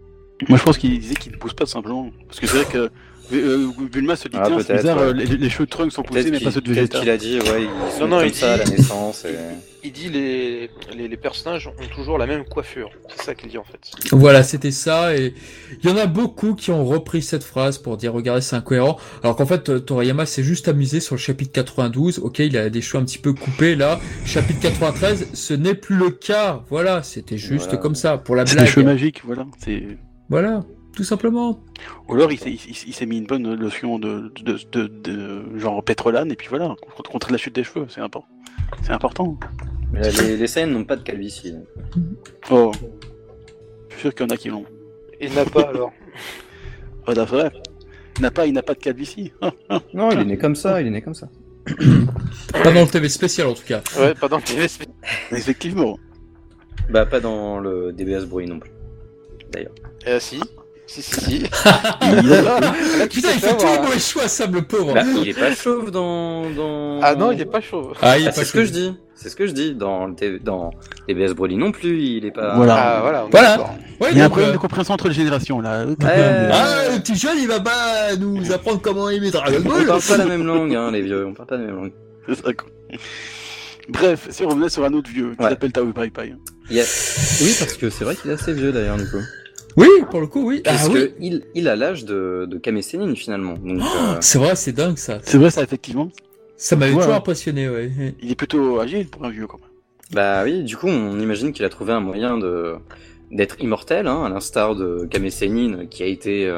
Moi, 0.48 0.58
je 0.58 0.63
pense 0.63 0.78
qu'il 0.78 0.98
disait 1.00 1.15
qu'il 1.15 1.32
ne 1.32 1.38
pousse 1.38 1.54
pas 1.54 1.65
tout 1.65 1.72
simplement. 1.72 2.10
Parce 2.28 2.39
que 2.39 2.48
c'est 2.48 2.58
vrai 2.63 2.65
que 2.72 2.89
euh, 3.36 3.68
Bulma 3.92 4.15
se 4.15 4.28
dit 4.28 4.38
Ah, 4.39 4.44
tiens, 4.48 4.58
c'est 4.60 4.68
peut-être, 4.68 4.82
bizarre, 4.82 4.98
ouais. 5.00 5.13
les, 5.13 5.26
les 5.26 5.50
cheveux 5.50 5.65
de 5.65 5.70
Trunks 5.70 5.92
sont 5.92 6.04
poussés, 6.04 6.24
Peut-être 6.24 6.34
mais 6.34 6.39
pas 6.46 6.52
ceux 6.52 6.62
de 6.62 6.65
peut-être 6.74 6.94
Vegeta. 6.94 7.00
qu'il 7.00 7.10
a 7.10 7.18
dit, 7.18 7.39
ouais, 7.39 7.63
ils 7.63 7.92
sont 7.98 8.08
Non, 8.08 8.08
non, 8.08 8.18
comme 8.20 8.28
il 8.28 8.34
ça 8.36 8.54
à 8.54 8.58
la 8.58 8.65
naissance. 8.65 9.26
Et... 9.26 9.30
Il 9.84 9.92
dit 9.94 10.10
les, 10.10 10.70
les, 10.96 11.08
les 11.08 11.18
personnages 11.18 11.68
ont 11.68 11.88
toujours 11.96 12.18
la 12.18 12.26
même 12.28 12.44
coiffure. 12.46 12.89
C'est 13.15 13.24
ça 13.24 13.36
qu'il 13.36 13.50
dit 13.50 13.58
en 13.58 13.63
fait. 13.63 13.80
Voilà, 14.12 14.44
c'était 14.44 14.72
ça, 14.72 15.15
et 15.15 15.34
il 15.82 15.89
y 15.89 15.94
en 15.94 15.98
a 15.98 16.06
beaucoup 16.06 16.54
qui 16.54 16.72
ont 16.72 16.84
repris 16.84 17.22
cette 17.22 17.44
phrase 17.44 17.78
pour 17.78 17.96
dire 17.96 18.12
regardez 18.13 18.42
c'est 18.42 18.56
incohérent, 18.58 18.98
alors 19.24 19.36
qu'en 19.38 19.46
fait 19.46 19.86
Toriyama 19.86 20.26
s'est 20.26 20.44
juste 20.44 20.68
amusé 20.68 21.00
sur 21.00 21.15
le 21.15 21.20
chapitre 21.20 21.52
92, 21.54 22.20
ok 22.20 22.39
il 22.39 22.58
a 22.58 22.70
des 22.70 22.82
cheveux 22.82 23.02
un 23.02 23.06
petit 23.06 23.20
peu 23.20 23.34
coupés 23.34 23.76
là, 23.76 24.00
chapitre 24.26 24.60
93 24.60 25.30
ce 25.34 25.54
n'est 25.54 25.76
plus 25.76 25.96
le 25.96 26.10
cas, 26.10 26.63
voilà, 26.70 27.02
c'était 27.04 27.38
juste 27.38 27.65
Voilà. 27.65 27.78
comme 27.78 27.96
ça, 27.96 28.18
pour 28.18 28.36
la 28.36 28.46
C'est 28.46 28.58
des 28.58 28.65
cheveux 28.65 28.84
blague, 28.84 28.96
magiques, 28.96 29.22
voilà. 29.26 29.46
C'est... 29.63 29.84
voilà, 30.30 30.63
tout 30.96 31.04
simplement. 31.06 31.63
Ou 32.10 32.15
alors 32.15 32.32
il 32.32 32.39
s'est, 32.39 32.52
il, 32.52 32.60
il 32.88 32.94
s'est 32.94 33.06
mis 33.06 33.18
une 33.20 33.26
bonne 33.28 33.54
lotion 33.56 34.00
de, 34.00 34.34
de, 34.44 34.58
de, 34.72 34.88
de- 34.88 35.58
genre 35.58 35.82
pétrolane, 35.84 36.32
et 36.32 36.36
puis 36.36 36.48
voilà, 36.50 36.76
contre, 36.96 37.10
contre 37.10 37.32
la 37.32 37.38
chute 37.38 37.56
des 37.56 37.63
cheveux, 37.63 37.86
c'est 37.89 38.02
important. 38.02 38.28
C'est 38.83 38.91
important. 38.91 39.38
Mais 39.91 40.01
là, 40.01 40.09
les, 40.21 40.38
les 40.38 40.47
scènes 40.47 40.71
n'ont 40.71 40.85
pas 40.85 40.95
de 40.95 41.03
calvitie. 41.03 41.55
Oh. 42.51 42.71
Je 43.89 43.93
suis 43.93 44.01
sûr 44.01 44.13
qu'il 44.13 44.25
y 44.25 44.29
en 44.29 44.33
a 44.33 44.38
qui 44.38 44.49
l'ont. 44.49 44.65
Et 45.19 45.29
n'a 45.29 45.45
pas 45.45 45.69
alors. 45.69 45.91
Oh, 47.07 47.13
d'après. 47.13 47.51
Il 48.17 48.21
n'a 48.21 48.29
pas, 48.29 48.45
il 48.45 48.53
n'a 48.53 48.62
pas 48.62 48.75
de 48.75 48.79
calvitie. 48.79 49.31
Non, 49.93 50.12
il 50.12 50.19
est 50.19 50.25
né 50.25 50.38
comme 50.38 50.55
ça, 50.55 50.79
il 50.81 50.88
est 50.88 50.91
né 50.91 51.01
comme 51.01 51.15
ça. 51.15 51.29
Pas 52.53 52.71
dans 52.71 52.81
le 52.81 52.88
TV 52.88 53.09
spécial 53.09 53.47
en 53.47 53.53
tout 53.53 53.63
cas. 53.65 53.81
Ouais, 53.97 54.15
pas 54.15 54.27
dans 54.27 54.38
le 54.38 54.43
TV. 54.43 54.67
Effectivement. 55.31 55.97
Bah, 56.89 57.05
pas 57.05 57.19
dans 57.19 57.59
le 57.59 57.93
DBS 57.93 58.25
bruit 58.25 58.47
non 58.47 58.59
plus. 58.59 58.71
D'ailleurs. 59.51 59.73
Euh, 60.07 60.19
si. 60.19 60.39
Si, 60.91 61.04
si, 61.04 61.21
si. 61.21 61.36
Il 62.02 62.34
a- 62.34 63.08
Putain 63.08 63.30
il 63.36 63.39
fait 63.39 63.56
tous 63.58 63.65
les 63.67 63.80
mauvais 63.80 63.99
choix 63.99 64.28
Sam 64.28 64.56
le 64.56 64.63
pauvre 64.63 64.95
Bah, 64.95 65.04
il 65.21 65.30
est 65.30 65.34
pas 65.39 65.54
chauve 65.63 65.91
dans. 65.91 66.49
dans... 66.49 66.99
Ah 67.04 67.13
non, 67.13 67.32
il 67.32 67.39
est 67.39 67.45
pas 67.45 67.62
chauve. 67.62 67.93
Ah 68.02 68.17
il 68.17 68.23
est 68.25 68.28
Ah, 68.28 68.32
pas 68.32 68.36
c'est 68.38 68.45
ce 68.45 68.54
que 68.54 68.65
je 68.65 68.71
dis. 68.71 68.93
C'est 69.13 69.30
ce 69.30 69.36
que 69.36 69.45
je 69.45 69.52
dis. 69.52 69.75
Dans, 69.75 70.08
le 70.08 70.15
TV 70.15 70.39
dans 70.39 70.71
DBS 71.08 71.34
Broly 71.36 71.58
non 71.58 71.71
plus, 71.71 72.02
il 72.02 72.25
est 72.25 72.32
pas. 72.32 72.56
Voilà. 72.56 72.75
Ah 72.75 73.02
voilà. 73.02 73.23
on 73.25 73.28
est 73.28 73.32
Voilà. 73.32 73.58
Ouais, 74.02 74.08
Il 74.13 74.17
y 74.17 74.21
a 74.21 74.25
un 74.25 74.30
problème 74.30 74.49
euh, 74.49 74.54
de 74.54 74.58
compréhension 74.58 74.93
entre 74.95 75.10
les 75.10 75.13
générations 75.13 75.62
là. 75.62 75.86
Ouais. 75.86 75.95
Ah, 76.02 76.95
le 76.95 76.99
petit 77.02 77.15
jeune, 77.15 77.38
il 77.38 77.47
va 77.47 77.60
pas 77.60 78.15
nous 78.19 78.52
apprendre 78.52 78.82
comment 78.82 79.10
aimer 79.12 79.30
Dragon 79.30 79.58
On 79.63 79.69
Ball. 79.69 79.86
parle 79.86 80.02
pas 80.02 80.17
la 80.17 80.25
même 80.25 80.43
langue, 80.45 80.73
hein, 80.73 80.89
les 80.91 81.02
vieux. 81.04 81.28
On 81.28 81.34
parle 81.36 81.47
pas 81.49 81.58
la 81.58 81.65
même 81.65 81.75
langue. 81.75 81.91
C'est 82.28 82.36
ça, 82.36 82.52
quoi. 82.54 82.67
Bref, 83.89 84.28
si 84.32 84.43
on 84.43 84.49
revenait 84.49 84.69
sur 84.69 84.84
un 84.86 84.93
autre 84.93 85.10
vieux 85.12 85.36
qui 85.38 85.43
Ouais. 85.43 85.49
s'appelle 85.49 85.71
Tao 85.71 85.86
Pai 85.93 86.10
Pai. 86.10 86.34
Yes. 86.71 87.39
Oui, 87.43 87.56
parce 87.60 87.73
que 87.73 87.89
c'est 87.89 88.04
vrai 88.06 88.15
qu'il 88.15 88.30
est 88.32 88.36
assez 88.36 88.54
vieux 88.54 88.71
d'ailleurs, 88.71 88.97
du 88.97 89.06
coup. 89.10 89.17
Oui, 89.77 89.88
pour 90.10 90.19
le 90.19 90.27
coup, 90.27 90.45
oui. 90.47 90.62
Ah 90.65 90.71
Parce 90.71 90.88
oui. 90.89 90.93
que 90.93 91.12
il, 91.19 91.43
il 91.55 91.67
a 91.67 91.75
l'âge 91.75 92.03
de, 92.05 92.45
de 92.49 92.58
Kame 92.58 92.82
Sennin, 92.82 93.13
finalement. 93.15 93.53
Donc, 93.53 93.79
euh, 93.79 94.17
C'est 94.21 94.38
vrai, 94.39 94.55
c'est 94.55 94.71
dingue 94.73 94.97
ça. 94.97 95.19
C'est 95.23 95.38
vrai, 95.38 95.49
ça, 95.51 95.63
effectivement. 95.63 96.10
Ça 96.58 96.75
m'avait 96.75 96.91
Ouais. 96.93 96.99
toujours 96.99 97.13
impressionné, 97.15 97.69
ouais. 97.69 97.91
Il 98.21 98.32
est 98.32 98.36
plutôt 98.36 98.79
agile 98.79 99.08
pour 99.08 99.23
un 99.25 99.29
vieux, 99.29 99.47
quand 99.47 99.60
même. 99.60 99.69
bah 100.13 100.41
oui, 100.43 100.63
du 100.63 100.75
coup, 100.75 100.88
on 100.88 101.17
imagine 101.19 101.53
qu'il 101.53 101.63
a 101.65 101.69
trouvé 101.69 101.93
un 101.93 101.99
moyen 102.01 102.38
de 102.38 102.75
d'être 103.32 103.62
immortel, 103.62 104.08
hein, 104.08 104.23
à 104.25 104.29
l'instar 104.29 104.75
de 104.75 105.08
Kame 105.10 105.29
Sennin, 105.29 105.86
qui 105.86 106.01
a 106.01 106.08
été 106.08 106.47
euh, 106.47 106.58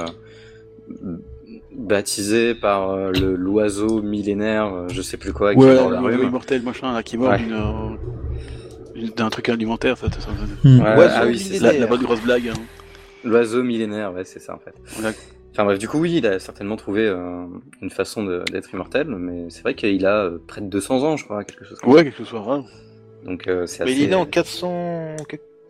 baptisé 1.75 2.55
par 2.55 2.91
euh, 2.91 3.11
le 3.11 3.35
l'oiseau 3.35 4.01
millénaire, 4.01 4.73
euh, 4.73 4.87
je 4.89 5.01
sais 5.01 5.17
plus 5.17 5.33
quoi, 5.33 5.53
qui 5.53 5.59
Ouais, 5.59 5.73
est 5.73 5.75
dans 5.75 5.89
la 5.89 5.99
rue. 5.99 6.23
immortel, 6.23 6.61
machin, 6.63 6.93
là, 6.93 7.03
qui 7.03 7.17
meurt 7.17 7.39
Ouais. 7.39 7.47
euh, 7.51 9.07
d'un 9.15 9.29
truc 9.29 9.49
alimentaire, 9.49 9.97
ça, 9.97 10.07
ça, 10.11 10.19
ça- 10.21 10.29
Hmm. 10.63 10.79
Ouais, 10.79 10.95
Oiseau 10.97 11.13
ah 11.17 11.25
oui, 11.25 11.37
c'est 11.39 11.59
la 11.79 11.85
bonne 11.87 12.01
grosse 12.03 12.21
blague. 12.21 12.47
hein. 12.49 12.59
L'oiseau 13.23 13.63
millénaire, 13.63 14.13
ouais, 14.13 14.25
c'est 14.25 14.39
ça 14.39 14.55
en 14.55 14.59
fait. 14.59 14.75
Enfin 15.51 15.65
bref, 15.65 15.79
du 15.79 15.87
coup, 15.87 15.99
oui, 15.99 16.17
il 16.17 16.25
a 16.25 16.39
certainement 16.39 16.77
trouvé 16.77 17.05
euh, 17.07 17.45
une 17.81 17.89
façon 17.89 18.23
d'être 18.23 18.73
immortel, 18.73 19.07
mais 19.07 19.49
c'est 19.49 19.61
vrai 19.61 19.75
qu'il 19.75 20.05
a 20.05 20.25
euh, 20.25 20.39
près 20.47 20.61
de 20.61 20.67
200 20.67 21.03
ans, 21.03 21.17
je 21.17 21.25
crois, 21.25 21.43
quelque 21.43 21.65
chose 21.65 21.77
comme 21.79 21.91
Ouais, 21.91 22.03
quelque 22.03 22.17
chose 22.23 22.29
ça. 22.29 22.63
Donc 23.25 23.47
euh, 23.47 23.65
c'est 23.67 23.83
Mais 23.83 23.91
assez... 23.91 23.99
il 23.99 24.05
est 24.05 24.09
né 24.09 24.15
en 24.15 24.25
400... 24.25 25.15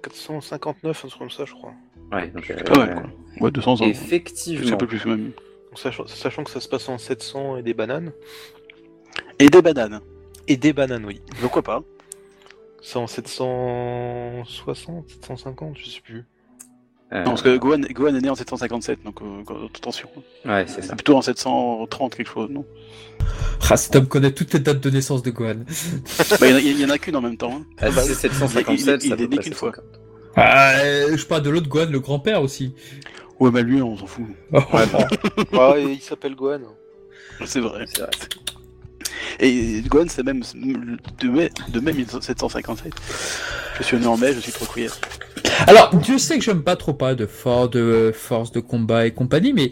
459, 0.01 1.05
un 1.05 1.07
truc 1.07 1.19
comme 1.19 1.29
ça, 1.29 1.45
je 1.45 1.53
crois. 1.53 1.73
Ouais, 2.11 2.27
donc, 2.29 2.49
euh, 2.49 2.55
Pas 2.63 2.85
mal, 2.85 2.95
quoi. 2.95 3.45
Ouais, 3.45 3.51
200 3.51 3.71
ans. 3.71 3.75
Je 3.75 3.83
sais 3.83 3.89
Effectivement. 3.89 4.77
pas 4.77 4.85
plus, 4.85 5.05
même. 5.05 5.31
Sachant, 5.75 6.05
sachant 6.07 6.43
que 6.43 6.51
ça 6.51 6.59
se 6.59 6.67
passe 6.67 6.89
en 6.89 6.97
700 6.97 7.57
et 7.57 7.63
des 7.63 7.73
bananes. 7.73 8.11
Et 9.39 9.49
des 9.49 9.61
bananes. 9.61 10.01
Et 10.47 10.57
des 10.57 10.73
bananes, 10.73 11.05
oui. 11.05 11.21
Pourquoi 11.39 11.61
pas 11.61 11.83
C'est 12.81 12.97
en 12.97 13.07
760, 13.07 15.09
750, 15.09 15.77
je 15.77 15.89
sais 15.89 16.01
plus. 16.01 16.25
Euh, 17.13 17.23
Non, 17.23 17.31
parce 17.31 17.41
que 17.41 17.57
Gohan, 17.57 17.81
Gohan 17.91 18.15
est 18.15 18.21
né 18.21 18.29
en 18.29 18.35
757, 18.35 19.03
donc 19.03 19.21
euh, 19.21 19.67
attention. 19.75 20.07
Ouais, 20.45 20.65
c'est 20.67 20.81
ça. 20.81 20.95
Plutôt 20.95 21.17
en 21.17 21.21
730 21.21 22.15
quelque 22.15 22.29
chose, 22.29 22.49
non? 22.49 22.65
Ah, 23.69 23.77
cet 23.77 23.95
homme 23.95 24.07
connaît 24.07 24.31
toutes 24.31 24.53
les 24.53 24.59
dates 24.59 24.79
de 24.79 24.89
naissance 24.89 25.21
de 25.21 25.29
Gohan. 25.31 25.55
Bah, 26.39 26.47
Il 26.47 26.49
y 26.49 26.85
en 26.85 26.89
a- 26.89 26.93
il 26.95 26.99
qu'une 26.99 27.15
en 27.17 27.21
même 27.21 27.37
temps. 27.37 27.53
hein. 27.61 27.65
Ah, 27.79 27.89
bah 27.91 28.01
c'est 28.03 28.13
757, 28.13 29.03
il- 29.03 29.07
il 29.07 29.09
ça 29.09 29.15
est 29.23 29.27
né 29.27 29.37
qu'une 29.37 29.53
fois. 29.53 29.71
750. 29.73 29.83
Ah, 30.35 30.73
euh, 30.79 31.17
je 31.17 31.25
parle 31.25 31.43
de 31.43 31.49
l'autre 31.49 31.67
Gohan, 31.67 31.87
le 31.89 31.99
grand-père 31.99 32.41
aussi. 32.41 32.73
Ouais, 33.39 33.51
bah 33.51 33.61
lui, 33.61 33.81
on 33.81 33.97
s'en 33.97 34.07
fout. 34.07 34.25
Ouais, 34.53 35.83
il 35.93 36.01
s'appelle 36.01 36.35
Gohan. 36.35 36.61
C'est 37.45 37.59
vrai. 37.59 37.85
c'est 37.87 38.01
vrai. 38.01 38.11
Et 39.39 39.81
Gohan, 39.87 40.05
c'est 40.07 40.23
même 40.23 40.41
de 41.19 41.27
mai, 41.29 41.49
de 41.69 41.79
mai 41.79 41.93
1757. 41.93 42.93
Je 43.77 43.83
suis 43.83 43.97
mai, 43.97 44.33
je 44.33 44.39
suis 44.39 44.51
trop 44.51 44.65
queer. 44.65 44.91
Alors, 45.67 45.95
Dieu 45.95 46.17
sait 46.17 46.37
que 46.37 46.43
j'aime 46.43 46.63
pas 46.63 46.75
trop 46.75 46.93
pas 46.93 47.15
de, 47.15 47.25
for 47.25 47.69
de 47.69 48.11
force 48.13 48.51
de 48.51 48.59
combat 48.59 49.05
et 49.05 49.11
compagnie, 49.11 49.53
mais 49.53 49.71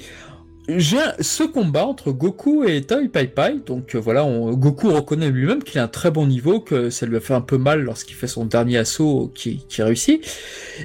j'ai 0.67 0.97
ce 1.19 1.43
combat 1.43 1.85
entre 1.85 2.11
Goku 2.11 2.63
et 2.63 2.81
Taoi 2.83 3.07
Pai 3.11 3.27
Pai. 3.27 3.59
Donc 3.65 3.95
euh, 3.95 3.99
voilà, 3.99 4.23
on- 4.23 4.53
Goku 4.53 4.91
reconnaît 4.91 5.29
lui-même 5.31 5.63
qu'il 5.63 5.79
a 5.79 5.83
un 5.83 5.87
très 5.87 6.11
bon 6.11 6.27
niveau, 6.27 6.59
que 6.59 6.89
ça 6.89 7.05
lui 7.05 7.17
a 7.17 7.19
fait 7.19 7.33
un 7.33 7.41
peu 7.41 7.57
mal 7.57 7.81
lorsqu'il 7.81 8.15
fait 8.15 8.27
son 8.27 8.45
dernier 8.45 8.77
assaut 8.77 9.31
qui 9.33 9.65
réussit. 9.81 10.23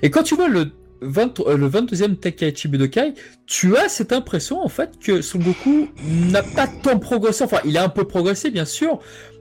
Et 0.03 0.11
quand 0.11 0.23
tu 0.23 0.37
vois 0.37 0.49
le 0.49 0.71
20, 1.05 1.41
euh, 1.41 1.57
le 1.57 1.69
22e 1.69 2.17
Tenkaichi 2.17 2.69
Budokai, 2.69 3.15
tu 3.47 3.77
as 3.77 3.89
cette 3.89 4.13
impression 4.13 4.61
en 4.63 4.69
fait 4.69 4.99
que 4.99 5.23
Son 5.23 5.39
Goku 5.39 5.89
n'a 6.31 6.43
pas 6.43 6.67
tant 6.67 6.99
progressé. 6.99 7.45
Enfin, 7.45 7.59
il 7.65 7.77
a 7.79 7.85
un 7.85 7.89
peu 7.89 8.05
progressé 8.05 8.51
bien 8.51 8.65
sûr, 8.65 9.01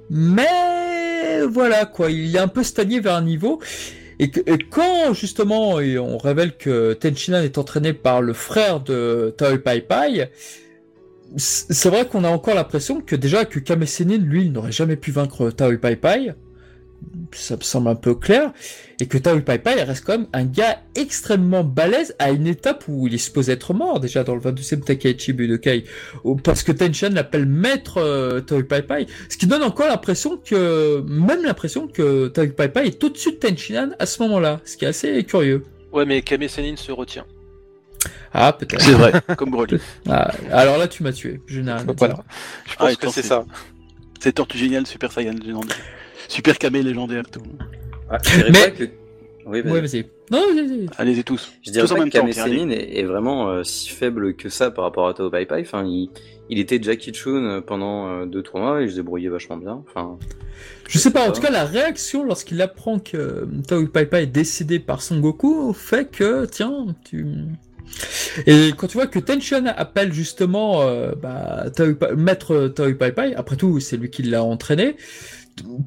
mais 0.10 1.42
voilà 1.50 1.86
quoi, 1.86 2.12
il 2.12 2.36
est 2.36 2.40
un 2.40 2.48
peu 2.48 2.64
stagné 2.64 3.00
vers 3.00 3.16
un 3.16 3.22
niveau. 3.22 3.62
Et, 4.20 4.30
quand 4.70 5.14
justement 5.14 5.76
on 5.76 6.18
révèle 6.18 6.56
que 6.56 6.94
Tenchinan 6.94 7.42
est 7.42 7.58
entraîné 7.58 7.94
par 7.94 8.22
le 8.22 8.34
frère 8.34 8.80
de 8.80 9.34
Taoi 9.38 9.58
Pai 9.58 9.82
Pai, 9.82 10.30
c'est 11.36 11.90
vrai 11.90 12.08
qu'on 12.08 12.24
a 12.24 12.30
encore 12.30 12.54
l'impression 12.54 13.02
que 13.02 13.16
déjà 13.16 13.46
que 13.46 13.60
Kame 13.60 13.86
Sennin, 13.86 14.18
lui, 14.18 14.50
n'aurait 14.50 14.72
jamais 14.72 14.96
pu 14.96 15.12
vaincre 15.12 15.50
Taoi 15.50 15.78
Pai 15.78 15.96
Pai. 15.96 16.36
Ça 17.32 17.56
me 17.56 17.62
semble 17.62 17.90
un 17.90 17.96
peu 17.96 18.16
clair. 18.16 18.52
Et 19.00 19.08
que 19.08 19.18
Taoi 19.18 19.42
Pai 19.42 19.60
Pai 19.60 19.82
reste 19.84 20.06
quand 20.06 20.18
même 20.18 20.28
un 20.34 20.46
gars 20.46 20.80
extrêmement 20.96 21.64
balèze 21.64 22.16
à 22.20 22.32
une 22.32 22.48
étape 22.48 22.86
où 22.88 23.08
il 23.08 23.14
est 23.14 23.18
supposé 23.18 23.54
être 23.54 23.74
mort 23.74 24.00
déjà 24.00 24.24
dans 24.24 24.36
le 24.36 24.42
22e 24.42 24.82
Takaichi 24.82 25.34
Budokai. 25.34 25.86
Parce 26.44 26.64
que 26.64 26.72
Tenchan 26.72 27.10
l'appelle 27.12 27.46
maître 27.46 27.98
euh, 27.98 28.42
Pai 28.42 28.84
Pai. 28.84 29.08
Ce 29.30 29.38
qui 29.38 29.48
donne 29.48 29.64
encore 29.64 29.88
l'impression 29.88 30.38
que, 30.38 31.02
même 31.08 31.44
l'impression 31.44 31.88
que 31.88 32.28
Taoi 32.28 32.48
Pai 32.48 32.70
Pai 32.70 32.88
est 32.88 33.04
au-dessus 33.04 33.32
de 33.32 33.38
Tenchinan 33.38 33.90
à 34.00 34.06
ce 34.06 34.22
moment-là. 34.24 34.62
Ce 34.66 34.78
qui 34.78 34.86
est 34.86 34.90
assez 34.90 35.24
curieux. 35.24 35.64
Ouais, 35.92 36.06
mais 36.06 36.22
Kame 36.22 36.48
Sennin 36.48 36.76
se 36.76 36.92
retient. 36.92 37.26
Ah, 38.34 38.52
peut-être. 38.54 38.82
C'est 38.82 38.94
vrai, 38.94 39.14
comme 39.38 39.52
Broly. 39.52 39.78
Ah, 40.10 40.32
alors 40.52 40.78
là, 40.78 40.88
tu 40.88 41.04
m'as 41.04 41.14
tué. 41.14 41.40
Je 41.46 41.62
n'ai 41.62 41.72
rien 41.72 41.82
à 41.82 41.84
dire. 41.84 41.96
Voilà. 41.98 42.24
Je 42.66 42.76
pense 42.76 42.96
que 42.96 43.10
c'est 43.10 43.22
ça. 43.22 43.46
C'est 44.20 44.34
Tortue 44.34 44.58
Géniale, 44.58 44.88
Super 44.88 45.12
Saiyan 45.12 45.34
légendaire. 45.34 45.78
Super 46.34 46.58
Kame 46.58 46.78
légendaire, 46.82 47.24
tout. 47.32 47.42
Ah, 48.10 48.18
je 48.24 48.38
dirais 48.38 48.52
Mais- 48.52 48.72
que... 48.72 48.84
Oui, 49.46 49.62
vas-y. 49.62 49.72
Ouais, 49.74 49.82
vas-y. 49.82 50.06
Non, 50.32 50.40
vas-y, 50.56 50.68
vas-y. 50.68 50.88
Allez-y 50.98 51.24
tous. 51.26 51.52
Je 51.64 51.72
dirais 51.72 51.86
tous 51.86 51.92
en 51.92 51.96
pas 51.96 52.02
même 52.02 52.10
que 52.10 52.18
temps. 52.18 52.24
Kame. 52.26 52.32
Sennin 52.32 52.70
est, 52.70 52.98
est 52.98 53.04
vraiment 53.04 53.50
euh, 53.50 53.64
si 53.64 53.90
faible 53.90 54.36
que 54.36 54.48
ça 54.48 54.72
par 54.72 54.86
rapport 54.86 55.08
à 55.10 55.14
Tao 55.14 55.30
Pai 55.30 55.46
Pai. 55.46 55.62
Enfin, 55.62 55.84
il, 55.86 56.10
il 56.50 56.60
était 56.60 56.82
Jackie 56.82 57.12
Chun 57.12 57.44
euh, 57.44 57.62
pendant 57.62 58.08
euh, 58.08 58.26
deux 58.26 58.42
tournois 58.42 58.82
et 58.82 58.86
il 58.86 58.92
se 58.92 58.96
débrouillait 58.96 59.28
vachement 59.28 59.58
bien. 59.58 59.84
Enfin, 59.86 60.18
Je 60.88 60.98
sais 60.98 61.12
pas, 61.12 61.28
en 61.28 61.34
tout 61.34 61.42
cas, 61.42 61.52
la 61.52 61.66
réaction 61.66 62.24
lorsqu'il 62.24 62.62
apprend 62.62 63.00
que 63.00 63.18
euh, 63.18 63.46
Tao 63.68 63.86
Pai 63.86 64.06
Pai 64.06 64.24
est 64.24 64.28
décédé 64.28 64.80
par 64.80 65.02
Son 65.02 65.20
Goku 65.20 65.74
fait 65.74 66.10
que, 66.10 66.46
tiens, 66.46 66.88
tu... 67.04 67.26
Et 68.48 68.72
quand 68.78 68.88
tu 68.88 68.94
vois 68.94 69.08
que 69.08 69.20
Tenchion 69.20 69.66
appelle 69.68 70.14
justement 70.14 70.82
euh, 70.84 71.12
bah, 71.22 71.66
Tao 71.76 71.94
Pai- 71.96 72.16
maître 72.16 72.70
Tao 72.70 72.94
Pai 72.94 73.12
Pai, 73.12 73.36
après 73.36 73.58
tout, 73.58 73.82
c'est 73.82 73.98
lui 73.98 74.10
qui 74.10 74.24
l'a 74.24 74.42
entraîné, 74.42 74.96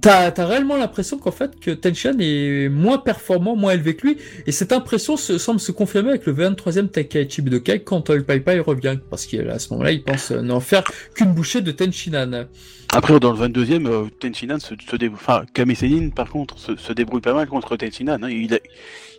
t'as 0.01 0.31
as 0.37 0.47
réellement 0.47 0.77
l'impression 0.77 1.19
qu'en 1.19 1.31
fait 1.31 1.59
que 1.59 1.71
Tenchion 1.71 2.17
est 2.21 2.69
moins 2.69 2.99
performant, 2.99 3.57
moins 3.57 3.73
élevé 3.73 3.97
que 3.97 4.07
lui, 4.07 4.17
et 4.47 4.53
cette 4.53 4.73
impression 4.73 5.17
se, 5.17 5.39
semble 5.39 5.61
se 5.61 5.73
confirmer 5.73 6.11
avec 6.11 6.27
le 6.27 6.35
23e 6.35 6.89
Tenkaichi 6.89 7.43
Budokai 7.43 7.81
quand 7.81 8.03
Tao 8.03 8.21
Pai 8.23 8.61
revient, 8.61 8.99
parce 9.11 9.27
qu'à 9.27 9.59
ce 9.59 9.73
moment-là, 9.73 9.93
il 9.93 10.03
pense 10.03 10.31
euh, 10.31 10.41
n'en 10.43 10.61
faire 10.61 10.85
qu'une 11.15 11.33
bouchée 11.33 11.61
de 11.61 11.73
Tenchinan. 11.73 12.47
Après, 12.95 13.19
dans 13.19 13.33
le 13.33 13.39
22e, 13.49 13.87
euh, 13.87 14.59
se, 14.59 14.75
se 14.89 14.97
débrouille. 14.97 15.19
Enfin, 15.21 15.43
Kame 15.53 15.75
Sennin, 15.75 16.11
par 16.11 16.31
contre, 16.31 16.59
se, 16.59 16.77
se 16.77 16.93
débrouille 16.93 17.21
pas 17.21 17.35
mal 17.35 17.49
contre 17.49 17.77
Tenchinan. 17.77 18.19
hein. 18.23 18.29
Il, 18.31 18.55
a, 18.55 18.59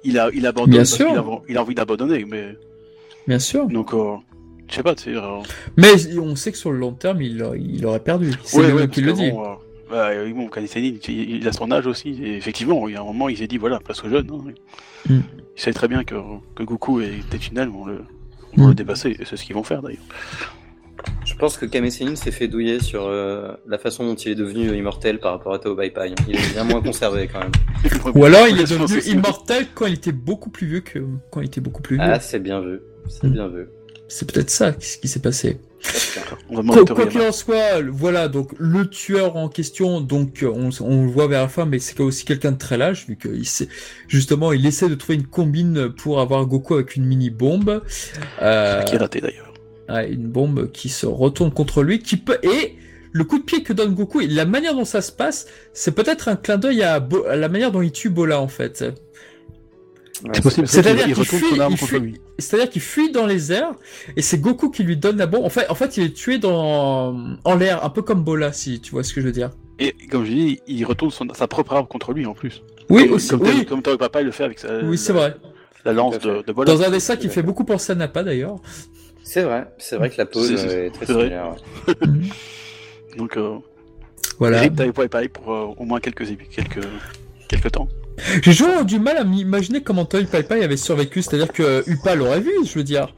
il, 0.04 0.18
a, 0.18 0.30
il 0.34 0.45
abandonne 0.48 0.72
Bien 0.72 0.80
parce 0.80 0.95
sûr. 0.95 1.08
qu'il 1.08 1.18
a, 1.18 1.26
il 1.50 1.58
a 1.58 1.62
envie 1.62 1.76
d'abandonner. 1.76 2.26
Mais... 2.26 2.56
Bien 3.28 3.39
sûr. 3.39 3.68
Donc, 3.68 3.93
euh, 3.93 4.16
je 4.70 4.76
sais 4.76 4.84
pas, 4.84 4.95
tu 4.95 5.12
sais. 5.14 5.16
euh, 5.18 5.39
Mais 5.76 6.18
on 6.18 6.36
sait 6.36 6.52
que 6.54 6.58
sur 6.58 6.72
le 6.72 6.80
long 6.80 6.93
terme, 6.93 7.22
il, 7.22 7.45
il 7.60 7.86
aurait 7.86 8.00
perdu. 8.00 8.32
C'est 8.45 8.58
Ouais, 8.58 8.68
lui 8.68 8.74
ouais, 8.74 8.88
qui 8.88 9.02
parce 9.02 9.18
le 9.20 9.26
dit. 9.26 9.32
Bon, 9.32 9.43
euh, 9.43 9.56
bah, 9.90 10.10
euh, 10.10 10.32
bon, 10.34 10.48
Kame 10.48 10.68
Sennin, 10.68 10.94
il, 11.08 11.48
a 11.48 11.52
son 11.52 11.72
âge 11.72 11.88
aussi. 11.88 12.10
Et 12.24 12.36
effectivement, 12.38 12.88
il 12.88 12.94
y 12.94 12.98
a 12.98 13.02
un 13.02 13.06
moment, 13.06 13.30
il 13.30 13.38
s'est 13.38 13.48
dit, 13.48 13.58
voilà, 13.58 13.80
place 13.80 14.04
aux 14.04 14.10
jeunes. 14.10 14.30
hein. 14.32 14.52
Mm. 15.10 15.20
Il 15.56 15.62
sait 15.62 15.74
très 15.74 15.88
bien 15.88 16.04
que, 16.04 16.16
que 16.56 16.64
Goku 16.64 17.02
et 17.02 17.20
Tenchinan 17.30 17.70
vont 17.70 17.86
le, 17.86 17.98
vont 18.56 18.66
Mm. 18.66 18.70
le 18.70 18.76
dépasser. 18.76 19.16
Et 19.20 19.26
c'est 19.26 19.38
ce 19.38 19.44
qu'ils 19.44 19.56
vont 19.56 19.64
faire, 19.64 19.82
d'ailleurs. 19.82 20.02
je 21.26 21.36
pense 21.36 21.58
que 21.58 21.66
Kame 21.66 21.90
Sennin 21.90 22.16
s'est 22.16 22.32
fait 22.32 22.48
douiller 22.48 22.80
sur 22.80 23.04
euh, 23.06 23.54
la 23.68 23.78
façon 23.78 24.06
dont 24.06 24.16
il 24.16 24.32
est 24.32 24.36
devenu 24.36 24.76
immortel 24.76 25.20
par 25.20 25.34
rapport 25.34 25.54
à 25.54 25.60
Tao 25.60 25.76
Pai 25.76 25.92
Pai. 25.92 26.14
Il 26.28 26.36
est 26.36 26.54
bien 26.54 26.64
moins 26.64 26.82
conservé 26.82 27.28
quand 27.32 27.40
même. 27.40 27.52
Ou 28.16 28.26
alors 28.26 28.48
il 28.48 28.60
est 28.60 28.70
devenu 28.70 29.00
immortel 29.02 29.68
quand 29.76 29.86
il 29.86 29.94
était 29.94 30.12
beaucoup 30.12 30.50
plus 30.50 30.68
vieux 30.68 30.80
que 30.82 31.00
quand 31.32 31.42
il 31.42 31.48
était 31.48 31.62
beaucoup 31.62 31.82
plus 31.82 31.98
vieux. 31.98 32.06
Ah, 32.06 32.20
c'est 32.20 32.40
bien 32.40 32.60
vu. 32.62 32.80
C'est 33.10 33.28
Mm. 33.28 33.32
bien 33.34 33.48
vu. 33.48 33.68
C'est 34.08 34.32
peut-être 34.32 34.49
ça 34.49 34.74
ce 34.80 34.97
qui 34.97 35.08
s'est 35.08 35.20
passé. 35.20 35.58
Quoi 36.49 36.86
quoi 36.95 37.05
qu'il 37.08 37.22
en 37.22 37.32
soit, 37.32 37.80
le- 37.82 37.91
voilà 37.91 38.28
donc 38.30 38.51
le 38.58 38.89
tueur 38.89 39.36
en 39.36 39.47
question, 39.47 40.01
donc 40.01 40.43
euh, 40.43 40.47
on, 40.53 40.70
on 40.82 41.03
le 41.05 41.12
voit 41.12 41.28
vers 41.28 41.43
la 41.43 41.47
fin, 41.47 41.66
mais 41.66 41.80
c'est 41.80 41.99
aussi 41.99 42.26
quelqu'un 42.26 42.51
de 42.53 42.58
très 42.58 42.78
lâche 42.78 43.05
vu 43.08 43.16
qu'il 43.18 43.45
sait 43.45 43.68
justement 44.08 44.51
il 44.53 44.66
essaie 44.66 44.89
de 44.89 44.95
trouver 44.95 45.16
une 45.16 45.28
combine 45.28 45.89
pour 45.89 46.20
avoir 46.20 46.45
Goku 46.45 46.74
avec 46.76 46.95
une 46.95 47.05
mini 47.05 47.30
bombe. 47.30 47.84
Euh, 48.41 48.82
Qui 48.84 48.95
est 48.95 48.97
raté, 48.97 49.22
d'ailleurs. 49.22 49.53
Ouais, 49.89 50.12
une 50.12 50.28
bombe 50.28 50.72
qui 50.72 50.89
se 50.89 51.05
retourne 51.05 51.51
contre 51.51 51.84
lui, 51.84 51.99
qui 51.99 52.18
peut 52.18 52.39
et 52.43 52.76
le 53.14 53.24
coup 53.24 53.39
de 53.39 53.43
pied 53.43 53.64
que 53.64 53.72
donne 53.74 53.93
Goku 53.93 54.22
et 54.22 54.28
la 54.28 54.45
manière 54.45 54.74
dont 54.74 54.84
ça 54.86 55.01
se 55.01 55.12
passe, 55.12 55.47
c'est 55.74 55.93
peut-être 55.93 56.28
un 56.28 56.36
clin 56.36 56.58
d'œil 56.58 56.84
à, 56.84 56.95
à 57.30 57.36
la 57.36 57.49
manière 57.49 57.72
dont 57.72 57.82
il 57.82 57.91
tue 57.91 58.10
Bola 58.10 58.39
en 58.41 58.47
fait. 58.49 58.84
Ouais, 60.24 60.32
C'est 60.34 60.41
possible. 60.41 60.68
C'est-à-dire 60.68 61.07
il 61.07 61.13
qu'il 61.13 61.24
retourne 61.24 61.78
fuit-. 61.78 62.22
C'est-à-dire 62.39 62.70
qu'il 62.70 62.82
fuit 62.82 63.11
dans 63.11 63.26
les 63.28 63.51
airs 63.51 63.72
et 64.15 64.22
c'est 64.22 64.39
Goku 64.39 64.70
qui 64.72 64.84
lui 64.84 64.97
donne 64.97 65.18
la 65.18 65.28
bombe. 65.28 65.45
En 65.45 65.49
fait, 65.49 65.70
en 65.70 65.76
fait, 65.76 65.97
il 65.97 66.03
est 66.05 66.13
tué 66.13 66.38
dans 66.39 67.36
en 67.43 67.55
l'air, 67.55 67.84
un 67.86 67.89
peu 67.89 68.01
comme 68.01 68.24
Bola, 68.24 68.51
si 68.53 68.80
tu 68.80 68.91
vois 68.91 69.03
ce 69.03 69.13
que 69.13 69.22
je 69.22 69.26
veux 69.28 69.32
dire. 69.32 69.51
Et 69.80 69.93
comme 70.09 70.26
je 70.26 70.32
dis, 70.32 70.59
il 70.68 70.84
retourne 70.86 71.11
son- 71.11 71.28
sa 71.34 71.47
propre 71.47 71.74
arme 71.74 71.88
contre 71.88 72.13
lui 72.13 72.26
en 72.26 72.34
plus. 72.34 72.63
Oui, 72.89 73.03
comme, 73.05 73.13
aussi. 73.15 73.30
Comme, 73.30 73.41
oui, 73.43 73.65
comme 73.65 73.82
Papa 73.84 74.22
il 74.22 74.26
le 74.26 74.32
fait 74.32 74.45
avec 74.45 74.57
sa, 74.59 74.80
oui, 74.80 74.97
c'est 74.97 75.13
la, 75.13 75.20
vrai. 75.20 75.36
la 75.86 75.93
lance 75.93 76.18
de, 76.20 76.51
Bola. 76.51 76.74
Dans 76.74 76.82
un 76.82 76.89
dessin 76.89 77.15
qui 77.15 77.30
fait 77.30 77.43
beaucoup 77.43 77.63
penser 77.63 77.91
à 77.91 77.95
Nappa 77.95 78.24
d'ailleurs. 78.24 78.55
C'est 79.24 79.43
vrai. 79.43 79.68
C'est 79.78 79.97
vrai 79.97 80.09
que 80.09 80.15
la 80.18 80.26
pose 80.26 80.51
est 80.51 80.89
très 80.91 81.05
similaire. 81.05 81.55
ouais. 81.88 81.93
Donc, 83.18 83.36
euh, 83.38 83.57
Voilà. 84.39 84.68
Pai 84.70 84.91
Pai 85.09 85.28
pour 85.28 85.51
euh, 85.53 85.65
au 85.78 85.84
moins 85.86 85.99
quelques, 85.99 86.26
quelques, 86.49 86.86
quelques 87.49 87.72
temps. 87.72 87.88
J'ai 88.18 88.41
toujours 88.55 88.84
du 88.86 88.99
mal 88.99 89.18
à 89.18 89.24
m'imaginer 89.24 89.82
comment 89.82 90.05
Toy 90.05 90.26
Pai 90.26 90.43
Pai 90.43 90.63
avait 90.63 90.78
survécu. 90.78 91.22
C'est-à-dire 91.22 91.51
que 91.51 91.84
Upa 91.88 92.15
l'aurait 92.15 92.39
vu, 92.41 92.51
je 92.65 92.74
veux 92.74 92.84
dire. 92.84 93.13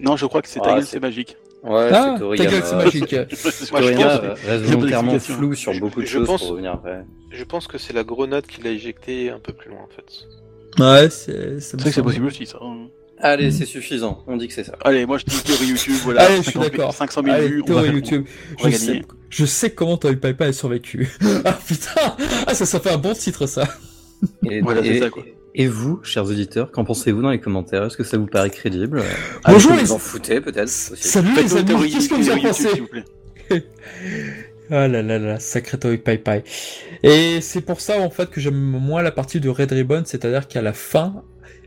Non, 0.00 0.16
je 0.16 0.26
crois 0.26 0.42
que 0.42 0.48
c'est 0.48 0.60
Ah, 0.62 0.68
ta 0.68 0.74
gueule, 0.74 0.84
c'est- 0.86 1.00
magique. 1.00 1.36
Ouais, 1.62 1.90
Ah, 1.92 2.02
c'est 2.06 2.12
ta 2.14 2.18
Toriyama. 2.18 2.50
gueule, 2.50 2.62
c'est 2.64 2.74
magique. 2.74 3.08
Toriyama 3.70 4.34
reste 4.46 4.64
volontairement 4.64 5.18
flou 5.20 5.54
sur 5.54 5.72
beaucoup 5.78 6.00
de 6.00 6.06
je 6.06 6.12
choses 6.18 6.26
pense- 6.26 6.40
pour 6.42 6.50
revenir 6.50 6.72
après. 6.72 7.04
Je 7.30 7.44
pense 7.44 7.68
que 7.68 7.78
c'est 7.78 7.92
la 7.92 8.02
grenade 8.02 8.46
qui 8.46 8.60
l'a 8.62 8.70
éjecté 8.70 9.30
un 9.30 9.38
peu 9.38 9.52
plus 9.52 9.70
loin 9.70 9.78
en 9.80 9.88
fait. 9.94 10.82
Ouais, 10.82 11.08
c'est. 11.10 11.76
vrai 11.76 11.84
que 11.84 11.90
c'est 11.94 12.02
possible 12.02 12.26
aussi, 12.26 12.46
ça. 12.46 12.58
Allez, 13.24 13.48
Mm. 13.48 13.52
c'est 13.52 13.66
suffisant. 13.66 14.24
On 14.26 14.36
dit 14.36 14.48
que 14.48 14.54
c'est 14.54 14.64
ça. 14.64 14.76
Allez, 14.84 15.06
moi 15.06 15.16
je 15.16 15.24
dis 15.24 15.40
théorie 15.42 15.66
YouTube, 15.68 15.94
voilà. 16.02 16.22
Allez, 16.24 16.36
je 16.38 16.42
suis 16.42 16.52
50 16.52 16.70
d'accord. 16.72 16.92
500 16.94 17.22
000 17.24 17.34
Allez, 17.36 17.48
vues, 17.48 17.60
on 17.62 17.64
théorie 17.64 17.88
va, 17.88 17.94
YouTube. 17.94 18.24
on 18.58 18.64
va 18.64 18.70
Je 18.70 18.76
gagner. 18.86 19.00
sais, 19.00 19.06
je 19.30 19.44
sais 19.46 19.70
comment 19.70 19.96
Toy 19.96 20.16
Pai 20.16 20.34
a 20.40 20.52
survécu. 20.52 21.08
ah 21.44 21.58
putain 21.66 22.16
Ah, 22.46 22.54
ça, 22.54 22.66
ça 22.66 22.80
fait 22.80 22.90
un 22.90 22.98
bon 22.98 23.14
titre, 23.14 23.46
ça. 23.46 23.64
Et, 24.50 24.60
Voilà, 24.62 24.82
c'est 24.82 24.88
et- 24.88 25.00
ça, 25.00 25.08
quoi. 25.10 25.22
et 25.54 25.66
vous, 25.68 26.00
chers 26.02 26.24
auditeurs, 26.24 26.70
qu'en 26.72 26.84
pensez-vous 26.84 27.22
dans 27.22 27.30
les 27.30 27.40
commentaires? 27.40 27.84
Est-ce 27.84 27.96
que 27.96 28.04
ça 28.04 28.18
vous 28.18 28.26
paraît 28.26 28.50
crédible? 28.50 29.02
Bonjour, 29.46 29.72
les- 29.74 29.82
vous 29.84 29.92
en 29.92 29.98
foutez 29.98 30.40
peut-être 30.40 30.68
Salut 30.68 31.28
les 31.36 31.54
amis, 31.56 31.64
théorie, 31.64 31.90
qu'est-ce 31.92 32.08
que 32.08 32.14
vous 32.16 32.30
en 32.30 32.38
pensez 32.40 32.68
vous 32.80 32.86
plaît. 32.88 33.04
Ah 34.70 34.88
là 34.88 35.02
là 35.02 35.18
là, 35.18 35.38
sacré 35.38 35.78
Toy 35.78 35.98
Pai 35.98 36.16
Pai. 36.16 36.44
Et 37.02 37.40
c'est 37.42 37.60
pour 37.60 37.80
ça 37.82 38.00
en 38.00 38.08
fait 38.08 38.30
que 38.30 38.40
j'aime 38.40 38.54
moins 38.56 39.02
la 39.02 39.10
partie 39.10 39.38
de 39.38 39.50
Red 39.50 39.70
Ribbon, 39.70 40.02
c'est-à-dire 40.06 40.48
qu'à 40.48 40.62
la 40.62 40.72
fin, 40.72 41.22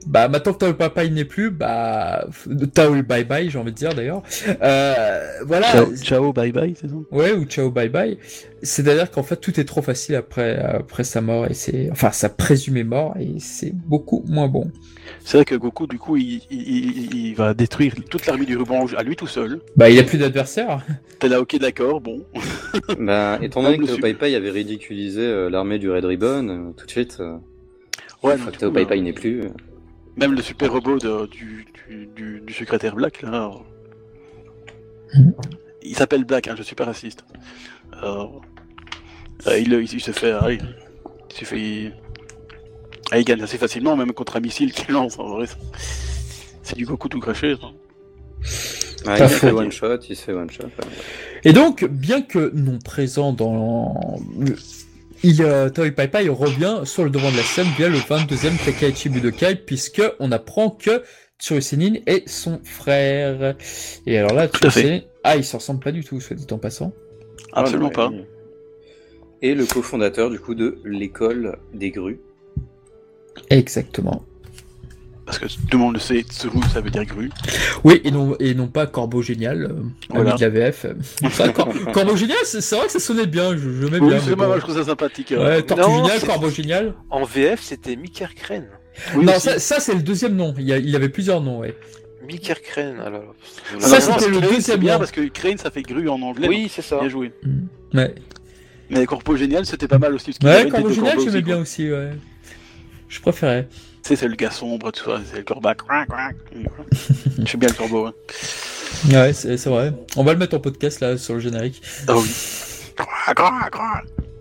bah 0.05 0.27
maintenant 0.27 0.53
que 0.53 0.59
Toy 0.59 0.73
Pai 0.73 0.89
Pai 0.89 1.09
n'est 1.09 1.25
plus, 1.25 1.49
bah 1.51 2.25
Tao 2.73 3.01
Bye 3.03 3.23
Bye, 3.23 3.49
j'ai 3.49 3.57
envie 3.57 3.71
de 3.71 3.77
dire 3.77 3.93
d'ailleurs. 3.93 4.21
Euh, 4.61 5.19
voilà. 5.45 5.67
Ciao, 5.71 5.95
ciao, 5.97 6.33
bye 6.33 6.51
bye, 6.51 6.73
c'est 6.79 6.87
ça? 6.87 6.95
Ouais, 7.11 7.31
ou 7.33 7.45
ciao 7.45 7.71
bye 7.71 7.89
bye. 7.89 8.17
C'est-à-dire 8.61 9.11
qu'en 9.11 9.23
fait 9.23 9.37
tout 9.37 9.59
est 9.59 9.65
trop 9.65 9.81
facile 9.81 10.15
après 10.15 10.57
après 10.57 11.03
sa 11.03 11.21
mort 11.21 11.45
et 11.45 11.53
c'est 11.53 11.89
enfin 11.91 12.11
sa 12.11 12.29
présumée 12.29 12.83
mort 12.83 13.15
et 13.19 13.35
c'est 13.39 13.73
beaucoup 13.73 14.23
moins 14.27 14.47
bon. 14.47 14.71
C'est 15.23 15.37
vrai 15.37 15.45
que 15.45 15.55
Goku, 15.55 15.85
du 15.85 15.99
coup, 15.99 16.17
il, 16.17 16.41
il, 16.49 16.61
il- 16.61 17.15
il 17.27 17.35
va 17.35 17.53
détruire 17.53 17.93
toute 18.09 18.25
l'armée 18.25 18.45
du 18.45 18.57
ruban 18.57 18.79
rouge 18.81 18.95
à 18.97 19.03
lui 19.03 19.15
tout 19.15 19.27
seul. 19.27 19.59
Bah 19.75 19.89
il 19.89 19.99
a 19.99 20.03
plus 20.03 20.17
d'adversaire. 20.17 20.83
T'es 21.19 21.29
là, 21.29 21.41
ok, 21.41 21.57
d'accord, 21.59 22.01
bon. 22.01 22.23
Ben, 22.99 23.39
étant 23.41 23.61
donné 23.63 23.77
que 23.77 23.85
Tao 23.85 23.97
Pai 23.97 24.13
Pai 24.13 24.35
avait 24.35 24.49
ridiculisé 24.51 25.21
euh, 25.21 25.49
l'armée 25.49 25.77
du 25.79 25.89
Red 25.91 26.05
Ribbon, 26.05 26.47
euh, 26.49 26.71
tout 26.75 26.85
de 26.85 26.91
suite, 26.91 27.21
Ouais, 28.23 28.35
non, 28.37 28.45
Tao 28.57 28.71
Pai 28.71 28.85
n'est 29.01 29.13
plus. 29.13 29.43
Euh, 30.17 30.19
Même 30.19 30.33
le 30.33 30.41
super 30.41 30.71
robot 30.71 30.97
de- 30.99 31.25
du, 31.27 31.65
du, 31.89 32.07
du, 32.15 32.41
du 32.41 32.53
secrétaire 32.53 32.95
Black, 32.95 33.21
là. 33.21 33.51
Mhm. 35.13 35.33
Il 35.83 35.95
s'appelle 35.95 36.23
Black, 36.25 36.47
hein, 36.47 36.55
je 36.57 36.63
suis 36.63 36.75
pas 36.75 36.85
raciste. 36.85 37.23
Euh, 38.03 38.25
euh, 39.47 39.59
il, 39.59 39.71
il, 39.73 39.93
il 39.93 40.01
se 40.01 40.11
fait. 40.11 40.31
allez, 40.31 40.59
il 41.31 41.35
se 41.37 41.45
fait. 41.45 41.93
ah, 43.11 43.19
il 43.19 43.25
gagne 43.25 43.41
assez 43.43 43.57
facilement, 43.57 43.95
même 43.95 44.11
contre 44.13 44.37
un 44.37 44.39
missile 44.39 44.73
qu'il 44.73 44.93
lance, 44.93 45.19
en 45.19 45.27
vrai. 45.29 45.45
c'est- 46.63 46.75
du 46.75 46.85
Goku 46.85 47.07
tout 47.09 47.19
craché, 47.19 47.55
ça. 47.55 47.67
T'as 49.03 49.25
il 49.25 49.29
se 49.29 49.35
fait 49.35 49.51
one 49.51 49.71
shot, 49.71 49.97
il 50.09 50.15
se 50.15 50.23
fait 50.23 50.33
one 50.33 50.49
shot. 50.49 50.63
ouais. 50.63 50.85
Et 51.43 51.53
donc, 51.53 51.85
bien 51.85 52.23
que 52.23 52.51
non 52.55 52.79
présent 52.79 53.31
dans 53.33 54.17
il, 55.25 55.41
euh, 55.41 55.69
Toei 55.69 55.91
Pai 55.91 56.07
Pai 56.07 56.29
revient 56.29 56.81
sur 56.83 57.03
le 57.03 57.09
devant 57.09 57.31
de 57.31 57.37
la 57.37 57.43
scène 57.43 57.65
via 57.77 57.89
le 57.89 57.97
22e 57.97 58.63
Takaichi 58.63 59.09
Budokai, 59.09 59.55
puisque 59.55 60.03
on 60.19 60.31
apprend 60.31 60.69
que 60.69 61.01
Tsurusenin 61.39 61.95
est 62.05 62.29
son 62.29 62.61
frère. 62.63 63.55
Et 64.05 64.19
alors 64.19 64.33
là, 64.33 64.43
à 64.43 64.47
fait. 64.47 64.69
Tsurusenin, 64.69 64.99
ah, 65.23 65.35
il 65.35 65.43
se 65.43 65.55
ressemble 65.55 65.79
pas 65.79 65.91
du 65.91 66.03
tout, 66.03 66.21
soit 66.21 66.35
dit 66.35 66.45
en 66.51 66.59
passant. 66.59 66.93
Absolument 67.53 67.89
Ah, 67.93 67.95
pas. 67.95 68.11
Et 69.41 69.55
le 69.55 69.65
cofondateur 69.65 70.29
du 70.29 70.39
coup 70.39 70.53
de 70.53 70.77
l'école 70.85 71.57
des 71.73 71.89
grues. 71.89 72.19
Exactement. 73.49 74.23
Parce 75.25 75.39
que 75.39 75.45
tout 75.47 75.55
le 75.71 75.77
monde 75.79 75.93
le 75.95 75.99
sait, 75.99 76.21
Tsuru, 76.21 76.59
ça 76.71 76.81
veut 76.81 76.91
dire 76.91 77.03
grue. 77.05 77.31
Oui, 77.83 77.99
et 78.03 78.11
non, 78.11 78.35
et 78.39 78.53
non 78.53 78.67
pas 78.67 78.85
Corbeau 78.85 79.23
Génial, 79.23 79.63
euh, 79.63 79.73
Voilà. 80.11 80.31
ami 80.31 80.39
de 80.39 80.45
la 80.45 80.49
VF. 80.69 80.85
Cor- 81.55 81.73
Corbeau 81.93 82.15
Génial, 82.15 82.37
c'est 82.43 82.75
vrai 82.75 82.85
que 82.85 82.91
ça 82.91 82.99
sonnait 82.99 83.25
bien, 83.25 83.53
je, 83.57 83.57
je 83.59 83.85
Oui, 83.87 83.99
bien. 84.09 84.19
c'est 84.19 84.35
moi, 84.35 84.53
je 84.57 84.61
trouve 84.61 84.77
ça 84.77 84.83
sympathique. 84.85 85.31
hein. 85.31 85.39
Ouais, 85.43 85.61
Tortue 85.63 85.81
Non, 85.83 86.03
Génial, 86.03 86.21
Corbeau 86.21 86.49
Génial. 86.51 86.93
En 87.09 87.23
VF, 87.23 87.59
c'était 87.63 87.95
Miker 87.95 88.35
Crane. 88.35 88.67
Oui, 89.15 89.25
non, 89.25 89.33
aussi. 89.33 89.41
ça, 89.41 89.59
ça, 89.59 89.79
c'est 89.79 89.95
le 89.95 90.03
deuxième 90.03 90.35
nom. 90.35 90.53
Il 90.59 90.65
y, 90.65 90.73
a- 90.73 90.77
il 90.77 90.89
y 90.89 90.95
avait 90.95 91.09
plusieurs 91.09 91.41
noms, 91.41 91.59
ouais. 91.59 91.75
Miker 92.27 92.61
Crane, 92.61 92.99
alors. 92.99 93.33
Ah 93.75 93.79
Ça, 93.79 93.99
c'était 94.01 94.29
le 94.29 94.39
deuxième 94.41 94.61
c'est 94.61 94.77
bien 94.77 94.93
nom. 94.93 94.99
parce 94.99 95.11
que 95.11 95.21
Crane, 95.27 95.57
ça 95.57 95.71
fait 95.71 95.81
grue 95.81 96.07
en 96.07 96.21
anglais. 96.21 96.47
Oui, 96.47 96.71
c'est 96.73 96.81
ça. 96.83 96.99
Bien 96.99 97.09
joué. 97.09 97.31
Ouais, 97.95 98.13
Mais 98.91 99.05
Corpo 99.07 99.35
Génial, 99.35 99.65
c'était 99.65 99.87
pas 99.87 99.97
mal 99.97 100.13
aussi. 100.13 100.33
parce 100.33 100.37
qu'il 100.37 100.47
y 100.49 100.65
ouais 100.65 100.69
Corbeau 100.69 100.87
deux 100.89 100.93
Génial, 100.93 101.19
j'aimais 101.19 101.41
bien 101.41 101.57
aussi, 101.57 101.91
ouais. 101.91 102.11
Je 103.15 103.21
préférais. 103.21 103.67
Tu 104.03 104.09
sais, 104.09 104.15
c'est 104.17 104.27
le 104.27 104.35
gars 104.35 104.51
sombre, 104.51 104.91
tout 104.91 105.05
ça, 105.05 105.21
c'est 105.31 105.37
le 105.37 105.43
corbac. 105.43 105.79
J'aime 107.39 107.59
bien 107.59 107.69
le 107.69 107.75
corbeau. 107.75 108.05
hein. 108.07 108.13
Ouais, 109.09 109.33
c'est 109.33 109.65
vrai. 109.65 109.93
On 110.17 110.23
va 110.23 110.33
le 110.33 110.39
mettre 110.39 110.55
en 110.55 110.59
podcast 110.59 110.99
là 110.99 111.17
sur 111.17 111.35
le 111.35 111.39
générique. 111.39 111.81
Ah 112.07 112.15
oui. 112.17 112.29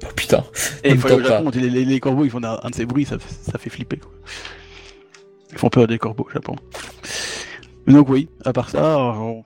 Oh 0.04 0.06
putain. 0.16 0.44
Et 0.82 0.90
il 0.90 0.98
faut. 0.98 1.08
Japon, 1.22 1.50
les, 1.54 1.70
les- 1.70 1.84
les 1.84 2.00
corbeaux, 2.00 2.24
ils 2.24 2.30
font 2.30 2.42
un, 2.42 2.58
un 2.62 2.70
de 2.70 2.74
ces 2.74 2.84
bruits, 2.84 3.04
ça, 3.06 3.16
ça 3.50 3.58
fait 3.58 3.70
flipper. 3.70 3.96
Quoi. 3.98 4.10
Ils 5.52 5.58
font 5.58 5.70
peur 5.70 5.86
des 5.86 5.98
corbeaux 5.98 6.26
au 6.28 6.32
Japon. 6.32 6.56
Donc 7.86 8.08
oui, 8.08 8.28
à 8.44 8.52
part 8.52 8.68
ça, 8.70 8.98
on- 8.98 9.44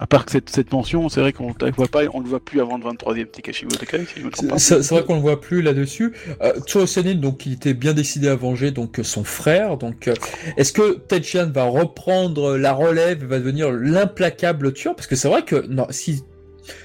à 0.00 0.06
part 0.06 0.24
que 0.24 0.32
cette, 0.32 0.48
cette 0.48 0.72
mention, 0.72 1.10
c'est 1.10 1.20
vrai 1.20 1.34
qu'on 1.34 1.48
ne 1.48 1.70
voit 1.72 1.86
pas, 1.86 2.00
on 2.14 2.20
le 2.20 2.26
voit 2.26 2.40
plus 2.40 2.60
avant 2.62 2.78
le 2.78 2.84
23e 2.84 3.26
Takashi 3.26 3.66
Budokai, 3.66 4.06
si 4.06 4.20
je 4.20 4.24
me 4.24 4.30
trompe 4.30 4.48
pas. 4.48 4.58
C'est 4.58 4.88
vrai 4.88 5.04
qu'on 5.04 5.16
le 5.16 5.20
voit 5.20 5.40
plus 5.40 5.60
là-dessus. 5.60 6.14
Euh, 6.40 6.58
Tsurusenin, 6.60 7.16
donc, 7.16 7.44
il 7.44 7.52
était 7.52 7.74
bien 7.74 7.92
décidé 7.92 8.28
à 8.28 8.34
venger 8.34 8.70
donc 8.70 8.98
son 9.02 9.24
frère. 9.24 9.76
Donc, 9.76 10.08
euh, 10.08 10.14
est-ce 10.56 10.72
que 10.72 10.94
Tenshin 10.94 11.50
va 11.52 11.64
reprendre 11.64 12.56
la 12.56 12.72
relève 12.72 13.22
et 13.22 13.26
va 13.26 13.38
devenir 13.38 13.70
l'implacable 13.70 14.72
tueur? 14.72 14.96
Parce 14.96 15.06
que 15.06 15.16
c'est 15.16 15.28
vrai 15.28 15.42
que 15.42 15.66
non, 15.68 15.86
si 15.90 16.24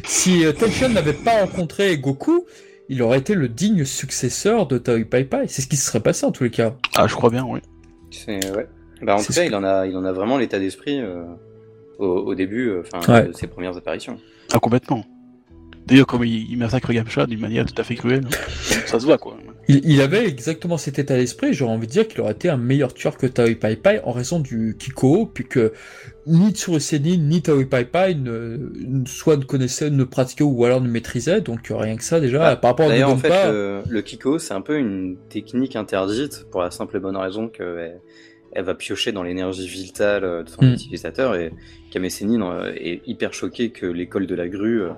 si 0.04 0.46
euh, 0.46 0.54
n'avait 0.94 1.14
pas 1.14 1.42
rencontré 1.42 1.98
Goku, 1.98 2.46
il 2.90 3.02
aurait 3.02 3.20
été 3.20 3.34
le 3.34 3.48
digne 3.48 3.86
successeur 3.86 4.68
de 4.68 4.78
Toei 4.78 5.06
Pai 5.06 5.24
Pai. 5.24 5.46
C'est 5.48 5.62
ce 5.62 5.68
qui 5.68 5.78
se 5.78 5.86
serait 5.86 6.02
passé 6.02 6.26
en 6.26 6.32
tous 6.32 6.44
les 6.44 6.52
cas. 6.52 6.76
Ah, 6.98 7.08
je 7.08 7.16
crois 7.16 7.30
bien, 7.30 7.46
oui. 7.48 7.62
C'est 8.12 8.52
ouais. 8.52 8.68
Bah 9.02 9.16
en 9.16 9.24
tout 9.24 9.34
cas, 9.34 9.44
il 9.44 9.56
en 9.56 9.64
a, 9.64 9.88
il 9.88 9.96
en 9.96 10.04
a 10.04 10.12
vraiment 10.12 10.38
l'état 10.38 10.60
d'esprit 10.60 11.00
euh, 11.02 11.24
au, 12.00 12.06
au 12.06 12.36
début, 12.36 12.70
euh, 12.70 12.82
enfin 12.86 13.14
Ouais. 13.14 13.28
de 13.28 13.34
ses 13.34 13.48
premières 13.48 13.76
apparitions. 13.78 14.18
Ah, 14.54 14.60
complètement. 14.60 15.04
D'ailleurs, 15.88 16.08
comme 16.08 16.24
il, 16.24 16.50
il 16.52 16.58
massacre 16.58 16.92
Yamcha 16.92 17.28
d'une 17.28 17.40
manière 17.40 17.64
tout 17.66 17.80
à 17.80 17.84
fait 17.84 17.94
cruelle, 17.94 18.24
hein. 18.26 18.36
ça 18.88 19.00
se 19.00 19.06
voit, 19.06 19.20
quoi. 19.20 19.38
Il, 19.68 19.82
il 19.84 20.02
avait 20.02 20.28
exactement 20.28 20.78
cet 20.78 20.98
état 20.98 21.16
d'esprit. 21.16 21.54
J'aurais 21.54 21.74
envie 21.74 21.86
de 21.86 21.92
dire 21.92 22.08
qu'il 22.08 22.22
aurait 22.22 22.32
été 22.32 22.50
un 22.50 22.58
meilleur 22.58 22.92
tueur 22.94 23.18
que 23.18 23.28
Toei 23.28 23.54
Pai 23.56 23.76
Pai 23.76 24.02
en 24.04 24.12
raison 24.12 24.40
du 24.40 24.76
Kiko, 24.80 25.28
puisque 25.28 25.60
ni 26.26 26.52
Tsurusenin 26.52 27.18
ni 27.18 27.42
Toei 27.44 27.66
Pai 27.66 27.86
Pai 27.86 28.16
ne, 28.16 28.58
soit 29.06 29.38
ne 29.38 29.44
connaissaient, 29.44 29.92
ne 29.92 30.04
pratiquaient 30.04 30.44
ou 30.44 30.66
alors 30.66 30.82
ne 30.82 30.88
maîtrisaient. 30.90 31.42
Donc 31.42 31.70
euh, 31.70 31.76
rien 31.78 31.98
que 31.98 32.04
ça 32.04 32.20
déjà, 32.20 32.48
Ah, 32.48 32.56
par 32.56 32.72
rapport 32.72 32.88
à 32.88 32.90
D'ailleurs, 32.90 33.12
en 33.12 33.18
fait, 33.18 33.52
le, 33.52 33.82
le 33.88 34.02
Kiko, 34.02 34.40
c'est 34.40 34.56
un 34.56 34.62
peu 34.62 34.78
une 34.80 35.18
technique 35.30 35.76
interdite 35.76 36.48
pour 36.52 36.62
la 36.62 36.72
simple 36.72 36.98
et 36.98 37.00
bonne 37.00 37.18
raison 37.18 37.48
qu'elle 37.48 37.68
elle 37.80 38.02
va 38.64 38.76
piocher 38.76 39.12
dans 39.12 39.24
l'énergie 39.24 39.68
vitale 39.68 40.24
euh, 40.24 40.44
de 40.44 40.50
son 40.50 40.62
Hmm. 40.64 40.74
utilisateur 40.74 41.36
et 41.36 41.52
Kame 41.92 42.10
Sennin 42.10 42.42
euh, 42.42 42.72
est 42.76 43.02
hyper 43.06 43.34
choqué 43.34 43.72
que 43.72 43.86
l'école 43.86 44.28
de 44.28 44.36
la 44.36 44.48
grue 44.48 44.82
euh, 44.84 44.90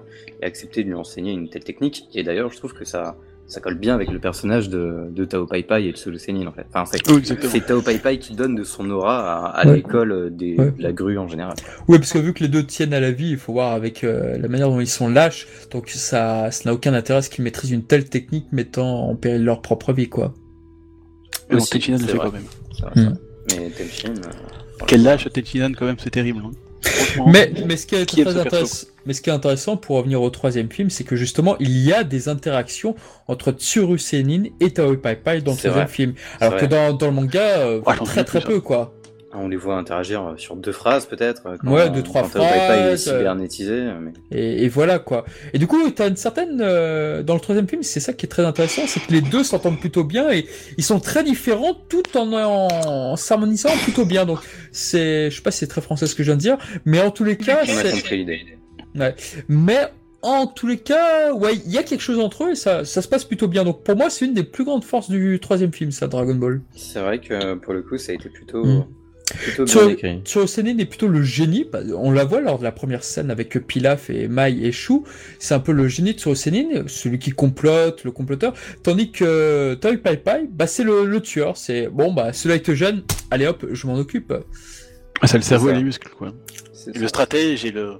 ait 0.41 0.45
accepté 0.45 0.83
de 0.83 0.89
lui 0.89 0.95
enseigner 0.95 1.31
une 1.31 1.49
telle 1.49 1.63
technique. 1.63 2.03
Et 2.13 2.23
d'ailleurs, 2.23 2.51
je 2.51 2.57
trouve 2.57 2.73
que 2.73 2.85
ça, 2.85 3.17
ça 3.47 3.59
colle 3.61 3.75
bien 3.75 3.95
avec 3.95 4.11
le 4.11 4.19
personnage 4.19 4.69
de, 4.69 5.05
de 5.09 5.25
Tao 5.25 5.45
Pai 5.47 5.63
Pai 5.63 5.85
et 5.85 5.91
de 5.91 5.97
Sulu 5.97 6.19
Sennin 6.19 6.47
en 6.47 6.51
fait. 6.51 6.65
Enfin, 6.73 6.85
c'est, 6.85 7.09
Oui, 7.11 7.21
c'est 7.23 7.65
Tao 7.65 7.81
Pai 7.81 7.97
Pai 7.97 8.19
qui 8.19 8.35
donne 8.35 8.55
de 8.55 8.63
son 8.63 8.89
aura 8.91 9.47
à, 9.47 9.59
à 9.61 9.67
Ouais. 9.67 9.75
l'école 9.77 10.35
des, 10.35 10.55
Ouais. 10.57 10.71
de 10.71 10.83
la 10.83 10.91
grue 10.91 11.17
en 11.17 11.27
général. 11.27 11.53
oui, 11.87 11.97
parce 11.97 12.11
que 12.13 12.19
vu 12.19 12.33
que 12.33 12.43
les 12.43 12.49
deux 12.49 12.63
tiennent 12.65 12.93
à 12.93 12.99
la 12.99 13.11
vie, 13.11 13.29
il 13.29 13.37
faut 13.37 13.53
voir 13.53 13.73
avec 13.73 14.03
euh, 14.03 14.37
la 14.37 14.47
manière 14.47 14.69
dont 14.69 14.79
ils 14.81 14.87
sont 14.87 15.07
lâches. 15.09 15.47
Donc 15.71 15.89
ça, 15.89 16.51
ça 16.51 16.61
n'a 16.65 16.73
aucun 16.73 16.93
intérêt 16.93 17.19
à 17.19 17.21
ce 17.21 17.29
qu'ils 17.29 17.43
maîtrisent 17.43 17.71
une 17.71 17.83
telle 17.85 18.05
technique 18.09 18.45
mettant 18.51 19.07
en 19.09 19.15
péril 19.15 19.43
leur 19.45 19.61
propre 19.61 19.93
vie, 19.93 20.09
quoi. 20.09 20.33
Mais 21.49 21.57
Tenchinan 21.59 21.97
le 21.97 22.03
c'est 22.03 22.11
fait 22.11 22.17
vrai. 22.17 22.27
quand 22.27 22.33
même. 22.33 22.43
C'est 22.75 22.81
vrai, 22.85 23.09
Hmm. 23.11 23.17
Mais 23.47 23.69
Tenshin. 23.69 24.13
euh, 24.23 24.85
Quel 24.87 25.03
lâche 25.03 25.27
Tenchinan, 25.31 25.71
quand 25.77 25.85
même, 25.85 25.97
c'est 26.01 26.09
terrible. 26.09 26.41
hein. 26.45 26.51
Mais, 27.27 27.51
mais, 27.65 27.75
ce 27.77 27.85
qui 27.85 27.95
est 27.95 28.05
Qui 28.05 28.23
très 28.23 28.37
intéressant, 28.37 28.87
mais 29.05 29.13
ce 29.13 29.21
qui 29.21 29.29
est 29.29 29.33
intéressant 29.33 29.77
pour 29.77 29.97
revenir 29.97 30.21
au 30.21 30.29
troisième 30.29 30.71
film, 30.71 30.89
c'est 30.89 31.03
que 31.03 31.15
justement, 31.15 31.55
il 31.59 31.77
y 31.79 31.91
a 31.91 32.03
des 32.03 32.29
interactions 32.29 32.95
entre 33.27 33.51
Tsuru 33.51 33.97
Senin 33.99 34.43
et 34.59 34.71
Taoi 34.71 35.01
Pai 35.01 35.15
Pai 35.15 35.41
dans 35.41 35.51
le 35.53 35.57
troisième 35.57 35.87
film. 35.87 36.13
Alors 36.39 36.57
que 36.57 36.65
dans, 36.65 36.93
dans 36.93 37.07
le 37.07 37.11
manga, 37.13 37.59
euh, 37.59 37.81
Ouais, 37.85 37.95
j'en 37.97 38.03
très 38.05 38.23
très 38.23 38.41
peu, 38.41 38.61
quoi. 38.61 38.93
On 39.33 39.49
les 39.49 39.57
voit 39.57 39.75
interagir 39.77 40.23
euh, 40.25 40.37
sur 40.37 40.55
deux 40.55 40.71
phrases 40.71 41.05
peut-être. 41.05 41.43
euh, 41.47 41.57
Ouais, 41.69 41.89
deux, 41.89 42.01
trois 42.01 42.21
quand 42.21 42.27
est 42.27 42.31
phrases, 42.31 43.07
euh. 43.09 43.17
cybernétisé. 43.17 43.87
Mais... 43.99 44.11
Et, 44.31 44.63
et 44.63 44.69
voilà, 44.69 44.99
quoi. 44.99 45.25
Et 45.53 45.59
du 45.59 45.67
coup, 45.67 45.89
t'as 45.91 46.07
une 46.07 46.15
certaine... 46.15 46.59
euh, 46.61 47.23
dans 47.23 47.33
le 47.33 47.39
troisième 47.41 47.67
film, 47.67 47.83
c'est 47.83 47.99
ça 47.99 48.13
qui 48.13 48.25
est 48.25 48.29
très 48.29 48.45
intéressant, 48.45 48.83
c'est 48.87 49.01
que 49.01 49.11
les 49.11 49.21
deux 49.21 49.43
s'entendent 49.43 49.79
plutôt 49.79 50.05
bien 50.05 50.31
et 50.31 50.47
ils 50.77 50.83
sont 50.83 50.99
très 51.01 51.23
différents 51.25 51.73
tout 51.73 52.03
en, 52.17 52.31
en, 52.31 52.67
en 53.11 53.15
s'harmonisant 53.17 53.69
plutôt 53.83 54.05
bien. 54.05 54.25
Donc, 54.25 54.39
c'est... 54.71 55.29
Je 55.29 55.35
sais 55.35 55.41
pas 55.41 55.51
si 55.51 55.59
c'est 55.59 55.67
très 55.67 55.81
français 55.81 56.07
ce 56.07 56.15
que 56.15 56.23
je 56.23 56.29
viens 56.29 56.37
de 56.37 56.41
dire, 56.41 56.57
mais 56.85 57.01
en 57.01 57.11
tous 57.11 57.25
les 57.25 57.35
cas, 57.37 57.63
On 57.67 57.77
a 57.77 57.91
compris 57.91 58.17
l'idée. 58.17 58.41
Mais 59.49 59.79
en 60.21 60.47
tous 60.47 60.67
les 60.67 60.77
cas, 60.77 61.33
ouais, 61.33 61.55
il 61.65 61.71
y 61.71 61.77
a 61.77 61.83
quelque 61.83 62.01
chose 62.01 62.19
entre 62.19 62.45
eux 62.45 62.51
et 62.51 62.55
ça, 62.55 62.85
ça 62.85 63.01
se 63.01 63.07
passe 63.07 63.25
plutôt 63.25 63.47
bien. 63.47 63.63
Donc 63.63 63.83
pour 63.83 63.95
moi, 63.95 64.09
c'est 64.09 64.25
une 64.25 64.33
des 64.33 64.43
plus 64.43 64.63
grandes 64.63 64.83
forces 64.85 65.09
du 65.09 65.39
troisième 65.41 65.71
film, 65.73 65.91
ça, 65.91 66.07
Dragon 66.07 66.33
Ball. 66.35 66.61
C'est 66.75 66.99
vrai 67.01 67.19
que 67.19 67.53
pour 67.55 67.73
le 67.73 67.81
coup, 67.83 67.97
ça 67.97 68.13
a 68.13 68.15
été 68.15 68.29
plutôt, 68.29 68.63
Mm. 68.65 68.85
Tsurusenin 69.65 70.77
est 70.77 70.85
plutôt 70.85 71.07
le 71.07 71.21
génie. 71.21 71.65
bah, 71.71 71.79
On 71.95 72.11
la 72.11 72.23
voit 72.25 72.41
lors 72.41 72.59
de 72.59 72.63
la 72.63 72.71
première 72.71 73.03
scène 73.03 73.29
avec 73.31 73.57
Pilaf 73.67 74.09
et 74.09 74.27
Mai 74.27 74.57
et 74.61 74.71
Shu. 74.71 75.01
C'est 75.39 75.53
un 75.53 75.59
peu 75.59 75.71
le 75.71 75.87
génie 75.87 76.13
de 76.13 76.19
Tsurusenin, 76.19 76.83
celui 76.87 77.19
qui 77.19 77.31
complote, 77.31 78.03
le 78.03 78.11
comploteur. 78.11 78.53
Tandis 78.83 79.11
que 79.11 79.73
Toy 79.75 79.97
Pai 79.97 80.17
Pai, 80.17 80.47
bah, 80.49 80.67
c'est 80.67 80.83
le, 80.83 81.05
le 81.05 81.21
tueur. 81.21 81.57
C'est 81.57 81.87
bon, 81.87 82.13
bah, 82.13 82.33
celui-là 82.33 82.59
te 82.59 82.73
gêne. 82.73 83.03
Allez 83.31 83.47
hop, 83.47 83.65
je 83.71 83.87
m'en 83.87 83.95
occupe. 83.95 84.33
Ah, 85.21 85.27
c'est 85.27 85.37
le 85.37 85.43
cerveau 85.43 85.69
et 85.69 85.73
les 85.73 85.83
muscles, 85.83 86.09
quoi. 86.17 86.33
Et 86.93 86.97
le 86.99 87.07
stratège 87.07 87.65
et 87.65 87.71
le. 87.71 87.93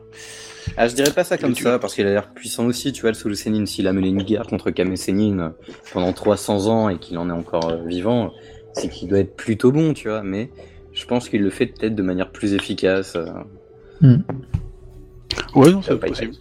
Ah, 0.76 0.88
je 0.88 0.96
dirais 0.96 1.12
pas 1.12 1.24
ça 1.24 1.38
comme 1.38 1.54
tu- 1.54 1.64
ça, 1.64 1.80
parce 1.80 1.96
qu'il 1.96 2.06
a 2.06 2.12
l'air 2.12 2.34
puissant 2.34 2.66
aussi, 2.66 2.92
tu 2.92 3.02
vois, 3.02 3.12
le 3.12 3.16
Sulu 3.16 3.36
Sennin, 3.36 3.66
s'il 3.66 3.88
a 3.88 3.94
mené 3.94 4.10
une 4.10 4.22
guerre 4.22 4.46
contre 4.48 4.70
Kame 4.70 4.96
Sennin 4.98 5.40
euh, 5.40 5.50
pendant 5.94 6.12
300 6.14 6.68
ans 6.68 6.90
et 6.90 6.98
qu'il 7.00 7.18
en 7.18 7.30
est 7.30 7.34
encore 7.34 7.70
euh, 7.70 7.86
vivant, 7.86 8.32
c'est 8.74 8.90
qu'il 8.90 9.08
doit 9.08 9.20
être 9.20 9.36
plutôt 9.36 9.72
bon, 9.72 9.94
tu 9.94 10.10
vois, 10.10 10.24
mais 10.24 10.50
je 10.98 11.06
pense 11.06 11.30
qu'il 11.30 11.44
le 11.44 11.50
fait 11.52 11.68
peut-être 11.68 11.96
de 11.96 12.02
manière 12.02 12.32
plus 12.32 12.54
efficace, 12.54 13.16
euh, 13.16 14.18
Ouais, 15.56 15.72
non, 15.72 15.82
c'est 15.82 15.98
possible. 16.00 16.34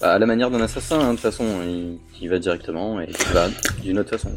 à 0.00 0.18
la 0.18 0.26
manière 0.26 0.50
d'un 0.50 0.60
assassin, 0.60 1.00
hein, 1.00 1.06
de 1.08 1.12
toute 1.12 1.20
façon, 1.20 1.44
il, 1.64 1.98
il 2.20 2.28
va 2.28 2.38
directement 2.38 3.00
et 3.00 3.08
il 3.08 3.32
va 3.32 3.48
d'une 3.82 3.98
autre 3.98 4.10
façon. 4.10 4.30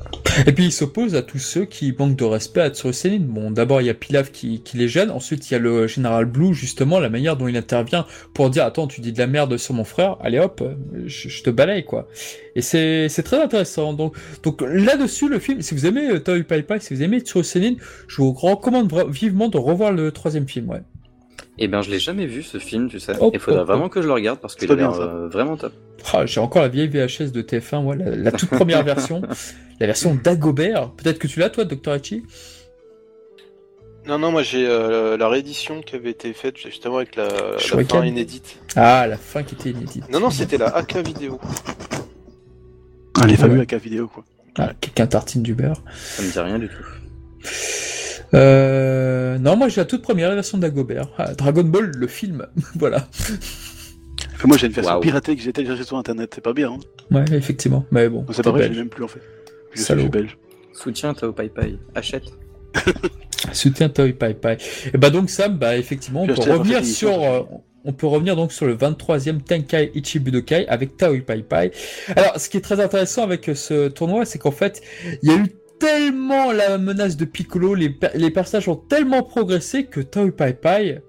Et 0.46 0.52
puis 0.52 0.66
il 0.66 0.72
s'oppose 0.72 1.16
à 1.16 1.22
tous 1.22 1.40
ceux 1.40 1.66
qui 1.66 1.94
manquent 1.98 2.16
de 2.16 2.24
respect 2.24 2.62
à 2.62 2.70
Tsurusenin. 2.70 3.20
Bon, 3.22 3.52
d'abord 3.52 3.82
il 3.82 3.88
y 3.88 3.90
a 3.90 3.94
Pilaf 3.94 4.32
qui, 4.32 4.62
qui 4.62 4.78
les 4.78 4.88
gêne, 4.88 5.12
ensuite 5.12 5.50
il 5.50 5.54
y 5.54 5.56
a 5.56 5.60
le 5.60 5.88
général 5.88 6.26
Blue, 6.26 6.54
justement, 6.54 7.00
la 7.00 7.10
manière 7.10 7.38
dont 7.38 7.48
il 7.48 7.58
intervient 7.58 8.06
pour 8.34 8.50
dire 8.50 8.66
Attends, 8.66 8.88
tu 8.88 9.02
dis 9.02 9.14
de 9.14 9.20
la 9.20 9.28
merde 9.28 9.58
sur 9.58 9.74
mon 9.74 9.84
frère, 9.84 10.18
allez 10.22 10.40
hop, 10.40 10.64
je, 11.06 11.44
te 11.44 11.50
balaye 11.50 11.86
quoi. 11.86 12.08
Et 12.56 12.62
c'est 12.62 13.24
très 13.24 13.42
intéressant. 13.42 13.94
Donc, 13.94 14.16
donc 14.44 14.62
là-dessus, 14.62 15.30
le 15.30 15.40
film, 15.40 15.62
si 15.62 15.74
vous 15.74 15.86
aimez 15.86 16.10
euh, 16.10 16.20
Toei 16.20 16.44
Pai 16.44 16.64
Pai, 16.64 16.80
si 16.80 16.94
vous 16.94 17.04
aimez 17.04 17.20
Tsurusenin, 17.20 17.76
je 18.08 18.18
vous 18.18 18.34
recommande 18.34 18.92
vivement 19.10 19.48
de 19.48 19.58
revoir 19.58 19.92
le 19.92 20.12
troisième 20.12 20.48
film, 20.48 20.70
ouais. 20.70 20.82
Eh 21.60 21.68
ben, 21.68 21.82
je 21.82 21.89
l'ai 21.89 21.99
jamais 21.99 22.26
vu 22.28 22.43
ce 22.43 22.60
film, 22.60 22.88
tu 22.89 22.99
sais. 22.99 23.14
Oh, 23.20 23.32
Il 23.34 23.39
faudra 23.39 23.64
oh, 23.64 23.66
vraiment 23.66 23.89
que 23.89 24.01
je 24.01 24.08
le 24.08 24.14
regarde 24.14 24.39
parce 24.39 24.55
qu'il 24.55 24.68
C'est 24.68 24.74
a 24.74 24.78
l'air 24.78 24.91
bien, 24.91 24.97
ça. 24.99 25.05
euh, 25.05 25.28
vraiment 25.28 25.58
top. 25.58 25.74
Ah, 26.14 26.26
J'ai 26.26 26.39
encore 26.39 26.62
la 26.62 26.68
vieille 26.68 26.88
VHS 26.88 27.32
de 27.32 27.41
TF1, 27.41 27.82
moi, 27.82 27.95
la, 27.95 28.16
la 28.16 28.32
toute 28.32 28.49
première 28.49 28.84
version, 28.93 29.22
la 29.80 29.88
version 29.88 30.14
d'Agobert. 30.16 30.91
Peut-être 30.91 31.18
que 31.18 31.28
tu 31.28 31.39
l'as, 31.39 31.49
toi, 31.49 31.66
Dr. 31.66 31.91
Hachi? 31.91 32.24
Non, 34.08 34.18
non, 34.20 34.32
moi 34.32 34.41
j'ai 34.41 34.66
euh, 34.66 35.18
la 35.18 35.28
réédition 35.28 35.82
qui 35.82 35.95
avait 35.97 36.12
été 36.12 36.32
faite 36.32 36.55
justement 36.58 36.97
avec 36.97 37.18
la, 37.18 37.28
la 37.28 37.84
fin 37.84 38.05
inédite. 38.05 38.58
Ah, 38.78 39.05
la 39.05 39.18
fin 39.18 39.43
qui 39.43 39.55
était 39.55 39.72
inédite. 39.72 40.10
Non, 40.10 40.22
non, 40.22 40.30
c'était 40.30 40.58
la 40.58 40.68
AK 40.68 40.95
vidéo. 41.05 41.41
Ah, 43.20 43.28
les 43.28 43.36
fameux 43.36 43.55
Ouais. 43.58 43.62
AK 43.64 43.74
vidéo, 43.82 44.08
quoi. 44.08 44.24
Ah, 44.58 44.72
quelqu'un 44.80 45.08
tartine 45.08 45.43
du 45.43 45.55
beurre. 45.55 45.82
Ça 45.93 46.22
me 46.24 46.32
dit 46.32 46.39
rien 46.39 46.58
du 46.58 46.70
tout. 46.70 46.84
Euh, 48.34 49.38
non, 49.38 49.56
moi 49.56 49.70
j'ai 49.70 49.82
la 49.82 49.86
toute 49.86 50.02
première 50.02 50.34
version 50.34 50.58
d'Agobert. 50.58 51.10
Ah, 51.18 51.34
Dragon 51.34 51.64
Ball, 51.64 51.92
le 51.96 52.08
film. 52.08 52.48
voilà. 52.76 53.08
Enfin, 54.36 54.48
moi 54.48 54.58
j'ai 54.58 54.68
une 54.68 54.74
version 54.74 55.00
piratée 55.00 55.36
que 55.36 55.42
j'ai 55.42 55.54
téléchargée 55.54 55.84
sur 55.84 55.98
internet, 55.98 56.32
c'est 56.34 56.42
pas 56.42 56.54
bien. 56.54 56.72
Hein. 56.72 56.80
Ouais, 57.12 57.26
effectivement. 57.36 57.86
Mais 57.92 58.10
bon, 58.10 58.26
C'est 58.32 58.44
pas 58.44 58.52
vrai, 58.52 58.70
l'ai 58.70 58.76
même 58.76 58.90
plus 58.90 59.04
en 59.04 59.08
fait. 59.08 59.22
Je 59.74 59.82
suis 59.82 60.10
belge. 60.10 60.38
Soutien 60.74 61.14
Tao 61.14 61.32
Pai 61.32 61.50
Pai. 61.50 61.78
Achète. 61.96 62.26
Soutien 63.54 63.90
Toy 63.90 64.14
Pai 64.14 64.34
Pai. 64.34 64.58
Et 64.94 64.98
bah 64.98 65.10
donc 65.10 65.30
Sam, 65.30 65.58
bah 65.58 65.78
effectivement, 65.78 66.24
on 66.24 66.28
J'ai 66.28 66.34
peut 66.34 66.52
revenir 66.52 66.84
sur, 66.84 67.22
euh, 67.24 67.42
on 67.86 67.94
peut 67.94 68.08
revenir 68.08 68.36
donc 68.36 68.52
sur 68.52 68.66
le 68.66 68.76
23e 68.76 69.42
Tenkai 69.42 69.92
Ichibudokai 69.96 70.68
avec 70.68 70.98
Taoi 70.98 71.22
Pai 71.26 71.44
Pai. 71.44 71.72
Alors, 72.16 72.40
ce 72.40 72.50
qui 72.50 72.58
est 72.58 72.62
très 72.62 72.80
intéressant 72.80 73.24
avec 73.24 73.50
euh, 73.50 73.56
ce 73.56 73.88
tournoi, 73.88 74.26
c'est 74.26 74.40
qu'en 74.40 74.52
fait, 74.52 74.82
il 75.24 75.32
y 75.32 75.34
a 75.34 75.38
eu 75.38 75.48
tellement 75.80 76.52
la 76.52 76.78
menace 76.78 77.18
de 77.18 77.26
Piccolo, 77.26 77.74
les, 77.76 77.90
per- 77.90 78.12
les 78.16 78.32
personnages 78.32 78.68
ont 78.68 78.76
tellement 78.76 79.24
progressé 79.24 79.86
que 79.86 80.00
Taoi 80.02 80.32
Pai 80.32 80.54
Pai, 80.54 81.02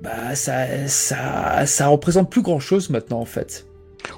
bah 0.00 0.34
ça, 0.34 0.88
ça, 0.88 1.64
ça 1.66 1.86
représente 1.86 2.30
plus 2.30 2.42
grand 2.42 2.60
chose 2.60 2.90
maintenant 2.90 3.20
en 3.20 3.24
fait. 3.24 3.66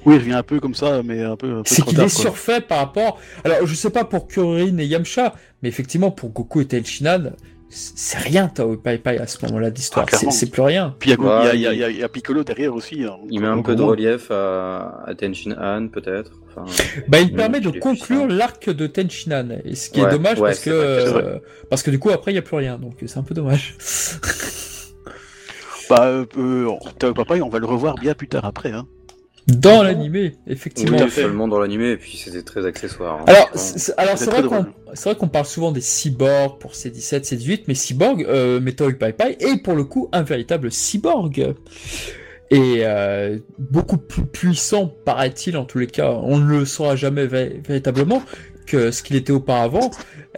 Oui, 0.06 0.14
il 0.14 0.18
revient 0.18 0.32
un 0.32 0.42
peu 0.42 0.60
comme 0.60 0.74
ça, 0.74 1.02
mais 1.02 1.22
un 1.22 1.36
peu. 1.36 1.60
C'est 1.66 1.82
qu'il 1.84 2.00
est 2.00 2.08
surfait 2.08 2.62
par 2.62 2.78
rapport. 2.78 3.20
Alors, 3.44 3.66
je 3.66 3.74
sais 3.74 3.90
pas 3.90 4.04
pour 4.04 4.26
Kuririn 4.28 4.78
et 4.78 4.86
Yamcha, 4.86 5.34
mais 5.62 5.68
effectivement 5.68 6.10
pour 6.10 6.30
Goku 6.30 6.62
et 6.62 6.66
Tenshinhan, 6.66 7.32
c'est 7.68 8.18
rien 8.18 8.48
Tao 8.48 8.76
Pai 8.76 8.98
Pai 8.98 9.18
à 9.18 9.26
ce 9.26 9.44
moment-là 9.46 9.70
d'histoire. 9.70 10.06
Ah, 10.12 10.16
c'est 10.30 10.50
plus 10.50 10.62
rien. 10.62 10.94
Puis 10.98 11.10
il 11.10 11.20
y, 11.20 11.26
a 11.26 11.50
Ouais, 11.50 11.58
y 11.58 11.62
y 11.98 12.02
y 12.04 12.08
Piccolo 12.08 12.44
derrière 12.44 12.74
aussi. 12.74 13.02
hein. 13.04 13.16
Il 13.30 13.40
met 13.40 13.48
un 13.48 13.62
peu 13.62 13.74
de 13.74 13.82
relief 13.82 14.30
à, 14.30 15.02
à 15.06 15.14
Tenshin 15.14 15.56
Han, 15.58 15.88
peut-être. 15.88 16.32
Enfin, 16.56 16.64
Bah, 17.08 17.20
il 17.20 17.34
permet 17.34 17.60
de 17.60 17.70
conclure 17.70 18.28
l'arc 18.28 18.70
de 18.70 18.86
Tenshinhan, 18.86 19.48
et 19.64 19.74
ce 19.74 19.90
qui 19.90 20.00
est 20.00 20.08
dommage 20.10 20.38
ouais, 20.38 20.50
parce 20.50 20.60
que 20.60 20.70
euh, 20.70 21.38
parce 21.68 21.82
que 21.82 21.90
du 21.90 21.98
coup 21.98 22.10
après 22.10 22.30
il 22.32 22.36
y 22.36 22.38
a 22.38 22.42
plus 22.42 22.56
rien, 22.56 22.78
donc 22.78 22.94
c'est 23.04 23.18
un 23.18 23.22
peu 23.24 23.34
dommage. 23.34 23.76
Bah, 25.90 26.06
euh, 26.06 26.24
euh, 26.38 26.70
Tao 26.98 27.12
Papa, 27.12 27.34
on 27.42 27.48
va 27.48 27.58
le 27.58 27.66
revoir 27.66 27.96
bien 27.96 28.14
plus 28.14 28.28
tard 28.28 28.44
après. 28.44 28.72
Hein. 28.72 28.86
Dans 29.46 29.82
l'animé, 29.82 30.36
effectivement. 30.46 30.96
oui, 30.98 31.10
seulement 31.10 31.46
dans 31.48 31.58
l'animé, 31.58 31.90
et 31.90 31.96
puis 31.98 32.16
c'était 32.16 32.42
très 32.42 32.64
accessoire. 32.64 33.20
hein. 33.20 33.24
Alors, 33.26 33.50
alors 33.98 34.16
C'est 34.18 34.30
vrai 34.30 34.42
qu'on 34.42 34.48
drôle. 34.48 34.72
c'est 34.94 35.04
vrai 35.10 35.16
qu'on 35.16 35.28
parle 35.28 35.44
souvent 35.44 35.70
des 35.70 35.82
cyborgs 35.82 36.58
pour 36.58 36.72
C17, 36.72 37.24
C18, 37.28 37.64
mais 37.68 37.74
cyborg, 37.74 38.24
euh, 38.26 38.58
Metal 38.60 38.96
Pai 38.96 39.12
Pai 39.12 39.36
est 39.40 39.62
pour 39.62 39.74
le 39.74 39.84
coup 39.84 40.08
un 40.12 40.22
véritable 40.22 40.72
cyborg 40.72 41.54
et 42.50 42.78
euh, 42.84 43.38
beaucoup 43.58 43.98
plus 43.98 44.24
puissant 44.24 44.86
paraît-il 45.04 45.56
en 45.58 45.64
tous 45.64 45.78
les 45.78 45.88
cas. 45.88 46.10
On 46.12 46.38
ne 46.38 46.46
le 46.46 46.64
saura 46.64 46.96
jamais 46.96 47.26
vé- 47.26 47.60
véritablement 47.66 48.22
que 48.66 48.90
ce 48.90 49.02
qu'il 49.02 49.16
était 49.16 49.32
auparavant. 49.32 49.90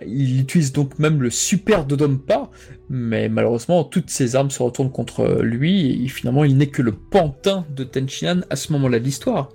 Il 0.07 0.41
utilise 0.41 0.72
donc 0.72 0.99
même 0.99 1.22
le 1.22 1.31
super 1.31 1.85
Dodonpa, 1.85 2.51
mais 2.91 3.29
malheureusement 3.29 3.85
toutes 3.85 4.11
ses 4.11 4.37
armes 4.37 4.51
se 4.51 4.62
retournent 4.62 4.91
contre 4.93 5.41
lui 5.43 6.05
et 6.05 6.09
finalement 6.09 6.45
il 6.45 6.57
n'est 6.57 6.66
que 6.68 6.83
le 6.83 6.93
pantin 6.93 7.64
de 7.74 7.85
Tenshinhan 7.85 8.41
à 8.51 8.57
ce 8.57 8.72
moment-là 8.72 8.99
de 8.99 9.05
l'histoire. 9.05 9.49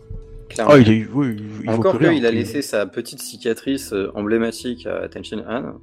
Ah, 0.60 0.78
il 0.78 0.90
est. 0.92 1.08
Oui, 1.14 1.38
il 1.64 1.70
Encore 1.70 1.98
que, 1.98 2.04
il 2.12 2.26
a 2.26 2.30
puis- 2.30 2.40
laissé 2.40 2.62
sa 2.62 2.86
petite 2.86 3.22
cicatrice 3.22 3.94
euh, 3.94 4.12
emblématique 4.16 4.86
à 4.86 5.08
Tenshin 5.08 5.44
Han, 5.48 5.80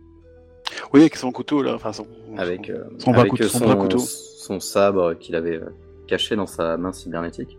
Oui, 0.92 1.00
avec 1.00 1.16
son 1.16 1.32
couteau 1.32 1.62
là. 1.62 1.74
Enfin, 1.74 1.92
son. 1.94 2.06
avec, 2.36 2.66
son- 2.66 2.72
euh, 2.72 2.84
son 2.98 3.10
bras 3.12 3.20
avec 3.20 3.32
couteau- 3.32 3.48
son 3.48 3.60
bras 3.60 3.76
couteau. 3.76 3.98
son 3.98 4.60
sabre 4.60 5.14
qu'il 5.14 5.36
avait 5.36 5.56
euh, 5.56 5.70
caché 6.06 6.36
dans 6.36 6.46
sa 6.46 6.76
main 6.76 6.92
cybernétique. 6.92 7.57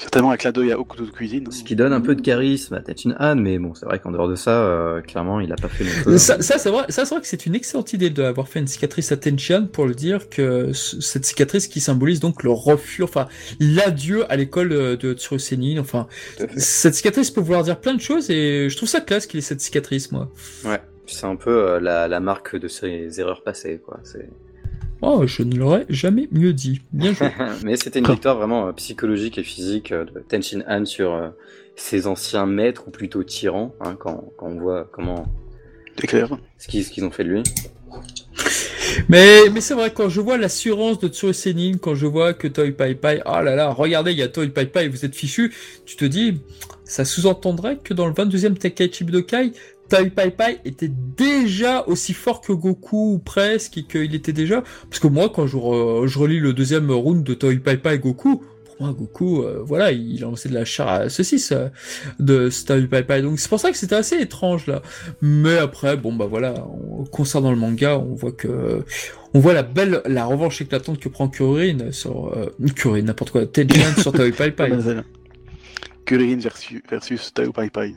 Certainement 0.00 0.30
un 0.30 0.36
clin 0.36 0.52
d'œil 0.52 0.72
au 0.74 0.84
couteau 0.84 1.04
de 1.04 1.10
cuisine. 1.10 1.50
Ce 1.50 1.64
qui 1.64 1.74
donne 1.74 1.92
un 1.92 2.00
peu 2.00 2.14
de 2.14 2.20
charisme 2.20 2.74
à 2.74 2.80
Tenshin 2.80 3.14
Han, 3.18 3.34
mais 3.36 3.58
bon, 3.58 3.74
c'est 3.74 3.84
vrai 3.84 3.98
qu'en 3.98 4.12
dehors 4.12 4.28
de 4.28 4.36
ça, 4.36 4.62
euh, 4.64 5.00
clairement, 5.00 5.40
il 5.40 5.52
a 5.52 5.56
pas 5.56 5.68
fait 5.68 5.84
hein. 6.06 6.16
Ça, 6.18 6.40
ça, 6.40 6.58
c'est 6.58 6.70
vrai, 6.70 6.84
ça, 6.88 7.04
c'est 7.04 7.14
vrai 7.14 7.20
que 7.20 7.26
c'est 7.26 7.46
une 7.46 7.54
excellente 7.54 7.92
idée 7.92 8.10
d'avoir 8.10 8.48
fait 8.48 8.60
une 8.60 8.66
cicatrice 8.68 9.10
à 9.12 9.16
pour 9.72 9.86
le 9.86 9.94
dire 9.94 10.28
que 10.28 10.72
ce- 10.72 11.00
cette 11.00 11.24
cicatrice 11.24 11.66
qui 11.66 11.80
symbolise 11.80 12.20
donc 12.20 12.42
le 12.44 12.50
refus, 12.50 13.02
enfin 13.02 13.26
l'adieu 13.58 14.30
à 14.30 14.36
l'école 14.36 14.72
euh, 14.72 14.96
de 14.96 15.14
Tsurusenin, 15.14 15.78
enfin 15.80 16.06
cette 16.56 16.94
cicatrice 16.94 17.30
peut 17.30 17.40
vouloir 17.40 17.64
dire 17.64 17.80
plein 17.80 17.94
de 17.94 18.00
choses 18.00 18.30
et 18.30 18.68
je 18.70 18.76
trouve 18.76 18.88
ça 18.88 19.00
classe 19.00 19.26
qu'il 19.26 19.38
ait 19.38 19.42
cette 19.42 19.60
cicatrice 19.60 20.12
moi. 20.12 20.30
Ouais, 20.64 20.80
c'est 21.06 21.26
un 21.26 21.36
peu 21.36 21.50
euh, 21.50 21.80
la, 21.80 22.06
la 22.06 22.20
marque 22.20 22.56
de 22.56 22.68
ses 22.68 23.18
erreurs 23.20 23.42
passées, 23.42 23.80
quoi. 23.84 23.98
C'est- 24.04 24.28
Oh, 25.00 25.26
je 25.26 25.42
ne 25.42 25.54
l'aurais 25.56 25.86
jamais 25.88 26.28
mieux 26.32 26.52
dit. 26.52 26.80
Bien 26.92 27.12
joué. 27.12 27.28
Mais 27.64 27.76
c'était 27.76 28.00
une 28.00 28.06
victoire 28.06 28.36
vraiment 28.36 28.68
euh, 28.68 28.72
psychologique 28.72 29.38
et 29.38 29.44
physique 29.44 29.92
euh, 29.92 30.04
de 30.04 30.20
Tenshin 30.20 30.62
Han 30.68 30.84
sur 30.84 31.12
euh, 31.12 31.28
ses 31.76 32.06
anciens 32.06 32.46
maîtres, 32.46 32.84
ou 32.88 32.90
plutôt 32.90 33.22
tyrans, 33.22 33.74
hein, 33.80 33.96
quand, 33.98 34.32
quand 34.36 34.46
on 34.46 34.58
voit 34.58 34.88
comment 34.90 35.26
C'est 36.00 36.08
clair. 36.08 36.36
ce 36.58 36.66
qu'ils 36.66 36.84
ce 36.84 36.90
qu'ils 36.90 37.04
ont 37.04 37.10
fait 37.12 37.24
de 37.24 37.30
lui. 37.30 37.42
mais 39.08 39.42
mais 39.52 39.60
c'est 39.60 39.74
vrai 39.74 39.92
quand 39.92 40.08
je 40.08 40.20
vois 40.20 40.36
l'assurance 40.36 40.98
de 40.98 41.08
Tsurusenin, 41.08 41.78
quand 41.80 41.94
je 41.94 42.06
vois 42.06 42.32
que 42.34 42.48
Toy 42.48 42.72
Pai 42.72 42.94
Pai, 42.96 43.22
oh 43.24 43.40
là 43.40 43.54
là, 43.54 43.70
regardez, 43.70 44.12
il 44.12 44.18
y 44.18 44.22
a 44.22 44.28
Toy 44.28 44.48
Pai 44.48 44.66
Pai, 44.66 44.88
vous 44.88 45.04
êtes 45.04 45.14
fichu, 45.14 45.54
tu 45.86 45.96
te 45.96 46.04
dis, 46.04 46.40
ça 46.84 47.04
sous-entendrait 47.04 47.78
que 47.78 47.94
dans 47.94 48.06
le 48.06 48.12
22e 48.12 48.54
Tenkaichi 48.54 49.04
Budokai, 49.04 49.52
Toy 49.88 50.10
Pai 50.10 50.30
Pai 50.30 50.60
était 50.64 50.90
déjà 51.16 51.84
aussi 51.86 52.12
fort 52.12 52.40
que 52.40 52.52
Goku 52.52 53.14
ou 53.14 53.18
presque, 53.18 53.78
et 53.78 53.84
qu'il 53.84 54.14
était 54.14 54.32
déjà, 54.32 54.62
parce 54.90 55.00
que 55.00 55.06
moi 55.08 55.30
quand 55.34 55.46
je, 55.46 55.56
re- 55.56 56.06
je 56.06 56.18
relis 56.18 56.40
le 56.40 56.52
deuxième 56.52 56.90
round 56.90 57.24
de 57.24 57.34
Toy 57.34 57.56
Pai 57.58 57.76
Pai 57.78 57.94
et 57.94 57.98
Goku, 57.98 58.42
pour 58.64 58.76
moi 58.86 58.92
Goku, 58.92 59.42
euh, 59.42 59.60
voilà, 59.64 59.90
il 59.92 60.18
a 60.22 60.26
lancé 60.26 60.48
de 60.48 60.54
la 60.54 60.64
chair 60.64 60.86
à 60.88 61.08
saucisse 61.08 61.52
euh, 61.52 61.68
de 62.20 62.50
ce 62.50 62.64
Toy 62.66 62.86
Pai 62.86 63.02
Pai, 63.02 63.22
donc 63.22 63.40
c'est 63.40 63.48
pour 63.48 63.58
ça 63.60 63.70
que 63.70 63.76
c'était 63.76 63.94
assez 63.96 64.16
étrange 64.20 64.66
là. 64.66 64.82
Mais 65.22 65.56
après, 65.58 65.96
bon 65.96 66.12
bah 66.12 66.26
voilà, 66.26 66.54
on- 66.66 67.04
concernant 67.04 67.50
le 67.50 67.56
manga, 67.56 67.98
on 67.98 68.14
voit 68.14 68.32
que 68.32 68.84
on 69.34 69.40
voit 69.40 69.52
la 69.54 69.62
belle, 69.62 70.02
la 70.06 70.24
revanche 70.26 70.60
éclatante 70.60 71.00
que 71.00 71.08
prend 71.08 71.28
Kuririn 71.28 71.92
sur 71.92 72.28
euh, 72.36 72.54
Kuririn, 72.76 73.02
n'importe 73.02 73.30
quoi, 73.30 73.46
Tenshinhan 73.46 73.94
sur 74.00 74.12
Toy 74.12 74.32
Pai 74.32 74.52
Pai. 74.52 74.70
Kuririn 76.06 76.38
versus, 76.38 76.80
versus 76.90 77.30
Pai 77.54 77.68
Pai. 77.70 77.94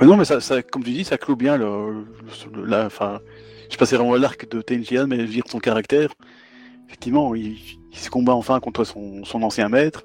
Non, 0.00 0.16
mais 0.16 0.24
ça, 0.24 0.62
comme 0.62 0.82
tu 0.82 0.90
dis, 0.92 1.04
ça 1.04 1.18
clôt 1.18 1.36
bien 1.36 1.58
le, 1.58 2.04
le- 2.54 2.64
la, 2.64 2.86
enfin, 2.86 3.20
je 3.66 3.72
sais 3.72 3.76
pas 3.78 3.84
si 3.84 3.90
c'est 3.90 3.96
vraiment 3.96 4.16
l'arc 4.16 4.48
de 4.48 4.62
Tenjian, 4.62 5.06
mais 5.06 5.24
dire 5.26 5.44
son 5.46 5.58
caractère. 5.58 6.10
Effectivement, 6.88 7.34
il, 7.34 7.58
se 7.92 8.10
combat 8.10 8.34
enfin 8.34 8.60
contre 8.60 8.84
son, 8.84 9.22
ancien 9.42 9.68
maître, 9.68 10.04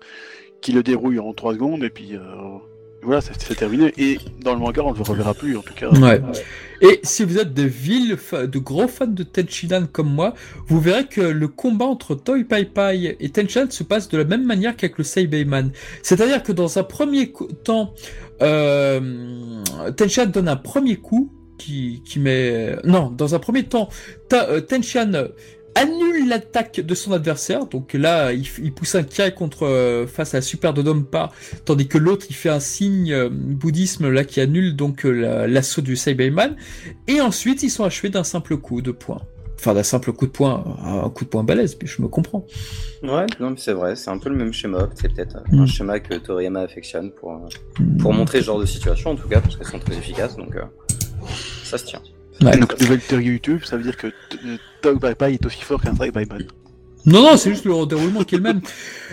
qui 0.61 0.73
le 0.73 0.83
dérouille 0.83 1.19
en 1.19 1.33
3 1.33 1.53
secondes, 1.53 1.83
et 1.83 1.89
puis 1.91 2.15
euh, 2.15 2.21
voilà, 3.05 3.21
c'est 3.21 3.55
terminé. 3.55 3.93
Et 3.97 4.17
dans 4.41 4.53
le 4.53 4.59
manga, 4.59 4.81
on 4.83 4.91
ne 4.91 4.97
le 4.97 5.03
reverra 5.03 5.33
plus, 5.33 5.55
en 5.57 5.61
tout 5.61 5.73
cas. 5.73 5.89
Ouais. 5.89 6.21
Et 6.81 6.99
si 7.03 7.23
vous 7.23 7.37
êtes 7.37 7.53
de 7.53 7.63
villes, 7.63 8.17
de 8.33 8.59
gros 8.59 8.87
fans 8.87 9.07
de 9.07 9.23
Tenshinhan 9.23 9.85
comme 9.91 10.13
moi, 10.13 10.33
vous 10.67 10.79
verrez 10.79 11.05
que 11.05 11.21
le 11.21 11.47
combat 11.47 11.85
entre 11.85 12.15
Toy 12.15 12.43
Pai 12.43 12.65
Pai 12.65 13.15
et 13.19 13.29
Tenshinhan 13.29 13.69
se 13.69 13.83
passe 13.83 14.09
de 14.09 14.17
la 14.17 14.25
même 14.25 14.45
manière 14.45 14.75
qu'avec 14.75 14.97
le 14.97 15.03
Seibeiman. 15.03 15.71
C'est-à-dire 16.01 16.43
que 16.43 16.51
dans 16.51 16.77
un 16.77 16.83
premier 16.83 17.31
temps, 17.63 17.93
euh, 18.41 18.99
donne 20.33 20.47
un 20.47 20.55
premier 20.57 20.97
coup 20.97 21.31
qui, 21.57 22.01
qui 22.03 22.19
met... 22.19 22.75
Non, 22.83 23.09
dans 23.09 23.35
un 23.35 23.39
premier 23.39 23.63
temps, 23.63 23.89
ta, 24.27 24.49
euh, 24.49 24.61
annule 25.75 26.27
l'attaque 26.29 26.79
de 26.79 26.95
son 26.95 27.11
adversaire. 27.11 27.65
Donc 27.67 27.93
là, 27.93 28.31
il, 28.33 28.71
pousse 28.73 28.95
un 28.95 29.03
kiai 29.03 29.31
contre 29.33 29.63
euh, 29.67 30.07
face 30.07 30.33
à 30.33 30.41
Super 30.41 30.73
Dodonpa, 30.73 31.31
tandis 31.65 31.87
que 31.87 31.97
l'autre 31.97 32.25
il 32.29 32.35
fait 32.35 32.49
un 32.49 32.59
signe 32.59 33.11
euh, 33.13 33.29
bouddhisme 33.31 34.09
là 34.09 34.23
qui 34.23 34.39
annule 34.41 34.75
donc 34.75 35.05
euh, 35.05 35.11
la- 35.11 35.47
l'assaut 35.47 35.81
du 35.81 35.95
Seibeiman. 35.95 36.55
Et 37.07 37.21
ensuite, 37.21 37.61
ils 37.63 37.69
sont 37.69 37.83
achevés 37.83 38.09
d'un 38.09 38.23
simple 38.23 38.57
coup 38.57 38.81
de 38.81 38.91
poing. 38.91 39.21
Enfin, 39.57 39.73
d'un 39.73 39.83
simple 39.83 40.11
coup 40.11 40.25
de 40.25 40.31
poing, 40.31 40.63
un 40.83 41.09
coup 41.09 41.23
de 41.23 41.29
poing 41.29 41.43
balèze, 41.43 41.77
je 41.83 42.01
me 42.01 42.07
comprends. 42.07 42.45
Ouais, 43.03 43.25
non, 43.39 43.51
mais 43.51 43.55
c'est 43.57 43.71
vrai, 43.73 43.95
c'est 43.95 44.09
un 44.09 44.17
peu 44.17 44.29
le 44.29 44.35
même 44.35 44.51
schéma. 44.53 44.89
C'est 44.95 45.13
peut-être 45.13 45.37
euh, 45.37 45.55
Mm. 45.55 45.59
un 45.61 45.65
schéma 45.65 45.99
que 45.99 46.13
Toriyama 46.15 46.59
affectionne 46.61 47.11
pour, 47.11 47.31
euh, 47.31 47.85
pour 47.99 48.13
montrer 48.13 48.39
ce 48.41 48.45
genre 48.45 48.59
de 48.59 48.65
situation, 48.65 49.11
en 49.11 49.15
tout 49.15 49.27
cas, 49.29 49.39
parce 49.41 49.55
qu'elles 49.55 49.67
sont 49.67 49.79
très 49.79 49.95
efficaces, 49.97 50.35
donc 50.35 50.55
ça 51.63 51.77
se 51.77 51.85
tient. 51.85 52.01
Ouais. 52.41 52.57
Donc, 52.57 52.79
nouvelle 52.79 52.99
théorie 52.99 53.25
YouTube, 53.25 53.61
ça 53.63 53.77
veut 53.77 53.83
dire 53.83 53.97
que 53.97 54.07
euh, 54.85 55.13
Pai 55.15 55.33
est 55.33 55.45
aussi 55.45 55.61
fort 55.61 55.81
qu'un 55.81 55.95
Pai. 55.95 56.11
Non, 57.05 57.21
non, 57.21 57.37
c'est 57.37 57.51
juste 57.51 57.65
le 57.65 57.85
déroulement 57.85 58.23
qui 58.23 58.35
est 58.35 58.39
le 58.39 58.43
même. 58.43 58.61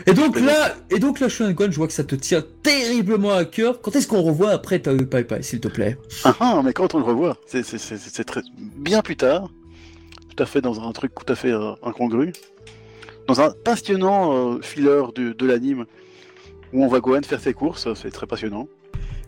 Et 0.07 0.15
donc 0.15 0.41
là, 0.41 0.75
et 0.91 0.99
donc 0.99 1.21
là, 1.21 1.29
Shonen 1.29 1.55
je 1.59 1.77
vois 1.77 1.87
que 1.87 1.93
ça 1.93 2.05
te 2.05 2.15
tient 2.15 2.43
terriblement 2.63 3.33
à 3.33 3.45
cœur. 3.45 3.83
Quand 3.83 3.95
est-ce 3.95 4.09
qu'on 4.09 4.23
revoit 4.23 4.51
après 4.51 4.79
Tao 4.79 4.97
Pai 4.97 5.25
Pai, 5.25 5.43
s'il 5.43 5.61
te 5.61 5.69
plaît? 5.69 5.99
Ah 6.25 6.35
ah, 6.41 6.63
mais 6.65 6.73
quand 6.73 6.95
on 6.95 6.99
le 6.99 7.05
revoit, 7.05 7.37
c'est 7.47 8.25
très 8.25 8.41
bien 8.59 9.03
plus 9.03 9.17
tard, 9.17 9.51
tout 10.35 10.43
à 10.43 10.47
fait 10.47 10.63
dans 10.63 10.81
un 10.81 10.93
truc 10.93 11.13
tout 11.15 11.31
à 11.31 11.37
fait 11.37 11.53
euh, 11.53 11.73
incongru, 11.83 12.33
dans 13.29 13.43
un 13.43 13.51
passionnant 13.51 14.55
euh, 14.55 14.63
filler 14.63 15.03
de, 15.15 15.33
de 15.33 15.47
l'anime 15.47 15.85
où 16.73 16.83
on 16.83 16.89
voit 16.89 17.01
Gohan 17.01 17.21
faire 17.23 17.41
ses 17.41 17.53
courses, 17.53 17.87
c'est 17.95 18.11
très 18.11 18.27
passionnant. 18.27 18.69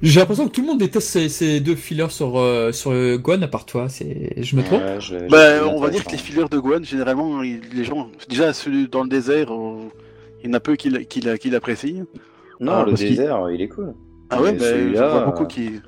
J'ai 0.05 0.21
l'impression 0.21 0.47
que 0.47 0.53
tout 0.53 0.61
le 0.61 0.67
monde 0.67 0.79
déteste 0.79 1.09
ces, 1.09 1.29
ces 1.29 1.61
deux 1.61 1.75
fillers 1.77 2.11
sur, 2.11 2.39
euh, 2.39 2.73
sur 2.73 2.93
Gon, 3.19 3.41
à 3.43 3.49
part 3.49 3.65
toi. 3.65 3.89
C'est, 3.89 4.33
je 4.43 4.55
me 4.55 4.63
trompe 4.63 4.83
Ouais, 4.83 5.01
je- 5.01 5.19
je- 5.19 5.29
Bah, 5.31 5.59
je- 5.59 5.65
on 5.65 5.81
va 5.81 5.89
dire 5.89 6.05
que 6.05 6.13
les 6.13 6.19
fillers 6.19 6.45
de 6.51 6.59
Gohan, 6.59 6.83
généralement, 6.83 7.43
ils- 7.43 7.61
les 7.73 7.85
gens, 7.85 8.09
déjà 8.29 8.53
celui 8.53 8.87
dans 8.89 9.03
le 9.03 9.09
désert, 9.09 9.49
il 10.43 10.47
y 10.47 10.51
en 10.51 10.53
a 10.55 10.61
peu 10.61 10.77
qui, 10.77 10.91
qui, 11.07 11.21
qui 11.41 11.51
l'apprécient. 11.51 12.05
Non, 12.61 12.73
Ah, 12.73 12.85
le 12.87 12.93
désert, 12.93 13.51
il 13.51 13.61
est 13.63 13.69
cool. 13.69 13.95
Ah 14.31 14.41
ouais, 14.43 14.53
Mais 14.53 14.59
bah, 14.59 14.65
celui-là, 14.67 15.09
vois 15.09 15.21
beaucoup 15.25 15.47
qui. 15.47 15.81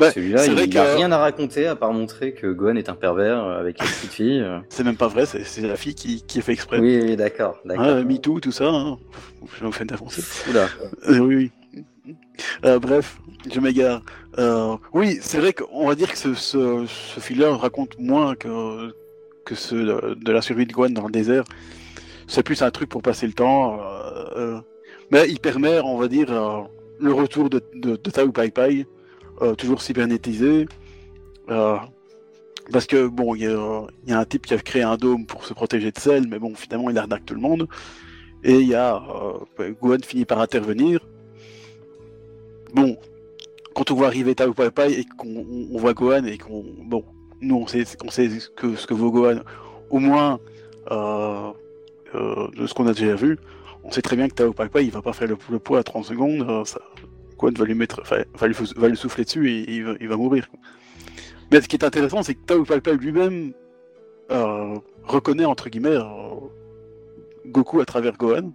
Bah, 0.00 0.10
Celui-là, 0.10 0.38
c'est 0.38 0.48
il 0.48 0.54
vrai 0.54 0.66
n'y 0.66 0.76
a 0.78 0.84
que- 0.84 0.96
rien 0.96 1.12
à 1.12 1.18
raconter 1.18 1.66
à 1.66 1.76
part 1.76 1.92
montrer 1.92 2.32
que 2.32 2.46
Gohan 2.48 2.76
est 2.76 2.88
un 2.88 2.94
pervers 2.94 3.44
euh, 3.44 3.60
avec 3.60 3.80
une 3.80 3.86
petite 3.86 4.10
fille. 4.12 4.40
euh. 4.40 4.58
C'est 4.70 4.82
même 4.84 4.96
pas 4.96 5.06
vrai, 5.08 5.24
c'est 5.26 5.60
la 5.62 5.76
fille 5.76 5.94
qui, 5.94 6.22
qui 6.26 6.38
a 6.38 6.42
fait 6.42 6.52
exprès. 6.52 6.78
Oui, 6.80 6.98
oui, 7.02 7.16
d'accord. 7.16 7.58
d'accord. 7.64 7.84
Hein, 7.84 8.02
MeToo, 8.04 8.40
tout 8.40 8.52
ça, 8.52 8.68
hein. 8.70 8.98
je 9.60 9.64
me 9.66 9.70
fais 9.70 9.84
d'avancer. 9.84 10.22
Oula. 10.50 10.66
Euh, 11.08 11.18
oui, 11.20 11.50
oui. 12.06 12.14
Euh, 12.64 12.78
bref, 12.80 13.18
je 13.50 13.60
m'égare. 13.60 14.02
Euh, 14.38 14.76
oui, 14.92 15.18
c'est 15.20 15.38
vrai 15.38 15.52
qu'on 15.52 15.86
va 15.86 15.94
dire 15.94 16.10
que 16.10 16.18
ce, 16.18 16.34
ce, 16.34 16.84
ce 16.86 17.42
raconte 17.50 17.98
moins 17.98 18.34
que, 18.34 18.94
que 19.44 19.54
de, 20.14 20.32
la 20.32 20.42
survie 20.42 20.66
de 20.66 20.72
Gohan 20.72 20.90
dans 20.90 21.06
le 21.06 21.12
désert. 21.12 21.44
C'est 22.28 22.42
plus 22.42 22.62
un 22.62 22.70
truc 22.70 22.88
pour 22.88 23.02
passer 23.02 23.26
le 23.26 23.32
temps. 23.32 23.80
euh, 23.80 24.24
euh, 24.36 24.60
mais 25.10 25.28
il 25.28 25.40
permet, 25.40 25.80
on 25.80 25.98
va 25.98 26.08
dire, 26.08 26.32
euh, 26.32 26.62
le 26.98 27.12
retour 27.12 27.50
de, 27.50 27.62
de, 27.74 27.96
de 27.96 28.10
Tao 28.10 28.30
Pai 28.32 28.50
Pai, 28.50 28.86
euh, 29.42 29.54
toujours 29.54 29.82
cybernétisé. 29.82 30.66
Parce 32.70 32.86
que, 32.86 33.08
bon, 33.08 33.34
il 33.34 33.42
y, 33.42 33.46
a- 33.46 34.18
un 34.18 34.24
type 34.24 34.46
qui 34.46 34.54
a 34.54 34.58
créé 34.58 34.82
un 34.82 34.96
dôme 34.96 35.26
pour 35.26 35.44
se 35.44 35.52
protéger 35.52 35.90
de 35.90 35.98
Cell, 35.98 36.26
mais 36.28 36.38
bon, 36.38 36.54
finalement, 36.54 36.90
il 36.90 36.96
arnaque 36.96 37.26
tout 37.26 37.34
le 37.34 37.40
monde. 37.40 37.66
Et 38.44 38.60
il 38.60 38.68
y 38.68 38.74
a 38.74 39.02
Gohan 39.80 39.98
finit 40.04 40.24
par 40.24 40.40
intervenir. 40.40 41.00
Bon, 42.72 42.96
quand 43.74 43.90
on 43.90 43.94
voit 43.94 44.06
arriver 44.06 44.34
Tao 44.34 44.52
Pai 44.54 44.92
et 44.92 45.04
qu'on 45.04 45.28
on- 45.36 45.68
on 45.72 45.78
voit 45.78 45.94
Gohan 45.94 46.24
et 46.24 46.38
qu'on 46.38 46.64
bon, 46.84 47.04
nous 47.40 47.56
on 47.56 47.66
sait, 47.66 47.84
sait 47.84 48.28
ce 48.30 48.48
que 48.50 48.76
ce 48.76 48.86
que 48.86 48.94
vaut 48.94 49.10
Gohan, 49.10 49.40
au 49.90 49.98
moins 49.98 50.38
euh, 50.90 51.50
euh, 52.14 52.48
de 52.56 52.66
ce 52.66 52.74
qu'on 52.74 52.86
a 52.86 52.92
déjà 52.92 53.14
vu, 53.14 53.38
on 53.84 53.90
sait 53.90 54.02
très 54.02 54.16
bien 54.16 54.28
que 54.28 54.34
Tao 54.34 54.52
Pai 54.52 54.68
Pai 54.68 54.84
il 54.84 54.90
va 54.90 55.02
pas 55.02 55.12
faire 55.12 55.28
le, 55.28 55.36
poids 55.58 55.78
à 55.78 55.82
30 55.82 56.04
secondes. 56.04 56.46
euh, 56.48 56.64
ça, 56.64 56.80
Gohan 57.38 57.52
va 57.56 57.64
lui 57.64 57.74
mettre, 57.74 58.02
va 58.04 58.46
lui, 58.46 58.54
va 58.76 58.88
lui 58.88 58.96
souffler 58.96 59.24
dessus 59.24 59.50
et 59.50 59.72
il 60.00 60.08
va, 60.08 60.16
mourir. 60.16 60.48
Mais 61.50 61.60
ce 61.60 61.68
qui 61.68 61.76
est 61.76 61.84
intéressant, 61.84 62.22
c'est 62.22 62.34
que 62.34 62.44
Tao 62.44 62.64
Pai 62.64 62.80
Pai 62.80 62.96
lui-même 62.96 63.52
reconnaît 65.04 65.44
entre 65.44 65.68
guillemets 65.68 65.98
Goku 67.46 67.80
à 67.80 67.84
travers 67.84 68.16
Gohan. 68.16 68.52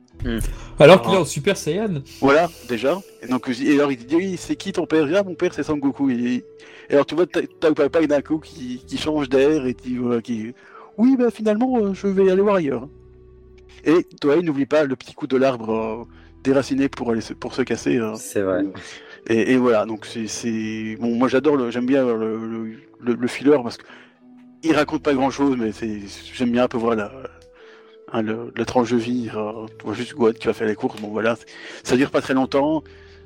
Alors 0.79 1.01
qu'il 1.01 1.13
est 1.13 1.17
en 1.17 1.25
Super 1.25 1.57
Saiyan. 1.57 2.01
Voilà, 2.21 2.49
déjà. 2.67 2.99
Et 3.21 3.27
donc, 3.27 3.49
et 3.49 3.73
alors 3.73 3.91
il 3.91 3.97
dit, 3.97 4.15
oui, 4.15 4.35
c'est 4.37 4.55
qui 4.55 4.71
ton 4.71 4.85
père? 4.85 5.07
Ah, 5.15 5.23
mon 5.23 5.35
père, 5.35 5.53
c'est 5.53 5.63
Sangoku. 5.63 6.09
Et, 6.09 6.43
et 6.89 6.93
alors, 6.93 7.05
tu 7.05 7.15
vois, 7.15 7.25
t'as 7.27 7.73
papa 7.73 8.05
d'un 8.05 8.21
coup 8.21 8.39
qui, 8.39 8.83
qui 8.85 8.97
change 8.97 9.29
d'air 9.29 9.65
et 9.65 9.73
qui, 9.73 9.97
voilà, 9.97 10.21
qui, 10.21 10.53
oui, 10.97 11.15
bah 11.17 11.29
finalement, 11.31 11.77
euh, 11.77 11.93
je 11.93 12.07
vais 12.07 12.29
aller 12.31 12.41
voir 12.41 12.55
ailleurs. 12.55 12.87
Et 13.85 14.05
toi, 14.19 14.41
n'oublie 14.41 14.65
pas 14.65 14.83
le 14.83 14.95
petit 14.95 15.13
coup 15.13 15.27
de 15.27 15.37
l'arbre 15.37 15.69
euh, 15.71 16.03
déraciné 16.43 16.89
pour 16.89 17.11
aller 17.11 17.21
se, 17.21 17.33
pour 17.33 17.53
se 17.53 17.61
casser. 17.61 17.97
euh. 17.97 18.15
C'est 18.15 18.41
vrai. 18.41 18.65
Et, 19.29 19.53
et 19.53 19.57
voilà, 19.57 19.85
donc 19.85 20.05
c'est, 20.05 20.97
bon, 20.99 21.15
moi 21.15 21.27
j'adore, 21.27 21.69
j'aime 21.69 21.85
bien 21.85 22.03
le, 22.05 22.37
le, 22.37 22.71
le, 22.99 23.13
le 23.13 23.27
filler 23.27 23.57
parce 23.61 23.77
que 23.77 23.83
il 24.63 24.73
raconte 24.73 25.03
pas 25.03 25.13
grand 25.13 25.29
chose, 25.29 25.55
mais 25.57 25.71
c'est, 25.71 26.01
j'aime 26.33 26.51
bien 26.51 26.63
un 26.63 26.67
peu 26.67 26.77
voir 26.77 26.95
la, 26.95 27.11
hein, 28.11 28.21
le, 28.21 28.51
la 28.55 28.65
tranche 28.65 28.91
de 28.91 28.97
vie. 28.97 29.29
euh, 29.35 29.65
tu 29.79 29.85
vois 29.85 29.93
juste 29.93 30.13
Gohan 30.15 30.33
qui 30.33 30.47
va 30.47 30.53
faire 30.53 30.67
les 30.67 30.75
courses, 30.75 30.99
bon 31.01 31.09
voilà, 31.09 31.37
ça 31.83 31.95
dure 31.97 32.09
pas 32.11 32.21
très 32.21 32.33
longtemps, 32.33 32.83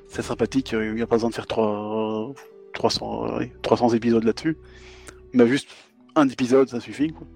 c'est 0.08 0.22
sympathique, 0.22 0.74
euh, 0.74 0.86
il 0.88 0.96
n'y 0.96 1.02
a 1.02 1.08
pas 1.08 1.16
besoin 1.16 1.30
de 1.30 1.36
faire 1.36 1.48
trois, 1.48 2.32
300, 2.74 3.26
euh, 3.36 3.40
oui, 3.40 3.52
300 3.62 3.90
épisodes 3.94 4.24
là-dessus, 4.24 4.58
mais 5.34 5.48
juste 5.48 5.70
un 6.16 6.28
épisode 6.28 6.68
ça 6.70 6.80
suffit. 6.80 7.12
Quoi. 7.12 7.28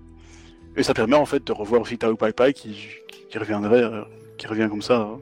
Et 0.77 0.83
ça 0.83 0.93
permet 0.93 1.15
en 1.15 1.25
fait 1.25 1.43
de 1.45 1.51
revoir 1.53 1.81
aussi 1.81 1.97
Tao 1.97 2.15
Pai 2.15 2.33
Pai 2.33 2.53
qui, 2.53 2.75
reviendrait, 3.37 3.83
euh, 3.83 4.01
qui 4.37 4.47
revient 4.47 4.67
comme 4.69 4.81
ça. 4.81 4.97
hein 4.97 5.19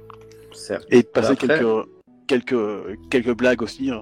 Certes. 0.52 0.86
et 0.90 1.02
de 1.04 1.08
passer 1.08 1.32
Après- 1.34 1.48
quelques, 1.48 1.88
quelques, 2.28 3.00
quelques 3.10 3.36
blagues 3.38 3.62
aussi. 3.64 3.92
euh, 3.92 3.98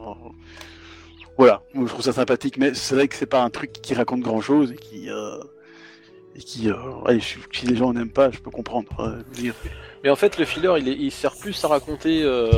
Voilà, 1.37 1.63
je 1.73 1.85
trouve 1.85 2.01
ça 2.01 2.13
sympathique, 2.13 2.57
mais 2.57 2.73
c'est 2.73 2.95
vrai 2.95 3.07
que 3.07 3.15
c'est 3.15 3.25
pas 3.25 3.41
un 3.43 3.49
truc 3.49 3.71
qui 3.71 3.93
raconte 3.93 4.21
grand 4.21 4.41
chose 4.41 4.71
et 4.73 4.75
qui. 4.75 5.09
euh, 5.09 5.37
et 6.35 6.39
qui 6.39 6.69
euh, 6.69 7.19
si 7.51 7.65
les 7.65 7.75
gens 7.75 7.93
n'aiment 7.93 8.09
pas, 8.09 8.31
je 8.31 8.39
peux 8.39 8.51
comprendre. 8.51 8.89
euh, 8.99 9.21
dire. 9.33 9.53
Mais 10.03 10.09
en 10.09 10.15
fait, 10.15 10.37
le 10.37 10.45
filler, 10.45 10.73
il, 10.79 10.87
est- 10.89 10.97
il 10.97 11.11
sert 11.11 11.35
plus 11.35 11.63
à 11.63 11.67
raconter 11.67 12.23
euh, 12.23 12.49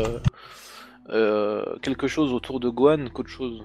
euh, 1.10 1.64
quelque 1.82 2.08
chose 2.08 2.32
autour 2.32 2.62
de 2.62 2.70
Gohan 2.70 3.08
qu'autre 3.14 3.30
chose. 3.30 3.62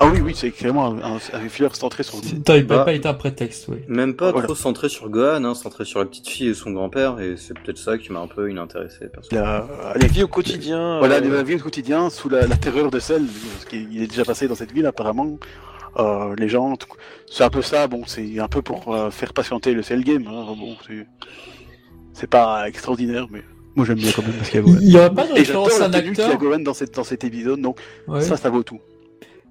Ah 0.00 0.06
oui, 0.10 0.20
oui, 0.22 0.32
c'est 0.34 0.50
clairement 0.50 0.86
un, 0.86 0.98
un, 1.02 1.16
un 1.16 1.48
filler 1.50 1.68
centré 1.74 2.02
sur. 2.02 2.18
Toy 2.42 2.62
Bah. 2.62 2.78
Papa 2.78 2.94
est 2.94 3.04
un 3.04 3.12
prétexte, 3.12 3.66
oui. 3.68 3.78
Même 3.88 4.14
pas 4.16 4.32
Voilà. 4.32 4.46
trop 4.46 4.54
centré 4.56 4.88
sur 4.88 5.10
Gohan, 5.10 5.44
hein, 5.44 5.54
centré 5.54 5.84
sur 5.84 5.98
la 5.98 6.06
petite 6.06 6.26
fille 6.28 6.48
et 6.48 6.54
son 6.54 6.70
grand-père, 6.70 7.20
et 7.20 7.36
c'est 7.36 7.52
peut-être 7.58 7.76
ça 7.76 7.98
qui 7.98 8.10
m'a 8.12 8.20
un 8.20 8.28
peu 8.28 8.50
inintéressé. 8.50 9.06
La, 9.30 9.66
la 9.94 10.06
vie 10.06 10.22
au 10.22 10.28
quotidien. 10.28 10.98
Voilà, 11.00 11.16
euh, 11.16 11.28
la 11.36 11.42
vie 11.42 11.56
au 11.56 11.58
quotidien, 11.58 12.08
sous 12.08 12.30
la, 12.30 12.46
la 12.46 12.56
terreur 12.56 12.90
de 12.90 12.98
celle, 12.98 13.26
parce 13.52 13.66
qu'il 13.66 14.02
est 14.02 14.06
déjà 14.06 14.24
passé 14.24 14.48
dans 14.48 14.54
cette 14.54 14.72
ville 14.72 14.86
apparemment. 14.86 15.38
Euh, 15.98 16.34
les 16.36 16.48
gens, 16.48 16.74
c'est 17.30 17.44
un 17.44 17.50
peu 17.50 17.62
ça, 17.62 17.86
bon, 17.86 18.02
c'est 18.06 18.38
un 18.40 18.48
peu 18.48 18.62
pour 18.62 18.92
euh, 18.94 19.10
faire 19.10 19.32
patienter 19.32 19.72
le 19.74 19.82
cell 19.82 20.02
game. 20.04 20.26
hein, 20.26 20.54
bon, 20.58 20.76
c'est- 20.86 22.26
pas 22.26 22.66
extraordinaire, 22.68 23.26
mais 23.30 23.42
moi 23.76 23.84
j'aime 23.86 23.98
bien 23.98 24.10
quand 24.14 24.22
même 24.22 24.32
parce 24.32 24.48
qu'il 24.50 24.60
y 24.60 24.62
a 24.62 24.66
Gohan. 24.66 24.78
Il 24.80 24.88
n'y 24.88 24.96
aurait 24.96 25.14
pas 25.14 25.26
de 25.26 25.32
référence 25.34 25.80
à 25.80 25.86
un 25.86 25.90
y 25.92 25.94
a 25.94 25.98
acteur 25.98 26.36
Gohan 26.38 26.58
dans, 26.60 26.74
cette, 26.74 26.94
dans 26.94 27.04
cet 27.04 27.22
épisode, 27.24 27.60
donc 27.60 27.78
Ouais. 28.08 28.20
ça, 28.22 28.36
ça 28.36 28.50
vaut 28.50 28.62
tout. 28.62 28.80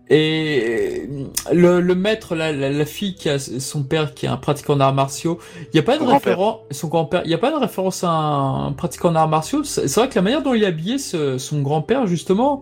Et 0.10 1.08
le, 1.54 1.80
le 1.80 1.96
maître, 1.96 2.36
la, 2.36 2.52
la, 2.52 2.70
la 2.70 2.86
fille 2.86 3.16
qui 3.16 3.30
a 3.30 3.40
son 3.40 3.84
père 3.84 4.14
qui 4.14 4.26
est 4.26 4.30
un 4.30 4.36
pratiquant 4.38 4.76
d'arts 4.76 4.94
martiaux, 4.94 5.40
il 5.62 5.70
n'y 5.76 5.80
a 5.80 5.84
pas 5.84 5.94
de 5.94 6.00
Son 6.00 6.06
grand-père. 6.06 6.34
référence, 6.34 6.60
son 6.72 6.88
grand-père, 6.90 7.22
il 7.24 7.30
n'y 7.30 7.34
a 7.34 7.38
pas 7.38 7.52
de 7.52 7.56
référence 7.56 8.04
à 8.04 8.10
un 8.10 8.74
pratiquant 8.74 9.12
d'arts 9.12 9.30
martiaux. 9.30 9.64
C'est 9.64 9.88
c'est 9.88 10.00
vrai 10.02 10.10
que 10.10 10.16
la 10.16 10.22
manière 10.22 10.42
dont 10.44 10.54
il 10.54 10.64
est 10.64 10.68
habillé, 10.68 10.98
ce- 10.98 11.38
son 11.38 11.62
grand-père, 11.62 12.06
justement, 12.06 12.62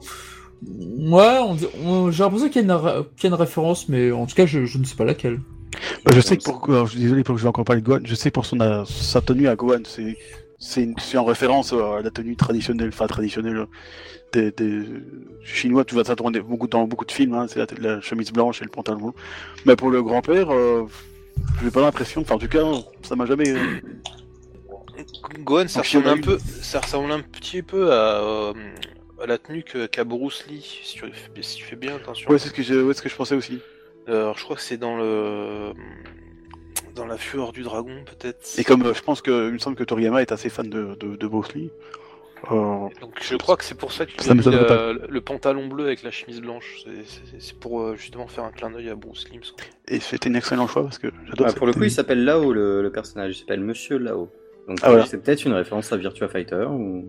ouais, 0.68 1.40
on, 1.42 1.58
on- 1.86 2.12
j'ai 2.12 2.24
l'impression 2.24 2.50
qu'il 2.50 2.58
y, 2.58 2.60
a 2.60 2.64
une 2.66 2.72
ré- 2.72 3.04
qu'il 3.18 3.30
y 3.30 3.34
a 3.34 3.36
une 3.36 3.42
référence, 3.42 3.90
mais 3.90 4.12
en 4.12 4.26
tout 4.26 4.36
cas, 4.36 4.46
je, 4.46 4.66
je 4.66 4.78
ne 4.78 4.84
sais 4.84 4.96
pas 4.96 5.06
laquelle. 5.06 5.40
Bah, 6.06 6.12
je 6.14 6.20
sais 6.22 6.38
que 6.38 6.44
pour, 6.44 6.70
alors, 6.70 6.86
je 6.88 6.92
suis 6.92 7.00
désolé 7.02 7.24
pour 7.24 7.36
que 7.36 7.40
je 7.40 7.44
vais 7.46 7.50
encore 7.50 7.66
parler 7.66 7.82
de 7.82 7.86
Gohan, 7.88 8.02
je 8.04 8.16
sais 8.16 8.30
pour 8.32 8.46
son, 8.46 8.86
sa 8.86 9.22
tenue 9.22 9.48
à 9.48 9.56
Gohan, 9.56 9.80
c'est, 9.86 10.18
c'est, 10.60 10.84
une- 10.84 10.96
c'est 11.00 11.18
en 11.18 11.26
référence 11.26 11.74
euh, 11.74 11.98
à 12.00 12.02
la 12.02 12.12
tenue 12.12 12.36
traditionnelle, 12.36 12.90
enfin 12.90 13.08
traditionnelle 13.08 13.66
des, 14.34 14.52
des 14.52 14.84
chinois, 15.44 15.84
tu 15.84 15.96
vas 15.96 16.04
t'attendre 16.04 16.40
beaucoup 16.42 16.68
dans 16.68 16.86
beaucoup 16.86 17.06
de 17.06 17.12
films, 17.12 17.34
hein, 17.34 17.48
c'est 17.50 17.60
la, 17.80 17.96
la 17.96 18.02
chemise 18.02 18.32
blanche 18.32 18.62
et 18.62 18.66
le 18.66 18.70
pantalon. 18.70 19.14
Mais 19.66 19.76
pour 19.76 19.90
le 19.90 20.02
grand-père, 20.04 20.52
euh, 20.54 20.84
j'ai 21.64 21.72
pas 21.72 21.82
l'impression, 21.82 22.22
enfin 22.22 22.36
en 22.36 22.40
tout 22.40 22.48
cas, 22.48 22.64
ça 23.02 23.16
m'a 23.16 23.26
jamais. 23.26 23.50
euh, 23.50 23.58
Gohan, 25.44 25.68
ça 25.68 25.82
ressemble 25.82 26.08
a 26.08 26.12
un 26.12 26.18
eu. 26.18 26.22
peu, 26.22 26.38
ça 26.62 26.80
ressemble 26.80 27.12
un 27.12 27.22
petit 27.22 27.62
peu 27.62 27.92
à, 27.92 28.22
euh, 28.22 28.54
à 28.54 28.54
la 29.26 29.38
tenue 29.38 29.64
que- 29.64 29.86
qu'a 29.88 30.04
Bruce 30.04 30.46
Lee, 30.48 30.62
si 30.84 30.96
tu, 30.96 31.06
si 31.42 31.56
tu 31.58 31.64
fais 31.66 31.76
bien 31.76 31.96
attention. 31.96 32.30
Ouais, 32.30 32.40
c'est 32.40 32.50
ce 32.50 32.56
ouais, 32.56 32.94
c'est 32.94 32.98
ce 32.98 33.02
que 33.04 33.10
je 33.10 33.16
pensais 33.16 33.36
aussi. 33.36 33.60
Alors, 34.08 34.38
je 34.38 34.44
crois 34.44 34.56
que 34.56 34.62
c'est 34.62 34.78
dans 34.78 34.98
le 34.98 35.74
dans 36.96 37.06
la 37.06 37.18
fureur 37.18 37.52
du 37.54 37.64
dragon, 37.64 38.04
peut-être. 38.06 38.40
Et 38.58 38.64
comme 38.64 38.84
euh, 38.86 38.94
je 38.94 39.02
pense 39.02 39.22
que, 39.22 39.48
il 39.48 39.54
me 39.54 39.60
semble 39.60 39.78
que 39.78 39.84
Toriyama 39.84 40.22
est 40.22 40.32
assez 40.34 40.50
fan 40.50 40.70
de, 40.70 40.96
de, 40.96 41.16
de 41.16 41.28
Bruce 41.28 41.54
Lee. 41.54 41.70
euh, 42.52 42.90
Donc, 43.00 43.18
je 43.22 43.36
crois 43.38 43.56
que 43.56 43.64
c'est 43.64 43.78
pour 43.78 43.94
ça 43.94 44.06
qu'il 44.06 44.20
Ça 44.22 44.32
a 44.32 44.34
mis 44.36 44.44
la- 44.44 44.94
le 45.08 45.22
pantalon 45.22 45.68
bleu 45.68 45.86
avec 45.86 46.04
la 46.04 46.12
chemise 46.12 46.42
blanche. 46.42 46.84
C'est- 47.40 47.58
pour 47.60 47.82
euh, 47.82 47.96
justement 47.96 48.28
faire 48.28 48.44
un 48.44 48.52
clin 48.52 48.72
d'œil 48.72 48.90
à 48.90 48.96
Bruce 48.96 49.26
Lee. 49.26 49.36
il 49.36 49.40
me 49.40 49.44
semble. 49.44 49.62
et 49.88 50.00
c'était 50.02 50.30
un 50.30 50.34
excellent 50.34 50.68
choix 50.68 50.84
parce 50.84 50.98
que 51.00 51.08
j'adore 51.28 51.48
Ah, 51.50 51.54
pour 51.54 51.66
le 51.68 51.74
coup, 51.74 51.84
il 51.84 51.92
s'appelle 51.92 52.26
Lao, 52.26 52.52
le, 52.52 52.82
le 52.82 52.92
personnage. 52.92 53.38
Il 53.38 53.40
s'appelle 53.40 53.62
Monsieur 53.62 53.98
Lao. 53.98 54.30
Donc 54.68 54.80
Ah, 54.82 54.90
voilà. 54.90 55.06
c'est 55.06 55.18
peut-être 55.24 55.46
une 55.46 55.54
référence 55.54 55.92
à 55.94 55.98
Virtua 55.98 56.28
Fighter 56.28 56.66
ou. 56.70 57.06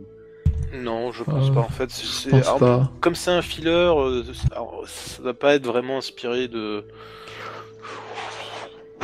Non, 0.74 1.12
je 1.12 1.22
pense 1.24 1.50
Euh, 1.50 1.52
pas 1.52 1.60
en 1.60 1.68
fait. 1.68 1.90
c'est- 1.90 2.02
Je 2.06 2.10
c'est- 2.10 2.30
pense 2.30 2.46
alors, 2.46 2.58
pas. 2.58 2.92
Comme 3.00 3.14
c'est 3.14 3.30
un 3.30 3.42
filler, 3.42 3.68
euh, 3.70 4.22
ça 4.86 5.22
va 5.22 5.34
pas 5.34 5.54
être 5.54 5.66
vraiment 5.66 5.98
inspiré 5.98 6.48
de. 6.48 6.84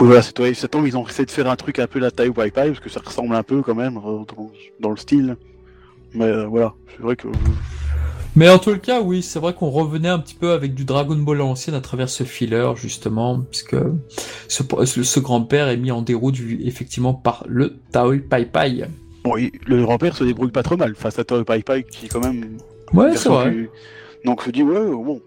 Oui, 0.01 0.07
voilà, 0.07 0.23
c'est 0.23 0.33
toi. 0.33 0.53
Ça 0.55 0.69
tombe, 0.69 0.87
ils 0.87 0.97
ont 0.97 1.07
essayé 1.07 1.27
de 1.27 1.31
faire 1.31 1.51
un 1.51 1.57
truc 1.57 1.79
un 1.79 1.87
peu 1.87 1.99
la 1.99 2.11
taille 2.11 2.31
Pai 2.31 2.51
Pai, 2.51 2.69
parce 2.69 2.81
que 2.81 2.89
ça 2.89 3.01
ressemble 3.05 3.35
un 3.35 3.43
peu 3.43 3.63
quand 3.63 3.75
même 3.75 3.97
euh, 3.99 4.01
dans, 4.37 4.51
dans 4.81 4.91
le 4.91 4.97
style. 4.97 5.37
Mais 6.15 6.25
euh, 6.25 6.47
voilà, 6.47 6.73
c'est 6.97 7.03
vrai 7.03 7.17
que. 7.17 7.29
Mais 8.37 8.49
en 8.49 8.59
tout 8.59 8.79
cas, 8.79 9.01
oui, 9.01 9.23
c'est 9.23 9.41
vrai 9.41 9.53
qu'on 9.53 9.71
revenait 9.71 10.09
un 10.09 10.21
petit 10.21 10.37
peu 10.37 10.53
avec 10.53 10.75
du 10.75 10.85
Dragon 10.85 11.17
Ball 11.17 11.37
à 11.37 11.41
l'ancienne 11.41 11.75
à 11.75 11.81
travers 11.81 12.09
ce 12.09 12.23
filler, 12.23 12.71
justement, 12.77 13.41
puisque 13.41 13.77
ce, 14.49 14.63
ce, 15.03 15.21
grand-père 15.21 15.69
est 15.69 15.77
mis 15.77 15.91
en 15.91 16.03
déroute 16.03 16.37
effectivement 16.61 17.15
par 17.15 17.45
le 17.49 17.79
Taoi 17.91 18.19
Pai 18.31 18.45
Pai. 18.47 18.87
Bon, 19.29 19.37
il- 19.37 19.51
le 19.67 19.83
grand-père 19.83 20.17
se 20.17 20.25
débrouille 20.25 20.51
pas 20.51 20.63
trop 20.63 20.77
mal 20.77 20.95
face 20.95 21.19
à 21.19 21.25
Toy 21.25 21.45
Pai 21.45 21.63
Pai, 21.63 21.85
qui 21.85 22.07
est 22.07 22.09
quand 22.09 22.25
même. 22.25 22.59
Ouais, 22.93 23.17
c'est 23.17 23.29
vrai. 23.29 23.51
plus- 23.51 23.71
Donc 24.25 24.45
je 24.45 24.51
dis, 24.51 24.63
ouais, 24.63 24.81
bon. 24.87 25.21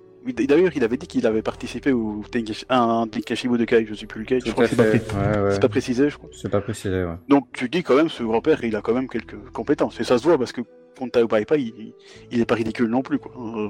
D'ailleurs, 0.47 0.71
il 0.75 0.83
avait 0.83 0.97
dit 0.97 1.07
qu'il 1.07 1.25
avait 1.25 1.41
participé 1.41 1.91
au 1.91 2.21
Tenkashi, 2.31 2.65
un 2.69 3.07
Tenkashi 3.07 3.47
Budokai, 3.47 3.87
je 3.87 3.95
sais 3.95 4.05
plus 4.05 4.21
lequel, 4.21 4.39
je 4.41 4.45
Tout 4.45 4.51
crois 4.51 4.65
à 4.65 4.67
que 4.67 4.75
c'est 4.75 4.83
pas, 4.83 4.91
fait. 4.91 4.99
pré- 4.99 5.17
Ouais, 5.17 5.39
ouais. 5.45 5.51
c'est 5.51 5.59
pas 5.61 5.67
précisé, 5.69 6.09
je 6.11 6.17
crois. 6.17 6.29
C'est 6.31 6.49
pas 6.51 6.61
précisé, 6.61 7.03
ouais. 7.03 7.15
Donc 7.27 7.47
tu 7.53 7.69
dis 7.69 7.81
quand 7.81 7.95
même, 7.95 8.07
ce 8.09 8.21
grand-père, 8.21 8.63
il 8.63 8.75
a 8.75 8.81
quand 8.81 8.93
même 8.93 9.09
quelques 9.09 9.35
compétences. 9.51 9.99
Et 9.99 10.03
ça 10.03 10.19
se 10.19 10.23
voit 10.23 10.37
parce 10.37 10.51
que 10.51 10.61
contre 10.97 11.13
Tao 11.13 11.27
Pai 11.27 11.45
Pai, 11.45 11.59
il, 11.61 11.93
il 12.31 12.39
est 12.39 12.45
pas 12.45 12.53
ridicule 12.55 12.87
non 12.87 13.01
plus, 13.01 13.17
quoi. 13.17 13.31
Euh, 13.35 13.69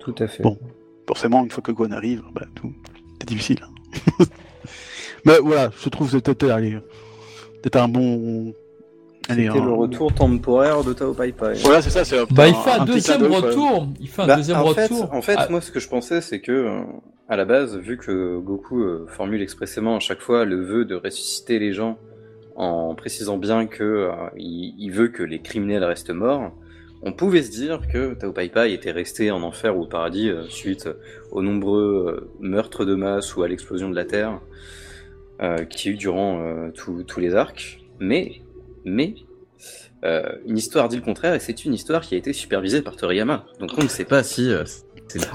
Tout 0.00 0.14
à 0.18 0.26
fait. 0.26 0.42
Bon. 0.42 0.58
forcément, 1.06 1.42
une 1.44 1.50
fois 1.50 1.62
que 1.62 1.72
Gohan 1.72 1.92
arrive, 1.92 2.22
bah, 2.34 2.44
tout, 2.54 2.72
c'est 3.18 3.28
difficile. 3.28 3.60
hein. 3.62 4.24
Mais 5.24 5.38
voilà, 5.38 5.70
je 5.82 5.88
trouve 5.88 6.08
que 6.10 6.16
c'était 6.18 6.34
peut-être 6.34 7.76
un 7.76 7.88
bon, 7.88 8.52
C'était 9.28 9.48
un- 9.48 9.64
le 9.64 9.72
retour 9.72 10.12
temporaire 10.14 10.82
de 10.82 10.92
Tao 10.92 11.12
Pai 11.14 11.32
Pai. 11.32 11.54
Voilà, 11.62 11.82
c'est 11.82 11.90
ça. 11.90 12.04
c'est 12.04 12.16
Bah, 12.32 12.48
il 12.48 12.54
fait 12.54 12.70
un, 12.70 12.84
petit 12.84 12.94
deuxième 12.94 13.24
retour. 13.32 13.86
Il 14.00 14.08
fait 14.08 14.22
un 14.22 14.26
Bah, 14.26 14.36
deuxième 14.36 14.58
en 14.58 14.64
retour. 14.64 15.08
Fait, 15.10 15.16
en 15.16 15.22
fait, 15.22 15.36
Ah, 15.38 15.46
moi, 15.50 15.60
ce 15.60 15.70
que 15.70 15.78
je 15.80 15.88
pensais, 15.88 16.20
c'est 16.20 16.40
que, 16.40 16.50
euh, 16.52 16.80
à 17.28 17.36
la 17.36 17.44
base, 17.44 17.76
vu 17.78 17.96
que 17.96 18.38
Goku 18.38 18.80
euh, 18.82 19.06
formule 19.08 19.40
expressément 19.42 19.96
à 19.96 20.00
chaque 20.00 20.20
fois 20.20 20.44
le 20.44 20.60
vœu 20.64 20.84
de 20.84 20.94
ressusciter 20.96 21.58
les 21.58 21.72
gens, 21.72 21.98
en 22.56 22.94
précisant 22.94 23.36
bien 23.38 23.66
que 23.66 23.84
euh, 23.84 24.10
il, 24.36 24.74
il 24.78 24.90
veut 24.90 25.08
que 25.08 25.22
les 25.22 25.40
criminels 25.40 25.84
restent 25.84 26.10
morts, 26.10 26.50
on 27.02 27.12
pouvait 27.12 27.42
se 27.42 27.50
dire 27.50 27.80
que 27.90 28.14
Tao 28.14 28.32
Pai 28.32 28.48
Pai 28.48 28.72
était 28.74 28.90
resté 28.90 29.30
en 29.30 29.42
enfer 29.42 29.76
ou 29.78 29.82
au 29.82 29.86
paradis 29.86 30.28
euh, 30.28 30.44
suite 30.48 30.88
aux 31.30 31.40
nombreux 31.40 32.06
euh, 32.08 32.30
meurtres 32.40 32.84
de 32.84 32.94
masse 32.94 33.36
ou 33.36 33.42
à 33.42 33.48
l'explosion 33.48 33.88
de 33.90 33.94
la 33.94 34.04
Terre 34.04 34.40
euh, 35.40 35.64
qu'il 35.64 35.90
y 35.90 35.94
a 35.94 35.94
eu 35.94 35.98
durant 35.98 36.40
euh, 36.42 36.70
tous 36.72 37.20
les 37.20 37.34
arcs. 37.34 37.78
Mais, 38.00 38.42
mais, 38.84 39.14
euh, 40.04 40.32
une 40.46 40.56
histoire 40.56 40.88
dit 40.88 40.96
le 40.96 41.02
contraire, 41.02 41.34
et 41.34 41.40
c'est 41.40 41.64
une 41.64 41.74
histoire 41.74 42.00
qui 42.02 42.14
a 42.14 42.18
été 42.18 42.32
supervisée 42.32 42.80
par 42.82 42.96
Toriyama. 42.96 43.44
Donc 43.58 43.70
on 43.76 43.82
ne 43.82 43.88
sait 43.88 44.04
pas 44.06 44.22
si. 44.22 44.50
euh, 44.50 44.64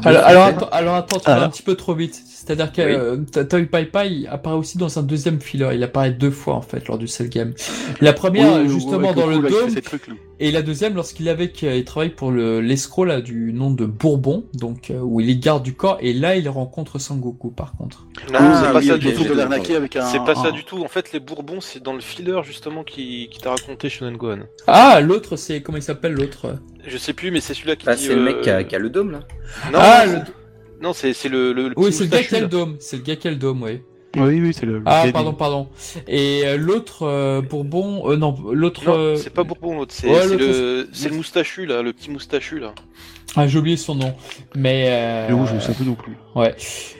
Alors, 0.04 0.24
alors, 0.24 0.44
attends, 0.46 0.70
alors 0.72 0.96
attends, 0.96 1.20
tu 1.20 1.26
vas 1.26 1.34
Alors 1.34 1.46
un 1.46 1.50
petit 1.50 1.64
peu 1.64 1.76
trop 1.76 1.94
vite. 1.94 2.22
C'est-à-dire 2.28 2.72
que 2.72 2.82
Oui. 2.82 3.18
euh, 3.38 3.44
Toy 3.44 3.66
Pai 3.66 3.86
Pai 3.86 4.28
apparaît 4.30 4.56
aussi 4.56 4.78
dans 4.78 5.00
un 5.00 5.04
deuxième 5.04 5.42
filler. 5.42 5.70
Il 5.74 5.82
apparaît 5.84 6.12
deux 6.12 6.30
fois 6.30 6.54
en 6.56 6.62
fait 6.62 6.88
lors 6.88 6.98
du 7.00 7.08
Cell 7.08 7.30
Game. 7.30 7.54
La 8.02 8.14
première 8.14 8.58
Oui, 8.62 8.70
justement 8.70 9.14
dans 9.14 9.26
le 9.26 9.40
dôme 9.40 9.74
trucs, 9.82 10.08
là. 10.08 10.14
et 10.40 10.52
la 10.52 10.62
deuxième 10.62 10.94
lorsqu'il 10.94 11.28
avec, 11.28 11.64
il 11.64 11.84
travaille 11.86 12.10
pour 12.12 12.30
le 12.32 12.62
l'escroc 12.62 13.06
là 13.06 13.22
du 13.22 13.52
nom 13.52 13.72
de 13.72 13.86
Bourbon, 13.86 14.44
donc 14.54 14.92
euh, 14.92 15.00
où 15.00 15.20
il 15.22 15.30
est 15.32 15.38
garde 15.38 15.64
du 15.64 15.74
corps 15.74 15.98
et 16.02 16.14
là 16.14 16.36
il 16.36 16.48
rencontre 16.48 17.00
Sangoku 17.00 17.50
par 17.50 17.76
contre. 17.76 18.06
Non, 18.32 18.38
Ah, 18.40 18.62
c'est 18.64 18.72
pas 18.74 18.80
oui, 18.80 18.88
ça 18.88 18.98
du 19.00 19.14
tout. 19.14 19.24
de 19.24 19.34
l'arnaquer 19.34 19.76
avec 19.76 19.96
un. 19.96 20.06
C'est 20.06 20.24
pas 20.24 20.36
ça 20.36 20.52
du 20.52 20.64
tout. 20.64 20.84
En 20.84 20.88
fait, 20.88 21.12
les 21.14 21.20
Bourbons, 21.20 21.62
c'est 21.62 21.82
dans 21.82 21.94
le 21.94 22.02
filler 22.02 22.40
justement 22.44 22.84
qui, 22.84 23.28
qui 23.32 23.40
t'a 23.40 23.50
raconté 23.52 23.90
Shonen 23.90 24.18
Gohan. 24.18 24.40
Ah 24.68 25.02
l'autre 25.02 25.36
c'est 25.36 25.62
comment 25.62 25.80
il 25.80 25.84
s'appelle 25.84 26.14
l'autre? 26.14 26.58
Je 26.88 26.98
sais 26.98 27.14
plus, 27.14 27.32
mais 27.32 27.42
c'est 27.42 27.54
celui-là 27.54 27.76
qui 27.76 27.86
Ah, 27.90 27.96
dit. 27.96 28.04
c'est 28.06 28.16
le 28.16 28.22
mec 28.22 28.36
euh, 28.38 28.42
qui 28.42 28.50
a, 28.50 28.64
qui 28.64 28.76
a 28.76 28.80
le 28.80 28.90
dôme 28.90 29.12
là 29.12 29.20
Non, 29.72 29.80
Ah 29.82 30.06
non, 30.08 30.14
le... 30.14 30.20
non, 30.84 30.94
c'est 30.94 31.14
c'est 31.14 31.30
le, 31.30 31.52
le, 31.54 31.70
le 31.70 31.74
oui 31.78 31.92
c'est 31.92 32.04
le 32.06 32.10
gars 32.10 32.22
qui 32.24 32.36
a 32.36 32.42
le 32.42 32.48
dôme, 32.48 32.76
c'est 32.80 32.98
le 32.98 33.04
gars 33.04 33.16
qui 33.16 33.28
a 33.28 33.32
le 33.32 33.38
dôme 33.38 33.64
oui. 33.64 33.82
Oui, 34.18 34.40
oui, 34.40 34.54
c'est 34.54 34.66
le. 34.66 34.82
Ah 34.86 35.06
le- 35.06 35.12
pardon 35.12 35.34
pardon. 35.34 35.68
Et 36.08 36.44
euh, 36.46 36.56
l'autre 36.58 37.04
euh, 37.04 37.42
Bourbon 37.42 38.10
euh, 38.10 38.16
non 38.16 38.34
l'autre 38.54 38.88
euh, 38.90 39.16
c'est 39.18 39.30
pas 39.34 39.44
Bourbon 39.44 39.76
l'autre, 39.76 39.94
c'est 39.94 40.08
Ouais, 40.08 40.22
c'est 40.22 40.28
l'autre, 40.30 40.44
le, 40.46 40.88
c'est 40.94 41.10
le 41.10 41.16
moustachu 41.16 41.66
là, 41.66 41.82
le 41.82 41.92
petit 41.92 42.10
moustachu 42.10 42.60
là. 42.60 42.74
ah 43.36 43.46
j'ai 43.48 43.60
oublié 43.60 43.76
son 43.76 43.96
nom 43.96 44.14
mais 44.56 44.86
euh... 44.90 45.28
Le 45.30 45.36
rouge, 45.36 45.50
je 45.56 45.60
sais 45.60 45.74
plus 45.74 45.86
non 45.86 45.96
plus. 45.96 46.14
Ouais. 46.34 46.56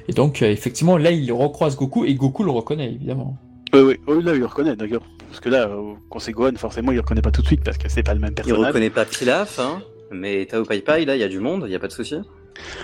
Et 0.10 0.14
donc, 0.14 0.42
euh, 0.42 0.52
effectivement, 0.52 0.98
là, 0.98 1.10
il 1.12 1.32
recroise 1.32 1.76
Goku 1.78 2.04
et 2.06 2.14
Goku 2.16 2.44
le 2.44 2.52
reconnaît, 2.52 2.92
évidemment. 2.92 3.38
Oui, 3.74 3.80
oui, 3.82 3.96
oui, 4.08 4.24
là, 4.24 4.34
il 4.34 4.40
le 4.40 4.46
reconnaît 4.46 4.76
d'ailleurs. 4.76 5.02
Parce 5.36 5.44
que 5.44 5.50
là, 5.50 5.68
euh, 5.68 5.96
quand 6.10 6.20
c'est 6.20 6.32
Gohan, 6.32 6.56
forcément, 6.56 6.94
il 6.94 7.00
reconnaît 7.00 7.22
pas 7.22 7.30
tout 7.30 7.42
de 7.42 7.48
suite 7.48 7.62
parce 7.62 7.78
que 7.78 7.90
c'est 7.90 8.04
pas 8.04 8.14
le 8.14 8.22
même 8.22 8.30
Il 8.32 8.36
personnage. 8.36 8.68
reconnaît 8.68 8.90
pas 8.90 9.04
Pilaf, 9.04 9.60
hein 9.60 9.82
mais 10.10 10.46
Tao 10.46 10.64
Pai 10.64 10.80
Pai, 10.80 11.04
là, 11.04 11.18
il 11.18 11.20
y 11.20 11.26
a 11.26 11.28
du 11.28 11.42
monde, 11.42 11.66
il 11.66 11.74
y 11.74 11.76
a 11.76 11.80
pas 11.80 11.90
de 11.90 11.92
souci. 11.92 12.16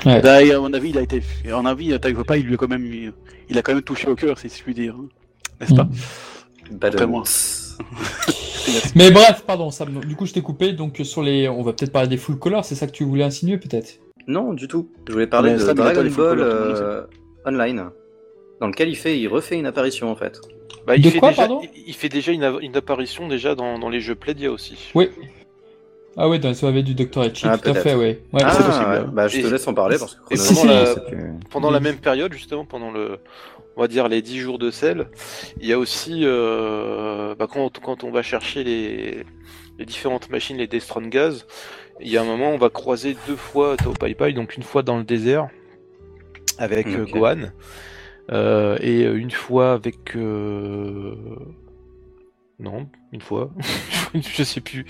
Bah, 0.03 0.43
et 0.43 0.51
à 0.51 0.59
mon 0.59 0.73
avis, 0.73 0.89
il 0.89 0.97
a 0.97 1.01
été. 1.01 1.23
À 1.49 1.61
mon 1.61 1.65
avis, 1.65 1.97
Taiko 1.97 2.25
pas, 2.25 2.35
il 2.35 2.45
lui 2.45 2.55
a 2.55 2.57
quand 2.57 2.67
même, 2.67 3.13
il 3.49 3.57
a 3.57 3.61
quand 3.61 3.73
même 3.73 3.83
touché 3.83 4.09
au 4.09 4.15
cœur, 4.15 4.37
si 4.37 4.49
je 4.49 4.63
puis 4.63 4.73
dire, 4.73 4.97
hein. 4.99 5.07
n'est-ce 5.61 5.73
pas? 5.73 5.87
Pas 6.77 6.89
de 6.89 6.95
Après 6.95 7.07
moi. 7.07 7.23
Mais 8.95 9.11
bref, 9.11 9.45
pardon, 9.47 9.69
du 10.05 10.17
coup, 10.17 10.25
je 10.25 10.33
t'ai 10.33 10.41
coupé. 10.41 10.73
Donc, 10.73 10.99
euh, 10.99 11.05
sur 11.05 11.23
les. 11.23 11.47
On 11.47 11.61
va 11.61 11.71
peut-être 11.71 11.93
parler 11.93 12.09
des 12.09 12.17
full 12.17 12.37
colors, 12.37 12.65
c'est 12.65 12.75
ça 12.75 12.85
que 12.85 12.91
tu 12.91 13.05
voulais 13.05 13.23
insinuer, 13.23 13.59
peut-être? 13.59 13.93
Non, 14.27 14.51
du 14.51 14.67
tout. 14.67 14.89
Je 15.07 15.13
voulais 15.13 15.27
parler 15.27 15.51
Mais 15.53 15.57
de 15.57 15.69
il 15.69 15.73
Dragon 15.73 16.09
Ball 16.17 16.39
euh, 16.41 17.03
Online, 17.45 17.91
dans 18.61 18.67
lequel 18.67 18.87
il 18.87 18.95
fait, 18.95 19.19
il 19.19 19.27
refait 19.27 19.57
une 19.59 19.65
apparition 19.65 20.09
en 20.09 20.15
fait. 20.15 20.39
Bah, 20.87 20.95
il 20.95 21.01
De 21.01 21.09
fait 21.09 21.19
quoi, 21.19 21.29
déjà, 21.29 21.41
pardon 21.47 21.61
il, 21.75 21.83
il 21.87 21.93
fait 21.93 22.09
déjà 22.09 22.31
une, 22.31 22.43
apparition 22.75 23.27
déjà 23.27 23.53
dans, 23.55 23.77
dans 23.77 23.89
les 23.89 23.99
jeux 23.99 24.15
Playdia 24.15 24.49
aussi. 24.51 24.91
Oui. 24.95 25.09
Ah, 26.17 26.27
ouais, 26.29 26.39
dans 26.39 26.49
les 26.49 26.63
OAV 26.63 26.81
du 26.83 26.93
Dr. 26.93 27.23
Echi, 27.23 27.45
Ah, 27.47 27.57
tout 27.57 27.69
à 27.69 27.73
fait, 27.73 27.95
ouais. 27.95 28.21
ouais 28.33 28.41
ah, 28.43 28.55
possible, 28.55 28.85
ouais. 28.89 29.13
bah 29.13 29.27
je 29.27 29.41
te 29.41 29.47
Et- 29.47 29.49
laisse 29.49 29.67
en 29.67 29.73
parler 29.73 29.97
parce 29.97 30.15
que 30.15 30.33
et 30.33 30.37
Si, 30.37 30.53
chronologiquement, 30.53 30.85
si. 30.85 31.01
c'est 31.09 31.15
plus- 31.15 31.33
Pendant 31.49 31.71
la 31.71 31.77
Oui. 31.77 31.83
même 31.83 31.97
période, 31.97 32.33
justement, 32.33 32.65
pendant 32.65 32.91
le, 32.91 33.17
on 33.77 33.81
va 33.81 33.87
dire 33.87 34.07
les 34.09 34.21
10 34.21 34.39
jours 34.39 34.59
de 34.59 34.71
sel, 34.71 35.07
il 35.61 35.67
y 35.67 35.73
a 35.73 35.79
aussi, 35.79 36.21
euh, 36.23 37.33
bah, 37.35 37.47
quand, 37.51 37.79
quand 37.79 38.03
on 38.03 38.11
va 38.11 38.21
chercher 38.23 38.63
les, 38.65 39.23
les 39.79 39.85
différentes 39.85 40.29
machines, 40.29 40.57
les 40.57 40.67
Destron 40.67 41.01
Gaz, 41.07 41.45
il 42.01 42.09
y 42.09 42.17
a 42.17 42.21
un 42.21 42.25
moment, 42.25 42.49
on 42.49 42.57
va 42.57 42.69
croiser 42.69 43.15
deux 43.27 43.35
fois 43.37 43.77
Tao 43.77 43.93
Pai 43.93 44.13
Pai, 44.13 44.33
donc 44.33 44.57
une 44.57 44.63
fois 44.63 44.83
dans 44.83 44.97
le 44.97 45.03
désert 45.05 45.47
avec 46.57 46.87
euh. 46.87 47.05
Gohan, 47.05 47.51
euh, 48.31 48.77
et 48.81 49.03
une 49.03 49.31
fois 49.31 49.73
avec, 49.73 50.15
euh, 50.15 51.15
non, 52.59 52.87
une 53.11 53.21
fois, 53.21 53.51
je 54.13 54.43
sais 54.43 54.61
plus. 54.61 54.85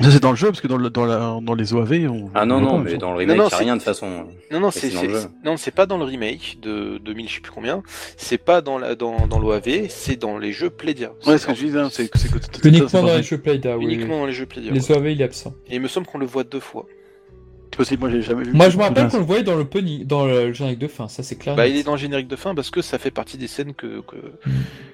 Ça, 0.00 0.08
c'est 0.12 0.20
dans 0.22 0.30
le 0.30 0.36
jeu, 0.36 0.46
parce 0.46 0.60
que 0.60 0.68
dans, 0.68 0.76
le, 0.76 0.88
dans, 0.88 1.04
la, 1.04 1.40
dans 1.42 1.54
les 1.54 1.74
OAV, 1.74 2.06
on. 2.08 2.30
Ah 2.34 2.46
non, 2.46 2.56
on 2.56 2.60
non, 2.60 2.78
mais 2.78 2.96
dans 2.96 3.10
le 3.10 3.18
remake, 3.18 3.36
non, 3.36 3.44
il 3.44 3.48
n'y 3.48 3.54
a 3.54 3.58
rien 3.58 3.74
de 3.74 3.80
toute 3.80 3.84
façon. 3.86 4.06
Non, 4.50 4.60
non, 4.60 4.68
Mais 4.68 4.70
c'est 4.80 4.92
non, 5.44 5.56
c'est 5.56 5.72
pas 5.72 5.84
dans 5.86 5.98
le 5.98 6.04
remake 6.04 6.58
de 6.62 6.98
2000, 6.98 7.28
je 7.28 7.34
sais 7.34 7.40
plus 7.40 7.50
combien. 7.52 7.82
C'est 8.16 8.38
pas 8.38 8.60
dans 8.62 8.78
la 8.78 8.94
dans, 8.94 9.26
dans 9.26 9.40
l'OAV, 9.40 9.88
c'est 9.88 10.14
dans 10.14 10.38
les 10.38 10.52
jeux 10.52 10.70
Playdia. 10.70 11.10
Ouais, 11.26 11.38
ce 11.38 11.46
que 11.48 11.54
je 11.54 11.64
disais, 11.64 11.80
hein, 11.80 11.88
c'est 11.90 12.08
que 12.08 12.18
c'est 12.18 12.30
que. 12.30 12.38
c'est- 12.40 12.64
Uniquement 12.68 13.02
dans 13.02 13.16
les 13.16 13.22
jeux 13.24 13.38
Playda, 13.38 13.76
oui. 13.76 13.84
uniquement 13.84 14.20
dans 14.20 14.26
les 14.26 14.32
jeux 14.32 14.46
Playdia. 14.46 14.70
Les. 14.72 14.90
OAV, 14.92 15.08
il 15.10 15.20
est 15.20 15.24
absent. 15.24 15.54
Et 15.68 15.74
il 15.74 15.80
me 15.80 15.88
semble 15.88 16.06
qu'on 16.06 16.18
le 16.18 16.26
voit 16.26 16.44
deux 16.44 16.60
fois. 16.60 16.86
Possible, 17.80 18.00
moi 18.00 18.10
j'ai 18.10 18.20
jamais 18.20 18.44
vu. 18.44 18.52
Moi, 18.52 18.68
je 18.68 18.76
me 18.76 18.82
rappelle 18.82 19.08
qu'on 19.08 19.20
le 19.20 19.24
voyait 19.24 19.42
dans 19.42 19.56
le 19.56 19.64
pony, 19.64 20.04
dans 20.04 20.26
le 20.26 20.52
générique 20.52 20.80
de 20.80 20.86
fin, 20.86 21.08
ça 21.08 21.22
c'est 21.22 21.36
clair. 21.36 21.56
Bah, 21.56 21.66
il 21.66 21.76
est 21.76 21.82
dans 21.82 21.92
le 21.92 21.98
générique 21.98 22.28
de 22.28 22.36
fin 22.36 22.54
parce 22.54 22.68
que 22.68 22.82
ça 22.82 22.98
fait 22.98 23.10
partie 23.10 23.38
des 23.38 23.46
scènes 23.46 23.72
que 23.72 24.02
que, 24.02 24.16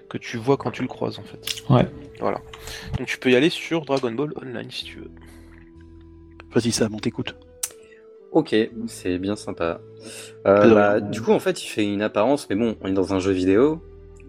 que 0.08 0.18
tu 0.18 0.36
vois 0.36 0.56
quand 0.56 0.70
tu 0.70 0.82
le 0.82 0.88
croises 0.88 1.18
en 1.18 1.24
fait. 1.24 1.64
Ouais. 1.68 1.84
Voilà. 2.20 2.40
Donc 2.96 3.08
tu 3.08 3.18
peux 3.18 3.28
y 3.32 3.34
aller 3.34 3.50
sur 3.50 3.84
Dragon 3.84 4.12
Ball 4.12 4.32
Online 4.40 4.70
si 4.70 4.84
tu 4.84 4.98
veux. 4.98 5.10
Vas-y, 6.52 6.70
Sam, 6.70 6.94
on 6.94 7.00
t'écoute. 7.00 7.34
Ok, 8.30 8.54
c'est 8.86 9.18
bien 9.18 9.34
sympa. 9.34 9.80
Euh, 10.46 10.72
bah, 10.72 11.00
du 11.00 11.20
coup, 11.22 11.32
en 11.32 11.40
fait, 11.40 11.64
il 11.64 11.66
fait 11.66 11.84
une 11.84 12.02
apparence, 12.02 12.46
mais 12.48 12.54
bon, 12.54 12.76
on 12.82 12.86
est 12.86 12.92
dans 12.92 13.14
un 13.14 13.18
jeu 13.18 13.32
vidéo, 13.32 13.82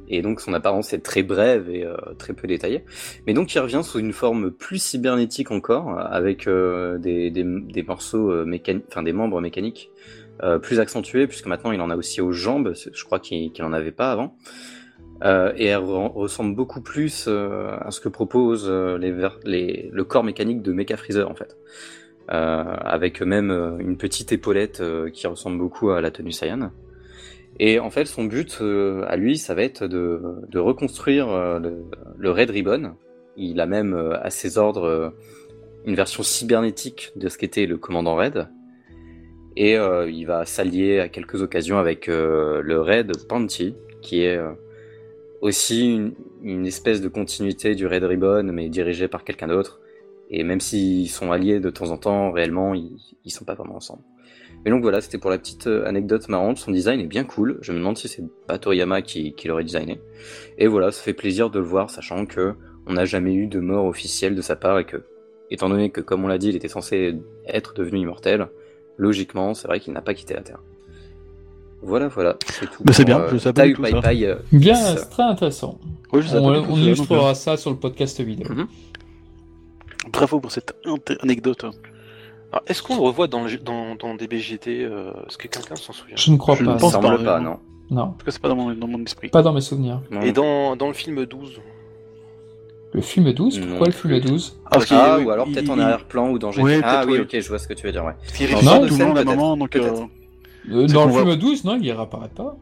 et 0.08 0.22
donc 0.22 0.41
son 0.41 0.53
apparence 0.53 0.93
est 0.93 0.99
très 0.99 1.24
brève 1.24 1.70
et 1.70 1.86
euh, 1.86 1.95
très 2.18 2.34
peu 2.34 2.47
détaillée. 2.47 2.84
Mais 3.26 3.34
donc, 3.34 3.53
il 3.53 3.60
revient 3.60 3.82
sous 3.84 3.99
une 3.99 4.14
forme 4.14 4.51
plus 4.51 4.82
cybernétique 4.82 5.51
encore, 5.51 5.99
avec 5.99 6.47
euh, 6.47 6.97
des, 6.97 7.84
morceaux 7.84 8.32
euh, 8.32 8.45
mécaniques, 8.45 8.86
enfin 8.89 9.03
des 9.03 9.14
membres 9.14 9.41
mécaniques 9.41 9.91
euh, 10.43 10.60
plus 10.60 10.80
accentués, 10.80 11.28
puisque 11.28 11.47
maintenant 11.47 11.72
il 11.72 11.82
en 11.82 11.89
a 11.89 11.95
aussi 11.95 12.22
aux 12.22 12.32
jambes. 12.32 12.74
Je 12.76 13.03
crois 13.03 13.20
qu'il 13.20 13.51
qu'il 13.51 13.66
en 13.66 13.74
avait 13.74 13.91
pas 13.91 14.12
avant. 14.12 14.36
Euh, 15.24 15.51
et 15.55 15.66
elle 15.66 15.80
re- 15.80 16.12
ressemble 16.12 16.55
beaucoup 16.55 16.82
plus 16.82 17.26
euh, 17.28 17.76
à 17.80 17.89
ce 17.89 17.99
que 17.99 18.10
propose 18.10 18.68
euh, 18.70 18.99
le 18.99 20.03
corps 20.03 20.24
mécanique 20.24 20.62
de 20.62 20.72
Mecha 20.74 20.95
Freezer 20.95 21.30
en 21.30 21.36
fait. 21.36 21.58
Euh, 22.30 22.64
avec 22.82 23.22
même 23.22 23.51
euh, 23.51 23.78
une 23.80 23.95
petite 23.97 24.34
épaulette 24.34 24.82
euh, 24.82 25.10
qui 25.10 25.28
ressemble 25.28 25.58
beaucoup 25.58 25.91
à 25.91 26.01
la 26.01 26.12
tenue 26.12 26.34
Saiyan. 26.34 26.72
Et 27.60 27.80
en 27.80 27.89
fait, 27.89 28.05
son 28.05 28.26
but 28.26 28.60
euh, 28.62 29.03
à 29.08 29.16
lui, 29.16 29.38
ça 29.38 29.55
va 29.55 29.64
être 29.64 29.88
de, 29.88 30.60
reconstruire 30.60 31.30
euh, 31.30 31.60
le, 32.18 32.32
Red 32.32 32.51
Ribbon. 32.51 32.93
Il 33.36 33.60
a 33.60 33.66
même 33.66 33.93
euh, 33.93 34.22
à 34.22 34.30
ses 34.30 34.58
ordres 34.58 35.14
une 35.86 35.95
version 35.95 36.22
cybernétique 36.22 37.12
de 37.16 37.30
ce 37.30 37.38
qu'était 37.38 37.66
le 37.66 37.78
commandant 37.78 38.16
Red. 38.16 38.47
Et 39.55 39.74
il 39.74 40.26
va 40.26 40.45
s'allier 40.45 40.99
à 40.99 41.10
quelques 41.10 41.41
occasions 41.41 41.80
avec 41.80 42.05
le 42.05 42.80
Red 42.80 43.26
Panty, 43.28 43.74
qui 44.03 44.22
est 44.22 44.39
aussi 45.41 45.95
une, 45.95 46.14
une 46.43 46.68
espèce 46.68 47.01
de 47.01 47.08
continuité 47.08 47.74
du 47.74 47.88
Red 47.88 48.03
Ribbon, 48.03 48.43
mais 48.43 48.70
dirigé 48.70 49.08
par 49.08 49.24
quelqu'un 49.24 49.47
d'autre. 49.47 49.80
Et 50.30 50.43
même 50.43 50.60
s'ils 50.60 51.10
sont 51.10 51.32
alliés 51.32 51.60
de 51.60 51.72
temps 51.72 51.89
en 51.89 51.97
temps, 51.97 52.32
réellement, 52.32 52.76
ils, 52.76 52.97
ils 53.26 53.32
sont 53.32 53.45
pas 53.45 53.55
vraiment 53.55 53.78
ensemble. 53.78 54.03
Mais 54.68 54.72
donc 54.72 54.82
voilà, 54.82 54.99
c'était 54.99 55.18
pour 55.18 55.30
la 55.30 55.38
petite 55.38 55.68
euh, 55.68 55.88
anecdote 55.88 56.28
marrante. 56.28 56.57
Son 56.57 56.72
design 56.72 56.99
est 56.99 57.05
bien 57.05 57.24
cool. 57.24 57.57
Je 57.61 57.72
me 57.72 57.78
demande 57.78 57.97
si 57.97 58.09
c'est 58.09 58.26
pas 58.47 58.57
Toriyama 58.57 59.01
qui, 59.01 59.32
qui 59.32 59.47
l'aurait 59.47 59.63
designé. 59.63 60.01
Et 60.57 60.68
voilà, 60.68 60.91
ça 60.91 61.01
fait 61.01 61.13
plaisir 61.13 61.49
de 61.49 61.59
le 61.59 61.63
voir, 61.63 61.89
sachant 61.89 62.26
que 62.26 62.53
on 62.86 62.91
n'a 62.91 63.05
jamais 63.05 63.34
eu 63.34 63.47
de 63.47 63.61
mort 63.61 63.86
officielle 63.86 64.36
de 64.36 64.41
sa 64.41 64.57
part 64.57 64.78
et 64.78 64.84
que, 64.84 65.05
étant 65.51 65.70
donné 65.70 65.89
que, 65.89 66.01
comme 66.01 66.26
on 66.26 66.28
l'a 66.28 66.38
dit, 66.38 66.49
il 66.49 66.55
était 66.57 66.68
censé 66.68 67.15
être 67.47 67.76
devenu 67.76 67.99
immortel, 67.99 68.49
logiquement, 68.97 69.53
c'est 69.53 69.70
vrai 69.70 69.80
qu'il 69.80 69.93
n'a 69.93 70.01
pas 70.01 70.13
quitté 70.13 70.34
la 70.34 70.41
Terre. 70.41 70.59
Voilà, 71.82 72.09
voilà, 72.09 72.36
c'est 72.51 72.70
tout. 72.70 72.84
Mais 72.86 72.91
c'est 72.91 73.05
bien, 73.05 73.26
je 73.32 73.38
savais 73.38 73.72
tout 73.72 73.86
ça. 73.86 74.01
Euh, 74.05 74.36
Bien, 74.51 74.76
c'est 74.76 75.09
très 75.09 75.24
intéressant. 75.24 75.80
Ouais, 76.11 76.22
je 76.22 76.28
savais 76.28 76.45
On, 76.45 76.49
on 76.49 76.76
ça, 76.76 76.82
illustrera 76.82 77.36
ça 77.36 77.55
sur 77.55 77.70
le 77.72 77.78
podcast 77.78 78.20
vidéo. 78.20 78.51
Mhm. 78.51 78.59
euh, 78.59 80.09
Bravo 80.11 80.41
pour 80.41 80.51
cette 80.51 80.76
anecdote. 81.22 81.63
Alors, 82.51 82.63
est-ce 82.67 82.81
qu'on 82.81 82.95
le 82.95 83.01
revoit 83.01 83.27
dans, 83.27 83.41
le 83.43 83.47
jeu- 83.49 83.57
dans, 83.59 83.95
dans 83.95 84.15
des 84.15 84.27
BGT 84.27 84.83
euh, 84.83 85.11
Est-ce 85.27 85.37
que 85.37 85.47
quelqu'un 85.47 85.75
s'en 85.75 85.91
souvient 85.93 86.15
Je 86.15 86.31
ne 86.31 86.37
crois 86.37 86.55
Je 86.55 86.61
ne 86.63 86.67
pas. 86.67 86.73
il 86.75 86.79
pense 86.79 86.93
ça. 86.93 87.01
semble 87.01 87.17
pas, 87.17 87.23
pas, 87.23 87.39
non. 87.39 87.57
Non, 87.89 88.01
En 88.03 88.07
tout 88.11 88.25
cas, 88.25 88.31
c'est 88.31 88.41
pas 88.41 88.49
dans 88.49 88.55
mon, 88.55 88.73
dans 88.73 88.87
mon 88.87 89.01
esprit. 89.03 89.29
pas 89.29 89.41
dans 89.41 89.53
mes 89.53 89.61
souvenirs. 89.61 90.01
Non. 90.11 90.21
Et 90.21 90.31
dans, 90.31 90.75
dans 90.75 90.87
le 90.87 90.93
film 90.93 91.25
12 91.25 91.59
Le 92.93 93.01
film 93.01 93.31
12 93.33 93.59
Non 93.59 93.67
Pourquoi 93.67 93.87
le 93.87 93.91
film 93.93 94.19
12 94.19 94.59
Ah, 94.65 94.77
Ah, 94.91 95.15
oui, 95.19 95.25
ou 95.25 95.31
alors 95.31 95.47
il- 95.47 95.53
peut-être 95.53 95.69
en 95.69 95.79
arrière-plan 95.79 96.29
ou 96.31 96.39
dans 96.39 96.51
GT. 96.51 96.63
Ouais, 96.63 96.79
ah 96.83 97.03
oui, 97.07 97.19
ok, 97.19 97.39
je 97.39 97.47
vois 97.49 97.59
ce 97.59 97.67
que 97.67 97.73
tu 97.73 97.85
veux 97.85 97.91
dire, 97.91 98.03
ouais. 98.05 98.13
parce 98.21 98.33
qu'il 98.33 98.49
Non, 98.65 98.75
tout 98.77 98.83
le 98.83 98.87
le 98.87 98.89
scène, 98.91 99.07
monde 99.07 99.17
à 99.17 99.21
un 99.21 99.23
peut-être, 99.23 99.37
moment, 99.37 99.57
donc. 99.57 99.69
peut-être. 99.71 100.01
euh, 100.01 100.05
Euh, 100.69 100.87
C'est 100.87 100.93
Dans 100.93 101.05
le 101.05 101.13
film 101.13 101.35
12, 101.37 101.63
non, 101.63 101.77
il 101.79 101.85
y 101.85 101.91
apparaît 101.91 102.27
pas. 102.35 102.57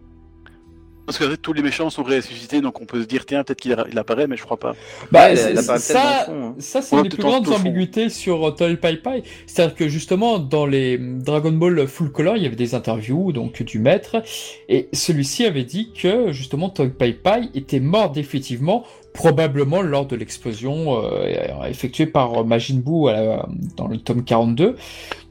Parce 1.05 1.17
que 1.19 1.35
tous 1.35 1.53
les 1.53 1.61
méchants 1.61 1.89
sont 1.89 2.03
ressuscités, 2.03 2.61
donc 2.61 2.81
on 2.81 2.85
peut 2.85 3.01
se 3.01 3.07
dire, 3.07 3.25
tiens, 3.25 3.43
peut-être 3.43 3.61
qu'il 3.61 3.75
il 3.91 3.97
apparaît, 3.99 4.25
mais 4.27 4.37
je 4.37 4.43
crois 4.43 4.57
pas. 4.57 4.75
Bah, 5.11 5.27
Ouais, 5.31 5.57
apparaît 5.57 5.79
ça, 5.79 6.23
fond, 6.25 6.45
hein. 6.47 6.55
ça 6.57 6.81
c'est 6.81 6.95
une 6.95 7.03
des 7.03 7.09
plus 7.09 7.23
grandes 7.29 7.45
ambiguïtés 7.59 8.09
sur 8.09 8.47
euh, 8.47 8.51
Toy 8.51 8.75
Pai 8.77 8.97
Pai. 8.97 9.23
C'est-à-dire 9.45 9.75
que 9.75 9.87
justement, 9.87 10.39
dans 10.39 10.65
les 10.65 10.97
Dragon 10.97 11.51
Ball 11.51 11.87
Full 11.87 12.11
Color, 12.11 12.37
il 12.37 12.43
y 12.43 12.45
avait 12.47 12.55
des 12.55 12.73
interviews 12.73 13.31
donc 13.31 13.61
du 13.61 13.77
maître, 13.79 14.23
et 14.67 14.89
celui-ci 14.93 15.45
avait 15.45 15.63
dit 15.63 15.91
que 15.93 16.31
justement 16.31 16.69
Toy 16.69 16.89
Pai 16.89 17.13
Pai 17.13 17.49
était 17.53 17.79
mort 17.79 18.11
définitivement, 18.11 18.83
probablement 19.13 19.81
lors 19.81 20.05
de 20.07 20.15
l'explosion 20.15 21.03
euh, 21.05 21.67
effectuée 21.69 22.07
par 22.07 22.39
euh, 22.39 22.43
Majin 22.43 22.79
Buu 22.83 23.07
à 23.09 23.13
la- 23.13 23.49
dans 23.77 23.87
le 23.87 23.97
tome 23.97 24.23
42. 24.23 24.75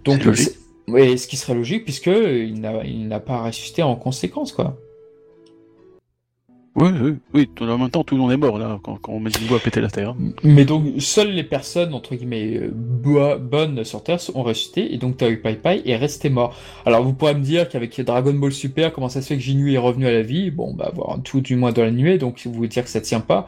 Donc, 0.05 0.19
C'est 0.21 0.25
logique. 0.25 0.49
c'est- 0.87 0.93
ouais, 0.93 1.17
ce 1.17 1.27
qui 1.27 1.37
serait 1.37 1.55
logique 1.55 1.85
puisque 1.85 2.07
il 2.07 2.61
n'a 2.61 3.21
pas 3.21 3.43
ressuscité 3.43 3.83
en 3.83 3.97
conséquence, 3.97 4.53
quoi. 4.53 4.77
Oui, 6.77 6.89
oui, 7.01 7.15
oui. 7.35 7.49
tout- 7.55 7.65
En 7.65 7.79
même 7.79 7.89
temps, 7.91 8.03
tout 8.03 8.17
le 8.17 8.21
monde 8.21 8.33
est 8.33 8.37
mort, 8.37 8.59
là, 8.59 8.81
quand, 8.83 8.97
quand 8.97 9.17
Majin 9.21 9.39
Buu 9.47 9.55
a 9.55 9.59
pété 9.61 9.81
la 9.81 9.89
Terre. 9.91 10.17
Mais 10.43 10.65
donc, 10.65 10.85
seules 10.99 11.31
les 11.31 11.45
personnes, 11.45 11.95
entre 11.95 12.17
guillemets, 12.17 12.57
euh, 12.57 12.71
bo- 12.75 13.39
bonnes 13.39 13.85
sur 13.85 14.03
Terre 14.03 14.19
ont 14.35 14.43
ressuscité, 14.43 14.93
et 14.93 14.99
donc 14.99 15.17
Taoi 15.17 15.37
Pai 15.41 15.55
Pai 15.55 15.83
est 15.87 15.95
resté 15.97 16.31
mort. 16.31 16.57
Alors, 16.85 17.05
vous 17.05 17.13
pourrez 17.13 17.35
me 17.35 17.43
dire 17.43 17.69
qu'avec 17.69 18.01
Dragon 18.01 18.35
Ball 18.35 18.51
Super, 18.53 18.93
comment 18.93 19.09
ça 19.09 19.23
se 19.23 19.29
fait 19.29 19.37
que 19.37 19.41
Jinui 19.43 19.75
est 19.75 19.79
revenu 19.79 20.07
à 20.09 20.13
la 20.13 20.23
vie? 20.23 20.51
Bon, 20.51 20.75
bah, 20.75 20.91
voir 20.93 21.19
tout 21.23 21.41
du 21.41 21.55
moins 21.55 21.71
dans 21.71 21.83
l'animé, 21.83 22.19
donc 22.19 22.41
vous 22.45 22.53
vous 22.53 22.67
dire 22.67 22.83
que 22.83 22.91
ça 22.91 23.01
tient 23.01 23.21
pas. 23.21 23.47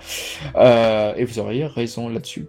Euh, 0.55 1.13
et 1.17 1.25
vous 1.25 1.41
auriez 1.41 1.67
raison 1.67 2.09
là-dessus. 2.09 2.47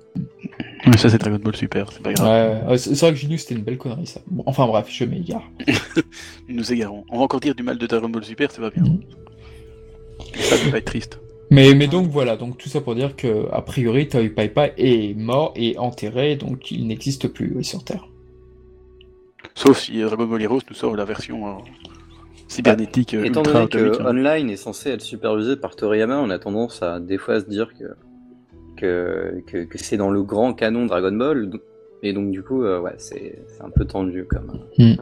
Mais 0.85 0.97
ça, 0.97 1.09
c'est 1.09 1.17
Dragon 1.17 1.39
Ball 1.43 1.55
Super, 1.55 1.91
c'est 1.91 2.03
pas 2.03 2.13
grave. 2.13 2.69
Ouais, 2.69 2.77
c'est 2.77 2.95
vrai 2.99 3.09
que 3.11 3.17
Jinui, 3.17 3.39
c'était 3.39 3.55
une 3.55 3.63
belle 3.63 3.77
connerie, 3.79 4.05
ça. 4.05 4.21
Bon, 4.27 4.43
enfin 4.45 4.67
bref, 4.67 4.85
je 4.91 5.05
m'égare. 5.05 5.49
Nous 6.47 6.55
nous 6.55 6.71
égarons. 6.71 7.03
On 7.09 7.17
va 7.17 7.23
encore 7.23 7.39
dire 7.39 7.55
du 7.55 7.63
mal 7.63 7.79
de 7.79 7.87
Dragon 7.87 8.09
Ball 8.09 8.23
Super, 8.23 8.51
c'est 8.51 8.61
pas 8.61 8.69
bien. 8.69 8.83
Ça, 10.37 10.57
ça 10.57 10.69
va 10.69 10.77
être 10.77 10.85
triste. 10.85 11.19
Mais, 11.49 11.73
mais 11.73 11.87
donc 11.87 12.07
voilà, 12.07 12.35
donc 12.35 12.57
tout 12.57 12.67
ça 12.67 12.81
pour 12.81 12.95
dire 12.95 13.15
que, 13.15 13.47
a 13.51 13.61
priori, 13.61 14.07
Taoi 14.07 14.29
Pai 14.29 14.49
Pai 14.49 14.73
est 14.77 15.17
mort 15.17 15.53
et 15.55 15.77
enterré, 15.77 16.35
donc 16.35 16.71
il 16.71 16.87
n'existe 16.87 17.29
plus 17.29 17.53
oui, 17.55 17.63
sur 17.63 17.83
Terre. 17.83 18.09
Sauf 19.55 19.79
si 19.79 20.01
euh, 20.01 20.07
Dragon 20.07 20.25
Ball 20.25 20.41
Heroes 20.41 20.61
nous 20.69 20.75
sort 20.75 20.95
la 20.95 21.05
version 21.05 21.47
euh, 21.47 21.61
cybernétique 22.47 23.13
euh, 23.13 23.23
Étant 23.23 23.43
donné 23.43 23.67
que 23.67 24.01
hein. 24.01 24.05
Online 24.05 24.49
est 24.49 24.57
censé 24.57 24.89
être 24.89 25.01
supervisé 25.01 25.55
par 25.55 25.75
Toriyama, 25.75 26.19
on 26.19 26.29
a 26.29 26.37
tendance 26.37 26.83
à 26.83 26.99
des 26.99 27.17
fois 27.17 27.35
à 27.35 27.39
se 27.39 27.45
dire 27.45 27.69
que 27.79 27.85
que, 28.75 29.41
que, 29.47 29.63
que 29.63 29.77
c'est 29.77 29.97
dans 29.97 30.11
le 30.11 30.21
grand 30.21 30.53
canon 30.53 30.85
Dragon 30.85 31.11
Ball. 31.11 31.49
Et 32.03 32.13
donc 32.13 32.29
du 32.29 32.43
coup, 32.43 32.63
euh, 32.63 32.79
ouais, 32.79 32.93
c'est 32.97 33.39
un 33.59 33.69
peu 33.69 33.85
tendu 33.85 34.25
comme. 34.25 34.59
Oui, 34.77 34.95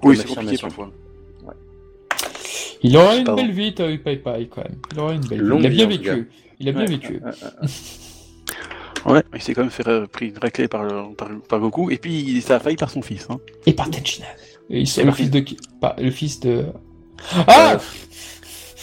comme 0.00 0.14
c'est 0.14 0.34
compliqué 0.34 0.58
parfois. 0.58 0.90
Il 2.82 2.96
aura 2.96 3.16
une 3.16 3.24
belle 3.34 3.52
vie, 3.52 3.74
Taoi 3.74 3.96
Pai 4.02 4.16
Pai, 4.16 4.48
quand 4.50 4.62
même. 4.62 4.76
Il 4.92 4.98
aura 5.00 5.12
une 5.12 5.20
belle 5.26 5.42
vie. 5.42 5.56
Il 5.60 5.66
a 5.66 5.68
bien 5.70 5.86
vécu. 5.86 6.28
Il 6.60 6.68
a 6.68 6.72
bien 6.72 6.80
Ouais, 6.82 6.86
vécu. 6.86 7.20
ouais, 9.06 9.22
il 9.34 9.42
s'est 9.42 9.54
quand 9.54 9.62
même 9.62 9.70
fait 9.70 9.86
euh, 9.88 10.06
pris 10.06 10.28
une 10.28 10.38
raclée 10.38 10.68
par, 10.68 10.84
le- 10.84 11.14
par, 11.14 11.28
par 11.48 11.60
Goku, 11.60 11.90
et 11.90 11.98
puis 11.98 12.20
il- 12.20 12.42
ça 12.42 12.56
a 12.56 12.60
failli 12.60 12.76
par 12.76 12.90
son 12.90 13.02
fils. 13.02 13.26
Hein. 13.30 13.38
Et 13.66 13.72
par 13.72 13.90
Tenchinan. 13.90 14.26
Et 14.70 14.82
Et 14.82 15.04
le 15.04 15.12
fils 15.12 15.30
de 15.30 15.40
qui? 15.40 15.56
Pas- 15.80 15.96
Le 15.98 16.10
fils 16.10 16.40
de. 16.40 16.64
Ah 17.46 17.78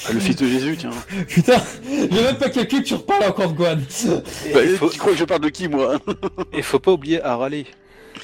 Ah, 0.08 0.14
le 0.14 0.20
fils 0.20 0.36
de 0.38 0.48
Jésus, 0.48 0.78
tiens. 0.78 0.92
Putain 1.28 1.62
J'ai 1.90 2.22
même 2.24 2.38
pas 2.38 2.50
calculé 2.50 2.82
que 2.84 2.88
tu 2.88 2.94
reparles 2.94 3.26
encore 3.26 3.52
de 3.52 3.58
Gohan. 3.58 3.78
Et 4.48 4.54
Bah, 4.54 4.60
il, 4.64 4.70
faut, 4.78 4.90
Tu 4.90 4.98
crois 5.00 5.12
que 5.12 5.18
je 5.18 5.26
parle 5.26 5.42
de 5.42 5.50
qui, 5.50 5.68
moi? 5.68 6.00
Et 6.54 6.62
faut 6.62 6.80
pas 6.80 6.92
oublier 6.94 7.22
Harale. 7.22 7.64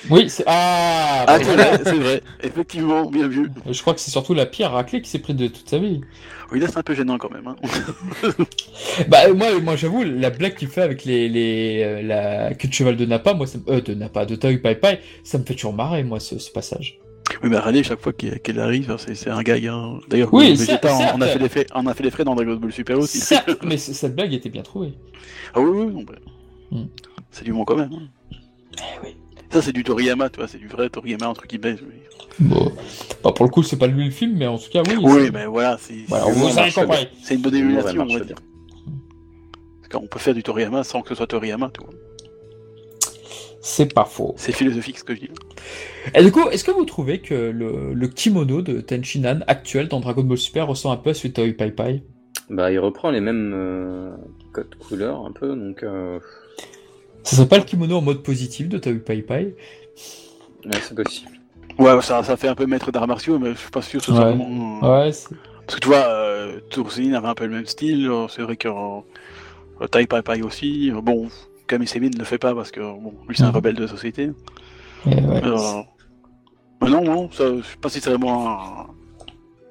Oui, 0.09 0.29
c'est. 0.29 0.43
Ah, 0.47 1.25
Ah, 1.27 1.37
bah 1.37 1.43
c'est 1.43 1.53
vrai, 1.55 1.79
c'est 1.83 1.95
vrai. 1.99 2.21
Effectivement, 2.43 3.09
bien 3.09 3.27
vu. 3.27 3.49
Je 3.69 3.81
crois 3.81 3.93
que 3.93 3.99
c'est 3.99 4.11
surtout 4.11 4.33
la 4.33 4.45
pire 4.45 4.71
raclée 4.71 5.01
qui 5.01 5.09
s'est 5.09 5.19
prise 5.19 5.35
de 5.35 5.47
toute 5.47 5.69
sa 5.69 5.77
vie. 5.79 6.01
Oui, 6.51 6.59
là, 6.59 6.67
c'est 6.67 6.77
un 6.77 6.83
peu 6.83 6.93
gênant 6.93 7.17
quand 7.17 7.31
même. 7.31 7.47
Hein. 7.47 7.55
Bah, 9.07 9.31
moi, 9.33 9.47
moi 9.61 9.75
j'avoue, 9.75 10.03
la 10.03 10.29
blague 10.29 10.55
qu'il 10.55 10.67
fait 10.67 10.81
avec 10.81 11.05
les, 11.05 11.27
les, 11.27 11.81
euh, 11.83 12.01
la 12.01 12.53
queue 12.53 12.67
de 12.67 12.73
cheval 12.73 12.95
de 12.95 13.05
Nappa, 13.05 13.33
moi, 13.33 13.47
ça 13.47 13.57
euh, 13.67 13.81
de 13.81 13.93
Nappa, 13.93 14.25
de 14.25 14.35
Taoi 14.35 14.57
Pai 14.61 14.75
Pai, 14.75 14.99
ça 15.23 15.37
me 15.37 15.43
fait 15.43 15.53
toujours 15.55 15.73
marrer, 15.73 16.03
moi, 16.03 16.19
ce, 16.19 16.37
ce 16.37 16.51
passage. 16.51 16.99
Oui, 17.41 17.49
mais 17.49 17.57
Raleigh, 17.57 17.83
chaque 17.83 17.99
fois 18.01 18.13
qu'elle 18.13 18.59
arrive, 18.59 18.95
c'est 18.99 19.15
c'est 19.15 19.31
un 19.31 19.41
gag. 19.41 19.65
Hein. 19.65 19.99
D'ailleurs, 20.07 20.31
Oui, 20.33 20.55
certes, 20.55 20.85
on, 20.87 21.17
on 21.17 21.21
a 21.21 21.27
fait 21.27 21.39
les 21.39 21.49
frais, 21.49 21.65
on 21.73 21.87
a 21.87 21.93
fait 21.95 22.03
les 22.03 22.11
frais 22.11 22.23
dans 22.23 22.35
Dragon 22.35 22.55
Ball 22.55 22.71
Super 22.71 22.99
aussi. 22.99 23.19
Certes, 23.19 23.49
mais 23.65 23.77
cette 23.77 24.15
blague 24.15 24.33
était 24.33 24.49
bien 24.49 24.61
trouvée. 24.61 24.93
Ah 25.55 25.59
oui, 25.59 25.69
oui, 25.87 25.93
non, 25.93 26.03
bah. 26.03 26.79
C'est 27.31 27.43
du 27.43 27.51
bon 27.53 27.65
quand 27.65 27.75
même. 27.75 27.89
hein. 27.91 28.37
Eh 28.77 28.99
oui. 29.03 29.15
Ça, 29.55 29.61
c'est 29.61 29.71
du 29.71 29.85
Toriyama, 29.85 30.29
tu 30.29 30.41
vois, 30.41 30.49
c'est 30.49 30.57
du 30.57 30.67
vrai 30.67 30.89
Toriyama, 30.89 31.29
entre 31.29 31.47
guillemets. 31.47 31.77
Bon. 32.39 32.73
Bah, 33.23 33.31
pour 33.31 33.45
le 33.45 33.49
coup, 33.49 33.63
c'est 33.63 33.77
pas 33.77 33.87
lui 33.87 34.03
le 34.03 34.11
film, 34.11 34.35
mais 34.35 34.47
en 34.47 34.57
tout 34.57 34.69
cas, 34.69 34.83
oui. 34.85 34.97
Oui, 35.01 35.29
mais 35.33 35.45
voilà, 35.45 35.77
c'est 35.79 35.93
Voilà, 36.09 36.25
une 37.31 37.41
bonne 37.41 37.55
émulation, 37.55 38.01
on 38.01 38.17
va 38.17 38.19
dire. 38.19 38.35
Parce 39.79 39.93
qu'on 39.93 40.07
peut 40.07 40.19
faire 40.19 40.33
du 40.33 40.43
Toriyama 40.43 40.83
sans 40.83 41.01
que 41.01 41.07
ce 41.07 41.15
soit 41.15 41.27
Toriyama, 41.27 41.71
tu 41.73 41.85
vois. 41.85 41.93
C'est 43.61 43.93
pas 43.93 44.03
faux. 44.03 44.33
C'est 44.35 44.51
philosophique 44.51 44.99
ce 44.99 45.05
que 45.05 45.15
je 45.15 45.21
dis. 45.21 45.29
Et 46.13 46.21
du 46.21 46.33
coup, 46.33 46.49
est-ce 46.49 46.65
que 46.65 46.71
vous 46.71 46.83
trouvez 46.83 47.21
que 47.21 47.33
le, 47.33 47.93
le 47.93 48.07
kimono 48.09 48.61
de 48.61 48.81
Tenchinan 48.81 49.39
actuel 49.47 49.87
dans 49.87 50.01
Dragon 50.01 50.23
Ball 50.23 50.37
Super 50.37 50.67
ressemble 50.67 50.95
un 50.95 50.97
peu 50.97 51.11
à 51.11 51.13
celui 51.13 51.29
de 51.29 51.33
Toei 51.35 51.53
Pai 51.53 51.71
Pai? 51.71 52.03
Bah, 52.49 52.73
il 52.73 52.79
reprend 52.79 53.09
les 53.09 53.21
mêmes 53.21 53.53
euh, 53.55 54.11
codes 54.51 54.75
couleurs 54.75 55.25
un 55.25 55.31
peu, 55.31 55.55
donc 55.55 55.81
euh, 55.81 56.19
Ça 57.25 57.35
serait 57.35 57.47
pas 57.47 57.57
le 57.57 57.63
kimono 57.63 57.97
en 57.97 58.01
mode 58.01 58.23
positif 58.23 58.69
de 58.69 58.77
Toei 58.77 58.95
Pai 58.99 59.21
Pai 59.21 59.55
ouais, 60.65 60.71
c'est 60.81 60.95
possible. 60.95 61.31
Ouais, 61.77 62.01
ça, 62.01 62.23
ça 62.23 62.37
fait 62.37 62.47
un 62.47 62.55
peu 62.55 62.65
maître 62.65 62.91
d'arts 62.91 63.07
martiaux, 63.07 63.37
mais 63.39 63.51
je 63.51 63.57
suis 63.57 63.69
pas 63.71 63.81
sûr 63.81 63.99
que 63.99 64.05
ce 64.05 64.11
soit 64.13 64.25
Ouais. 64.25 64.35
vraiment. 64.35 64.79
euh, 64.83 65.05
Ouais, 65.05 65.11
c'est- 65.11 65.35
Parce 65.65 65.75
que 65.75 65.79
tu 65.81 65.87
vois, 65.87 66.05
euh, 66.07 66.59
Tourzeline 66.69 67.15
avait 67.15 67.27
un 67.27 67.33
peu 67.35 67.45
le 67.45 67.51
même 67.55 67.65
style, 67.65 68.07
euh, 68.07 68.27
c'est 68.29 68.43
vrai 68.43 68.55
que 68.55 68.67
euh, 68.69 69.87
Tai 69.91 70.05
Pai 70.07 70.21
Pai 70.21 70.41
aussi. 70.43 70.91
euh, 70.91 71.01
Bon, 71.01 71.27
Kami 71.67 71.87
Semin 71.87 72.09
ne 72.09 72.17
le 72.19 72.23
fait 72.25 72.37
pas 72.37 72.53
parce 72.53 72.71
que 72.71 72.79
bon, 72.79 73.13
lui 73.27 73.35
c'est 73.35 73.43
un 73.43 73.51
rebelle 73.51 73.75
de 73.75 73.87
société. 73.87 74.29
mais 75.05 75.15
ouais. 75.25 75.41
Euh, 75.43 75.81
mais 76.81 76.89
non, 76.89 77.03
non, 77.03 77.31
ça, 77.31 77.45
je 77.57 77.61
sais 77.63 77.77
pas 77.81 77.89
si 77.89 77.99
c'est 77.99 78.09
vraiment 78.11 78.49
un... 78.51 78.87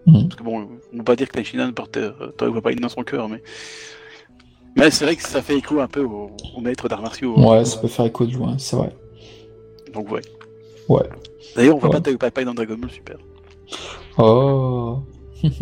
Mhm. 0.07 0.29
Parce 0.29 0.35
que 0.37 0.43
bon, 0.43 0.69
on 0.93 0.97
peut 0.99 1.05
pas 1.05 1.17
dire 1.17 1.29
que 1.29 1.39
Tenshinhan 1.39 1.73
portait 1.73 2.01
euh, 2.01 2.33
Tai 2.37 2.51
Pai 2.53 2.61
Pai 2.61 2.75
dans 2.75 2.89
son 2.89 3.03
cœur, 3.05 3.29
mais... 3.29 3.43
Mais 4.77 4.91
c'est 4.91 5.05
vrai 5.05 5.17
que 5.17 5.23
ça 5.23 5.41
fait 5.43 5.57
écho 5.57 5.81
un 5.81 5.87
peu 5.87 6.03
au, 6.03 6.31
au 6.57 6.61
maître 6.61 6.89
d'arts 6.89 7.03
martiaux. 7.03 7.39
Ouais, 7.39 7.65
ça 7.65 7.79
peut 7.81 7.89
faire 7.89 8.07
écho 8.07 8.27
de 8.27 8.33
loin, 8.35 8.57
c'est 8.59 8.77
vrai. 8.77 8.91
Donc 9.93 10.11
ouais. 10.11 10.21
Ouais. 10.89 11.03
D'ailleurs, 11.55 11.77
on 11.77 11.79
voit 11.79 11.89
Ouais. 11.91 11.95
pas 11.95 12.01
Pai 12.19 12.31
Pai 12.31 12.45
dans 12.45 12.55
Dragon 12.55 12.77
Ball 12.77 12.91
Super. 12.91 13.17
Oh. 14.19 14.99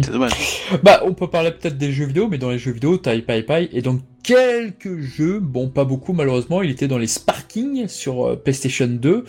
C'est 0.01 0.11
dommage. 0.13 0.33
Bah, 0.83 1.03
on 1.05 1.13
peut 1.13 1.29
parler 1.29 1.51
peut-être 1.51 1.77
des 1.77 1.93
jeux 1.93 2.07
vidéo, 2.07 2.29
mais 2.29 2.39
dans 2.39 2.51
les 2.51 2.59
jeux 2.59 2.73
vidéo, 2.73 2.97
Tai 2.97 3.21
Pai 3.23 3.43
Pai 3.43 3.69
est 3.73 3.83
dans 3.83 3.99
quelques 4.23 5.01
jeux, 5.01 5.41
bon, 5.41 5.69
pas 5.69 5.85
beaucoup 5.85 6.13
malheureusement, 6.13 6.63
il 6.63 6.71
était 6.71 6.87
dans 6.89 6.99
les 6.99 7.07
Sparking 7.09 7.89
sur 7.89 8.25
euh, 8.29 8.37
PlayStation 8.37 8.87
2, 8.87 9.25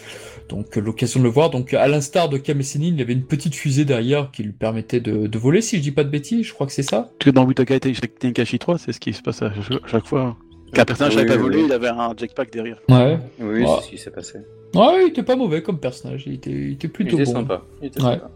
donc 0.49 0.77
euh, 0.77 0.81
l'occasion 0.81 1.19
de 1.19 1.25
le 1.25 1.31
voir. 1.31 1.49
Donc, 1.49 1.73
à 1.73 1.87
l'instar 1.87 2.29
de 2.29 2.37
Kamesinin, 2.37 2.87
il 2.87 2.99
y 2.99 3.01
avait 3.01 3.13
une 3.13 3.25
petite 3.25 3.55
fusée 3.55 3.85
derrière 3.85 4.29
qui 4.31 4.43
lui 4.43 4.51
permettait 4.51 4.99
de, 4.99 5.25
de 5.27 5.37
voler, 5.39 5.61
si 5.61 5.77
je 5.77 5.81
dis 5.81 5.91
pas 5.91 6.03
de 6.03 6.09
bêtises, 6.09 6.45
je 6.45 6.53
crois 6.53 6.67
que 6.67 6.73
c'est 6.73 6.83
ça. 6.83 7.09
Parce 7.17 7.25
que 7.25 7.29
dans 7.31 7.45
Butaka 7.45 7.79
Tenkashi 7.79 8.59
3, 8.59 8.77
c'est 8.77 8.91
ce 8.93 8.99
qui 8.99 9.13
se 9.13 9.21
passe 9.23 9.41
à 9.41 9.51
chaque, 9.87 10.05
fois. 10.05 10.37
Qu'un 10.73 10.85
personnage 10.85 11.15
Oui, 11.15 11.21
savait 11.27 11.37
pas 11.39 11.43
oui. 11.43 11.63
il 11.65 11.71
avait 11.71 11.87
un 11.89 12.13
jetpack 12.17 12.51
derrière. 12.51 12.77
Ouais. 12.89 13.17
Oui, 13.39 13.65
c'est 13.79 13.85
ce 13.85 13.89
qui 13.89 13.97
s'est 13.97 14.11
passé. 14.11 14.39
Ouais, 14.75 15.03
il 15.05 15.09
était 15.09 15.23
pas 15.23 15.35
mauvais 15.35 15.61
comme 15.63 15.79
personnage, 15.79 16.23
il 16.27 16.33
était, 16.35 16.49
il 16.51 16.71
était 16.73 16.87
Il 16.87 16.91
plutôt 16.91 17.15
était 17.17 17.25
bon. 17.25 17.31
sympa. 17.33 17.63
Il 17.81 17.87
était 17.87 18.01
Ouais. 18.01 18.13
sympa. 18.13 18.31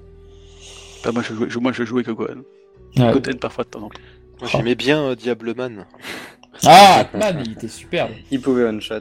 Enfin, 1.08 1.12
moi, 1.14 1.24
je 1.24 1.34
jouais, 1.34 1.50
je- 1.50 1.60
moi, 1.60 1.72
je 1.72 1.84
jouais 1.84 2.04
que 2.04 2.12
Gohan. 2.12 2.42
Ouais. 2.98 3.12
Goten 3.14 3.36
parfois 3.40 3.64
de 3.64 3.70
temps 3.70 3.84
en 3.84 3.90
temps. 3.90 4.00
Moi, 4.42 4.50
J'aimais 4.52 4.76
bien 4.76 5.02
euh, 5.02 5.16
Diableman. 5.16 5.86
Ah, 6.66 7.00
Atman, 7.02 7.42
il 7.46 7.52
était 7.54 7.68
superbe. 7.68 8.12
Il 8.32 8.42
pouvait 8.42 8.64
one-shot. 8.66 8.96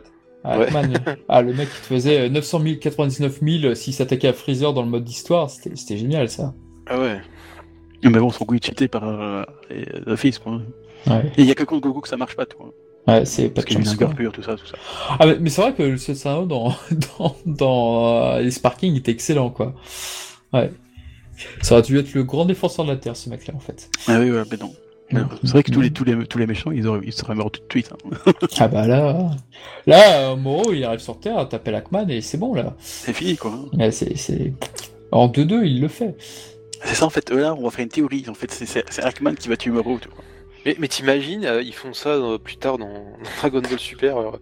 Ah, 0.45 0.59
Ouais. 0.59 0.69
Ah, 1.29 1.43
le 1.43 1.53
mec 1.55 1.69
qui 1.69 1.81
te 1.81 1.87
faisait 1.87 2.27
euh, 2.27 2.29
900 2.29 2.61
000, 2.61 2.77
99 2.81 3.41
000 3.43 3.75
s'il 3.75 3.93
s'attaquait 3.95 4.29
à 4.29 4.33
Freezer 4.33 4.73
dans 4.73 4.83
le 4.83 4.89
mode 4.89 5.05
d'histoire, 5.05 5.51
c'était 5.51 5.75
c'était 5.75 5.97
génial 5.97 6.29
ça. 6.31 6.55
Ah 6.87 7.01
ouais. 7.01 7.21
Mais 8.05 8.11
bon, 8.21 8.31
son 8.31 8.45
coup 8.45 8.55
est 8.55 8.65
cheaté 8.65 8.87
par 8.89 9.05
euh, 9.09 9.43
les- 9.71 9.87
l'office, 10.07 10.39
quoi. 10.39 10.61
Ouais, 11.09 11.25
Et 11.37 11.43
il 11.43 11.47
y 11.47 11.51
a 11.51 11.55
que 11.55 11.65
contre 11.65 11.83
Goku 11.83 12.01
que 12.03 12.09
ça 12.09 12.17
marche 12.17 12.37
pas, 12.37 12.47
toi. 12.47 12.73
ouais 13.09 13.25
c'est 13.25 13.49
Parce 13.49 13.65
qu'il 13.65 13.79
quoi. 13.79 13.87
sugar 13.91 14.15
pure, 14.15 14.33
tout 14.33 14.43
ça, 14.43 14.55
tout 14.57 14.67
ça. 14.67 14.77
Ah, 15.19 15.27
mais, 15.27 15.39
mais 15.41 15.51
c'est 15.51 15.63
vrai 15.63 15.73
que 15.75 15.97
ce 15.97 16.15
scénario 16.15 16.47
dans, 16.47 16.75
dans, 17.19 17.37
dans 17.47 18.35
euh, 18.37 18.41
les 18.43 18.51
Sparking 18.53 18.95
était 18.97 19.13
excellent, 19.13 19.51
quoi. 19.51 19.75
Ouais. 20.53 20.71
Ça 21.63 21.75
aurait 21.75 21.83
dû 21.83 21.99
être 21.99 22.15
le 22.15 22.25
grand 22.25 22.45
défenseur 22.45 22.85
de 22.85 22.91
la 22.91 22.97
Terre, 22.97 23.17
ce 23.17 23.29
mec-là, 23.31 23.55
en 23.55 23.61
fait. 23.61 23.89
Ah 24.09 24.19
oui, 24.21 24.31
ouais, 24.31 24.43
mais 24.51 24.57
non. 24.57 24.73
C'est 25.45 25.51
vrai 25.53 25.63
que 25.63 25.71
tous 25.71 25.81
les, 25.81 25.93
tous 25.93 26.03
les, 26.05 26.27
tous 26.27 26.39
les 26.39 26.47
méchants, 26.49 26.73
ils, 26.73 26.87
auraient, 26.89 27.01
ils 27.05 27.13
seraient 27.13 27.35
morts 27.37 27.51
tout 27.53 27.61
de 27.61 27.67
suite. 27.71 27.93
hein. 27.93 28.33
Ah 28.59 28.67
bah 28.67 28.87
là, 28.89 29.31
là, 29.87 30.31
euh, 30.31 30.37
Moro, 30.37 30.73
il 30.73 30.83
arrive 30.85 30.99
sur 30.99 31.21
Terre, 31.21 31.49
t'appelles 31.49 31.77
Akman 31.77 32.09
et 32.11 32.21
c'est 32.21 32.39
bon, 32.39 32.55
là. 32.55 32.75
C'est 32.81 33.13
fini, 33.13 33.37
quoi. 33.37 33.53
Ouais, 33.73 33.93
c'est, 33.93 34.17
c'est... 34.17 34.53
En 35.13 35.29
2-2, 35.29 35.65
il 35.65 35.81
le 35.81 35.87
fait. 35.89 36.17
C'est 36.85 36.97
ça, 36.97 37.05
en 37.07 37.11
fait. 37.11 37.31
Eux, 37.31 37.41
là, 37.41 37.55
on 37.55 37.63
va 37.63 37.71
faire 37.71 37.85
une 37.85 37.89
théorie. 37.89 38.25
En 38.29 38.35
fait, 38.35 38.51
c'est- 38.51 38.99
Hackman 39.01 39.35
qui 39.35 39.49
va 39.49 39.57
tuer 39.57 39.71
Moro, 39.71 39.99
tu 40.03 40.09
vois. 40.09 40.25
Mais, 40.65 40.75
mais 40.81 40.89
t'imagines, 40.89 41.45
euh, 41.45 41.63
ils 41.63 41.73
font 41.73 41.93
ça 41.95 42.09
euh, 42.09 42.39
plus 42.39 42.57
tard 42.57 42.77
dans, 42.77 42.89
dans 42.89 43.31
Dragon 43.39 43.61
Ball 43.61 43.79
Super. 43.79 44.17
on, 44.17 44.33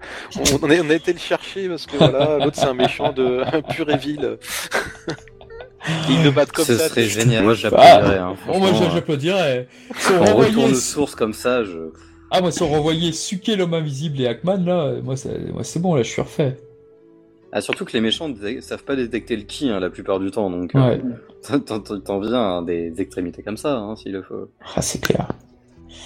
on 0.63 0.71
a, 0.71 0.81
on 0.81 0.89
a 0.89 0.95
été 0.95 1.13
le 1.13 1.19
chercher 1.19 1.69
parce 1.69 1.85
que 1.85 1.99
voilà, 1.99 2.39
l'autre 2.43 2.57
c'est 2.59 2.65
un 2.65 2.73
méchant 2.73 3.13
de 3.13 3.43
un 3.53 3.61
pur 3.61 3.91
et 3.91 3.99
vil. 3.99 4.39
Ils 6.09 6.23
le 6.25 6.31
battent 6.31 6.53
comme 6.53 6.65
Ce 6.65 6.77
ça. 6.77 6.89
serait 6.89 7.03
t'es- 7.03 7.09
génial. 7.09 7.45
Moi, 7.45 7.53
Ah, 7.53 7.57
j'applaudirais. 7.57 8.19
hein, 8.19 8.35
Bon, 8.47 8.59
moi, 8.59 8.69
franchement, 8.69 8.91
j'applaudirais. 8.95 9.69
Si 9.99 10.11
on 10.11 10.15
euh, 10.15 10.19
En 10.19 10.25
renvoyait- 10.25 10.49
retour 10.51 10.69
de 10.69 10.75
source 10.75 11.15
comme 11.15 11.33
ça, 11.35 11.65
je. 11.65 11.91
Ah, 12.31 12.41
moi, 12.41 12.51
si 12.51 12.63
on 12.63 12.69
renvoyait 12.69 13.13
Suke 13.13 13.49
l'homme 13.49 13.75
invisible 13.75 14.21
et 14.21 14.27
Hackman, 14.27 14.65
là, 14.65 14.95
moi, 15.03 15.15
c'est 15.17 15.79
bon, 15.81 15.95
là, 15.95 16.03
je 16.03 16.09
suis 16.11 16.23
refait. 16.23 16.57
Ah, 17.53 17.61
surtout 17.61 17.85
que 17.85 17.93
les 17.93 18.01
méchants 18.01 18.29
dé- 18.29 18.61
savent 18.61 18.83
pas 18.83 18.97
détecter 18.97 19.37
le 19.37 19.43
ki 19.43 19.71
hein, 19.71 19.79
la 19.79 19.89
plupart 19.91 20.19
du 20.19 20.31
temps, 20.33 20.51
donc 20.51 20.75
euh, 20.75 20.81
Ouais. 20.89 21.01
t'en- 22.05 22.19
viens 22.21 22.59
à 22.59 22.63
des 22.67 22.93
extrémités 22.99 23.43
comme 23.45 23.57
ça, 23.57 23.77
hein, 23.77 23.95
s'il 23.95 24.13
le 24.13 24.23
faut. 24.23 24.49
Ah, 24.75 24.83
c'est 24.83 25.01
clair. 25.01 25.29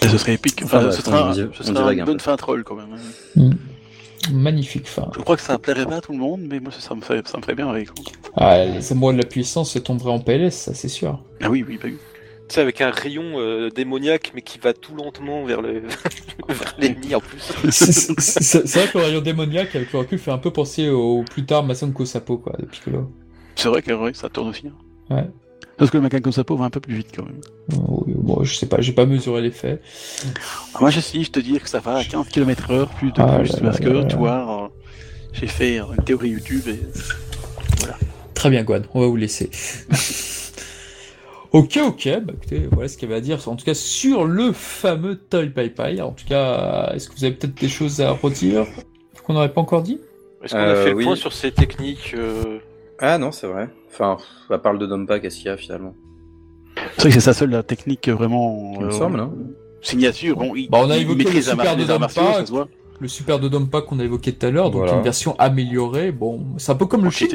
Et 0.03 0.09
ce 0.09 0.18
serait 0.18 0.35
épique. 0.35 0.61
Enfin, 0.64 0.91
ce 0.91 1.01
sera, 1.01 1.31
on 1.31 1.33
ce 1.33 1.43
on 1.43 1.62
sera 1.74 1.93
une 1.95 2.01
un 2.03 2.05
bonne 2.05 2.18
peu. 2.18 2.22
fin 2.24 2.37
troll 2.37 2.62
quand 2.64 2.74
même. 2.74 2.95
hein. 3.39 3.51
Magnifique 4.33 4.89
fin. 4.89 5.11
Je 5.14 5.21
crois 5.21 5.37
que 5.37 5.43
ça 5.43 5.59
plairait 5.59 5.87
pas 5.87 5.97
à 5.97 6.01
tout 6.01 6.12
le 6.12 6.19
monde, 6.19 6.43
mais 6.49 6.61
moi 6.61 6.71
ça, 6.73 6.81
ça 6.81 6.95
me, 6.95 7.01
ferait, 7.01 7.23
ça 7.25 7.39
me 7.39 7.43
ferait 7.43 7.55
bien 7.55 7.69
avec. 7.69 7.89
Ah, 8.37 8.64
les 8.64 8.93
amoureux 8.93 9.12
de 9.14 9.19
la 9.19 9.27
puissance 9.27 9.71
se 9.73 9.79
tomberaient 9.79 10.11
en 10.12 10.21
PLS, 10.21 10.51
ça, 10.55 10.75
c'est 10.75 10.89
sûr. 10.89 11.23
Ah 11.43 11.49
oui, 11.51 11.64
oui, 11.66 11.77
bah 11.81 11.85
oui. 11.89 11.97
Tu 12.49 12.55
sais, 12.55 12.61
avec 12.62 12.81
un 12.81 12.91
rayon 12.91 13.39
euh, 13.39 13.69
démoniaque, 13.71 14.33
mais 14.35 14.41
qui 14.43 14.59
va 14.59 14.73
tout 14.73 14.95
lentement 14.95 15.45
vers 15.45 15.61
le 15.61 15.83
vers 16.49 16.75
l'ennemi 16.79 17.14
en 17.14 17.21
plus. 17.21 17.41
C'est 17.71 18.64
vrai 18.75 18.89
que 18.91 18.99
le 18.99 19.05
rayon 19.05 19.21
démoniaque, 19.21 19.77
avec 19.77 19.93
le 19.93 19.99
recul, 19.99 20.19
fait 20.19 20.31
un 20.31 20.39
peu 20.39 20.51
penser 20.51 20.89
au 20.89 21.23
plus 21.25 21.45
tard 21.45 21.64
Masanko 21.64 22.05
Sapo, 22.07 22.39
quoi, 22.39 22.55
de 22.59 22.64
Piccolo. 22.64 23.11
C'est 23.55 23.69
vrai 23.69 23.83
que 23.83 23.93
ouais, 23.93 24.14
ça 24.14 24.29
tourne 24.31 24.49
aussi. 24.49 24.66
hein. 24.69 25.14
Ouais. 25.14 25.27
Parce 25.76 25.90
que 25.92 25.96
le 25.96 26.02
Macaco 26.02 26.32
Sapo 26.32 26.56
va 26.56 26.64
un 26.64 26.70
peu 26.70 26.80
plus 26.80 26.94
vite 26.94 27.09
quand 27.14 27.24
même. 27.24 27.40
Oh, 27.76 28.02
oui, 28.06 28.14
bon, 28.16 28.42
je 28.42 28.54
sais 28.54 28.66
pas, 28.66 28.80
j'ai 28.80 28.92
pas 28.92 29.06
mesuré 29.06 29.42
l'effet. 29.42 29.80
Ah, 30.74 30.78
moi 30.80 30.90
j'essaye 30.90 31.22
de 31.22 31.28
te 31.28 31.38
dire 31.40 31.62
que 31.62 31.68
ça 31.68 31.78
va 31.78 31.96
à 31.98 32.04
15 32.04 32.28
km 32.28 32.70
heure, 32.72 32.88
plus 32.90 33.12
de 33.12 33.20
Ah 33.20 33.38
plus, 33.38 33.52
là 33.52 33.59
parce 33.62 33.78
là 33.80 33.84
que 33.86 33.90
là 33.90 34.04
tu 34.04 34.16
vois, 34.16 34.64
euh, 34.64 34.68
j'ai 35.32 35.46
fait 35.46 35.78
euh, 35.78 35.84
une 35.96 36.04
théorie 36.04 36.30
YouTube 36.30 36.62
et 36.66 36.80
Très 38.34 38.50
bien, 38.50 38.62
Guan, 38.64 38.82
on 38.94 39.00
va 39.00 39.06
vous 39.06 39.16
laisser. 39.16 39.50
ok, 41.52 41.78
ok, 41.86 42.09
bah 42.22 42.32
écoutez, 42.36 42.68
voilà 42.70 42.88
ce 42.88 42.96
qu'il 42.96 43.09
y 43.09 43.12
avait 43.12 43.18
à 43.18 43.22
dire, 43.22 43.48
en 43.48 43.56
tout 43.56 43.64
cas, 43.64 43.74
sur 43.74 44.24
le 44.26 44.52
fameux 44.52 45.16
Toy 45.16 45.48
Pai 45.50 45.70
Pai. 45.70 46.00
En 46.00 46.12
tout 46.12 46.24
cas, 46.26 46.92
est-ce 46.94 47.09
que 47.09 47.14
vous 47.16 47.24
avez 47.24 47.34
peut-être 47.34 47.54
des 47.61 47.68
choses 47.68 48.00
à 48.00 48.11
redire? 48.12 48.66
Qu'on 49.24 49.34
n'aurait 49.34 49.52
pas 49.52 49.61
encore 49.61 49.82
dit? 49.82 49.98
Est-ce 50.42 50.52
qu'on 50.54 50.59
a 50.61 50.66
Euh, 50.66 50.84
fait 50.84 50.90
le 50.90 50.96
oui. 50.96 51.04
point 51.04 51.16
sur 51.16 51.32
ces 51.32 51.50
techniques 51.52 52.14
euh, 52.14 52.59
Ah 53.01 53.18
non, 53.18 53.32
c'est 53.32 53.46
vrai. 53.46 53.68
Enfin, 53.90 54.16
à 54.51 54.59
part 54.59 54.72
le 54.72 54.86
Dompa, 54.86 55.20
qu'est-ce 55.20 55.36
qu'il 55.36 55.46
y 55.46 55.51
a 55.51 55.57
finalement 55.57 55.94
c'est 56.94 57.03
vrai 57.03 57.09
que 57.11 57.14
c'est 57.14 57.20
sa 57.20 57.34
seule 57.34 57.51
la 57.51 57.62
technique 57.62 58.09
vraiment 58.09 58.74
Il 58.78 58.86
me 58.86 58.86
euh, 58.86 58.90
semble, 58.90 59.20
hein 59.20 59.32
signature. 59.80 60.36
Bon, 60.36 60.55
il, 60.55 60.68
Bah, 60.68 60.78
on 60.82 60.90
a 60.90 60.96
il 60.96 61.03
évoqué 61.03 61.18
maîtrise 61.24 61.46
le 61.49 61.51
super 61.53 62.44
voit. 62.46 62.68
Le 63.01 63.07
super 63.07 63.38
de 63.38 63.49
Dompa 63.49 63.80
qu'on 63.80 64.01
a 64.01 64.05
évoqué 64.05 64.32
tout 64.32 64.44
à 64.44 64.51
l'heure, 64.51 64.72
donc 64.72 64.80
Voilà. 64.82 64.96
une 64.96 65.03
version 65.05 65.36
améliorée. 65.38 66.11
Bon, 66.11 66.44
c'est 66.57 66.72
un 66.72 66.74
peu 66.74 66.86
comme 66.86 67.05
le 67.05 67.11
Shin, 67.11 67.26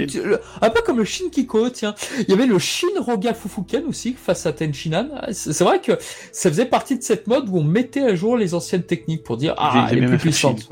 un 0.61 0.70
peu 0.70 0.82
comme 0.82 0.97
le 0.97 1.05
Shin 1.05 1.30
Kiko, 1.32 1.70
tiens. 1.70 1.95
Il 2.20 2.30
y 2.30 2.34
avait 2.34 2.45
le 2.47 2.59
Shin 2.59 2.88
Roga 2.99 3.34
Fufuken 3.34 3.86
aussi 3.86 4.11
face 4.14 4.45
à 4.45 4.51
Tenchinan. 4.51 5.07
Ah, 5.16 5.28
C'est 5.32 5.53
c'est 5.53 5.64
vrai 5.64 5.80
que 5.80 5.93
ça 6.34 6.49
faisait 6.49 6.66
partie 6.66 6.97
de 6.97 7.03
cette 7.03 7.28
mode 7.28 7.47
où 7.47 7.59
on 7.59 7.64
mettait 7.64 8.03
à 8.03 8.14
jour 8.14 8.36
les 8.36 8.53
anciennes 8.53 8.84
techniques 8.84 9.24
pour 9.24 9.38
dire 9.38 9.55
ah 9.57 9.88
elle 9.89 10.03
est 10.03 10.07
plus 10.07 10.18
puissante. 10.18 10.68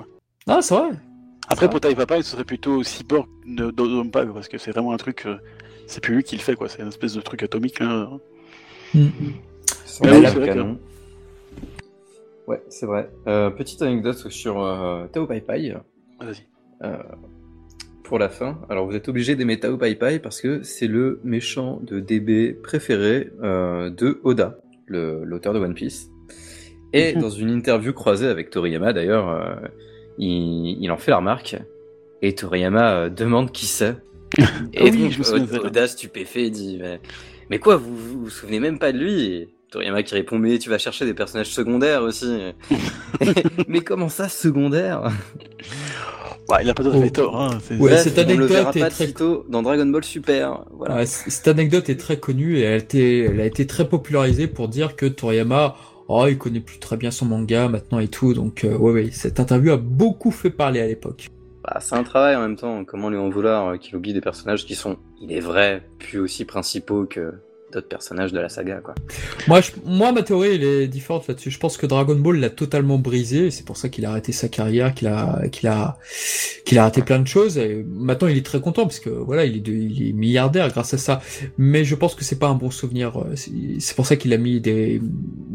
Ah 0.45 0.59
c'est 0.61 0.75
vrai. 0.75 0.89
Après, 1.51 1.69
pour 1.69 1.79
Tai 1.81 1.93
Papa, 1.95 2.17
ce 2.21 2.31
serait 2.31 2.43
plutôt 2.45 2.81
cyborg 2.83 3.27
de 3.45 3.65
de- 3.65 3.71
Dompa, 3.71 4.23
quoi, 4.25 4.33
parce 4.35 4.47
que 4.47 4.57
c'est 4.57 4.71
vraiment 4.71 4.93
un 4.93 4.97
truc. 4.97 5.25
euh, 5.25 5.35
c'est 5.87 6.01
plus 6.01 6.15
lui 6.15 6.23
qui 6.23 6.35
le 6.35 6.41
fait, 6.41 6.55
quoi. 6.55 6.69
C'est 6.69 6.81
une 6.81 6.87
espèce 6.87 7.13
de 7.13 7.21
truc 7.21 7.43
atomique. 7.43 7.79
Là. 7.79 8.09
C'est 9.85 10.07
un 10.07 10.19
oui, 10.19 10.25
vrai 10.25 10.45
canon. 10.47 10.79
Ouais, 12.47 12.61
c'est 12.69 12.85
vrai. 12.85 13.09
Euh, 13.27 13.49
petite 13.49 13.81
anecdote 13.81 14.29
sur 14.29 14.63
euh, 14.63 15.07
Tao 15.07 15.25
Pai 15.27 15.41
Pai. 15.41 15.75
Vas-y. 16.19 16.45
euh, 16.83 16.97
pour 18.03 18.19
la 18.19 18.29
fin. 18.29 18.59
Alors 18.69 18.85
vous 18.87 18.95
êtes 18.95 19.07
obligé 19.07 19.35
d'aimer 19.35 19.59
Tao 19.59 19.77
Pai 19.77 19.95
Pai 19.95 20.19
parce 20.19 20.41
que 20.41 20.63
c'est 20.63 20.87
le 20.87 21.19
méchant 21.23 21.79
de 21.83 21.99
DB 21.99 22.53
préféré 22.53 23.29
euh, 23.41 23.89
de 23.89 24.19
Oda, 24.23 24.57
le- 24.87 25.23
l'auteur 25.23 25.53
de 25.53 25.59
One 25.59 25.73
Piece. 25.73 26.09
Et 26.93 27.15
Mhm. 27.15 27.21
dans 27.21 27.29
une 27.29 27.49
interview 27.49 27.93
croisée 27.93 28.27
avec 28.27 28.49
Toriyama 28.49 28.91
d'ailleurs, 28.91 29.29
euh, 29.29 29.55
il, 30.17 30.77
il 30.81 30.91
en 30.91 30.97
fait 30.97 31.11
la 31.11 31.17
remarque. 31.17 31.55
Et 32.21 32.35
Toriyama 32.35 32.91
euh, 32.93 33.09
demande 33.09 33.51
qui 33.51 33.65
c'est. 33.65 33.95
Et 34.73 34.91
oui, 34.91 35.03
donc 35.03 35.11
je 35.11 35.19
me 35.19 35.23
souviens 35.23 35.43
de 35.45 35.49
ça. 35.51 35.61
Oda 35.61 35.87
stupéfait 35.87 36.49
dit 36.49 36.77
mais, 36.79 36.99
mais 37.49 37.59
quoi, 37.59 37.75
vous, 37.77 37.95
vous 37.97 38.19
vous 38.23 38.29
souvenez 38.29 38.59
même 38.59 38.79
pas 38.79 38.91
de 38.91 38.97
lui? 38.99 39.25
Et 39.25 39.49
Toriyama 39.71 40.03
qui 40.03 40.13
répond 40.15 40.37
mais 40.37 40.57
tu 40.59 40.69
vas 40.69 40.77
chercher 40.77 41.05
des 41.05 41.13
personnages 41.13 41.49
secondaires 41.51 42.03
aussi. 42.03 42.37
mais 43.67 43.81
comment 43.81 44.09
ça 44.09 44.29
secondaire? 44.29 45.03
Ouais, 46.49 46.57
il 46.63 46.69
a 46.69 46.73
pas 46.73 46.83
tout 46.83 46.89
à 46.89 46.93
Oh. 46.95 47.01
fait 47.01 47.09
tort. 47.11 47.41
Hein. 47.41 47.59
c'est- 47.63 47.77
Ouais, 47.77 47.97
cette 47.97 48.13
on 48.17 48.21
le 48.21 48.27
anecdote 48.27 48.49
verra 48.49 48.71
est 48.75 48.79
pas 48.79 48.89
très- 48.89 49.05
de 49.05 49.09
sitôt 49.09 49.45
dans 49.49 49.61
Dragon 49.61 49.85
Ball 49.85 50.03
Super. 50.03 50.65
Voilà. 50.71 50.95
Ouais, 50.97 51.05
c- 51.05 51.29
cette 51.29 51.47
anecdote 51.47 51.89
est 51.89 51.95
très 51.99 52.17
connue 52.17 52.57
et 52.57 52.61
elle 52.63 52.73
a 52.73 52.77
été, 52.77 53.19
elle 53.25 53.39
a 53.39 53.45
été 53.45 53.65
très 53.67 53.87
popularisée 53.87 54.47
pour 54.47 54.67
dire 54.67 54.95
que 54.95 55.05
Toriyama, 55.05 55.75
oh, 56.11 56.27
il 56.27 56.37
connaît 56.37 56.59
plus 56.59 56.79
très 56.79 56.97
bien 56.97 57.11
son 57.11 57.25
manga 57.25 57.67
maintenant 57.67 57.99
et 57.99 58.07
tout. 58.07 58.33
Donc, 58.33 58.63
euh, 58.63 58.77
ouais, 58.77 58.91
ouais, 58.91 59.11
cette 59.11 59.39
interview 59.39 59.71
a 59.71 59.77
beaucoup 59.77 60.31
fait 60.31 60.49
parler 60.49 60.81
à 60.81 60.87
l'époque. 60.87 61.27
Bah, 61.63 61.77
c'est 61.79 61.95
un 61.95 62.03
travail 62.03 62.35
en 62.35 62.41
même 62.41 62.55
temps. 62.55 62.83
Comment 62.85 63.09
lui 63.09 63.17
en 63.17 63.29
vouloir 63.29 63.67
euh, 63.69 63.77
qu'il 63.77 63.95
oublie 63.95 64.13
des 64.13 64.21
personnages 64.21 64.65
qui 64.65 64.75
sont, 64.75 64.97
il 65.21 65.31
est 65.31 65.39
vrai, 65.39 65.87
plus 65.99 66.19
aussi 66.19 66.45
principaux 66.45 67.05
que 67.05 67.33
d'autres 67.71 67.87
personnages 67.87 68.31
de 68.31 68.39
la 68.39 68.49
saga, 68.49 68.81
quoi. 68.83 68.93
Moi, 69.47 69.61
je- 69.61 69.71
moi, 69.85 70.11
ma 70.11 70.21
théorie, 70.23 70.55
elle 70.55 70.63
est 70.63 70.87
différente 70.87 71.27
là-dessus. 71.27 71.49
Je 71.51 71.57
pense 71.59 71.77
que 71.77 71.85
Dragon 71.85 72.15
Ball 72.15 72.37
l'a 72.39 72.49
totalement 72.49 72.97
brisé. 72.97 73.49
C'est 73.51 73.65
pour 73.65 73.77
ça 73.77 73.89
qu'il 73.89 74.05
a 74.05 74.11
arrêté 74.11 74.31
sa 74.31 74.47
carrière, 74.49 74.93
qu'il 74.93 75.07
a, 75.07 75.41
qu'il 75.51 75.67
a, 75.69 75.97
qu'il 76.65 76.77
a 76.77 76.83
arrêté 76.83 77.01
plein 77.01 77.19
de 77.19 77.27
choses. 77.27 77.57
Et 77.57 77.83
maintenant, 77.87 78.27
il 78.27 78.37
est 78.37 78.45
très 78.45 78.61
content 78.61 78.83
parce 78.83 78.99
que 78.99 79.09
voilà, 79.09 79.45
il 79.45 79.57
est, 79.57 79.61
de- 79.61 79.71
il 79.71 80.09
est 80.09 80.13
milliardaire 80.13 80.67
grâce 80.69 80.93
à 80.93 80.97
ça. 80.97 81.21
Mais 81.57 81.83
je 81.83 81.95
pense 81.95 82.13
que 82.15 82.23
c'est 82.23 82.37
pas 82.39 82.47
un 82.49 82.55
bon 82.55 82.69
souvenir. 82.71 83.17
euh, 83.17 83.35
C'est 83.35 83.95
pour 83.95 84.05
ça 84.05 84.15
qu'il 84.15 84.33
a 84.33 84.37
mis 84.37 84.59
des, 84.61 85.01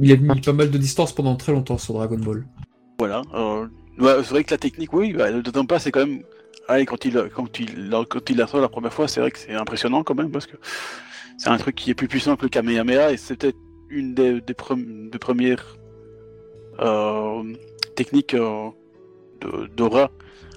il 0.00 0.12
a 0.12 0.16
mis 0.16 0.40
pas 0.40 0.52
mal 0.52 0.70
de 0.70 0.78
distance 0.78 1.14
pendant 1.14 1.36
très 1.36 1.52
longtemps 1.52 1.78
sur 1.78 1.94
Dragon 1.94 2.18
Ball. 2.18 2.44
Voilà. 2.98 3.22
euh, 3.34 3.66
ouais, 3.98 4.22
c'est 4.24 4.30
vrai 4.30 4.44
que 4.44 4.50
la 4.52 4.58
technique, 4.58 4.92
oui, 4.92 5.12
bah, 5.12 5.30
le 5.30 5.42
Dompa, 5.42 5.78
c'est 5.78 5.90
quand 5.92 6.06
même. 6.06 6.22
Allez, 6.68 6.84
quand 6.84 7.04
il, 7.04 7.12
quand 7.32 7.60
il, 7.60 7.90
quand 8.10 8.28
il 8.30 8.36
la 8.38 8.46
sort 8.48 8.60
la 8.60 8.68
première 8.68 8.92
fois, 8.92 9.06
c'est 9.06 9.20
vrai 9.20 9.30
que 9.30 9.38
c'est 9.38 9.52
impressionnant 9.54 10.02
quand 10.02 10.16
même, 10.16 10.32
parce 10.32 10.46
que 10.46 10.56
c'est 11.38 11.50
un 11.50 11.56
truc 11.58 11.74
qui 11.74 11.90
est 11.90 11.94
plus 11.94 12.08
puissant 12.08 12.36
que 12.36 12.42
le 12.42 12.48
Kamehameha, 12.48 13.12
et 13.12 13.16
c'est 13.16 13.36
peut-être 13.36 13.58
une 13.90 14.14
des, 14.14 14.40
des, 14.40 14.54
pre- 14.54 15.10
des 15.10 15.18
premières 15.18 15.76
euh, 16.80 17.42
techniques 17.94 18.34
euh, 18.34 18.68
de- 19.40 19.66
d'aura. 19.76 20.10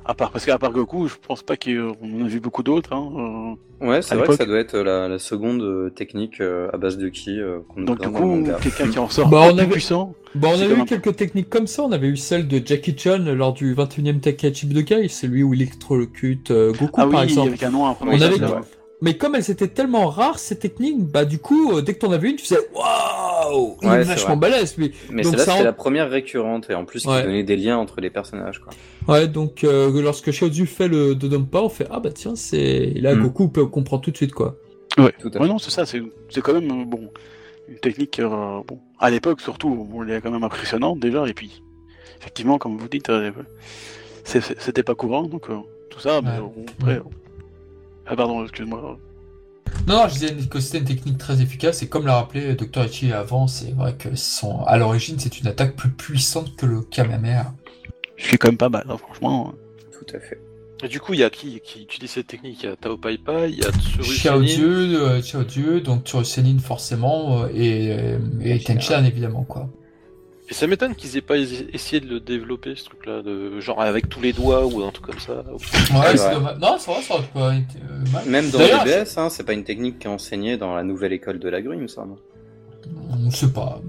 À 0.06 0.16
part, 0.16 0.32
parce 0.32 0.46
qu'à 0.46 0.58
part 0.58 0.72
Goku, 0.72 1.08
je 1.08 1.16
pense 1.28 1.44
pas 1.44 1.56
qu'on 1.56 1.92
en 2.02 2.26
a 2.26 2.28
vu 2.28 2.40
beaucoup 2.40 2.64
d'autres. 2.64 2.94
Hein, 2.94 3.56
Ouais, 3.82 4.02
c'est 4.02 4.16
vrai 4.16 4.28
que 4.28 4.34
ça 4.36 4.46
doit 4.46 4.60
être 4.60 4.78
la, 4.78 5.08
la 5.08 5.20
seconde 5.20 5.62
euh, 5.62 5.90
technique 5.90 6.42
euh, 6.42 6.68
à 6.74 6.78
base 6.78 6.98
de 6.98 7.08
ki 7.08 7.40
euh, 7.40 7.60
euh. 7.78 7.84
donc 7.86 8.02
du 8.02 8.10
coup, 8.10 8.44
quelqu'un 8.62 8.90
qui 8.90 9.00
en 9.00 9.08
sort 9.10 9.30
Bah, 9.30 9.42
on 9.50 9.54
plus 9.54 9.62
avait- 9.62 9.72
puissant. 9.72 10.16
Bon, 10.36 10.50
on 10.54 10.76
quand 10.76 10.82
eu 10.84 10.86
quelques 10.86 11.16
techniques 11.16 11.50
comme 11.50 11.66
ça. 11.68 11.84
On 11.84 11.92
avait 11.92 12.08
eu 12.08 12.18
celle 12.18 12.48
de 12.48 12.62
Jackie 12.66 12.98
Chan 12.98 13.20
lors 13.20 13.54
du 13.54 13.74
21e 13.76 14.20
Tenkaichi 14.20 14.66
Budokai, 14.66 15.08
celui 15.08 15.44
où 15.44 15.54
il 15.54 15.62
électrocute 15.62 16.52
euh, 16.52 16.72
Goku, 16.74 16.88
Ah 16.96 17.08
par 17.08 17.10
oui, 17.10 17.24
exemple. 17.24 17.48
avec 17.50 17.64
un 17.64 17.70
nom. 17.72 17.84
On 17.86 18.18
ça, 18.18 18.26
avait- 18.26 18.36
vrai. 18.38 18.62
Mais 19.02 19.16
comme 19.18 19.34
elles 19.36 19.50
étaient 19.50 19.70
tellement 19.70 20.08
rares, 20.10 20.40
ces 20.40 20.60
techniques, 20.60 21.00
bah 21.00 21.24
du 21.24 21.40
coup, 21.40 21.72
euh, 21.72 21.82
dès 21.82 21.94
que 21.94 22.00
t'en 22.00 22.12
avais 22.12 22.30
une, 22.32 22.36
tu 22.36 22.44
faisais 22.46 22.60
waouh, 22.74 23.78
il 23.82 23.88
Ouais, 23.88 24.02
est 24.02 24.04
vachement 24.04 24.36
vrai. 24.36 24.50
balèze, 24.50 24.76
lui. 24.78 24.94
Mais 25.10 25.24
Donc 25.24 25.32
celle-là, 25.32 25.46
ça 25.46 25.52
c'était 25.54 25.62
en- 25.62 25.66
la 25.66 25.74
première 25.74 26.10
récurrente 26.10 26.70
et 26.70 26.76
en 26.76 26.84
plus 26.84 27.04
qui 27.04 27.08
Ouais. 27.08 27.24
donnait 27.24 27.44
des 27.44 27.56
liens 27.56 27.78
entre 27.78 28.02
les 28.02 28.10
personnages, 28.10 28.60
quoi. 28.60 28.74
Ouais, 29.08 29.28
donc 29.30 29.64
euh, 29.64 30.02
lorsque 30.02 30.32
Shiotsu 30.32 30.66
fait 30.66 30.90
le 30.90 31.16
Dodonpa, 31.16 31.60
on 31.60 31.70
fait 31.70 31.88
ah 31.90 32.02
bah 32.02 32.12
tiens, 32.12 32.36
c'est 32.36 32.92
là 32.98 33.16
Hmm. 33.16 33.22
Goku 33.24 33.48
peut 33.48 33.66
comprendre 33.68 34.04
tout 34.04 34.12
de 34.12 34.18
suite 34.18 34.34
quoi. 34.34 34.58
Ouais, 34.98 35.14
Tout 35.18 35.30
à 35.34 35.38
ouais 35.38 35.44
fait. 35.44 35.48
non, 35.48 35.60
c'est 35.60 35.72
ça, 35.72 35.86
c'est 35.86 36.02
c'est 36.30 36.42
quand 36.42 36.54
même 36.54 36.82
euh, 36.82 36.84
bon, 36.86 37.10
une 37.70 37.78
technique, 37.80 38.20
euh, 38.20 38.28
bon, 38.68 38.80
à 39.00 39.10
l'époque 39.10 39.40
surtout, 39.40 39.70
bon, 39.90 40.04
elle 40.04 40.12
est 40.12 40.20
quand 40.22 40.32
même 40.32 40.44
impressionnante 40.44 41.00
déjà, 41.00 41.26
et 41.26 41.34
puis, 41.34 41.64
effectivement, 42.20 42.58
comme 42.58 42.78
vous 42.78 42.90
dites, 42.90 43.10
euh, 43.10 43.32
c'était 44.26 44.84
pas 44.84 44.96
courant, 44.96 45.24
donc 45.24 45.50
euh, 45.50 45.56
tout 45.90 46.00
ça, 46.02 46.20
mais 46.22 46.32
après, 46.80 46.96
euh, 46.98 47.04
ah 48.12 48.16
pardon, 48.16 48.44
excuse-moi, 48.44 48.98
Non, 49.88 49.98
non, 49.98 50.08
je 50.08 50.14
disais 50.14 50.36
que 50.50 50.60
c'était 50.60 50.80
une 50.80 50.86
technique 50.86 51.18
très 51.20 51.42
efficace 51.42 51.84
et 51.84 51.88
comme 51.88 52.08
l'a 52.08 52.16
rappelé 52.16 52.56
Dr. 52.56 52.86
Ichi 52.86 53.14
avant, 53.14 53.48
c'est 53.48 53.72
vrai 53.72 53.94
que 53.94 54.16
son 54.16 54.64
à 54.64 54.78
l'origine 54.78 55.20
c'est 55.20 55.40
une 55.40 55.48
attaque 55.48 55.76
plus 55.76 55.92
puissante 55.92 56.56
que 56.56 56.66
le 56.66 56.82
Kamehameha. 56.82 57.54
je 58.18 58.26
suis 58.26 58.38
quand 58.40 58.48
même 58.48 58.58
pas 58.58 58.70
mal, 58.70 58.86
hein, 58.90 58.98
franchement. 58.98 59.54
Tout 59.92 60.16
à 60.16 60.20
fait. 60.20 60.42
Et 60.84 60.88
du 60.88 61.00
coup, 61.00 61.14
il 61.14 61.20
y 61.20 61.24
a 61.24 61.30
qui 61.30 61.60
qui 61.60 61.84
utilise 61.84 62.10
cette 62.10 62.28
technique? 62.28 62.64
Il 62.64 62.70
y 62.70 62.72
a 62.72 62.76
Tao 62.76 62.98
Pai 62.98 63.18
Pai, 63.18 63.52
il 63.52 63.60
y 63.60 63.66
a 63.66 63.72
Tsuru 63.72 64.04
Xiao 64.04 64.44
Senin. 64.44 64.56
Dieu, 64.56 65.02
euh, 65.04 65.22
Xiao 65.22 65.44
Dieu, 65.44 65.82
donc 65.82 66.06
Tsuru 66.06 66.26
Senin 66.26 66.58
forcément 66.58 67.44
euh, 67.44 67.48
et 67.54 67.92
euh, 67.92 68.18
et 68.42 68.60
Tenchan 68.60 69.04
évidemment 69.04 69.44
quoi. 69.44 69.70
Et 70.52 70.54
ça 70.56 70.66
m'étonne 70.66 70.96
qu'ils 70.96 71.16
aient 71.16 71.22
pas 71.22 71.38
es- 71.38 71.68
essayé 71.74 72.00
de 72.02 72.08
le 72.08 72.20
développer, 72.20 72.74
ce 72.76 72.86
truc-là, 72.86 73.22
de 73.22 73.60
genre 73.60 73.82
avec 73.82 74.10
tous 74.10 74.20
les 74.20 74.34
doigts 74.34 74.66
ou 74.66 74.84
un 74.84 74.90
truc 74.92 75.06
comme 75.06 75.20
ça. 75.20 75.44
Ouais, 75.54 76.18
c'est 76.18 76.34
dommage. 76.34 76.58
Non, 76.60 76.76
c'est 76.80 76.92
vrai, 76.92 77.02
ça 77.04 77.14
aurait 77.14 77.24
pas 77.34 77.54
été 77.56 77.78
euh, 77.88 78.12
mal. 78.12 78.26
Même 78.26 78.50
dans 78.50 78.58
DBS, 78.58 79.18
hein, 79.18 79.30
c'est 79.30 79.44
pas 79.44 79.54
une 79.54 79.64
technique 79.64 80.00
qui 80.00 80.08
est 80.08 80.10
enseignée 80.10 80.58
dans 80.58 80.74
la 80.76 80.84
nouvelle 80.84 81.14
école 81.14 81.38
de 81.40 81.48
la 81.50 81.62
grue, 81.62 81.76
il 81.76 81.82
me 81.84 81.88
semble. 81.88 82.16
On 83.12 83.16
ne 83.18 83.30
sait 83.30 83.50
pas. 83.50 83.80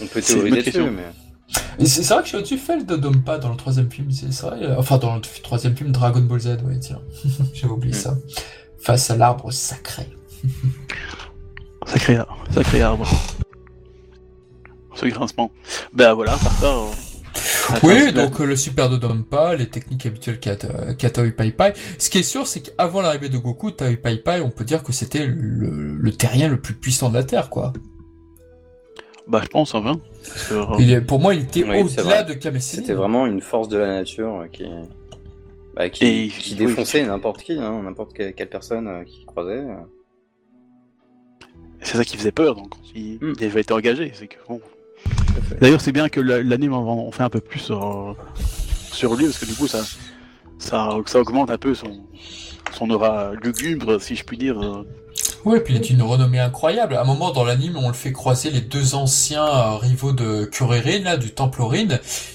On 0.00 0.06
peut 0.06 0.22
théoriser 0.22 0.62
dessus, 0.62 0.90
mais. 0.90 1.84
C'est 1.84 2.02
vrai 2.08 2.22
que 2.22 2.28
Shiotsu 2.30 2.56
fait 2.56 2.76
le 2.78 2.84
Dodompa 2.84 3.36
dans 3.36 3.50
le 3.50 3.56
troisième 3.56 3.90
film, 3.90 4.10
c'est 4.10 4.32
vrai. 4.40 4.56
euh, 4.62 4.76
Enfin, 4.78 4.96
dans 4.96 5.16
le 5.16 5.20
troisième 5.42 5.76
film 5.76 5.92
Dragon 5.92 6.20
Ball 6.20 6.40
Z, 6.40 6.46
ouais, 6.64 6.78
tiens. 6.80 7.00
J'avais 7.52 7.72
oublié 7.74 7.94
Mm. 7.94 7.98
ça. 7.98 8.14
Face 8.78 9.10
à 9.10 9.16
l'arbre 9.16 9.50
sacré. 9.52 10.06
Sacré, 11.86 12.16
sacré 12.54 12.80
arbre. 12.80 13.06
Ce 14.96 15.06
grincement. 15.06 15.50
Ben 15.92 16.14
voilà, 16.14 16.32
par 16.32 16.52
ça. 16.52 16.74
euh, 16.74 17.78
Oui, 17.82 18.12
donc 18.12 18.40
euh, 18.40 18.44
le 18.44 18.56
super 18.56 18.90
de 18.90 18.96
Donpa, 18.96 19.54
les 19.56 19.68
techniques 19.68 20.04
habituelles 20.06 20.38
qu'a 20.40 20.56
qu'a 20.56 21.10
Toei 21.10 21.30
Pai 21.32 21.50
Pai. 21.52 21.72
Ce 21.98 22.10
qui 22.10 22.18
est 22.18 22.22
sûr, 22.22 22.46
c'est 22.46 22.60
qu'avant 22.60 23.00
l'arrivée 23.00 23.28
de 23.30 23.38
Goku, 23.38 23.70
Toei 23.70 23.96
Pai 23.96 24.18
Pai, 24.18 24.40
on 24.42 24.50
peut 24.50 24.64
dire 24.64 24.82
que 24.82 24.92
c'était 24.92 25.26
le, 25.26 25.96
le 25.96 26.12
terrien 26.12 26.48
le 26.48 26.60
plus 26.60 26.74
puissant 26.74 27.08
de 27.08 27.14
la 27.14 27.24
Terre, 27.24 27.48
quoi. 27.48 27.72
Bah, 29.28 29.40
je 29.42 29.48
pense, 29.48 29.74
enfin. 29.74 29.98
Euh, 30.50 30.64
Il 30.78 30.92
est, 30.92 31.00
pour 31.00 31.20
moi, 31.20 31.34
il 31.34 31.42
était 31.44 31.62
Oui, 31.64 31.82
au-delà 31.82 32.22
de 32.24 32.34
Kamesséni. 32.34 32.82
C'était 32.82 32.94
vraiment 32.94 33.24
une 33.26 33.40
force 33.40 33.68
de 33.68 33.78
la 33.78 33.86
nature 33.86 34.40
euh, 34.40 34.48
qui, 34.48 34.64
bah, 35.76 35.88
qui, 35.88 36.04
Et- 36.04 36.28
qui 36.28 36.50
oui, 36.54 36.66
défonçait 36.66 37.06
n'importe 37.06 37.40
qui, 37.42 37.52
hein, 37.54 37.82
n'importe 37.84 38.12
quelle, 38.14 38.34
quelle 38.34 38.48
personne 38.50 38.88
euh, 38.88 39.04
qui 39.04 39.24
croisait. 39.24 39.60
euh. 39.60 39.76
c'est 41.80 41.96
ça 41.96 42.04
qui 42.04 42.16
faisait 42.16 42.32
peur, 42.32 42.54
donc 42.56 42.74
il, 42.94 43.18
Hmm. 43.22 43.32
il 43.38 43.44
avait 43.46 43.60
été 43.60 43.72
engagé. 43.72 44.10
C'est 44.14 44.26
que 44.26 44.36
bon. 44.48 44.60
D'ailleurs, 45.60 45.80
c'est 45.80 45.92
bien 45.92 46.08
que 46.08 46.20
la- 46.20 46.42
l'anime 46.42 46.72
en, 46.72 47.10
fait 47.10 47.22
un 47.22 47.30
peu 47.30 47.40
plus 47.40 47.60
sur, 47.60 48.16
sur 48.92 49.14
lui, 49.14 49.26
parce 49.26 49.38
que 49.38 49.46
du 49.46 49.54
coup, 49.54 49.66
ça, 49.66 49.82
augmente 51.14 51.50
un 51.50 51.58
peu 51.58 51.74
son, 51.74 52.00
son 52.72 52.90
aura 52.90 53.32
lugubre, 53.42 54.00
si 54.00 54.16
je 54.16 54.24
puis 54.24 54.36
dire. 54.36 54.58
Oui, 55.44 55.58
puis 55.64 55.74
il 55.74 55.80
est 55.80 55.90
une 55.90 56.02
renommée 56.02 56.38
incroyable. 56.38 56.94
À 56.94 57.02
un 57.02 57.04
moment 57.04 57.32
dans 57.32 57.44
l'anime, 57.44 57.76
on 57.76 57.88
le 57.88 57.94
fait 57.94 58.12
croiser 58.12 58.50
les 58.50 58.60
deux 58.60 58.94
anciens 58.94 59.46
euh, 59.46 59.76
rivaux 59.76 60.12
de 60.12 60.44
Kuririn, 60.44 61.00
là, 61.02 61.16
du 61.16 61.30
Temple. 61.30 61.62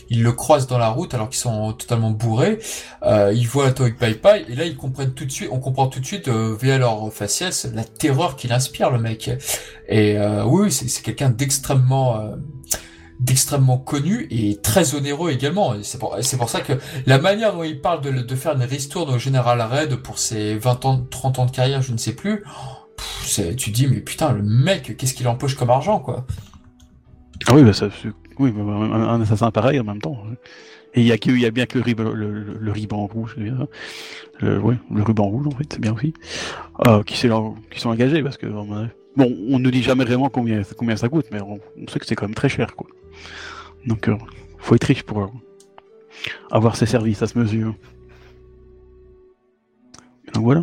Ils 0.09 0.23
le 0.23 0.31
croisent 0.31 0.67
dans 0.67 0.77
la 0.77 0.89
route 0.89 1.13
alors 1.13 1.29
qu'ils 1.29 1.39
sont 1.39 1.73
totalement 1.73 2.11
bourrés. 2.11 2.59
Euh, 3.03 3.31
ils 3.35 3.47
voient 3.47 3.71
Toei 3.71 3.91
Pai 3.91 4.13
Pai 4.15 4.45
et 4.49 4.55
là 4.55 4.65
ils 4.65 4.75
comprennent 4.75 5.13
tout 5.13 5.25
de 5.25 5.31
suite, 5.31 5.49
on 5.51 5.59
comprend 5.59 5.87
tout 5.87 5.99
de 5.99 6.05
suite 6.05 6.27
euh, 6.27 6.55
via 6.59 6.77
leur 6.77 7.11
faciès 7.13 7.67
la 7.73 7.83
terreur 7.83 8.35
qu'il 8.35 8.53
inspire 8.53 8.89
le 8.91 8.99
mec. 8.99 9.29
Et 9.87 10.17
euh, 10.17 10.43
oui, 10.45 10.71
c'est 10.71 11.01
quelqu'un 11.01 11.29
d'extrêmement 11.29 12.21
euh, 12.21 12.35
d'extrêmement 13.19 13.79
connu 13.79 14.27
et 14.29 14.57
très 14.57 14.93
onéreux 14.93 15.31
également. 15.31 15.73
C'est 15.81 15.97
pour, 15.97 16.15
pour 16.37 16.49
ça 16.49 16.61
que 16.61 16.73
la 17.07 17.17
manière 17.17 17.53
dont 17.53 17.63
il 17.63 17.81
parle 17.81 18.01
de, 18.01 18.11
de 18.11 18.35
faire 18.35 18.53
une 18.53 18.63
ristourne 18.63 19.13
au 19.13 19.17
général 19.17 19.59
Red 19.61 19.95
pour 19.97 20.19
ses 20.19 20.55
20 20.55 20.85
ans, 20.85 21.07
30 21.09 21.39
ans 21.39 21.45
de 21.47 21.51
carrière, 21.51 21.81
je 21.81 21.93
ne 21.93 21.97
sais 21.97 22.13
plus, 22.13 22.43
tu 23.57 23.71
dis, 23.71 23.87
mais 23.87 24.01
putain, 24.01 24.33
le 24.33 24.43
mec, 24.43 24.95
qu'est-ce 24.97 25.13
qu'il 25.13 25.27
empoche 25.27 25.55
comme 25.55 25.69
argent, 25.69 25.99
quoi? 25.99 26.25
Ah 27.47 27.55
oui, 27.55 27.63
bah, 27.63 27.73
ça, 27.73 27.89
oui 28.39 28.51
bah, 28.51 28.61
un, 28.61 28.91
un 28.91 29.21
assassin 29.21 29.51
pareil 29.51 29.79
en 29.79 29.83
même 29.83 30.01
temps. 30.01 30.17
Et 30.93 31.01
il 31.01 31.07
y 31.07 31.45
a, 31.45 31.51
bien 31.51 31.65
que 31.65 31.77
le, 31.77 31.83
ruban- 31.83 32.11
le, 32.11 32.57
le, 32.59 32.71
ruban 32.71 33.05
rouge, 33.05 33.35
bien. 33.37 33.67
Le, 34.39 34.59
ouais, 34.59 34.77
le 34.91 35.03
ruban 35.03 35.25
rouge 35.25 35.47
en 35.47 35.51
fait, 35.51 35.71
c'est 35.71 35.79
bien 35.79 35.93
aussi. 35.93 36.13
Euh, 36.87 37.03
qui, 37.03 37.15
sont 37.17 37.55
engagés 37.85 38.23
parce 38.23 38.37
que 38.37 38.47
bon, 38.47 38.89
on 39.17 39.59
ne 39.59 39.69
dit 39.69 39.83
jamais 39.83 40.05
vraiment 40.05 40.29
combien, 40.29 40.61
combien 40.77 40.95
ça 40.95 41.09
coûte, 41.09 41.27
mais 41.31 41.41
on, 41.41 41.59
sait 41.87 41.99
que 41.99 42.05
c'est 42.05 42.15
quand 42.15 42.25
même 42.25 42.35
très 42.35 42.49
cher 42.49 42.75
quoi. 42.75 42.87
Donc, 43.85 44.07
euh, 44.07 44.15
faut 44.57 44.75
être 44.75 44.85
riche 44.85 45.03
pour 45.03 45.21
euh, 45.21 45.27
avoir 46.51 46.75
ces 46.75 46.85
services 46.85 47.21
à 47.21 47.27
ce 47.27 47.37
mesure. 47.37 47.75
Donc 50.33 50.43
voilà. 50.43 50.61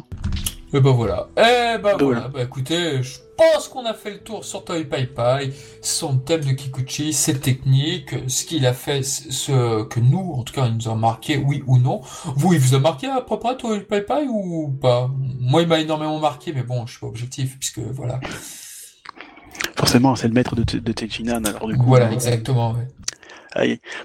Et 0.74 0.80
ben 0.80 0.90
voilà. 0.90 1.28
Eh 1.36 1.78
ben 1.78 1.78
voilà. 1.82 1.96
voilà. 2.04 2.28
Bah 2.28 2.42
écoutez, 2.42 3.00
je 3.00 3.18
pense 3.36 3.68
qu'on 3.68 3.86
a 3.86 3.94
fait 3.94 4.10
le 4.10 4.18
tour 4.18 4.44
sur 4.44 4.64
Toy 4.64 4.84
Pai 4.84 5.06
Pai, 5.06 5.52
son 5.80 6.18
thème 6.18 6.40
de 6.40 6.50
Kikuchi, 6.50 7.12
ses 7.12 7.38
techniques, 7.38 8.12
ce 8.26 8.44
qu'il 8.44 8.66
a 8.66 8.72
fait, 8.72 9.04
ce 9.04 9.84
que 9.84 10.00
nous, 10.00 10.32
en 10.36 10.42
tout 10.42 10.52
cas, 10.52 10.66
il 10.66 10.74
nous 10.74 10.88
a 10.88 10.96
marqué, 10.96 11.36
oui 11.36 11.62
ou 11.68 11.78
non. 11.78 12.00
Vous, 12.34 12.54
il 12.54 12.58
vous 12.58 12.74
a 12.74 12.80
marqué 12.80 13.06
à 13.06 13.20
peu 13.20 13.38
près 13.38 13.56
Toy 13.56 13.84
Pai 13.84 14.02
Pai 14.02 14.26
ou 14.28 14.76
pas? 14.82 15.08
Moi, 15.38 15.62
il 15.62 15.68
m'a 15.68 15.78
énormément 15.78 16.18
marqué, 16.18 16.52
mais 16.52 16.64
bon, 16.64 16.86
je 16.86 16.92
suis 16.92 17.00
pas 17.00 17.06
objectif, 17.06 17.56
puisque 17.56 17.78
voilà. 17.78 18.18
Forcément, 19.76 20.16
c'est 20.16 20.26
le 20.26 20.34
maître 20.34 20.56
de, 20.56 20.64
de 20.64 20.92
Techinan, 20.92 21.44
alors 21.44 21.68
du 21.68 21.76
coup. 21.76 21.86
Voilà, 21.86 22.10
exactement. 22.10 22.72
ouais. 22.72 22.88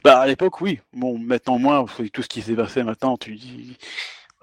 Bah 0.03 0.19
à 0.19 0.27
l'époque 0.27 0.61
oui. 0.61 0.79
Bon 0.93 1.17
maintenant 1.17 1.87
avec 1.87 2.11
tout 2.11 2.21
ce 2.21 2.27
qui 2.27 2.43
s'est 2.43 2.53
passé 2.53 2.83
maintenant 2.83 3.17
tu 3.17 3.35
dis 3.35 3.77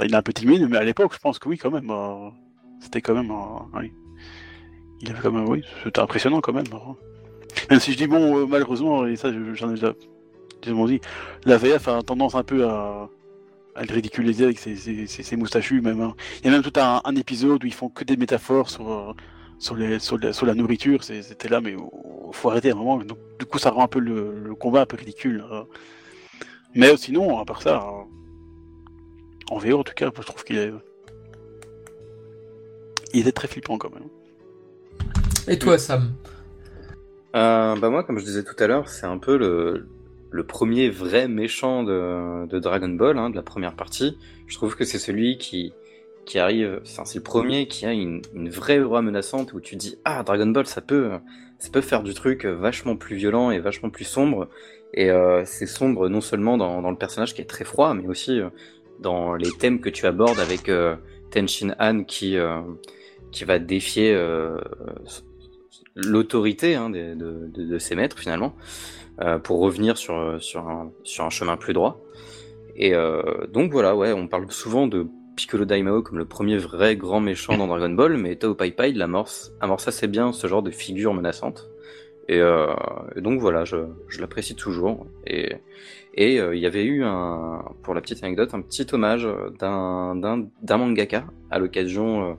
il 0.05 0.13
est 0.13 0.17
un 0.17 0.23
peu 0.23 0.33
timide 0.33 0.67
mais 0.69 0.77
à 0.77 0.85
l'époque 0.85 1.13
je 1.15 1.19
pense 1.19 1.39
que 1.39 1.49
oui 1.49 1.59
quand 1.59 1.71
même 1.71 1.91
euh, 1.91 2.31
c'était 2.81 3.01
quand 3.01 3.15
même 3.15 3.31
euh, 3.31 3.79
oui. 3.81 3.93
Il 5.01 5.11
avait 5.11 5.21
quand 5.21 5.33
même 5.33 5.49
oui 5.49 5.63
c'était 5.85 6.01
impressionnant 6.01 6.41
quand 6.41 6.53
même. 6.53 6.67
hein. 6.73 6.97
Même 7.71 7.81
si 7.81 7.93
je 7.93 7.99
dis 7.99 8.07
bon 8.07 8.39
euh, 8.39 8.47
malheureusement 8.47 9.07
et 9.07 9.17
ça 9.17 9.33
je- 9.33 9.55
j'en 9.55 9.71
ai 9.71 9.75
déjà 9.75 9.95
dit 10.63 11.01
la 11.45 11.57
VF 11.59 11.89
a 11.89 12.03
tendance 12.03 12.35
un 12.35 12.43
peu 12.43 12.67
à 12.69 13.09
à 13.75 13.85
le 13.85 13.93
ridiculiser 13.93 14.45
avec 14.45 14.59
ses, 14.59 15.37
moustachus 15.37 15.83
même. 15.83 16.01
hein. 16.01 16.15
Il 16.41 16.47
y 16.47 16.49
a 16.49 16.53
même 16.53 16.63
tout 16.63 16.73
un, 16.81 17.15
épisode 17.15 17.63
où 17.63 17.67
ils 17.67 17.75
font 17.75 17.91
que 17.91 18.05
des 18.05 18.17
métaphores 18.17 18.71
sur 18.71 19.15
sur, 19.59 19.77
la, 19.77 20.55
nourriture, 20.55 21.03
c'était 21.05 21.49
là, 21.49 21.61
mais 21.61 21.75
oh, 21.79 22.31
faut 22.33 22.51
arrêter 22.51 22.71
à 22.71 22.73
un 22.75 22.77
moment. 22.77 22.99
Du 22.99 23.47
coup, 23.47 23.59
ça 23.59 23.71
rend 23.71 23.85
un 23.85 23.89
peu 23.89 24.01
le, 24.01 24.55
combat 24.55 24.83
un 24.83 24.87
peu 24.87 24.97
ridicule. 24.97 25.45
hein. 25.51 25.65
Mais 26.75 26.95
sinon, 26.97 27.39
à 27.39 27.45
part 27.45 27.63
ça, 27.63 27.87
en 29.51 29.59
VO 29.59 29.79
en 29.79 29.85
tout 29.85 29.95
cas, 29.95 30.11
je 30.17 30.23
trouve 30.23 30.45
qu'il 30.45 30.59
est. 30.59 30.73
Il 33.13 33.21
était 33.21 33.33
très 33.33 33.49
flippant 33.49 33.79
quand 33.79 33.93
même. 33.95 34.09
Et 35.49 35.59
toi, 35.59 35.79
Sam 35.79 36.13
Euh, 37.35 37.77
bah 37.77 37.91
moi, 37.91 38.03
comme 38.05 38.19
je 38.19 38.25
disais 38.25 38.45
tout 38.45 38.57
à 38.63 38.67
l'heure, 38.67 38.89
c'est 38.89 39.07
un 39.07 39.19
peu 39.19 39.37
le, 39.37 39.89
le 40.31 40.47
premier 40.47 40.89
vrai 40.91 41.29
méchant 41.29 41.83
de, 41.85 42.47
de 42.47 42.59
Dragon 42.59 42.89
Ball, 42.89 43.19
hein, 43.19 43.31
de 43.31 43.37
la 43.37 43.43
première 43.43 43.77
partie. 43.77 44.19
Je 44.47 44.57
trouve 44.57 44.75
que 44.77 44.85
c'est 44.85 44.99
celui 44.99 45.39
qui, 45.39 45.73
qui 46.25 46.39
arrive, 46.39 46.81
enfin, 46.83 47.05
c'est 47.05 47.19
le 47.19 47.25
premier 47.25 47.69
qui 47.69 47.87
a 47.87 47.93
une, 47.93 48.23
une 48.35 48.49
vraie 48.51 48.81
aura 48.81 49.03
menaçante 49.03 49.53
où 49.53 49.61
tu 49.61 49.77
dis 49.77 49.99
ah 50.05 50.23
Dragon 50.25 50.47
Ball 50.49 50.67
ça 50.67 50.81
peut 50.81 51.13
ça 51.59 51.71
peut 51.71 51.81
faire 51.81 52.03
du 52.03 52.15
truc 52.15 52.45
vachement 52.45 52.97
plus 52.97 53.17
violent 53.17 53.51
et 53.51 53.61
vachement 53.61 53.91
plus 53.91 54.05
sombre 54.05 54.49
et 54.95 55.11
euh, 55.11 55.45
c'est 55.47 55.67
sombre 55.67 56.09
non 56.09 56.21
seulement 56.21 56.57
dans, 56.59 56.83
dans 56.83 56.91
le 56.91 56.97
personnage 56.99 57.35
qui 57.35 57.41
est 57.43 57.47
très 57.47 57.65
froid 57.65 57.95
mais 57.95 58.07
aussi 58.09 58.41
euh, 58.41 58.51
dans 59.01 59.35
les 59.35 59.51
thèmes 59.53 59.81
que 59.81 59.89
tu 59.89 60.07
abordes 60.07 60.39
avec 60.39 60.69
euh, 60.69 60.97
Tenshin 61.31 61.75
Han 61.79 62.05
qui 62.05 62.37
euh, 62.37 62.61
qui 63.33 63.45
va 63.45 63.59
défier 63.59 64.15
euh, 64.15 64.59
l'autorité 65.95 66.75
hein, 66.75 66.91
de, 66.91 67.79
ses 67.79 67.95
maîtres 67.95 68.19
finalement 68.19 68.55
pour 69.45 69.61
revenir 69.61 69.97
sur, 69.97 70.37
sur, 70.43 70.69
un, 70.69 71.31
chemin 71.31 71.57
plus 71.57 71.73
droit. 71.73 72.03
Et 72.77 72.93
donc 73.51 73.73
voilà, 73.73 73.97
ouais, 73.97 74.13
on 74.13 74.29
parle 74.29 74.51
souvent 74.51 74.87
de 74.87 75.07
Piccolo 75.37 75.65
Daimao 75.65 76.03
comme 76.03 76.19
le 76.19 76.27
premier 76.27 76.59
vrai 76.59 76.97
grand 76.97 77.21
méchant 77.21 77.57
dans 77.57 77.67
Dragon 77.67 77.91
Ball, 77.91 78.17
mais 78.19 78.37
Tao 78.37 78.55
Pai 78.55 78.73
Pai 78.73 78.93
l'amorce 78.93 79.53
amorce 79.61 79.89
assez 79.89 80.07
bien 80.07 80.33
ce 80.33 80.47
genre 80.47 80.63
de 80.63 80.71
figure 80.71 81.15
menaçante. 81.15 81.69
Et, 82.29 82.39
et 82.39 83.21
donc 83.21 83.41
voilà, 83.41 83.65
je, 83.65 83.77
je 84.09 84.21
l'apprécie 84.21 84.55
toujours. 84.55 85.07
Et 85.27 85.57
et 86.17 86.41
euh, 86.41 86.57
il 86.57 86.61
y 86.61 86.67
avait 86.67 86.85
eu 86.85 87.05
un, 87.05 87.65
pour 87.83 87.95
la 87.95 88.01
petite 88.01 88.23
anecdote, 88.25 88.55
un 88.55 88.63
petit 88.63 88.87
hommage 88.93 89.29
d'un 89.59 90.17
d'un 90.17 90.49
d'un 90.63 90.77
mangaka 90.79 91.27
à 91.51 91.59
l'occasion 91.59 92.31
euh, 92.31 92.35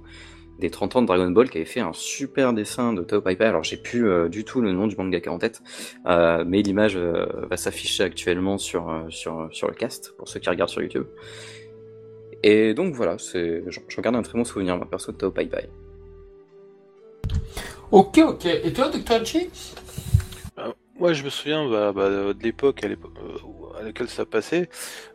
des 0.59 0.69
30 0.69 0.95
ans 0.95 1.01
de 1.01 1.07
Dragon 1.07 1.29
Ball 1.29 1.49
qui 1.49 1.57
avait 1.57 1.65
fait 1.65 1.79
un 1.79 1.93
super 1.93 2.53
dessin 2.53 2.93
de 2.93 3.03
Tao 3.03 3.21
Pai 3.21 3.35
Pai. 3.35 3.45
Alors 3.45 3.63
j'ai 3.63 3.77
plus 3.77 4.09
euh, 4.09 4.27
du 4.27 4.43
tout 4.43 4.61
le 4.61 4.71
nom 4.71 4.87
du 4.87 4.95
mangaka 4.95 5.31
en 5.31 5.37
tête, 5.37 5.61
euh, 6.07 6.43
mais 6.47 6.61
l'image 6.61 6.95
euh, 6.95 7.25
va 7.49 7.57
s'afficher 7.57 8.03
actuellement 8.03 8.57
sur, 8.57 8.89
euh, 8.89 9.03
sur, 9.09 9.49
sur 9.51 9.67
le 9.67 9.73
cast 9.73 10.15
pour 10.17 10.27
ceux 10.27 10.39
qui 10.39 10.49
regardent 10.49 10.69
sur 10.69 10.81
YouTube. 10.81 11.05
Et 12.43 12.73
donc 12.73 12.93
voilà, 12.93 13.17
c'est, 13.17 13.63
j'en 13.67 13.81
j'en 13.87 14.01
garde 14.01 14.15
un 14.15 14.21
très 14.21 14.37
bon 14.37 14.45
souvenir, 14.45 14.77
moi 14.77 14.87
perso 14.89 15.11
de 15.11 15.17
Tao 15.17 15.31
Pai 15.31 15.45
Pai. 15.45 15.69
Ok, 17.91 18.17
ok. 18.17 18.45
Et 18.45 18.73
toi, 18.73 18.89
Dr. 18.89 19.23
G? 19.23 19.49
Moi, 20.99 21.13
je 21.13 21.23
me 21.23 21.29
souviens 21.29 21.69
bah, 21.69 21.91
bah, 21.93 22.09
de 22.09 22.43
l'époque 22.43 22.83
à, 22.83 22.87
l'époque, 22.87 23.13
euh, 23.23 23.37
à 23.79 23.83
laquelle 23.83 24.09
ça 24.09 24.25
passait. 24.25 24.69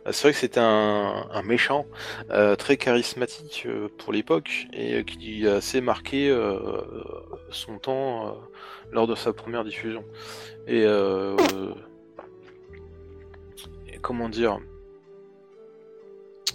Euh, 0.05 0.11
C'est 0.11 0.23
vrai 0.23 0.33
que 0.33 0.39
c'était 0.39 0.59
un, 0.59 1.41
méchant 1.43 1.85
euh, 2.31 2.55
très 2.55 2.77
charismatique 2.77 3.63
euh, 3.65 3.89
pour 3.97 4.13
l'époque 4.13 4.67
et 4.73 5.03
qui 5.03 5.47
a 5.47 5.55
assez 5.55 5.81
marqué 5.81 6.33
son 7.49 7.77
temps 7.79 8.37
lors 8.91 9.07
de 9.07 9.15
sa 9.15 9.33
première 9.33 9.63
diffusion. 9.63 10.03
Et, 10.67 10.85
comment 14.01 14.29
dire? 14.29 14.59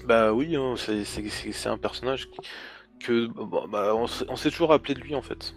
Bah 0.05 0.33
oui, 0.33 0.57
hein, 0.57 0.75
c'est- 0.77 1.67
un 1.67 1.79
personnage 1.79 2.29
que 3.01 3.27
bah, 3.67 3.95
on 3.95 4.07
s'est 4.07 4.25
on 4.29 4.37
s'est 4.37 4.51
toujours 4.51 4.73
appelé 4.73 4.95
de 4.95 5.01
lui 5.01 5.15
en 5.15 5.23
fait. 5.23 5.55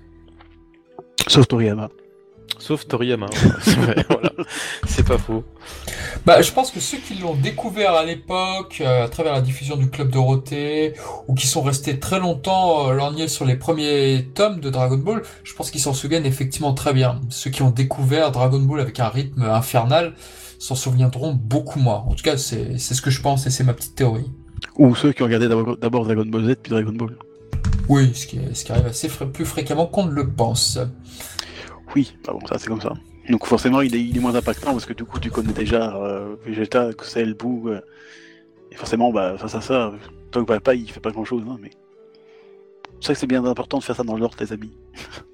Sauf 1.28 1.48
Toriyama. 1.48 1.90
Sauf 2.60 2.88
Toriyama. 2.88 3.28
c'est 3.62 3.76
vrai, 3.76 4.06
voilà. 4.10 4.32
C'est 4.88 5.06
pas 5.06 5.18
faux. 5.18 5.44
Bah, 6.26 6.42
je 6.42 6.52
pense 6.52 6.72
que 6.72 6.80
ceux 6.80 6.98
qui 6.98 7.16
l'ont 7.16 7.36
découvert 7.36 7.94
à 7.94 8.06
l'époque, 8.06 8.78
euh, 8.82 9.06
à 9.06 9.10
travers 9.10 9.34
la 9.34 9.42
diffusion 9.42 9.76
du 9.76 9.90
Club 9.90 10.10
Dorothée, 10.10 10.94
ou 11.28 11.34
qui 11.34 11.48
sont 11.48 11.62
restés 11.62 12.00
très 12.00 12.20
longtemps 12.20 12.90
euh, 12.90 12.94
lorgnés 12.94 13.28
sur 13.28 13.46
les 13.46 13.56
premiers 13.56 14.30
tomes 14.36 14.60
de 14.60 14.70
Dragon 14.70 14.98
Ball, 14.98 15.24
je 15.44 15.54
pense 15.54 15.72
qu'ils 15.72 15.82
s'en 15.82 15.94
souviennent 15.94 16.26
effectivement 16.26 16.74
très 16.74 16.94
bien. 16.94 17.20
Ceux 17.30 17.50
qui 17.50 17.64
ont 17.64 17.72
découvert 17.72 18.32
Dragon 18.32 18.60
Ball 18.60 18.80
avec 18.80 19.00
un 19.00 19.10
rythme 19.10 19.44
infernal 19.44 20.14
s'en 20.60 20.76
souviendront 20.76 21.34
beaucoup 21.34 21.80
moins. 21.80 22.06
En 22.08 22.14
tout 22.14 22.24
cas, 22.24 22.38
c'est 22.38 22.78
c'est 22.78 22.94
ce 22.94 23.02
que 23.02 23.10
je 23.10 23.22
pense 23.22 23.48
et 23.48 23.50
c'est 23.50 23.64
ma 23.64 23.74
petite 23.74 23.96
théorie. 23.96 24.30
Ou 24.78 24.96
ceux 24.96 25.12
qui 25.12 25.24
ont 25.24 25.26
regardé 25.26 25.48
d'abord 25.48 25.78
d'abord 25.78 26.06
Dragon 26.06 26.26
Ball 26.26 26.46
Z 26.46 26.56
puis 26.62 26.70
Dragon 26.70 26.94
Ball. 26.94 27.18
Oui, 27.90 28.12
ce 28.14 28.28
qui, 28.28 28.40
ce 28.54 28.64
qui 28.64 28.72
arrive 28.72 28.86
assez 28.86 29.10
plus 29.10 29.46
fréquemment 29.46 29.86
qu'on 29.86 30.06
ne 30.06 30.12
le 30.12 30.30
pense. 30.30 30.80
Oui, 31.96 32.16
bah 32.26 32.34
bon, 32.34 32.46
ça 32.48 32.58
c'est 32.58 32.68
comme 32.68 32.82
ça. 32.82 32.94
Donc 33.30 33.46
forcément, 33.46 33.82
il 33.82 33.96
est, 33.96 34.20
moins 34.20 34.36
impactant 34.36 34.72
parce 34.72 34.86
que 34.86 34.94
du 34.94 35.06
coup, 35.06 35.20
tu 35.20 35.30
connais 35.30 35.54
déjà 35.54 35.96
euh, 35.96 36.36
Vegeta, 36.46 36.90
c'est 37.04 37.26
le 37.26 37.34
bout. 37.34 37.70
Euh, 37.70 37.82
et 38.72 38.76
forcément, 38.76 39.12
bah, 39.12 39.38
face 39.38 39.56
à 39.56 39.62
ça, 39.62 39.94
Toi, 40.32 40.46
pas, 40.60 40.76
il 40.76 40.90
fait 40.90 41.00
pas 41.00 41.12
grand 41.12 41.26
chose, 41.26 41.44
hein, 41.48 41.58
mais. 41.62 41.72
C'est 43.00 43.08
ça 43.08 43.14
que 43.14 43.20
c'est 43.20 43.28
bien 43.28 43.44
important 43.46 43.80
de 43.80 43.84
faire 43.84 43.96
ça 43.96 44.04
dans 44.04 44.18
l'ordre, 44.18 44.38
les 44.40 44.54
amis. 44.54 44.72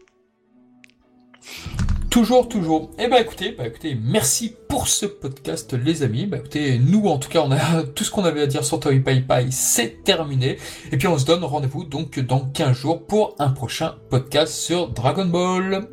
Toujours, 2.09 2.47
toujours. 2.47 2.89
Eh 2.97 3.07
ben 3.07 3.17
écoutez, 3.17 3.51
bah 3.51 3.67
écoutez, 3.67 3.95
merci 4.01 4.55
pour 4.67 4.87
ce 4.87 5.05
podcast, 5.05 5.73
les 5.73 6.01
amis. 6.01 6.25
Bah 6.25 6.37
écoutez, 6.37 6.79
nous 6.79 7.05
en 7.05 7.19
tout 7.19 7.29
cas, 7.29 7.41
on 7.41 7.51
a 7.51 7.83
tout 7.95 8.03
ce 8.03 8.09
qu'on 8.09 8.23
avait 8.23 8.41
à 8.41 8.47
dire 8.47 8.63
sur 8.63 8.79
Toy 8.79 9.01
Pai 9.01 9.21
Pai, 9.21 9.49
c'est 9.51 10.03
terminé. 10.03 10.57
Et 10.91 10.97
puis 10.97 11.07
on 11.07 11.19
se 11.19 11.25
donne 11.25 11.43
rendez-vous 11.43 11.83
donc 11.83 12.19
dans 12.19 12.39
15 12.39 12.75
jours 12.75 13.05
pour 13.05 13.35
un 13.37 13.49
prochain 13.49 13.97
podcast 14.09 14.51
sur 14.51 14.87
Dragon 14.87 15.25
Ball. 15.25 15.87